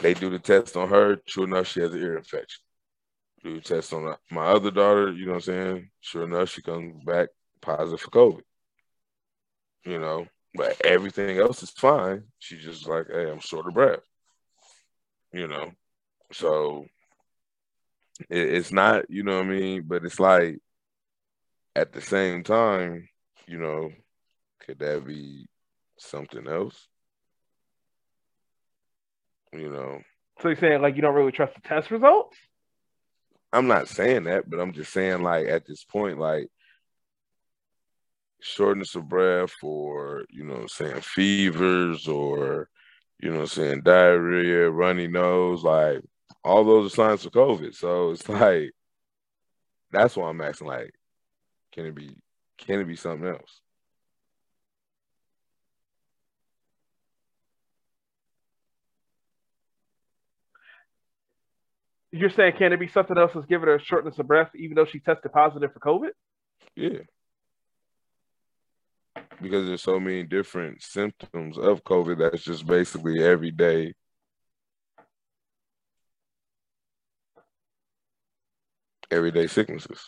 they 0.00 0.14
do 0.14 0.30
the 0.30 0.38
test 0.38 0.76
on 0.76 0.88
her. 0.88 1.16
True 1.26 1.44
enough, 1.44 1.68
she 1.68 1.80
has 1.80 1.92
an 1.92 2.00
ear 2.00 2.16
infection 2.16 2.60
do 3.42 3.54
the 3.54 3.60
test 3.60 3.92
on 3.92 4.14
my 4.30 4.46
other 4.46 4.70
daughter, 4.70 5.12
you 5.12 5.26
know 5.26 5.32
what 5.32 5.48
I'm 5.48 5.74
saying? 5.74 5.90
Sure 6.00 6.24
enough, 6.24 6.50
she 6.50 6.62
comes 6.62 7.02
back 7.04 7.28
positive 7.60 8.00
for 8.00 8.10
COVID. 8.10 8.42
You 9.84 9.98
know, 9.98 10.26
but 10.54 10.80
everything 10.84 11.38
else 11.38 11.62
is 11.62 11.70
fine. 11.70 12.24
She's 12.38 12.62
just 12.62 12.86
like, 12.86 13.06
hey, 13.10 13.30
I'm 13.30 13.40
short 13.40 13.66
of 13.66 13.74
breath. 13.74 14.00
You 15.32 15.46
know, 15.46 15.70
so 16.32 16.86
it, 18.28 18.54
it's 18.54 18.72
not, 18.72 19.08
you 19.08 19.22
know 19.22 19.36
what 19.36 19.46
I 19.46 19.48
mean? 19.48 19.84
But 19.86 20.04
it's 20.04 20.18
like 20.18 20.58
at 21.76 21.92
the 21.92 22.00
same 22.00 22.42
time, 22.42 23.08
you 23.46 23.58
know, 23.58 23.90
could 24.66 24.78
that 24.80 25.06
be 25.06 25.46
something 25.98 26.46
else? 26.46 26.88
You 29.52 29.70
know. 29.70 30.00
So 30.40 30.48
you're 30.48 30.56
saying 30.56 30.82
like 30.82 30.96
you 30.96 31.02
don't 31.02 31.14
really 31.14 31.32
trust 31.32 31.54
the 31.54 31.60
test 31.60 31.90
results? 31.90 32.36
I'm 33.52 33.66
not 33.66 33.88
saying 33.88 34.24
that, 34.24 34.48
but 34.48 34.60
I'm 34.60 34.72
just 34.72 34.92
saying 34.92 35.22
like 35.22 35.46
at 35.48 35.66
this 35.66 35.84
point, 35.84 36.18
like 36.18 36.48
shortness 38.40 38.94
of 38.94 39.08
breath 39.08 39.52
or 39.62 40.24
you 40.30 40.44
know 40.44 40.66
saying 40.66 41.00
fevers 41.02 42.08
or 42.08 42.68
you 43.22 43.30
know 43.30 43.36
what 43.36 43.42
I'm 43.42 43.48
saying 43.48 43.82
diarrhea, 43.82 44.70
runny 44.70 45.06
nose, 45.06 45.62
like 45.62 46.02
all 46.44 46.64
those 46.64 46.92
are 46.92 46.94
signs 46.94 47.26
of 47.26 47.32
COVID. 47.32 47.74
So 47.74 48.12
it's 48.12 48.28
like 48.28 48.72
that's 49.90 50.16
why 50.16 50.28
I'm 50.28 50.40
asking 50.40 50.68
like, 50.68 50.92
can 51.72 51.86
it 51.86 51.94
be 51.94 52.16
can 52.58 52.80
it 52.80 52.86
be 52.86 52.96
something 52.96 53.28
else? 53.28 53.60
You're 62.12 62.30
saying 62.30 62.54
can 62.58 62.72
it 62.72 62.80
be 62.80 62.88
something 62.88 63.16
else 63.16 63.32
that's 63.34 63.46
giving 63.46 63.68
her 63.68 63.78
shortness 63.78 64.18
of 64.18 64.26
breath, 64.26 64.50
even 64.56 64.74
though 64.74 64.86
she 64.86 64.98
tested 65.00 65.32
positive 65.32 65.72
for 65.72 65.80
COVID? 65.80 66.10
Yeah. 66.74 67.00
Because 69.40 69.66
there's 69.66 69.82
so 69.82 69.98
many 69.98 70.22
different 70.22 70.82
symptoms 70.82 71.58
of 71.58 71.82
COVID 71.84 72.18
that's 72.18 72.44
just 72.44 72.66
basically 72.66 73.22
everyday. 73.22 73.94
Everyday 79.10 79.46
sicknesses. 79.46 80.00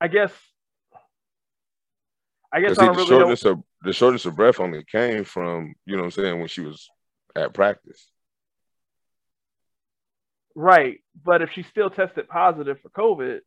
I 0.00 0.08
guess 0.08 0.32
I 2.52 2.60
guess 2.60 2.78
I 2.78 2.86
don't 2.86 2.96
really 2.96 3.08
shortness 3.08 3.44
know. 3.44 3.50
of 3.52 3.62
the 3.82 3.92
shortness 3.92 4.26
of 4.26 4.36
breath 4.36 4.60
only 4.60 4.84
came 4.84 5.24
from, 5.24 5.74
you 5.86 5.96
know 5.96 6.02
what 6.02 6.16
I'm 6.16 6.22
saying, 6.22 6.38
when 6.38 6.46
she 6.46 6.60
was 6.60 6.88
at 7.34 7.52
practice. 7.52 8.08
Right. 10.54 11.00
But 11.24 11.42
if 11.42 11.50
she 11.52 11.62
still 11.64 11.90
tested 11.90 12.28
positive 12.28 12.78
for 12.80 12.90
COVID, 12.90 13.40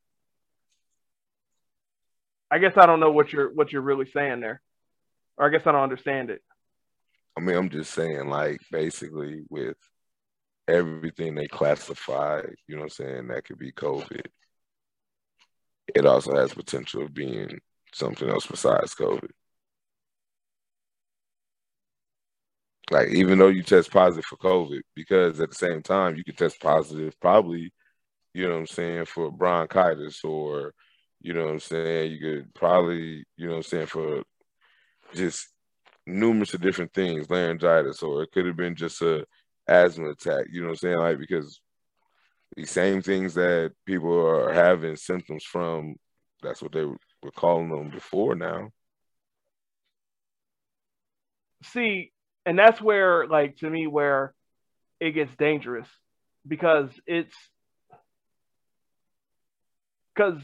I 2.49 2.59
guess 2.59 2.73
I 2.77 2.85
don't 2.85 2.99
know 2.99 3.11
what 3.11 3.31
you're 3.31 3.53
what 3.53 3.71
you're 3.71 3.81
really 3.81 4.09
saying 4.13 4.39
there. 4.39 4.61
Or 5.37 5.47
I 5.47 5.49
guess 5.49 5.65
I 5.65 5.71
don't 5.71 5.83
understand 5.83 6.29
it. 6.29 6.41
I 7.37 7.41
mean, 7.41 7.55
I'm 7.55 7.69
just 7.69 7.93
saying, 7.93 8.29
like, 8.29 8.61
basically 8.71 9.43
with 9.49 9.77
everything 10.67 11.35
they 11.35 11.47
classify, 11.47 12.41
you 12.67 12.75
know 12.75 12.81
what 12.81 12.99
I'm 12.99 13.05
saying, 13.05 13.27
that 13.27 13.45
could 13.45 13.59
be 13.59 13.71
COVID. 13.71 14.25
It 15.93 16.05
also 16.05 16.35
has 16.35 16.53
potential 16.53 17.03
of 17.03 17.13
being 17.13 17.59
something 17.93 18.27
else 18.27 18.47
besides 18.47 18.95
COVID. 18.95 19.29
Like 22.89 23.09
even 23.09 23.37
though 23.37 23.47
you 23.47 23.63
test 23.63 23.91
positive 23.91 24.25
for 24.25 24.37
COVID, 24.37 24.81
because 24.95 25.39
at 25.41 25.49
the 25.49 25.55
same 25.55 25.81
time 25.81 26.15
you 26.15 26.23
could 26.23 26.37
test 26.37 26.61
positive 26.61 27.19
probably, 27.19 27.71
you 28.33 28.47
know 28.47 28.53
what 28.53 28.59
I'm 28.59 28.67
saying, 28.67 29.05
for 29.05 29.31
bronchitis 29.31 30.23
or 30.23 30.73
you 31.19 31.33
know 31.33 31.45
what 31.45 31.53
I'm 31.53 31.59
saying, 31.59 32.11
you 32.11 32.19
could 32.19 32.53
probably, 32.53 33.25
you 33.35 33.47
know 33.47 33.53
what 33.53 33.57
I'm 33.57 33.63
saying, 33.63 33.87
for 33.87 34.23
just 35.13 35.49
numerous 36.05 36.53
of 36.53 36.61
different 36.61 36.93
things, 36.93 37.29
laryngitis, 37.29 38.03
or 38.03 38.23
it 38.23 38.31
could 38.31 38.45
have 38.45 38.55
been 38.55 38.75
just 38.75 39.01
a 39.01 39.25
asthma 39.67 40.11
attack, 40.11 40.45
you 40.51 40.61
know 40.61 40.67
what 40.67 40.73
I'm 40.73 40.77
saying? 40.77 40.99
Like 40.99 41.19
because 41.19 41.59
the 42.55 42.65
same 42.65 43.01
things 43.01 43.33
that 43.33 43.73
people 43.85 44.13
are 44.25 44.53
having 44.53 44.95
symptoms 44.95 45.43
from, 45.43 45.95
that's 46.41 46.61
what 46.61 46.71
they 46.71 46.85
were 46.85 46.97
calling 47.35 47.69
them 47.69 47.89
before 47.89 48.35
now. 48.35 48.69
See, 51.63 52.11
and 52.47 52.57
that's 52.57 52.81
where, 52.81 53.27
like, 53.27 53.57
to 53.57 53.69
me, 53.69 53.87
where 53.87 54.33
it 55.01 55.11
gets 55.11 55.35
dangerous 55.37 55.87
because 56.47 56.89
it's 57.05 57.35
because 60.15 60.39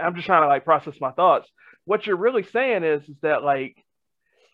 I'm 0.00 0.14
just 0.14 0.26
trying 0.26 0.42
to 0.42 0.48
like 0.48 0.66
process 0.66 0.94
my 1.00 1.12
thoughts. 1.12 1.48
What 1.86 2.06
you're 2.06 2.16
really 2.16 2.42
saying 2.42 2.84
is, 2.84 3.02
is 3.08 3.16
that 3.22 3.42
like 3.42 3.82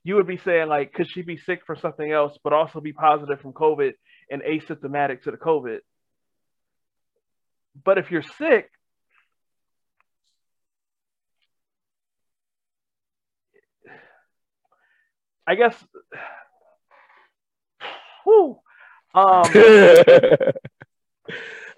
you 0.05 0.15
would 0.15 0.29
be 0.29 0.37
saying 0.37 0.69
like, 0.69 0.93
could 0.93 1.11
she 1.11 1.23
be 1.23 1.39
sick 1.39 1.63
for 1.67 1.75
something 1.75 2.11
else, 2.11 2.39
but 2.45 2.53
also 2.53 2.81
be 2.81 2.93
positive 2.93 3.41
from 3.41 3.53
COVID 3.53 3.95
and 4.31 4.43
asymptomatic 4.43 5.23
to 5.23 5.33
the 5.33 5.37
COVID? 5.37 5.79
But 7.85 7.99
if 7.99 8.13
you're 8.13 8.23
sick, 8.23 8.71
I 15.47 15.55
guess. 15.55 15.77
Whew, 18.25 18.59
um, 19.15 19.45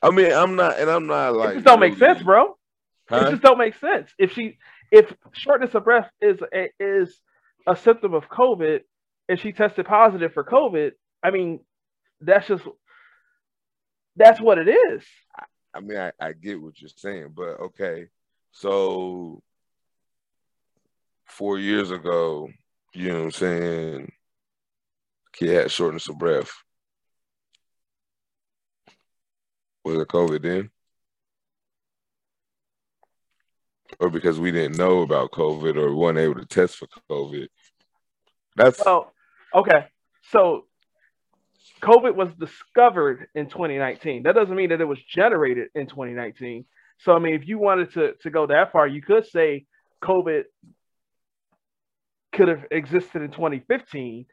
I 0.03 0.11
mean, 0.13 0.33
I'm 0.33 0.57
not, 0.57 0.79
and 0.79 0.91
I'm 0.91 1.07
not 1.07 1.35
like. 1.35 1.51
It 1.51 1.55
just 1.55 1.67
don't 1.67 1.81
make 1.81 1.99
sense, 1.99 2.23
bro. 2.23 2.57
Huh? 3.09 3.17
It 3.17 3.31
just 3.31 3.43
don't 3.43 3.59
make 3.59 3.77
sense. 3.77 4.11
If 4.19 4.33
she, 4.33 4.59
if 4.93 5.13
shortness 5.33 5.75
of 5.75 5.85
breath 5.85 6.11
is 6.21 6.39
a, 6.53 6.71
is 6.79 7.19
a 7.67 7.77
symptom 7.77 8.15
of 8.15 8.29
COVID, 8.29 8.81
and 9.29 9.41
she 9.41 9.53
tested 9.53 9.87
positive 9.87 10.33
for 10.33 10.45
COVID, 10.45 10.93
I 11.23 11.31
mean, 11.31 11.61
that's 12.21 12.47
just 12.47 12.65
that's 14.17 14.41
what 14.41 14.59
it 14.59 14.69
is. 14.69 15.05
I 15.75 15.81
mean, 15.81 15.99
I, 15.99 16.13
I 16.21 16.33
get 16.33 16.61
what 16.61 16.81
you're 16.81 16.91
saying, 16.95 17.33
but 17.35 17.61
okay, 17.61 18.07
so 18.53 19.43
four 21.25 21.59
years 21.59 21.91
ago, 21.91 22.49
you 22.95 23.09
know 23.09 23.19
what 23.19 23.25
I'm 23.25 23.31
saying? 23.33 24.13
Kid 25.33 25.55
had 25.55 25.71
shortness 25.71 26.09
of 26.09 26.19
breath. 26.19 26.53
Was 29.85 29.99
it 29.99 30.09
COVID 30.09 30.43
then? 30.43 30.71
Or 34.01 34.09
because 34.11 34.41
we 34.41 34.51
didn't 34.51 34.79
know 34.79 35.03
about 35.03 35.33
COVID 35.33 35.77
or 35.77 35.95
weren't 35.95 36.19
able 36.19 36.37
to 36.37 36.47
test 36.47 36.77
for 36.77 36.89
COVID? 37.11 37.49
That's 38.57 38.83
well, 38.85 39.13
okay. 39.55 39.87
So 40.31 40.67
COVID 41.83 42.15
was 42.15 42.33
discovered 42.35 43.27
in 43.35 43.47
2019. 43.47 44.23
That 44.23 44.35
doesn't 44.35 44.55
mean 44.55 44.71
that 44.71 44.81
it 44.81 44.87
was 44.87 45.03
generated 45.03 45.69
in 45.75 45.87
2019. 45.87 46.65
So 46.99 47.15
I 47.15 47.19
mean, 47.19 47.35
if 47.35 47.47
you 47.47 47.59
wanted 47.59 47.93
to 47.95 48.15
to 48.23 48.31
go 48.31 48.47
that 48.47 48.73
far, 48.73 48.87
you 48.87 49.03
could 49.03 49.27
say 49.27 49.67
COVID 50.03 50.45
could 52.35 52.49
have 52.49 52.65
existed 52.71 53.23
in 53.23 53.31
2015 53.31 54.27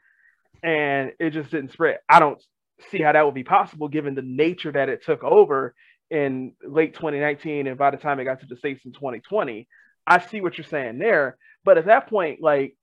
and 0.62 1.12
it 1.18 1.30
just 1.30 1.50
didn't 1.50 1.72
spread. 1.72 1.98
I 2.08 2.20
don't 2.20 2.42
see 2.90 3.00
how 3.00 3.12
that 3.12 3.24
would 3.24 3.34
be 3.34 3.44
possible 3.44 3.88
given 3.88 4.14
the 4.14 4.22
nature 4.22 4.72
that 4.72 4.88
it 4.88 5.04
took 5.04 5.22
over 5.24 5.74
in 6.10 6.52
late 6.62 6.94
2019 6.94 7.66
and 7.66 7.78
by 7.78 7.90
the 7.90 7.96
time 7.96 8.20
it 8.20 8.24
got 8.24 8.40
to 8.40 8.46
the 8.46 8.56
states 8.56 8.84
in 8.84 8.92
2020. 8.92 9.68
I 10.06 10.18
see 10.18 10.40
what 10.40 10.58
you're 10.58 10.66
saying 10.66 10.98
there, 10.98 11.36
but 11.64 11.78
at 11.78 11.86
that 11.86 12.08
point 12.08 12.42
like 12.42 12.76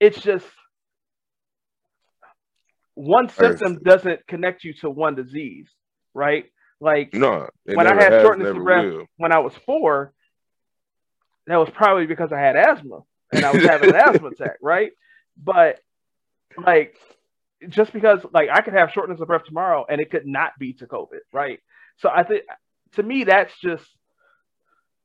it's 0.00 0.20
just 0.20 0.46
one 2.94 3.28
symptom 3.28 3.78
doesn't 3.84 4.26
connect 4.26 4.64
you 4.64 4.74
to 4.74 4.90
one 4.90 5.14
disease, 5.14 5.68
right? 6.14 6.44
Like 6.80 7.14
no, 7.14 7.48
when 7.64 7.86
I 7.86 7.94
had 7.94 8.22
shortness 8.22 8.50
of 8.50 8.56
breath 8.56 8.84
will. 8.84 9.06
when 9.16 9.32
I 9.32 9.38
was 9.38 9.54
four, 9.64 10.12
that 11.46 11.56
was 11.56 11.70
probably 11.70 12.06
because 12.06 12.32
I 12.32 12.40
had 12.40 12.56
asthma 12.56 13.00
and 13.32 13.44
I 13.44 13.52
was 13.52 13.64
having 13.64 13.90
an 13.90 13.96
asthma 13.96 14.28
attack, 14.40 14.56
right? 14.62 14.92
But 15.42 15.80
like 16.56 16.96
just 17.68 17.92
because 17.92 18.20
like 18.32 18.48
I 18.50 18.60
could 18.60 18.74
have 18.74 18.90
shortness 18.90 19.20
of 19.20 19.28
breath 19.28 19.44
tomorrow 19.44 19.86
and 19.88 20.00
it 20.00 20.10
could 20.10 20.26
not 20.26 20.52
be 20.58 20.74
to 20.74 20.86
COVID, 20.86 21.20
right? 21.32 21.60
So 21.98 22.10
I 22.14 22.22
think 22.24 22.42
to 22.94 23.02
me 23.02 23.24
that's 23.24 23.52
just 23.60 23.86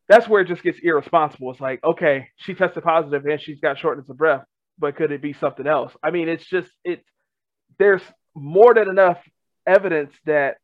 that's 0.08 0.28
where 0.28 0.42
it 0.42 0.48
just 0.48 0.64
gets 0.64 0.80
irresponsible. 0.82 1.52
It's 1.52 1.60
like, 1.60 1.84
okay, 1.84 2.30
she 2.38 2.54
tested 2.54 2.84
positive 2.84 3.26
and 3.26 3.42
she's 3.42 3.60
got 3.60 3.78
shortness 3.78 4.10
of 4.10 4.18
breath, 4.18 4.46
but 4.80 4.96
could 4.96 5.12
it 5.12 5.22
be 5.22 5.34
something 5.34 5.68
else? 5.68 5.94
I 6.02 6.12
mean, 6.12 6.30
it's 6.30 6.46
just 6.46 6.70
it 6.84 7.04
there's 7.78 8.02
more 8.36 8.74
than 8.74 8.90
enough 8.90 9.20
evidence 9.66 10.14
that 10.26 10.58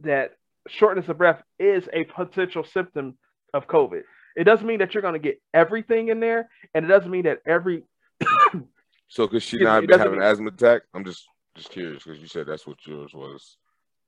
that 0.00 0.32
shortness 0.68 1.08
of 1.08 1.18
breath 1.18 1.42
is 1.58 1.88
a 1.92 2.04
potential 2.04 2.64
symptom 2.64 3.18
of 3.52 3.66
COVID. 3.66 4.02
It 4.36 4.44
doesn't 4.44 4.66
mean 4.66 4.78
that 4.78 4.94
you're 4.94 5.02
going 5.02 5.14
to 5.14 5.18
get 5.18 5.40
everything 5.52 6.08
in 6.08 6.20
there, 6.20 6.48
and 6.74 6.84
it 6.84 6.88
doesn't 6.88 7.10
mean 7.10 7.24
that 7.24 7.42
every. 7.46 7.84
so, 9.08 9.28
could 9.28 9.42
she 9.42 9.58
not 9.58 9.86
be 9.86 9.96
having 9.96 10.14
an 10.14 10.22
asthma 10.22 10.48
attack? 10.48 10.82
I'm 10.94 11.04
just 11.04 11.26
just 11.54 11.70
curious 11.70 12.02
because 12.02 12.20
you 12.20 12.28
said 12.28 12.46
that's 12.46 12.66
what 12.66 12.78
yours 12.86 13.12
was 13.12 13.56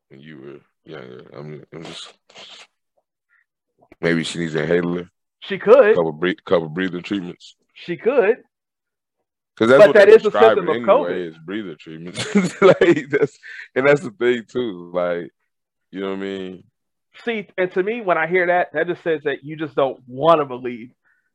when 0.09 0.21
you 0.21 0.39
were 0.39 0.61
younger. 0.91 1.27
I'm, 1.33 1.65
I'm 1.73 1.85
just 1.85 2.15
maybe 4.01 4.25
she 4.25 4.39
needs 4.39 4.55
an 4.55 4.63
inhaler. 4.63 5.11
She 5.41 5.59
could 5.59 5.95
couple 5.95 6.13
breathe, 6.13 6.39
couple 6.45 6.69
breathing 6.69 7.03
treatments. 7.03 7.57
She 7.75 7.97
could. 7.97 8.39
Because 9.55 9.71
that's 9.71 9.83
but 9.83 9.89
what 9.89 9.97
that 9.97 10.09
is 10.09 10.27
a 10.27 10.31
symptom 10.31 10.69
anyway, 10.69 10.83
of 10.83 10.89
COVID. 10.89 11.29
Is 11.29 11.39
breathing 11.39 11.77
treatments. 11.79 12.63
like 12.63 13.09
that's 13.11 13.39
and 13.75 13.87
that's 13.87 14.01
the 14.01 14.11
thing 14.11 14.45
too. 14.49 14.91
Like 14.93 15.31
you 15.91 16.01
know 16.01 16.11
what 16.11 16.19
I 16.19 16.21
mean? 16.21 16.65
See, 17.23 17.47
and 17.57 17.71
to 17.73 17.83
me, 17.83 18.01
when 18.01 18.19
I 18.19 18.27
hear 18.27 18.47
that, 18.47 18.69
that 18.73 18.89
just 18.89 19.03
says 19.03 19.21
that 19.25 19.45
you 19.45 19.57
just 19.57 19.75
don't 19.77 20.01
want 20.07 20.41
to 20.41 20.47
believe 20.47 20.91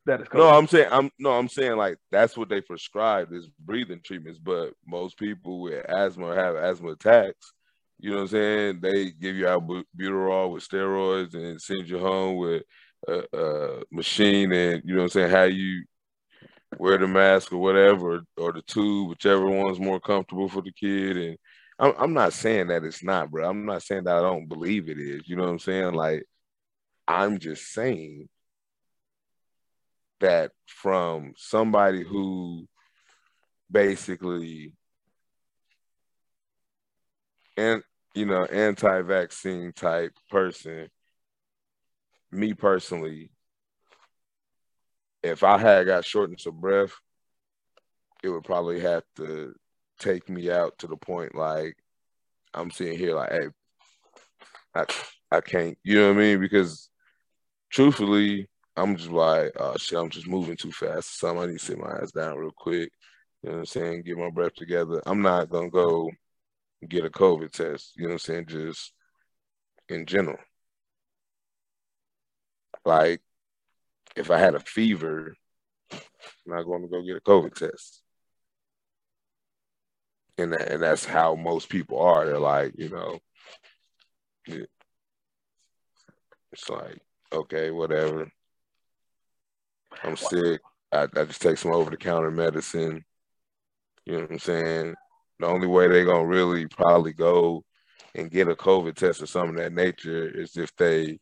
that 0.05 0.19
it's 0.19 0.29
COVID. 0.29 0.37
No, 0.37 0.49
I'm 0.49 0.67
saying 0.67 0.87
I'm 0.91 1.09
no, 1.19 1.31
I'm 1.31 1.47
saying 1.47 1.77
like 1.77 1.97
that's 2.11 2.37
what 2.37 2.49
they 2.49 2.61
prescribe 2.61 3.31
is 3.31 3.47
breathing 3.59 4.01
treatments. 4.03 4.39
But 4.39 4.73
most 4.85 5.17
people 5.17 5.61
with 5.61 5.85
asthma 5.89 6.35
have 6.35 6.55
asthma 6.55 6.91
attacks. 6.91 7.53
You 7.99 8.11
know 8.11 8.17
what 8.17 8.21
I'm 8.23 8.27
saying? 8.29 8.79
They 8.81 9.11
give 9.11 9.35
you 9.35 9.45
albuterol 9.45 10.53
with 10.53 10.67
steroids 10.67 11.33
and 11.33 11.61
send 11.61 11.89
you 11.89 11.99
home 11.99 12.37
with 12.37 12.63
a, 13.07 13.23
a 13.33 13.83
machine, 13.91 14.51
and 14.51 14.81
you 14.85 14.95
know 14.95 15.01
what 15.01 15.05
I'm 15.05 15.09
saying? 15.09 15.31
How 15.31 15.43
you 15.43 15.83
wear 16.77 16.97
the 16.97 17.07
mask 17.07 17.51
or 17.51 17.57
whatever, 17.57 18.21
or 18.37 18.53
the 18.53 18.61
tube, 18.61 19.09
whichever 19.09 19.45
one's 19.45 19.79
more 19.79 19.99
comfortable 19.99 20.47
for 20.47 20.61
the 20.61 20.71
kid, 20.71 21.17
and 21.17 21.37
I'm, 21.79 21.93
I'm 21.97 22.13
not 22.13 22.33
saying 22.33 22.67
that 22.67 22.83
it's 22.83 23.03
not, 23.03 23.31
bro. 23.31 23.49
I'm 23.49 23.65
not 23.65 23.83
saying 23.83 24.03
that 24.03 24.17
I 24.17 24.21
don't 24.21 24.47
believe 24.47 24.89
it 24.89 24.99
is. 24.99 25.27
You 25.27 25.37
know 25.37 25.43
what 25.43 25.51
I'm 25.51 25.59
saying? 25.59 25.93
Like, 25.93 26.25
I'm 27.07 27.39
just 27.39 27.71
saying 27.71 28.27
that 30.19 30.51
from 30.67 31.33
somebody 31.37 32.03
who 32.03 32.67
basically 33.71 34.73
and 37.55 37.83
you 38.15 38.25
know 38.25 38.43
anti-vaccine 38.45 39.71
type 39.73 40.11
person 40.29 40.89
me 42.31 42.53
personally 42.53 43.31
if 45.23 45.43
i 45.43 45.57
had 45.57 45.85
got 45.85 46.05
shortness 46.05 46.45
of 46.45 46.59
breath 46.59 46.93
it 48.23 48.29
would 48.29 48.43
probably 48.43 48.79
have 48.79 49.03
to 49.15 49.53
take 49.99 50.29
me 50.29 50.49
out 50.51 50.77
to 50.79 50.87
the 50.87 50.97
point 50.97 51.35
like 51.35 51.75
I'm 52.53 52.71
sitting 52.71 52.97
here 52.97 53.15
like, 53.15 53.31
hey, 53.31 53.47
I 54.75 54.85
I 55.31 55.41
can't, 55.41 55.77
you 55.83 55.95
know 55.95 56.07
what 56.07 56.17
I 56.17 56.19
mean? 56.19 56.39
Because 56.39 56.89
truthfully, 57.69 58.47
I'm 58.75 58.95
just 58.97 59.11
like, 59.11 59.51
oh 59.59 59.75
shit, 59.77 59.99
I'm 59.99 60.09
just 60.09 60.27
moving 60.27 60.57
too 60.57 60.71
fast. 60.71 61.19
So 61.19 61.37
I 61.37 61.45
need 61.45 61.59
to 61.59 61.65
sit 61.65 61.77
my 61.77 61.91
ass 62.01 62.11
down 62.11 62.37
real 62.37 62.51
quick. 62.55 62.91
You 63.43 63.49
know 63.49 63.55
what 63.57 63.59
I'm 63.59 63.65
saying? 63.67 64.03
Get 64.03 64.17
my 64.17 64.29
breath 64.31 64.55
together. 64.55 65.01
I'm 65.05 65.21
not 65.21 65.49
gonna 65.49 65.69
go 65.69 66.09
get 66.87 67.05
a 67.05 67.09
COVID 67.09 67.51
test, 67.51 67.93
you 67.95 68.03
know 68.03 68.09
what 68.09 68.13
I'm 68.13 68.19
saying? 68.19 68.45
Just 68.47 68.93
in 69.89 70.05
general. 70.05 70.39
Like 72.85 73.21
if 74.15 74.31
I 74.31 74.37
had 74.39 74.55
a 74.55 74.59
fever, 74.59 75.35
I'm 75.91 75.99
not 76.45 76.63
going 76.63 76.81
to 76.81 76.87
go 76.87 77.01
get 77.01 77.17
a 77.17 77.21
COVID 77.21 77.53
test 77.53 78.01
and 80.39 80.53
and 80.53 80.81
that's 80.81 81.05
how 81.05 81.35
most 81.35 81.69
people 81.69 81.99
are. 81.99 82.25
They're 82.25 82.39
like, 82.39 82.73
you 82.77 82.89
know, 82.89 83.19
it's 86.51 86.69
like, 86.69 86.99
okay, 87.31 87.71
whatever. 87.71 88.31
I'm 90.03 90.15
sick. 90.15 90.61
I, 90.91 91.07
I 91.15 91.25
just 91.25 91.41
take 91.41 91.57
some 91.57 91.71
over 91.71 91.91
the 91.91 91.97
counter 91.97 92.31
medicine. 92.31 93.03
You 94.05 94.13
know 94.13 94.21
what 94.21 94.31
I'm 94.31 94.39
saying? 94.39 94.95
The 95.39 95.47
only 95.47 95.67
way 95.67 95.87
they're 95.87 96.05
gonna 96.05 96.25
really 96.25 96.67
probably 96.67 97.13
go 97.13 97.63
and 98.15 98.31
get 98.31 98.47
a 98.47 98.55
COVID 98.55 98.95
test 98.95 99.21
or 99.21 99.27
something 99.27 99.55
of 99.55 99.63
that 99.63 99.73
nature 99.73 100.27
is 100.27 100.57
if 100.57 100.75
they 100.75 101.19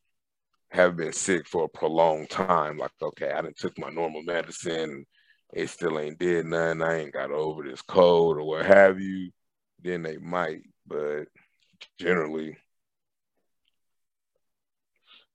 have 0.72 0.96
been 0.96 1.14
sick 1.14 1.48
for 1.48 1.66
a 1.66 1.70
prolonged 1.70 2.30
time. 2.30 2.78
Like, 2.78 2.92
okay, 3.02 3.32
I 3.32 3.42
didn't 3.42 3.58
took 3.58 3.78
my 3.78 3.90
normal 3.90 4.22
medicine 4.24 5.06
it 5.54 5.70
still 5.70 6.00
ain't 6.00 6.20
did 6.20 6.46
nothing. 6.46 6.82
I 6.82 7.00
ain't 7.00 7.14
got 7.14 7.32
over 7.32 7.64
this 7.64 7.82
cold 7.82 8.38
or 8.38 8.44
what 8.44 8.66
have 8.66 9.00
you, 9.00 9.32
then 9.82 10.04
they 10.04 10.18
might. 10.18 10.62
But 10.86 11.26
generally, 12.00 12.58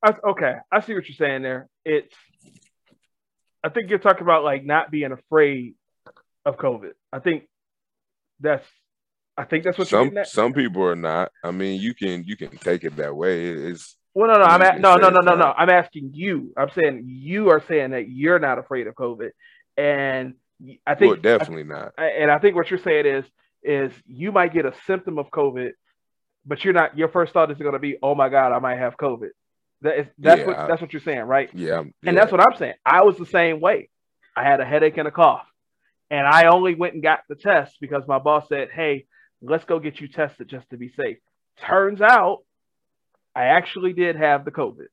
I, 0.02 0.14
okay, 0.30 0.56
I 0.70 0.80
see 0.80 0.94
what 0.94 1.08
you're 1.08 1.16
saying 1.16 1.42
there. 1.42 1.68
It's, 1.84 2.14
I 3.64 3.68
think 3.68 3.90
you're 3.90 3.98
talking 3.98 4.22
about 4.22 4.44
like 4.44 4.64
not 4.64 4.90
being 4.90 5.12
afraid 5.12 5.74
of 6.44 6.56
COVID. 6.56 6.92
I 7.12 7.20
think 7.20 7.44
that's, 8.40 8.66
I 9.36 9.44
think 9.44 9.64
that's 9.64 9.78
what 9.78 9.88
some 9.88 10.12
some 10.24 10.52
people 10.52 10.82
are 10.84 10.96
not. 10.96 11.30
I 11.42 11.52
mean, 11.52 11.80
you 11.80 11.94
can 11.94 12.24
you 12.24 12.36
can 12.36 12.50
take 12.58 12.84
it 12.84 12.96
that 12.96 13.16
way. 13.16 13.46
It's 13.46 13.96
well, 14.14 14.28
no, 14.28 14.34
no, 14.34 14.44
I'm 14.44 14.60
a, 14.60 14.78
no, 14.78 14.96
no, 14.96 15.08
no, 15.08 15.20
no, 15.20 15.34
no. 15.36 15.54
I'm 15.56 15.70
asking 15.70 16.10
you. 16.12 16.52
I'm 16.56 16.68
saying 16.74 17.04
you 17.06 17.48
are 17.48 17.62
saying 17.66 17.92
that 17.92 18.10
you're 18.10 18.38
not 18.38 18.58
afraid 18.58 18.86
of 18.86 18.94
COVID, 18.94 19.30
and 19.76 20.34
I 20.86 20.94
think 20.94 21.12
well, 21.12 21.20
definitely 21.20 21.64
not. 21.64 21.94
And 21.98 22.30
I 22.30 22.38
think 22.38 22.56
what 22.56 22.70
you're 22.70 22.78
saying 22.78 23.06
is 23.06 23.24
is 23.62 23.92
you 24.06 24.32
might 24.32 24.52
get 24.52 24.66
a 24.66 24.74
symptom 24.86 25.18
of 25.18 25.30
COVID, 25.30 25.72
but 26.44 26.64
you're 26.64 26.74
not. 26.74 26.96
Your 26.96 27.08
first 27.08 27.32
thought 27.32 27.50
is 27.50 27.58
going 27.58 27.72
to 27.72 27.78
be, 27.78 27.96
"Oh 28.02 28.14
my 28.14 28.28
God, 28.28 28.52
I 28.52 28.58
might 28.58 28.78
have 28.78 28.96
COVID." 28.96 29.30
That 29.82 29.98
is 29.98 30.06
that's 30.18 30.40
yeah, 30.40 30.46
what 30.46 30.58
I, 30.58 30.66
that's 30.68 30.80
what 30.80 30.92
you're 30.92 31.02
saying, 31.02 31.22
right? 31.22 31.50
Yeah, 31.52 31.80
and 31.80 31.92
yeah. 32.02 32.12
that's 32.12 32.32
what 32.32 32.40
I'm 32.40 32.56
saying. 32.58 32.74
I 32.84 33.02
was 33.02 33.16
the 33.16 33.26
same 33.26 33.60
way. 33.60 33.88
I 34.36 34.44
had 34.44 34.60
a 34.60 34.64
headache 34.64 34.96
and 34.96 35.08
a 35.08 35.10
cough, 35.10 35.46
and 36.10 36.26
I 36.26 36.46
only 36.46 36.74
went 36.74 36.94
and 36.94 37.02
got 37.02 37.20
the 37.28 37.34
test 37.34 37.76
because 37.80 38.02
my 38.06 38.18
boss 38.18 38.48
said, 38.48 38.68
"Hey, 38.72 39.06
let's 39.40 39.64
go 39.64 39.78
get 39.78 40.00
you 40.00 40.08
tested 40.08 40.48
just 40.48 40.68
to 40.70 40.76
be 40.76 40.90
safe." 40.90 41.18
Turns 41.60 42.00
out, 42.00 42.44
I 43.34 43.46
actually 43.46 43.92
did 43.92 44.16
have 44.16 44.44
the 44.44 44.50
COVID, 44.50 44.86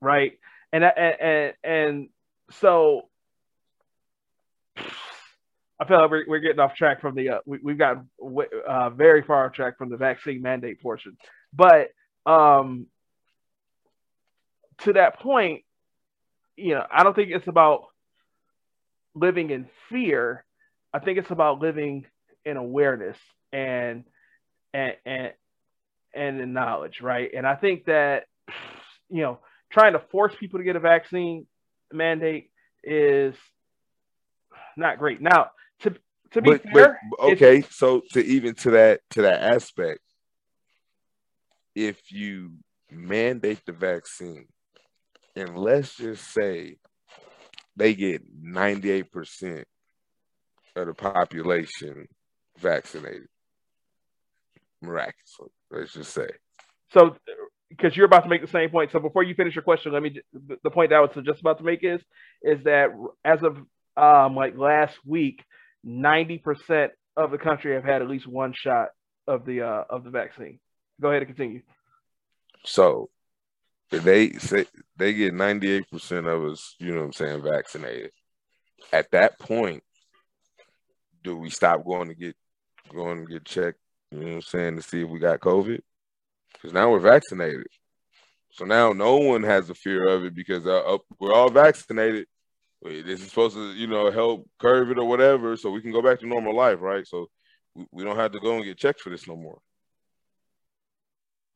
right? 0.00 0.38
And 0.72 0.84
and 0.84 1.20
and, 1.20 1.54
and 1.62 2.08
so 2.50 3.08
I 5.78 5.84
feel 5.86 6.00
like 6.00 6.10
we're, 6.10 6.24
we're 6.26 6.40
getting 6.40 6.60
off 6.60 6.74
track 6.74 7.00
from 7.00 7.14
the 7.14 7.30
uh, 7.30 7.38
we, 7.44 7.58
we've 7.62 7.78
got 7.78 8.04
uh, 8.68 8.90
very 8.90 9.22
far 9.22 9.46
off 9.46 9.52
track 9.52 9.78
from 9.78 9.90
the 9.90 9.96
vaccine 9.96 10.42
mandate 10.42 10.80
portion, 10.80 11.16
but 11.52 11.88
um, 12.24 12.86
to 14.78 14.94
that 14.94 15.20
point, 15.20 15.62
you 16.56 16.74
know, 16.74 16.84
I 16.90 17.02
don't 17.02 17.14
think 17.14 17.30
it's 17.30 17.46
about 17.46 17.84
living 19.14 19.50
in 19.50 19.68
fear. 19.90 20.44
I 20.92 20.98
think 20.98 21.18
it's 21.18 21.30
about 21.30 21.60
living 21.60 22.06
in 22.44 22.56
awareness 22.56 23.18
and 23.52 24.04
and 24.72 24.94
and 25.04 25.32
and 26.14 26.40
in 26.40 26.52
knowledge, 26.52 27.00
right? 27.02 27.30
And 27.36 27.46
I 27.46 27.54
think 27.54 27.84
that 27.86 28.24
you 29.10 29.22
know 29.22 29.40
trying 29.70 29.92
to 29.92 30.02
force 30.10 30.34
people 30.38 30.58
to 30.58 30.64
get 30.64 30.76
a 30.76 30.80
vaccine 30.80 31.46
mandate 31.92 32.50
is 32.82 33.34
not 34.76 34.98
great. 34.98 35.20
Now, 35.20 35.50
to 35.80 35.94
to 36.32 36.42
be 36.42 36.50
but, 36.52 36.62
fair, 36.62 37.00
but, 37.10 37.32
okay, 37.32 37.62
so 37.62 38.02
to 38.12 38.24
even 38.24 38.54
to 38.56 38.70
that 38.72 39.00
to 39.10 39.22
that 39.22 39.42
aspect, 39.42 40.00
if 41.74 42.10
you 42.10 42.52
mandate 42.90 43.64
the 43.66 43.72
vaccine, 43.72 44.46
and 45.34 45.56
let's 45.56 45.94
just 45.96 46.32
say 46.32 46.76
they 47.76 47.94
get 47.94 48.22
98% 48.42 49.64
of 50.76 50.86
the 50.86 50.94
population 50.94 52.08
vaccinated, 52.58 53.28
miraculously, 54.80 55.48
let's 55.70 55.92
just 55.92 56.12
say. 56.12 56.28
So, 56.92 57.16
because 57.68 57.96
you're 57.96 58.06
about 58.06 58.22
to 58.22 58.28
make 58.28 58.40
the 58.40 58.48
same 58.48 58.70
point. 58.70 58.92
So 58.92 59.00
before 59.00 59.22
you 59.22 59.34
finish 59.34 59.54
your 59.54 59.62
question, 59.62 59.92
let 59.92 60.02
me 60.02 60.20
the 60.32 60.70
point 60.70 60.90
that 60.90 60.96
I 60.96 61.00
was 61.00 61.10
just 61.24 61.40
about 61.40 61.58
to 61.58 61.64
make 61.64 61.82
is 61.82 62.00
is 62.42 62.62
that 62.64 62.90
as 63.24 63.42
of 63.42 63.58
um, 63.96 64.34
like 64.34 64.56
last 64.56 64.96
week, 65.04 65.42
90% 65.86 66.90
of 67.16 67.30
the 67.30 67.38
country 67.38 67.74
have 67.74 67.84
had 67.84 68.02
at 68.02 68.08
least 68.08 68.26
one 68.26 68.52
shot 68.54 68.88
of 69.26 69.44
the 69.44 69.62
uh, 69.62 69.84
of 69.88 70.04
the 70.04 70.10
vaccine. 70.10 70.58
Go 71.00 71.08
ahead 71.08 71.22
and 71.22 71.34
continue. 71.34 71.62
So 72.64 73.10
they 73.90 74.32
say 74.32 74.66
they 74.96 75.12
get 75.12 75.34
98% 75.34 76.26
of 76.26 76.50
us, 76.50 76.74
you 76.78 76.92
know 76.92 76.98
what 76.98 77.06
I'm 77.06 77.12
saying, 77.12 77.42
vaccinated. 77.42 78.10
At 78.92 79.10
that 79.12 79.38
point, 79.38 79.82
do 81.22 81.36
we 81.36 81.50
stop 81.50 81.84
going 81.84 82.08
to 82.08 82.14
get 82.14 82.36
going 82.92 83.26
to 83.26 83.32
get 83.32 83.44
checked, 83.44 83.78
you 84.10 84.20
know 84.20 84.26
what 84.26 84.34
I'm 84.34 84.42
saying, 84.42 84.76
to 84.76 84.82
see 84.82 85.02
if 85.02 85.08
we 85.08 85.18
got 85.18 85.40
COVID? 85.40 85.80
Because 86.52 86.72
now 86.72 86.90
we're 86.90 87.00
vaccinated. 87.00 87.66
So 88.52 88.64
now 88.64 88.92
no 88.92 89.16
one 89.16 89.42
has 89.42 89.68
a 89.68 89.74
fear 89.74 90.08
of 90.08 90.24
it 90.24 90.34
because 90.34 90.66
uh, 90.66 90.96
we're 91.18 91.32
all 91.32 91.50
vaccinated. 91.50 92.26
This 92.82 93.20
is 93.20 93.28
supposed 93.28 93.56
to, 93.56 93.72
you 93.72 93.86
know, 93.86 94.10
help 94.10 94.48
curve 94.60 94.90
it 94.90 94.98
or 94.98 95.04
whatever, 95.04 95.56
so 95.56 95.70
we 95.70 95.80
can 95.80 95.92
go 95.92 96.02
back 96.02 96.20
to 96.20 96.26
normal 96.26 96.54
life, 96.54 96.80
right? 96.80 97.06
So 97.06 97.28
we, 97.74 97.86
we 97.90 98.04
don't 98.04 98.16
have 98.16 98.32
to 98.32 98.40
go 98.40 98.56
and 98.56 98.64
get 98.64 98.78
checked 98.78 99.00
for 99.00 99.10
this 99.10 99.26
no 99.26 99.36
more 99.36 99.58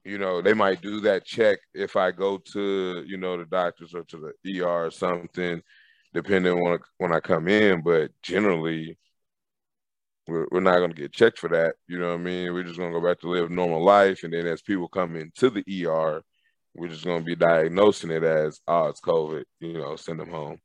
you 0.05 0.19
know, 0.19 0.41
they 0.41 0.55
might 0.55 0.81
do 0.81 1.01
that 1.01 1.25
check 1.25 1.59
if 1.75 1.97
I 1.97 2.11
go 2.11 2.39
to, 2.53 3.05
you 3.07 3.17
know, 3.17 3.37
the 3.37 3.45
doctors 3.45 3.95
or 3.95 4.05
to 4.05 4.33
the 4.45 4.61
ER 4.63 4.87
or 4.87 4.91
something, 4.91 5.63
depending 6.15 6.53
on 6.53 6.79
when 6.99 7.13
I 7.13 7.21
come 7.21 7.49
in. 7.49 7.83
But 7.83 8.11
generally, 8.23 8.99
we're, 10.27 10.47
we're 10.51 10.61
not 10.61 10.79
going 10.79 10.91
to 10.91 10.97
get 10.97 11.13
checked 11.13 11.39
for 11.39 11.49
that. 11.51 11.75
You 11.87 11.99
know 11.99 12.09
what 12.09 12.21
I 12.21 12.23
mean? 12.23 12.53
We're 12.53 12.65
just 12.65 12.79
going 12.79 12.93
to 12.93 12.99
go 12.99 13.07
back 13.07 13.21
to 13.21 13.29
live 13.29 13.51
normal 13.51 13.85
life. 13.85 14.25
And 14.25 14.33
then 14.33 14.47
as 14.47 14.63
people 14.63 14.89
come 14.89 15.17
into 15.17 15.51
the 15.51 15.87
ER, 15.87 16.23
we're 16.75 16.89
just 16.89 17.05
going 17.05 17.21
to 17.21 17.25
be 17.25 17.37
diagnosing 17.37 18.11
it 18.11 18.23
as, 18.23 18.61
oh, 18.67 18.87
it's 18.87 19.01
COVID, 19.01 19.45
you 19.61 19.75
know, 19.75 19.97
send 19.97 20.21
them 20.21 20.31
home, 20.31 20.59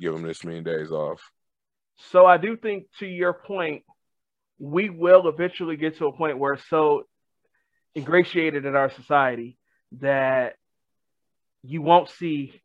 give 0.00 0.12
them 0.12 0.22
this 0.22 0.44
many 0.44 0.60
days 0.60 0.90
off. 0.90 1.20
So 2.10 2.26
I 2.26 2.36
do 2.36 2.56
think, 2.56 2.86
to 2.98 3.06
your 3.06 3.32
point, 3.32 3.82
we 4.58 4.90
will 4.90 5.28
eventually 5.28 5.76
get 5.76 5.98
to 5.98 6.06
a 6.06 6.16
point 6.16 6.38
where 6.38 6.58
so 6.68 7.04
ingratiated 7.96 8.64
in 8.64 8.74
our 8.74 8.90
society 8.90 9.58
that 10.00 10.54
you 11.62 11.82
won't 11.82 12.08
see 12.08 12.60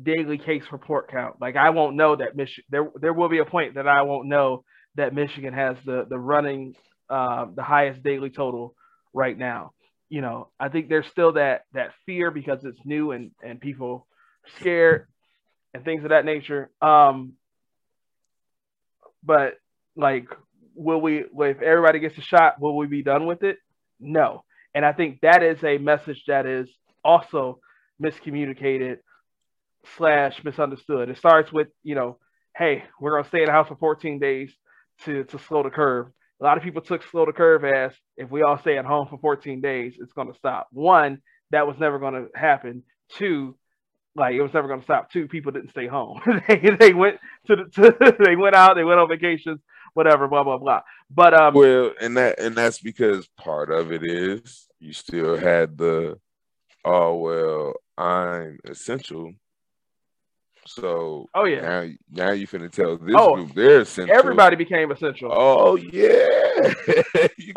daily 0.00 0.38
case 0.38 0.64
report 0.72 1.10
count. 1.10 1.36
Like 1.40 1.56
I 1.56 1.70
won't 1.70 1.96
know 1.96 2.16
that 2.16 2.36
Michigan. 2.36 2.64
There 2.70 2.90
there 3.00 3.12
will 3.12 3.28
be 3.28 3.38
a 3.38 3.44
point 3.44 3.74
that 3.74 3.88
I 3.88 4.02
won't 4.02 4.28
know 4.28 4.64
that 4.96 5.14
Michigan 5.14 5.54
has 5.54 5.76
the 5.84 6.06
the 6.08 6.18
running 6.18 6.74
uh, 7.08 7.46
the 7.54 7.62
highest 7.62 8.02
daily 8.02 8.30
total 8.30 8.74
right 9.12 9.36
now. 9.36 9.72
You 10.08 10.20
know, 10.20 10.50
I 10.58 10.68
think 10.68 10.88
there's 10.88 11.06
still 11.08 11.32
that 11.32 11.62
that 11.72 11.92
fear 12.04 12.30
because 12.30 12.64
it's 12.64 12.80
new 12.84 13.12
and 13.12 13.30
and 13.42 13.60
people 13.60 14.06
scared 14.60 15.08
and 15.76 15.84
things 15.84 16.02
of 16.04 16.10
that 16.10 16.24
nature. 16.24 16.70
Um, 16.80 17.34
but 19.22 19.54
like, 19.94 20.26
will 20.74 21.00
we? 21.00 21.18
If 21.18 21.62
everybody 21.62 22.00
gets 22.00 22.16
a 22.18 22.22
shot, 22.22 22.60
will 22.60 22.76
we 22.76 22.86
be 22.86 23.02
done 23.02 23.26
with 23.26 23.42
it? 23.42 23.58
No. 24.00 24.44
And 24.74 24.84
I 24.84 24.92
think 24.92 25.20
that 25.20 25.42
is 25.42 25.62
a 25.62 25.78
message 25.78 26.24
that 26.28 26.46
is 26.46 26.68
also 27.04 27.60
miscommunicated 28.02 28.98
slash 29.96 30.42
misunderstood. 30.44 31.08
It 31.08 31.18
starts 31.18 31.52
with, 31.52 31.68
you 31.82 31.94
know, 31.94 32.18
hey, 32.56 32.84
we're 33.00 33.16
gonna 33.16 33.28
stay 33.28 33.40
in 33.40 33.46
the 33.46 33.52
house 33.52 33.68
for 33.68 33.76
14 33.76 34.18
days 34.18 34.52
to 35.04 35.24
to 35.24 35.38
slow 35.38 35.62
the 35.62 35.70
curve. 35.70 36.08
A 36.40 36.44
lot 36.44 36.56
of 36.56 36.64
people 36.64 36.82
took 36.82 37.02
slow 37.10 37.26
the 37.26 37.32
curve 37.32 37.64
as 37.64 37.92
if 38.16 38.30
we 38.30 38.42
all 38.42 38.58
stay 38.58 38.78
at 38.78 38.84
home 38.84 39.08
for 39.08 39.18
14 39.18 39.60
days, 39.60 39.94
it's 39.98 40.12
gonna 40.12 40.34
stop. 40.34 40.68
One, 40.72 41.22
that 41.50 41.66
was 41.66 41.78
never 41.78 41.98
gonna 41.98 42.26
happen. 42.34 42.82
Two, 43.10 43.56
like 44.16 44.34
it 44.34 44.42
was 44.42 44.52
never 44.54 44.68
gonna 44.68 44.82
stop. 44.82 45.10
Two, 45.10 45.28
people 45.28 45.52
didn't 45.52 45.70
stay 45.70 45.86
home. 45.86 46.20
they, 46.48 46.70
they 46.78 46.92
went 46.92 47.18
to 47.46 47.56
the 47.56 47.64
to, 47.74 48.16
they 48.24 48.36
went 48.36 48.54
out, 48.54 48.74
they 48.74 48.84
went 48.84 49.00
on 49.00 49.08
vacations, 49.08 49.60
whatever, 49.94 50.28
blah 50.28 50.44
blah 50.44 50.58
blah. 50.58 50.80
But 51.10 51.34
um, 51.34 51.54
well, 51.54 51.92
and 52.00 52.16
that 52.16 52.38
and 52.40 52.54
that's 52.56 52.80
because 52.80 53.26
part 53.36 53.70
of 53.70 53.92
it 53.92 54.02
is 54.04 54.66
you 54.80 54.92
still 54.92 55.36
had 55.36 55.76
the 55.78 56.18
oh 56.84 57.16
well, 57.16 57.74
I'm 57.96 58.58
essential. 58.64 59.32
So 60.66 61.28
oh 61.34 61.44
yeah, 61.44 61.60
now 61.60 61.88
now 62.10 62.30
you 62.32 62.46
finna 62.46 62.70
tell 62.70 62.96
this 62.96 63.14
oh, 63.16 63.36
group 63.36 63.54
they're 63.54 63.80
essential. 63.80 64.16
Everybody 64.16 64.56
became 64.56 64.90
essential. 64.90 65.30
Oh 65.32 65.76
yeah, 65.76 65.96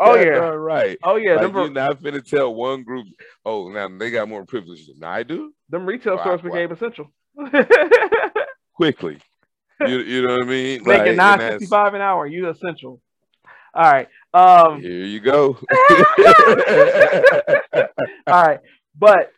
oh 0.00 0.16
yeah, 0.16 0.38
right. 0.38 0.98
Oh 1.02 1.16
yeah, 1.16 1.36
like, 1.36 1.52
you're 1.52 1.70
not 1.70 2.00
finna 2.00 2.24
tell 2.24 2.54
one 2.54 2.82
group. 2.82 3.06
Oh, 3.44 3.68
now 3.68 3.88
they 3.88 4.10
got 4.10 4.28
more 4.28 4.44
privileges 4.44 4.88
than 4.88 5.02
I 5.02 5.22
do. 5.22 5.52
Them 5.68 5.86
retail 5.86 6.16
wow, 6.16 6.22
stores 6.22 6.42
became 6.42 6.70
wow. 6.70 6.76
essential 6.76 7.12
quickly. 8.74 9.18
You, 9.80 9.98
you 9.98 10.22
know 10.22 10.34
what 10.34 10.44
I 10.44 10.46
mean? 10.46 10.82
Making 10.84 11.16
like, 11.16 11.16
nine 11.16 11.38
fifty 11.38 11.66
five 11.66 11.94
an 11.94 12.00
hour. 12.00 12.26
You 12.26 12.50
essential. 12.50 13.00
All 13.74 13.90
right. 13.90 14.08
Um, 14.32 14.80
Here 14.80 15.04
you 15.04 15.20
go. 15.20 15.58
all 18.26 18.26
right, 18.26 18.60
but 18.96 19.32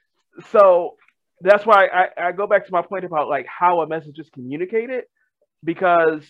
so 0.51 0.97
that's 1.43 1.67
why 1.67 1.87
I, 1.87 2.29
I 2.29 2.33
go 2.33 2.47
back 2.47 2.67
to 2.67 2.73
my 2.73 2.83
point 2.83 3.05
about 3.05 3.29
like 3.29 3.47
how 3.47 3.81
a 3.81 3.89
message 3.89 4.19
is 4.19 4.29
communicated, 4.33 5.05
because 5.65 6.23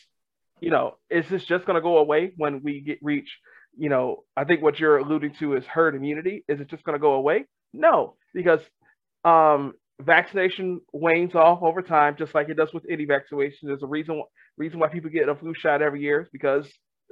you 0.61 0.71
know, 0.71 0.97
is 1.11 1.29
this 1.29 1.45
just 1.45 1.67
going 1.67 1.75
to 1.75 1.83
go 1.83 1.99
away 1.99 2.33
when 2.37 2.63
we 2.63 2.81
get 2.81 2.99
reach? 3.03 3.29
You 3.77 3.89
know, 3.89 4.25
I 4.37 4.45
think 4.45 4.63
what 4.63 4.79
you're 4.79 4.99
alluding 4.99 5.35
to 5.41 5.57
is 5.57 5.65
herd 5.67 5.95
immunity. 5.95 6.45
Is 6.49 6.61
it 6.61 6.69
just 6.69 6.85
going 6.85 6.95
to 6.95 7.01
go 7.01 7.15
away? 7.15 7.47
No, 7.73 8.17
because 8.35 8.61
um, 9.25 9.73
vaccination 10.01 10.81
wanes 10.93 11.35
off 11.35 11.63
over 11.63 11.83
time, 11.83 12.17
just 12.19 12.35
like 12.35 12.49
it 12.49 12.57
does 12.57 12.73
with 12.73 12.85
any 12.89 13.05
vaccination. 13.05 13.69
There's 13.69 13.83
a 13.83 13.87
reason 13.87 14.23
reason 14.57 14.79
why 14.79 14.89
people 14.89 15.11
get 15.11 15.29
a 15.29 15.35
flu 15.35 15.55
shot 15.55 15.83
every 15.83 16.03
year 16.03 16.29
because 16.33 16.67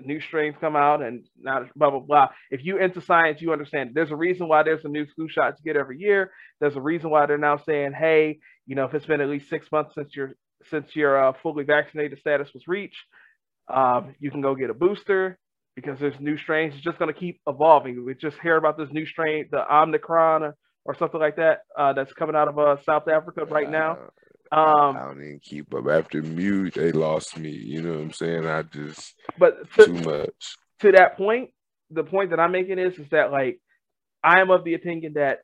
new 0.07 0.21
strains 0.21 0.57
come 0.61 0.77
out 0.77 1.03
and 1.03 1.25
now 1.41 1.67
blah 1.77 1.91
blah 1.91 2.01
blah. 2.01 2.29
If 2.51 2.65
you 2.65 2.79
into 2.79 3.01
science, 3.01 3.41
you 3.41 3.53
understand 3.53 3.91
there's 3.95 4.11
a 4.11 4.17
reason 4.17 4.49
why 4.49 4.63
there's 4.63 4.85
a 4.85 4.89
new 4.89 5.07
flu 5.15 5.29
shot 5.29 5.57
to 5.57 5.63
get 5.63 5.77
every 5.77 5.99
year. 5.99 6.31
There's 6.61 6.77
a 6.77 6.81
reason 6.81 7.11
why 7.11 7.27
they're 7.27 7.39
now 7.39 7.59
saying, 7.59 7.93
hey, 7.93 8.39
you 8.67 8.75
know, 8.75 8.85
if 8.85 8.95
it's 8.95 9.07
been 9.07 9.21
at 9.21 9.29
least 9.29 9.49
six 9.49 9.67
months 9.73 9.95
since 9.95 10.15
your 10.15 10.33
since 10.71 10.95
your 10.95 11.29
uh, 11.29 11.33
fully 11.43 11.65
vaccinated 11.65 12.19
status 12.19 12.49
was 12.53 12.69
reached, 12.69 13.03
um, 13.73 14.15
you 14.19 14.31
can 14.31 14.41
go 14.43 14.55
get 14.55 14.71
a 14.71 14.75
booster 14.75 15.39
because 15.77 15.99
there's 15.99 16.19
new 16.21 16.37
strains. 16.37 16.75
It's 16.75 16.85
just 16.85 16.99
going 16.99 17.13
to 17.13 17.19
keep 17.19 17.41
evolving. 17.47 18.05
We 18.05 18.15
just 18.15 18.37
hear 18.43 18.57
about 18.57 18.77
this 18.77 18.89
new 18.93 19.07
strain, 19.07 19.49
the 19.51 19.63
Omicron 19.73 20.53
or 20.85 20.95
something 20.99 21.21
like 21.21 21.37
that, 21.37 21.61
uh, 21.79 21.93
that's 21.93 22.13
coming 22.15 22.37
out 22.37 22.49
of 22.49 22.59
uh, 22.59 22.77
South 22.85 23.09
Africa 23.09 23.45
right 23.45 23.71
now. 23.71 23.99
Um, 24.53 24.97
I 24.97 25.05
don't 25.07 25.23
even 25.23 25.41
keep 25.41 25.73
up. 25.75 25.87
After 25.87 26.23
mute, 26.23 26.75
they 26.75 26.91
lost 26.91 27.39
me. 27.39 27.51
You 27.51 27.83
know 27.83 27.93
what 27.93 28.01
I'm 28.01 28.13
saying? 28.13 28.47
I 28.47 28.63
just 28.63 29.15
but 29.39 29.73
to, 29.75 29.87
too 29.87 29.93
much. 29.93 30.57
To 30.81 30.93
that 30.93 31.17
point, 31.17 31.51
the 31.91 32.03
point 32.03 32.31
that 32.31 32.41
I'm 32.41 32.51
making 32.51 32.79
is 32.79 32.99
is 32.99 33.09
that 33.11 33.31
like 33.31 33.61
I 34.25 34.41
am 34.41 34.51
of 34.51 34.65
the 34.65 34.75
opinion 34.75 35.15
that 35.15 35.41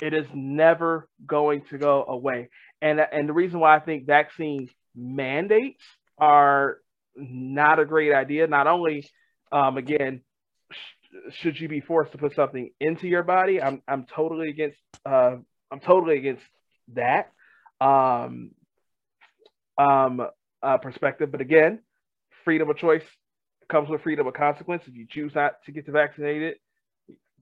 it 0.00 0.14
is 0.14 0.26
never 0.32 1.08
going 1.26 1.62
to 1.70 1.78
go 1.78 2.04
away. 2.04 2.48
And 2.80 3.00
and 3.00 3.28
the 3.28 3.32
reason 3.32 3.58
why 3.58 3.76
I 3.76 3.80
think 3.80 4.06
vaccine 4.06 4.68
mandates 4.94 5.82
are 6.18 6.78
not 7.16 7.80
a 7.80 7.84
great 7.84 8.12
idea. 8.12 8.46
Not 8.46 8.68
only, 8.68 9.08
um, 9.50 9.76
again, 9.78 10.20
sh- 10.70 11.32
should 11.40 11.58
you 11.58 11.68
be 11.68 11.80
forced 11.80 12.12
to 12.12 12.18
put 12.18 12.34
something 12.36 12.70
into 12.78 13.08
your 13.08 13.24
body? 13.24 13.60
I'm 13.60 13.82
I'm 13.88 14.06
totally 14.06 14.50
against. 14.50 14.78
Uh, 15.04 15.36
I'm 15.72 15.80
totally 15.80 16.18
against 16.18 16.44
that 16.94 17.32
um, 17.80 18.50
um, 19.78 20.26
uh, 20.62 20.78
perspective. 20.78 21.30
But 21.30 21.40
again, 21.40 21.80
freedom 22.44 22.70
of 22.70 22.76
choice 22.76 23.02
comes 23.70 23.88
with 23.88 24.02
freedom 24.02 24.26
of 24.26 24.34
consequence. 24.34 24.82
If 24.86 24.94
you 24.94 25.06
choose 25.08 25.32
not 25.34 25.54
to 25.66 25.72
get 25.72 25.86
vaccinated, 25.86 26.56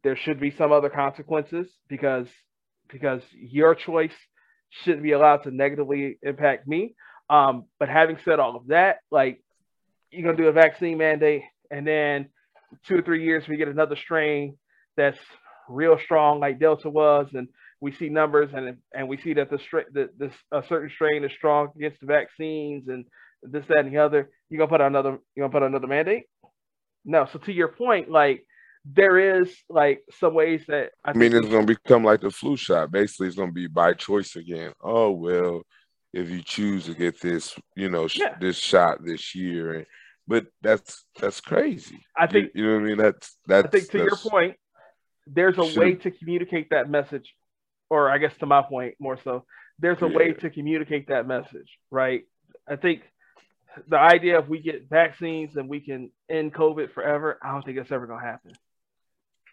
there 0.03 0.17
should 0.17 0.41
be 0.41 0.55
some 0.57 0.73
other 0.73 0.91
consequences 0.91 1.69
because 1.89 2.27
because 2.91 3.23
your 3.33 3.75
choice 3.75 4.13
shouldn't 4.85 5.03
be 5.03 5.13
allowed 5.13 5.39
to 5.39 5.51
negatively 5.51 6.19
impact 6.23 6.67
me. 6.67 6.95
Um, 7.31 7.65
but 7.79 7.89
having 7.89 8.19
said 8.25 8.41
all 8.41 8.57
of 8.57 8.67
that, 8.69 8.99
like 9.11 9.43
you're 10.11 10.25
gonna 10.25 10.37
do 10.37 10.49
a 10.49 10.53
vaccine 10.53 10.99
mandate, 10.99 11.43
and 11.71 11.87
then 11.87 12.29
two 12.87 12.97
or 12.97 13.03
three 13.03 13.25
years 13.25 13.45
we 13.49 13.57
get 13.57 13.69
another 13.69 13.97
strain 13.97 14.57
that's 14.97 15.19
real 15.69 15.99
strong 16.05 16.41
like 16.41 16.59
Delta 16.59 16.91
was, 16.91 17.29
and 17.33 17.49
we 17.83 17.93
see 17.93 18.09
numbers 18.09 18.49
and 18.55 18.77
and 18.95 19.09
we 19.09 19.19
see 19.19 19.35
that 19.35 19.51
the 19.51 19.59
strain 19.59 19.87
that 19.93 20.17
this 20.17 20.33
a 20.53 20.63
certain 20.69 20.89
strain 20.95 21.25
is 21.25 21.33
strong 21.37 21.69
against 21.77 22.01
the 22.01 22.07
vaccines 22.07 22.87
and 22.87 23.05
this 23.43 23.65
that 23.69 23.79
and 23.79 23.93
the 23.93 23.99
other, 23.99 24.31
you 24.49 24.57
gonna 24.57 24.71
put 24.71 24.81
another 24.81 25.19
you 25.35 25.43
gonna 25.43 25.53
put 25.53 25.65
another 25.65 25.89
mandate? 25.89 26.25
No. 27.05 27.27
So 27.33 27.41
to 27.41 27.53
your 27.53 27.69
point, 27.69 28.09
like 28.09 28.47
there 28.85 29.41
is 29.41 29.53
like 29.69 30.03
some 30.21 30.33
ways 30.33 30.63
that 30.69 30.91
I, 31.05 31.11
I 31.11 31.15
mean 31.15 31.35
it's 31.35 31.49
gonna 31.49 31.67
become 31.67 32.05
like 32.05 32.21
the 32.21 32.31
flu 32.31 32.57
shot. 32.57 32.93
Basically, 32.93 33.27
it's 33.27 33.37
gonna 33.37 33.51
be 33.51 33.67
by 33.67 33.95
choice 33.95 34.37
again. 34.37 34.73
Oh 34.81 35.11
well, 35.11 35.63
if 36.13 36.31
you 36.31 36.41
choose 36.41 36.87
to 36.87 36.95
get 36.95 37.21
this, 37.21 37.53
you 37.75 37.91
know, 37.91 38.07
sh- 38.07 38.21
yeah. 38.21 38.37
this 38.41 38.59
shot 38.59 39.05
this 39.05 39.35
year, 39.35 39.75
and 39.75 39.87
but 40.29 40.47
that's 40.63 41.05
that's 41.19 41.41
crazy. 41.41 41.99
I 42.17 42.29
think 42.29 42.53
you, 42.55 42.63
you 42.63 42.69
know 42.69 42.75
what 42.77 42.85
I 42.85 42.87
mean. 42.87 42.97
That's 42.99 43.39
that's. 43.49 43.67
I 43.67 43.71
think 43.71 43.91
to 43.91 43.99
your 43.99 44.17
point, 44.17 44.55
there's 45.27 45.59
a 45.59 45.81
way 45.81 45.97
to 45.97 46.13
communicate 46.13 46.71
that 46.71 46.89
message, 46.89 47.35
or 47.93 48.11
I 48.11 48.17
guess 48.17 48.35
to 48.39 48.47
my 48.47 48.63
point 48.63 48.95
more 48.99 49.19
so, 49.23 49.45
there's 49.79 50.01
a 50.01 50.09
yeah. 50.09 50.17
way 50.17 50.33
to 50.33 50.49
communicate 50.49 51.09
that 51.09 51.29
message, 51.29 51.79
right? 51.91 52.23
I 52.67 52.77
think 52.77 53.03
the 53.87 53.99
idea 53.99 54.39
if 54.39 54.49
we 54.49 54.61
get 54.61 54.89
vaccines 54.89 55.57
and 55.57 55.69
we 55.69 55.81
can 55.81 56.11
end 56.27 56.55
COVID 56.55 56.95
forever, 56.95 57.39
I 57.43 57.53
don't 57.53 57.63
think 57.63 57.77
it's 57.77 57.93
ever 57.93 58.07
gonna 58.07 58.25
happen. 58.25 58.53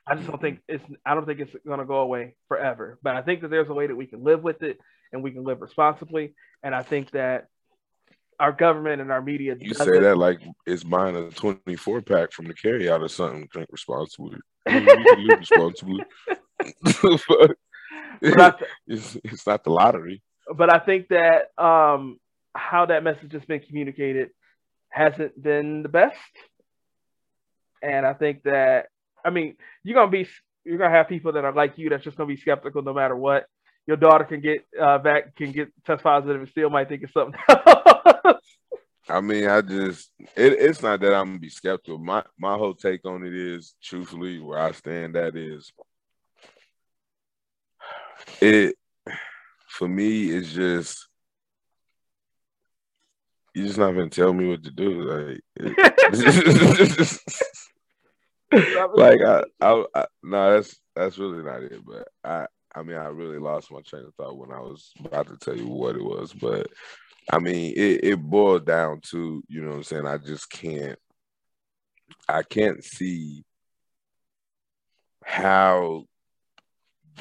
I 0.08 0.16
just 0.16 0.28
don't 0.28 0.40
think 0.40 0.60
mm-hmm. 0.60 0.76
it's 0.76 1.02
I 1.06 1.16
don't 1.16 1.26
think 1.26 1.42
it's 1.42 1.54
gonna 1.68 1.84
go 1.84 1.98
away 1.98 2.36
forever. 2.48 2.98
But 3.04 3.18
I 3.18 3.24
think 3.24 3.42
that 3.42 3.50
there's 3.50 3.68
a 3.68 3.74
way 3.74 3.88
that 3.88 3.96
we 3.98 4.06
can 4.06 4.24
live 4.24 4.42
with 4.42 4.64
it 4.64 4.80
and 5.12 5.22
we 5.22 5.32
can 5.32 5.44
live 5.44 5.60
responsibly. 5.60 6.34
And 6.64 6.74
I 6.74 6.84
think 6.84 7.12
that 7.12 7.48
our 8.40 8.54
government 8.54 9.02
and 9.02 9.12
our 9.12 9.22
media 9.22 9.58
You 9.60 9.74
say 9.74 9.98
it. 9.98 10.00
that 10.00 10.18
like 10.18 10.40
it's 10.66 10.86
buying 10.86 11.18
a 11.18 11.30
24 11.30 12.04
pack 12.04 12.32
from 12.32 12.48
the 12.48 12.54
carryout 12.54 13.02
or 13.02 13.10
something, 13.10 13.50
drink 13.52 13.68
responsibly. 13.70 14.38
live 14.66 15.40
responsibly. 15.40 16.06
it's, 18.88 19.18
it's 19.24 19.48
not 19.48 19.64
the 19.64 19.70
lottery. 19.70 20.22
But 20.56 20.74
I 20.74 20.80
think 20.80 21.10
that 21.10 21.52
um 21.58 22.20
how 22.56 22.88
that 22.88 23.04
message 23.04 23.32
has 23.34 23.46
been 23.46 23.60
communicated 23.60 24.32
hasn't 24.90 25.42
been 25.42 25.84
the 25.84 25.90
best. 25.90 26.18
And 27.82 28.06
I 28.06 28.14
think 28.14 28.44
that 28.44 28.88
I 29.24 29.30
mean, 29.30 29.56
you're 29.84 29.96
gonna 29.96 30.12
be 30.12 30.28
you're 30.66 30.78
gonna 30.78 30.96
have 30.96 31.08
people 31.08 31.34
that 31.34 31.46
are 31.46 31.54
like 31.54 31.78
you 31.78 31.90
that's 31.90 32.04
just 32.04 32.18
gonna 32.18 32.28
be 32.28 32.38
skeptical 32.38 32.82
no 32.82 32.94
matter 32.94 33.16
what. 33.16 33.46
Your 33.88 33.98
daughter 33.98 34.26
can 34.26 34.42
get 34.42 34.66
uh, 34.80 34.98
back 34.98 35.36
can 35.36 35.52
get 35.52 35.72
test 35.86 36.04
positive 36.04 36.42
and 36.42 36.50
still 36.50 36.70
might 36.70 36.90
think 36.90 37.04
it's 37.04 37.14
something 37.14 37.40
else. 37.50 38.42
I 39.08 39.22
mean, 39.22 39.48
I 39.48 39.62
just 39.62 40.12
it, 40.36 40.54
it's 40.54 40.84
not 40.84 41.00
that 41.00 41.14
I'm 41.14 41.28
gonna 41.28 41.40
be 41.40 41.50
skeptical. 41.50 41.98
My 41.98 42.24
my 42.38 42.56
whole 42.56 42.76
take 42.76 43.06
on 43.06 43.26
it 43.26 43.34
is 43.34 43.74
truthfully 43.82 44.40
where 44.40 44.60
I 44.60 44.72
stand 44.72 45.16
at 45.16 45.36
is 45.36 45.72
it 48.42 48.76
for 49.68 49.88
me 49.88 50.32
it's 50.32 50.52
just 50.52 51.10
you're 53.54 53.68
just 53.68 53.80
not 53.80 53.92
gonna 53.92 54.10
tell 54.10 54.34
me 54.34 54.50
what 54.50 54.64
to 54.64 54.72
do. 54.72 55.04
Like, 55.04 55.42
like 58.96 59.22
I, 59.22 59.44
I, 59.60 59.84
I, 59.96 60.06
no, 60.24 60.54
that's 60.54 60.80
that's 60.96 61.18
really 61.18 61.44
not 61.44 61.64
it. 61.64 61.86
But 61.86 62.08
I, 62.24 62.48
I 62.74 62.84
mean, 62.84 62.98
I 62.98 63.08
really 63.08 63.40
lost 63.40 63.72
my 63.72 63.82
train 63.82 64.06
of 64.06 64.14
thought 64.16 64.38
when 64.38 64.52
I 64.52 64.60
was 64.60 64.92
about 65.04 65.28
to 65.28 65.38
tell 65.38 65.58
you 65.58 65.68
what 65.68 65.96
it 65.96 66.04
was. 66.04 66.34
But 66.34 66.68
I 67.32 67.40
mean, 67.40 67.74
it, 67.76 68.04
it 68.04 68.22
boiled 68.22 68.66
down 68.66 69.02
to, 69.12 69.44
you 69.48 69.62
know, 69.62 69.70
what 69.70 69.78
I'm 69.78 69.84
saying, 69.84 70.08
I 70.08 70.18
just 70.18 70.50
can't, 70.50 70.98
I 72.28 72.44
can't 72.44 72.84
see 72.84 73.44
how 75.24 76.06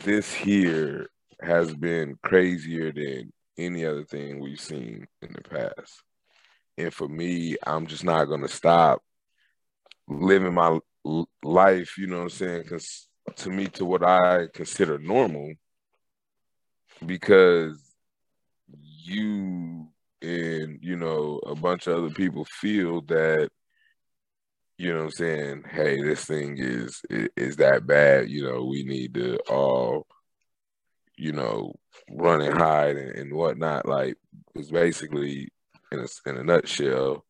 this 0.04 0.32
here 0.32 1.08
has 1.40 1.74
been 1.74 2.18
crazier 2.22 2.92
than 2.92 3.32
any 3.56 3.84
other 3.84 4.04
thing 4.04 4.40
we've 4.40 4.60
seen 4.60 5.06
in 5.22 5.32
the 5.32 5.42
past. 5.42 6.02
And 6.76 6.92
for 6.92 7.08
me, 7.08 7.56
I'm 7.66 7.86
just 7.86 8.04
not 8.04 8.26
going 8.26 8.42
to 8.42 8.48
stop 8.48 9.02
living 10.08 10.54
my 10.54 10.78
life, 11.42 11.98
you 11.98 12.06
know 12.06 12.18
what 12.18 12.22
I'm 12.24 12.30
saying? 12.30 12.62
Because 12.62 13.08
to 13.36 13.50
me, 13.50 13.66
to 13.66 13.84
what 13.84 14.02
I 14.02 14.46
consider 14.54 14.98
normal, 14.98 15.52
because 17.04 17.80
you 19.04 19.88
and, 20.20 20.78
you 20.82 20.96
know, 20.96 21.40
a 21.46 21.54
bunch 21.54 21.86
of 21.86 21.98
other 21.98 22.14
people 22.14 22.44
feel 22.44 23.02
that, 23.02 23.50
you 24.78 24.92
know 24.92 24.98
what 24.98 25.04
I'm 25.06 25.10
saying? 25.10 25.64
Hey, 25.68 26.00
this 26.00 26.24
thing 26.24 26.56
is, 26.56 27.02
is 27.10 27.56
that 27.56 27.86
bad. 27.86 28.30
You 28.30 28.44
know, 28.44 28.64
we 28.64 28.84
need 28.84 29.14
to 29.14 29.36
all, 29.50 30.06
you 31.16 31.32
know, 31.32 31.74
run 32.08 32.40
and 32.40 32.56
hide 32.56 32.96
and, 32.96 33.10
and 33.10 33.32
whatnot. 33.32 33.86
Like, 33.86 34.16
it's 34.54 34.70
basically 34.70 35.48
in 35.90 35.98
a, 35.98 36.30
in 36.30 36.36
a 36.38 36.44
nutshell, 36.44 37.24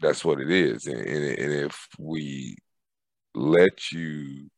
that's 0.00 0.24
what 0.24 0.40
it 0.40 0.50
is. 0.50 0.86
And, 0.86 0.98
and, 0.98 1.38
and 1.38 1.52
if 1.52 1.86
we 1.98 2.56
let 3.34 3.92
you 3.92 4.48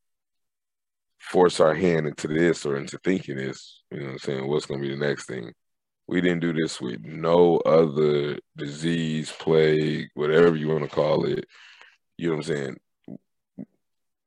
force 1.19 1.61
our 1.61 1.75
hand 1.75 2.07
into 2.07 2.27
this 2.27 2.65
or 2.65 2.77
into 2.77 2.99
thinking 3.05 3.37
this, 3.37 3.83
you 3.91 3.99
know 3.99 4.07
what 4.07 4.13
I'm 4.13 4.19
saying, 4.19 4.49
what's 4.49 4.65
going 4.65 4.81
to 4.81 4.89
be 4.89 4.95
the 4.95 5.07
next 5.07 5.27
thing? 5.27 5.53
We 6.09 6.23
didn't 6.23 6.41
do 6.41 6.55
this 6.55 6.81
with 6.81 7.05
no 7.05 7.59
other 7.59 8.39
disease, 8.57 9.31
plague, 9.31 10.09
whatever 10.15 10.57
you 10.57 10.69
want 10.69 10.85
to 10.85 10.91
call 10.91 11.27
it. 11.27 11.45
You 12.17 12.29
know 12.29 12.37
what 12.37 12.49
I'm 12.49 12.55
saying? 12.55 12.77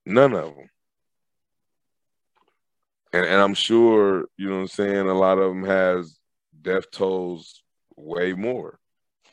None 0.05 0.33
of 0.35 0.55
them. 0.55 0.69
And, 3.13 3.25
and 3.25 3.41
I'm 3.41 3.55
sure, 3.55 4.25
you 4.37 4.47
know 4.47 4.57
what 4.57 4.61
I'm 4.61 4.67
saying, 4.67 5.09
a 5.09 5.13
lot 5.13 5.39
of 5.39 5.49
them 5.49 5.65
has 5.65 6.17
death 6.61 6.89
tolls 6.91 7.63
way 7.97 8.33
more. 8.33 8.79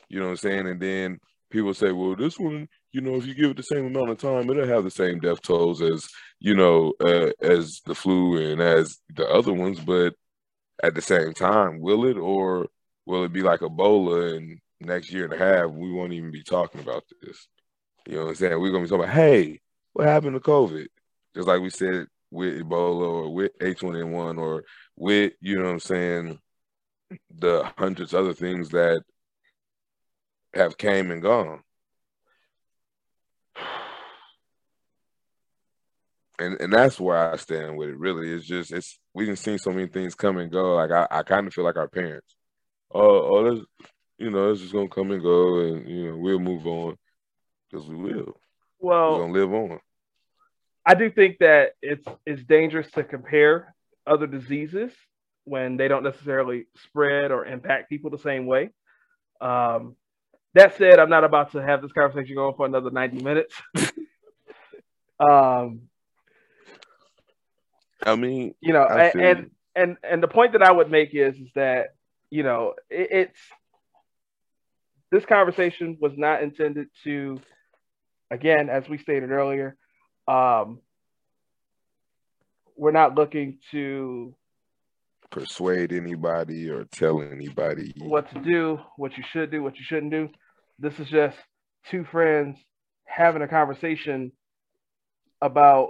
You 0.09 0.19
know 0.19 0.25
what 0.25 0.31
I'm 0.31 0.37
saying? 0.37 0.67
And 0.67 0.79
then 0.79 1.19
people 1.51 1.73
say, 1.75 1.91
well, 1.91 2.15
this 2.15 2.39
one, 2.39 2.67
you 2.91 3.01
know, 3.01 3.15
if 3.15 3.27
you 3.27 3.35
give 3.35 3.51
it 3.51 3.57
the 3.57 3.63
same 3.63 3.85
amount 3.85 4.09
of 4.09 4.17
time, 4.17 4.49
it'll 4.49 4.67
have 4.67 4.83
the 4.83 4.91
same 4.91 5.19
death 5.19 5.41
tolls 5.43 5.81
as, 5.81 6.09
you 6.39 6.55
know, 6.55 6.93
uh, 6.99 7.29
as 7.41 7.81
the 7.85 7.93
flu 7.93 8.51
and 8.51 8.59
as 8.59 8.97
the 9.15 9.27
other 9.29 9.53
ones. 9.53 9.79
But 9.79 10.15
at 10.83 10.95
the 10.95 11.01
same 11.01 11.33
time, 11.33 11.79
will 11.79 12.05
it 12.05 12.17
or 12.17 12.67
will 13.05 13.23
it 13.23 13.33
be 13.33 13.41
like 13.41 13.61
Ebola 13.61 14.37
and 14.37 14.59
next 14.79 15.11
year 15.11 15.25
and 15.25 15.33
a 15.33 15.37
half, 15.37 15.71
we 15.71 15.91
won't 15.91 16.13
even 16.13 16.31
be 16.31 16.43
talking 16.43 16.81
about 16.81 17.03
this? 17.21 17.47
You 18.07 18.15
know 18.15 18.23
what 18.23 18.29
I'm 18.29 18.35
saying? 18.35 18.59
We're 18.59 18.71
to 18.71 18.79
be 18.79 18.87
talking 18.87 19.03
about, 19.03 19.13
hey, 19.13 19.59
what 19.93 20.07
happened 20.07 20.35
to 20.35 20.39
COVID? 20.39 20.87
Just 21.35 21.47
like 21.47 21.61
we 21.61 21.69
said 21.69 22.07
with 22.31 22.61
Ebola 22.61 23.01
or 23.01 23.33
with 23.33 23.57
H1N1 23.59 24.37
or 24.37 24.63
with, 24.95 25.33
you 25.41 25.57
know 25.57 25.65
what 25.65 25.71
I'm 25.71 25.79
saying, 25.79 26.39
the 27.33 27.69
hundreds 27.77 28.13
other 28.13 28.33
things 28.33 28.69
that 28.69 29.01
have 30.53 30.77
came 30.77 31.11
and 31.11 31.21
gone. 31.21 31.61
And 36.41 36.61
and 36.61 36.71
that's 36.71 36.97
where 37.01 37.33
I 37.33 37.35
stand 37.35 37.75
with 37.75 37.89
it. 37.89 37.97
Really, 37.97 38.31
it's 38.31 38.45
just 38.45 38.71
it's 38.71 38.98
we 39.13 39.27
have 39.27 39.39
seen 39.39 39.57
so 39.57 39.71
many 39.71 39.87
things 39.87 40.15
come 40.15 40.37
and 40.37 40.51
go. 40.51 40.75
Like 40.75 40.91
I, 40.91 41.07
I 41.09 41.23
kind 41.23 41.47
of 41.47 41.53
feel 41.53 41.63
like 41.63 41.77
our 41.77 41.87
parents. 41.87 42.35
Oh, 42.91 43.01
oh, 43.01 43.55
this, 43.55 43.65
you 44.17 44.29
know, 44.29 44.51
it's 44.51 44.61
just 44.61 44.73
gonna 44.73 44.89
come 44.89 45.11
and 45.11 45.21
go, 45.21 45.59
and 45.59 45.87
you 45.87 46.11
know, 46.11 46.17
we'll 46.17 46.39
move 46.39 46.65
on 46.65 46.97
because 47.69 47.87
we 47.87 47.95
will. 47.95 48.37
Well, 48.79 49.13
we're 49.13 49.19
gonna 49.19 49.33
live 49.33 49.53
on. 49.53 49.79
I 50.85 50.95
do 50.95 51.11
think 51.11 51.37
that 51.39 51.73
it's 51.81 52.05
it's 52.25 52.43
dangerous 52.43 52.89
to 52.91 53.03
compare 53.03 53.75
other 54.07 54.27
diseases 54.27 54.91
when 55.43 55.77
they 55.77 55.87
don't 55.87 56.03
necessarily 56.03 56.65
spread 56.85 57.31
or 57.31 57.45
impact 57.45 57.89
people 57.89 58.09
the 58.09 58.17
same 58.17 58.45
way. 58.45 58.69
Um, 59.41 59.95
that 60.53 60.77
said, 60.77 60.99
I'm 60.99 61.09
not 61.09 61.23
about 61.23 61.51
to 61.51 61.59
have 61.59 61.81
this 61.81 61.91
conversation 61.91 62.35
going 62.35 62.55
for 62.55 62.65
another 62.65 62.89
90 62.89 63.23
minutes. 63.23 63.53
um, 65.19 65.88
I 68.05 68.15
mean, 68.15 68.55
you 68.61 68.73
know, 68.73 68.85
and, 68.85 69.21
and, 69.21 69.51
and 69.75 69.97
and 70.03 70.23
the 70.23 70.27
point 70.27 70.53
that 70.53 70.63
I 70.63 70.71
would 70.71 70.89
make 70.89 71.13
is 71.13 71.35
is 71.35 71.49
that 71.55 71.95
you 72.29 72.43
know 72.43 72.75
it, 72.89 73.07
it's 73.11 73.39
this 75.11 75.25
conversation 75.25 75.97
was 75.99 76.13
not 76.15 76.43
intended 76.43 76.87
to, 77.03 77.39
again, 78.29 78.69
as 78.69 78.87
we 78.87 78.97
stated 78.97 79.31
earlier, 79.31 79.75
um, 80.27 80.79
we're 82.75 82.91
not 82.91 83.15
looking 83.15 83.57
to 83.71 84.35
persuade 85.31 85.91
anybody 85.93 86.69
or 86.69 86.85
tell 86.85 87.21
anybody 87.21 87.93
what 87.97 88.31
to 88.33 88.39
do, 88.39 88.79
what 88.97 89.17
you 89.17 89.23
should 89.31 89.51
do, 89.51 89.61
what 89.63 89.77
you 89.77 89.83
shouldn't 89.83 90.11
do. 90.11 90.29
This 90.79 90.99
is 90.99 91.07
just 91.07 91.37
two 91.89 92.05
friends 92.05 92.57
having 93.05 93.41
a 93.41 93.47
conversation 93.47 94.31
about 95.41 95.89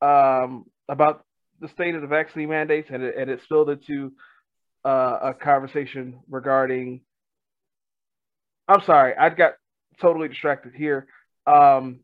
um, 0.00 0.64
about 0.88 1.24
the 1.60 1.68
state 1.68 1.94
of 1.94 2.02
the 2.02 2.06
vaccine 2.06 2.48
mandates, 2.48 2.88
and 2.92 3.02
it, 3.02 3.14
and 3.16 3.30
it 3.30 3.40
spilled 3.44 3.70
into 3.70 4.12
uh, 4.84 5.18
a 5.22 5.34
conversation 5.34 6.20
regarding. 6.28 7.00
I'm 8.68 8.82
sorry, 8.82 9.14
I 9.16 9.28
got 9.30 9.54
totally 10.00 10.28
distracted 10.28 10.74
here. 10.74 11.06
Um, 11.46 12.00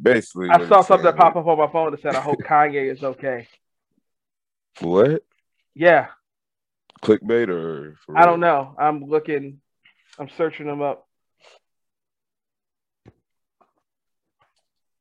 basically. 0.00 0.50
I 0.50 0.66
saw 0.68 0.82
something 0.82 1.04
that 1.04 1.16
pop 1.16 1.36
up 1.36 1.46
on 1.46 1.58
my 1.58 1.70
phone 1.70 1.92
that 1.92 2.02
said, 2.02 2.14
"I 2.14 2.20
hope 2.20 2.38
Kanye 2.40 2.92
is 2.92 3.02
okay." 3.02 3.48
What? 4.80 5.24
Yeah. 5.74 6.08
Clickbait 7.02 7.48
or? 7.48 7.96
I 8.14 8.24
don't 8.26 8.40
know. 8.40 8.74
I'm 8.78 9.04
looking. 9.04 9.60
I'm 10.18 10.28
searching 10.36 10.66
them 10.66 10.82
up. 10.82 11.08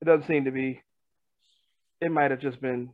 It 0.02 0.06
doesn't 0.06 0.28
seem 0.28 0.45
to 0.45 0.52
be. 0.52 0.82
It 2.02 2.11
might 2.11 2.32
have 2.32 2.40
just 2.40 2.60
been. 2.60 2.90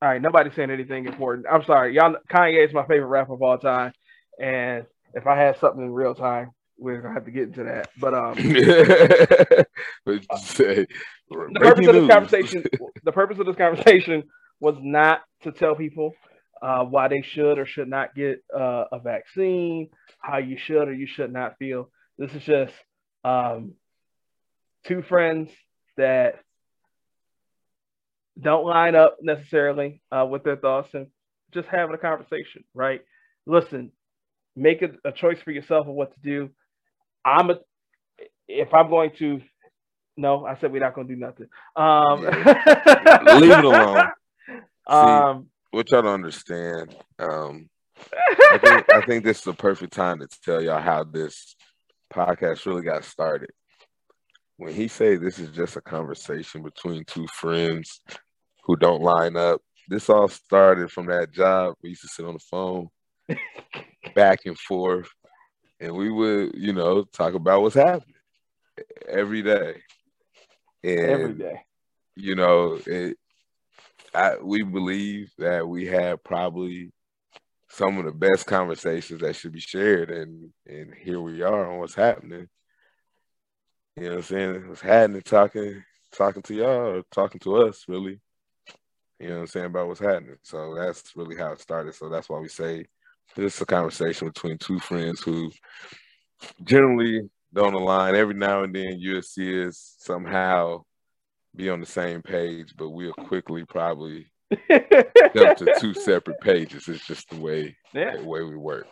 All 0.00 0.08
right, 0.08 0.20
nobody's 0.20 0.54
saying 0.54 0.70
anything 0.70 1.06
important. 1.06 1.46
I'm 1.50 1.64
sorry, 1.64 1.94
y'all. 1.94 2.16
Kanye 2.30 2.66
is 2.66 2.72
my 2.72 2.86
favorite 2.86 3.08
rapper 3.08 3.34
of 3.34 3.42
all 3.42 3.58
time, 3.58 3.92
and 4.40 4.86
if 5.14 5.26
I 5.26 5.36
had 5.36 5.58
something 5.58 5.82
in 5.82 5.90
real 5.90 6.14
time, 6.14 6.52
we're 6.78 7.00
gonna 7.00 7.14
have 7.14 7.24
to 7.26 7.30
get 7.30 7.44
into 7.44 7.64
that. 7.64 7.88
But 7.98 8.14
um, 8.14 8.34
say, 10.38 10.86
the 11.28 11.60
purpose 11.60 11.86
of 11.86 11.94
this 11.94 12.08
conversation, 12.08 12.64
the 13.04 13.12
purpose 13.12 13.38
of 13.38 13.46
this 13.46 13.56
conversation 13.56 14.24
was 14.60 14.76
not 14.80 15.22
to 15.42 15.52
tell 15.52 15.74
people 15.74 16.14
uh, 16.62 16.84
why 16.84 17.08
they 17.08 17.22
should 17.22 17.58
or 17.58 17.66
should 17.66 17.88
not 17.88 18.14
get 18.14 18.42
uh, 18.54 18.84
a 18.92 18.98
vaccine, 18.98 19.90
how 20.20 20.38
you 20.38 20.56
should 20.58 20.88
or 20.88 20.92
you 20.92 21.06
should 21.06 21.32
not 21.32 21.58
feel. 21.58 21.90
This 22.18 22.32
is 22.32 22.42
just 22.42 22.72
um, 23.24 23.72
two 24.86 25.02
friends 25.02 25.50
that 25.96 26.40
don't 28.40 28.66
line 28.66 28.94
up 28.94 29.16
necessarily 29.22 30.00
uh, 30.12 30.26
with 30.28 30.44
their 30.44 30.56
thoughts 30.56 30.88
and 30.94 31.08
just 31.52 31.68
having 31.68 31.94
a 31.94 31.98
conversation, 31.98 32.64
right? 32.74 33.02
Listen, 33.46 33.92
make 34.54 34.82
a, 34.82 34.90
a 35.08 35.12
choice 35.12 35.38
for 35.44 35.50
yourself 35.50 35.86
of 35.86 35.94
what 35.94 36.14
to 36.14 36.20
do. 36.20 36.50
I'm 37.24 37.50
a, 37.50 37.58
if 38.48 38.72
I'm 38.72 38.88
going 38.88 39.10
to, 39.18 39.40
no, 40.16 40.46
I 40.46 40.58
said 40.58 40.72
we're 40.72 40.80
not 40.80 40.94
going 40.94 41.08
to 41.08 41.14
do 41.14 41.20
nothing. 41.20 41.48
Um. 41.74 42.20
Leave 43.40 43.52
it 43.52 43.64
alone. 43.64 44.06
See, 44.88 44.94
um, 44.94 45.48
what 45.76 45.90
y'all 45.90 46.00
don't 46.00 46.14
understand. 46.14 46.96
Um, 47.18 47.68
I 48.50 48.58
think 48.58 48.94
I 48.94 49.00
think 49.02 49.24
this 49.24 49.38
is 49.38 49.44
the 49.44 49.52
perfect 49.52 49.92
time 49.92 50.20
to 50.20 50.28
tell 50.42 50.62
y'all 50.62 50.80
how 50.80 51.04
this 51.04 51.54
podcast 52.12 52.64
really 52.64 52.82
got 52.82 53.04
started. 53.04 53.50
When 54.56 54.72
he 54.72 54.88
say 54.88 55.16
this 55.16 55.38
is 55.38 55.50
just 55.50 55.76
a 55.76 55.82
conversation 55.82 56.62
between 56.62 57.04
two 57.04 57.26
friends 57.26 58.00
who 58.64 58.76
don't 58.76 59.02
line 59.02 59.36
up, 59.36 59.60
this 59.88 60.08
all 60.08 60.28
started 60.28 60.90
from 60.90 61.06
that 61.06 61.30
job. 61.30 61.74
We 61.82 61.90
used 61.90 62.02
to 62.02 62.08
sit 62.08 62.24
on 62.24 62.34
the 62.34 62.40
phone 62.40 62.88
back 64.14 64.46
and 64.46 64.58
forth, 64.58 65.10
and 65.78 65.94
we 65.94 66.10
would, 66.10 66.54
you 66.54 66.72
know, 66.72 67.04
talk 67.04 67.34
about 67.34 67.60
what's 67.60 67.74
happening 67.74 68.14
every 69.06 69.42
day. 69.42 69.82
And, 70.82 71.00
every 71.00 71.34
day. 71.34 71.60
You 72.14 72.34
know, 72.34 72.80
it, 72.86 73.18
I, 74.14 74.36
we 74.38 74.62
believe 74.62 75.32
that 75.38 75.66
we 75.66 75.86
had 75.86 76.22
probably 76.24 76.92
some 77.68 77.98
of 77.98 78.04
the 78.04 78.12
best 78.12 78.46
conversations 78.46 79.20
that 79.20 79.36
should 79.36 79.52
be 79.52 79.60
shared, 79.60 80.10
and 80.10 80.50
and 80.66 80.94
here 80.94 81.20
we 81.20 81.42
are 81.42 81.70
on 81.70 81.78
what's 81.78 81.94
happening. 81.94 82.48
You 83.96 84.04
know 84.04 84.10
what 84.10 84.16
I'm 84.18 84.22
saying? 84.24 84.68
What's 84.68 84.80
happening? 84.80 85.22
Talking, 85.22 85.82
talking 86.12 86.42
to 86.42 86.54
y'all, 86.54 87.02
talking 87.12 87.40
to 87.40 87.56
us, 87.56 87.84
really. 87.88 88.20
You 89.18 89.28
know 89.28 89.34
what 89.36 89.40
I'm 89.40 89.46
saying 89.46 89.66
about 89.66 89.88
what's 89.88 90.00
happening. 90.00 90.36
So 90.42 90.74
that's 90.74 91.16
really 91.16 91.36
how 91.36 91.52
it 91.52 91.60
started. 91.60 91.94
So 91.94 92.10
that's 92.10 92.28
why 92.28 92.38
we 92.38 92.48
say 92.48 92.84
this 93.34 93.56
is 93.56 93.60
a 93.62 93.66
conversation 93.66 94.28
between 94.28 94.58
two 94.58 94.78
friends 94.78 95.22
who 95.22 95.50
generally 96.62 97.28
don't 97.52 97.74
align. 97.74 98.14
Every 98.14 98.34
now 98.34 98.62
and 98.62 98.74
then 98.74 98.98
you'll 98.98 99.22
see 99.22 99.64
us 99.64 99.96
somehow 99.98 100.84
be 101.56 101.70
on 101.70 101.80
the 101.80 101.86
same 101.86 102.22
page, 102.22 102.74
but 102.76 102.90
we'll 102.90 103.12
quickly 103.12 103.64
probably 103.64 104.26
jump 104.70 105.56
to 105.58 105.74
two 105.78 105.94
separate 105.94 106.40
pages. 106.40 106.88
It's 106.88 107.06
just 107.06 107.28
the 107.30 107.36
way 107.36 107.76
yeah. 107.92 108.16
the 108.16 108.24
way 108.24 108.42
we 108.42 108.56
work. 108.56 108.86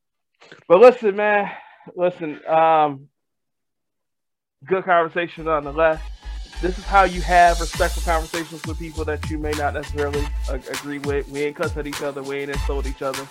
but 0.68 0.80
listen, 0.80 1.16
man, 1.16 1.50
listen. 1.96 2.40
Um, 2.46 3.08
good 4.66 4.84
conversation 4.84 5.48
on 5.48 5.64
the 5.64 5.72
left. 5.72 6.02
This 6.60 6.76
is 6.76 6.84
how 6.84 7.04
you 7.04 7.22
have 7.22 7.58
respectful 7.58 8.02
conversations 8.02 8.66
with 8.66 8.78
people 8.78 9.04
that 9.06 9.30
you 9.30 9.38
may 9.38 9.52
not 9.52 9.72
necessarily 9.72 10.26
agree 10.50 10.98
with. 10.98 11.26
We 11.28 11.44
ain't 11.44 11.56
cussing 11.56 11.80
at 11.80 11.86
each 11.86 12.02
other. 12.02 12.22
We 12.22 12.36
ain't 12.40 12.50
insult 12.50 12.86
each 12.86 13.00
other. 13.00 13.26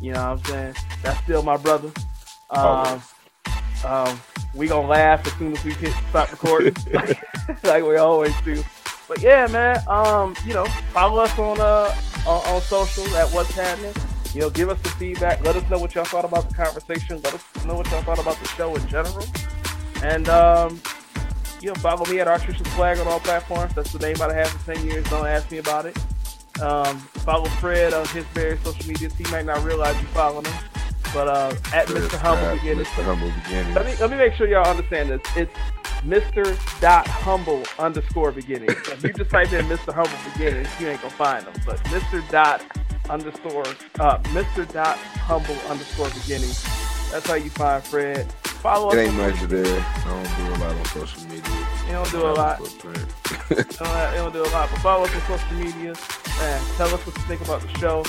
You 0.00 0.12
know 0.12 0.30
what 0.30 0.38
I'm 0.38 0.44
saying? 0.44 0.74
That's 1.02 1.22
still 1.22 1.42
my 1.42 1.58
brother. 1.58 1.92
Um, 2.50 3.02
um, 3.84 4.20
we 4.54 4.66
gonna 4.66 4.86
laugh 4.86 5.26
as 5.26 5.32
soon 5.34 5.56
as 5.56 5.64
we 5.64 5.72
hit 5.72 5.94
stop 6.10 6.30
recording, 6.30 6.74
like 7.62 7.84
we 7.84 7.96
always 7.96 8.38
do. 8.42 8.62
But 9.08 9.20
yeah, 9.20 9.46
man. 9.48 9.82
Um, 9.88 10.34
you 10.44 10.54
know, 10.54 10.64
follow 10.92 11.22
us 11.22 11.38
on 11.38 11.60
uh 11.60 11.94
on, 12.26 12.54
on 12.54 12.60
social 12.62 13.06
at 13.16 13.28
what's 13.30 13.50
happening. 13.52 13.94
You 14.34 14.42
know, 14.42 14.50
give 14.50 14.70
us 14.70 14.80
the 14.80 14.88
feedback. 14.90 15.44
Let 15.44 15.56
us 15.56 15.68
know 15.68 15.78
what 15.78 15.94
y'all 15.94 16.04
thought 16.04 16.24
about 16.24 16.48
the 16.48 16.54
conversation. 16.54 17.20
Let 17.22 17.34
us 17.34 17.44
know 17.66 17.74
what 17.74 17.90
y'all 17.90 18.02
thought 18.02 18.18
about 18.18 18.38
the 18.38 18.48
show 18.48 18.74
in 18.74 18.86
general. 18.88 19.24
And 20.02 20.28
um, 20.28 20.80
you 21.60 21.68
know, 21.68 21.74
follow 21.74 22.04
me 22.10 22.20
at 22.20 22.28
Archbishop 22.28 22.66
Swag 22.68 22.98
on 22.98 23.06
all 23.06 23.20
platforms. 23.20 23.74
That's 23.74 23.92
the 23.92 23.98
name 23.98 24.16
I 24.20 24.32
have 24.32 24.48
for 24.48 24.74
ten 24.74 24.84
years. 24.86 25.04
Don't 25.10 25.26
ask 25.26 25.50
me 25.50 25.58
about 25.58 25.86
it. 25.86 25.98
Um, 26.60 26.98
follow 26.98 27.46
Fred 27.46 27.94
on 27.94 28.06
his 28.08 28.24
various 28.26 28.62
social 28.62 28.86
media. 28.86 29.08
He 29.16 29.24
might 29.30 29.44
not 29.44 29.62
realize 29.64 30.00
you 30.00 30.06
follow 30.08 30.42
him. 30.42 30.52
But 31.12 31.28
uh, 31.28 31.54
at 31.72 31.86
Mr. 31.88 32.18
Humble 32.18 32.54
Beginnings. 32.56 32.88
Mr. 32.88 33.04
Humble 33.04 33.30
Beginnings. 33.42 33.74
Let 33.74 33.86
me 33.86 33.94
let 34.00 34.10
me 34.10 34.16
make 34.16 34.34
sure 34.34 34.46
y'all 34.48 34.66
understand 34.66 35.10
this. 35.10 35.20
It's 35.36 35.54
Mr. 36.04 36.80
Dot 36.80 37.06
Humble 37.06 37.62
underscore 37.78 38.32
beginnings. 38.32 38.72
if 38.88 39.02
you 39.04 39.12
just 39.12 39.30
type 39.30 39.52
in 39.52 39.66
Mr. 39.66 39.94
Humble 39.94 40.32
Beginnings, 40.32 40.68
you 40.80 40.88
ain't 40.88 41.00
gonna 41.00 41.14
find 41.14 41.46
them. 41.46 41.54
But 41.64 41.78
Mr. 41.84 42.28
Dot 42.30 42.62
underscore 43.08 43.66
uh, 44.00 44.18
Mr. 44.34 44.70
Dot 44.72 44.96
Humble 44.98 45.56
underscore 45.68 46.10
beginnings. 46.10 46.62
That's 47.10 47.26
how 47.26 47.34
you 47.34 47.50
find 47.50 47.82
Fred. 47.84 48.32
Follow 48.42 48.88
us. 48.88 48.94
It 48.94 49.08
ain't 49.08 49.14
much 49.14 49.40
there. 49.42 49.80
I 49.80 50.04
don't 50.04 50.36
do 50.36 50.54
a 50.54 50.64
lot 50.64 50.76
on 50.76 50.84
social 50.86 51.22
media. 51.28 51.42
You 51.92 51.98
don't 51.98 52.10
do 52.10 52.22
a 52.22 52.32
lot. 52.32 52.58
you 52.58 54.16
don't 54.16 54.32
do 54.32 54.42
a 54.42 54.48
lot. 54.48 54.70
But 54.70 54.78
follow 54.78 55.04
us 55.04 55.14
on 55.14 55.38
social 55.38 55.56
media 55.58 55.94
and 56.40 56.66
tell 56.78 56.88
us 56.88 57.04
what 57.06 57.14
you 57.14 57.22
think 57.24 57.42
about 57.42 57.60
the 57.60 57.68
show. 57.78 58.02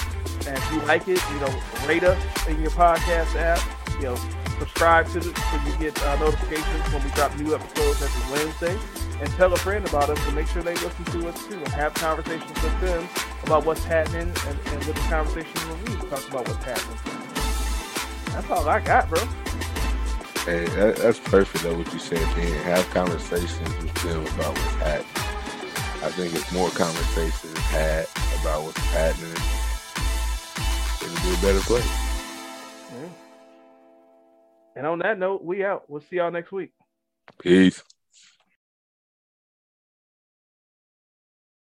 And 0.47 0.57
if 0.57 0.72
you 0.72 0.80
like 0.84 1.05
it, 1.10 1.19
you 1.30 1.39
know, 1.41 1.53
rate 1.85 2.03
us 2.05 2.47
in 2.47 2.61
your 2.61 2.72
podcast 2.72 3.35
app. 3.35 3.60
You 3.95 4.03
know, 4.03 4.15
subscribe 4.57 5.10
to 5.10 5.18
it 5.18 5.23
so 5.38 5.60
you 5.68 5.77
get 5.80 6.01
uh, 6.01 6.18
notifications 6.18 6.93
when 6.93 7.03
we 7.03 7.10
drop 7.11 7.35
new 7.35 7.53
episodes 7.53 8.01
every 8.01 8.31
Wednesday. 8.31 8.80
And 9.19 9.30
tell 9.34 9.51
a 9.51 9.57
friend 9.57 9.85
about 9.85 10.10
us 10.10 10.26
to 10.27 10.31
make 10.31 10.47
sure 10.47 10.64
they 10.64 10.76
listen 10.76 11.03
to 11.03 11.27
us 11.27 11.45
too 11.45 11.55
and 11.55 11.68
have 11.68 11.93
conversations 11.93 12.64
with 12.64 12.80
them 12.80 13.10
about 13.43 13.65
what's 13.65 13.84
happening 13.84 14.34
and, 14.47 14.60
and 14.65 14.85
with 14.85 14.95
the 14.95 15.07
conversation 15.10 15.60
when 15.68 15.84
we 15.84 16.10
talk 16.10 16.26
about 16.30 16.47
what's 16.47 16.64
happening. 16.64 17.34
That's 18.27 18.49
all 18.49 18.69
I 18.69 18.80
got, 18.80 19.10
bro. 19.10 19.22
Hey, 20.45 20.65
that, 20.65 20.98
that's 20.98 21.20
perfect 21.20 21.64
though 21.64 21.78
what 21.78 21.94
you 21.94 21.99
said, 21.99 22.20
man. 22.36 22.64
Have 22.64 22.90
conversations 22.90 23.70
with 23.82 23.94
them 24.03 24.26
about 24.36 24.49
what's 24.57 24.76
happening. 24.76 25.24
I 26.03 26.10
think 26.10 26.34
if 26.34 26.52
more 26.52 26.70
conversations 26.72 27.57
had 27.57 28.07
about 28.41 28.64
what's 28.64 28.78
happening, 28.91 29.32
it'll 31.02 31.24
be 31.24 31.34
a 31.34 31.41
better 31.41 31.61
place. 31.61 31.86
Yeah. 32.91 33.10
And 34.76 34.86
on 34.86 34.99
that 34.99 35.18
note, 35.18 35.45
we 35.45 35.64
out. 35.64 35.90
We'll 35.90 36.02
see 36.02 36.18
y'all 36.18 36.30
next 36.30 36.52
week. 36.52 36.74
Peace. 37.40 37.82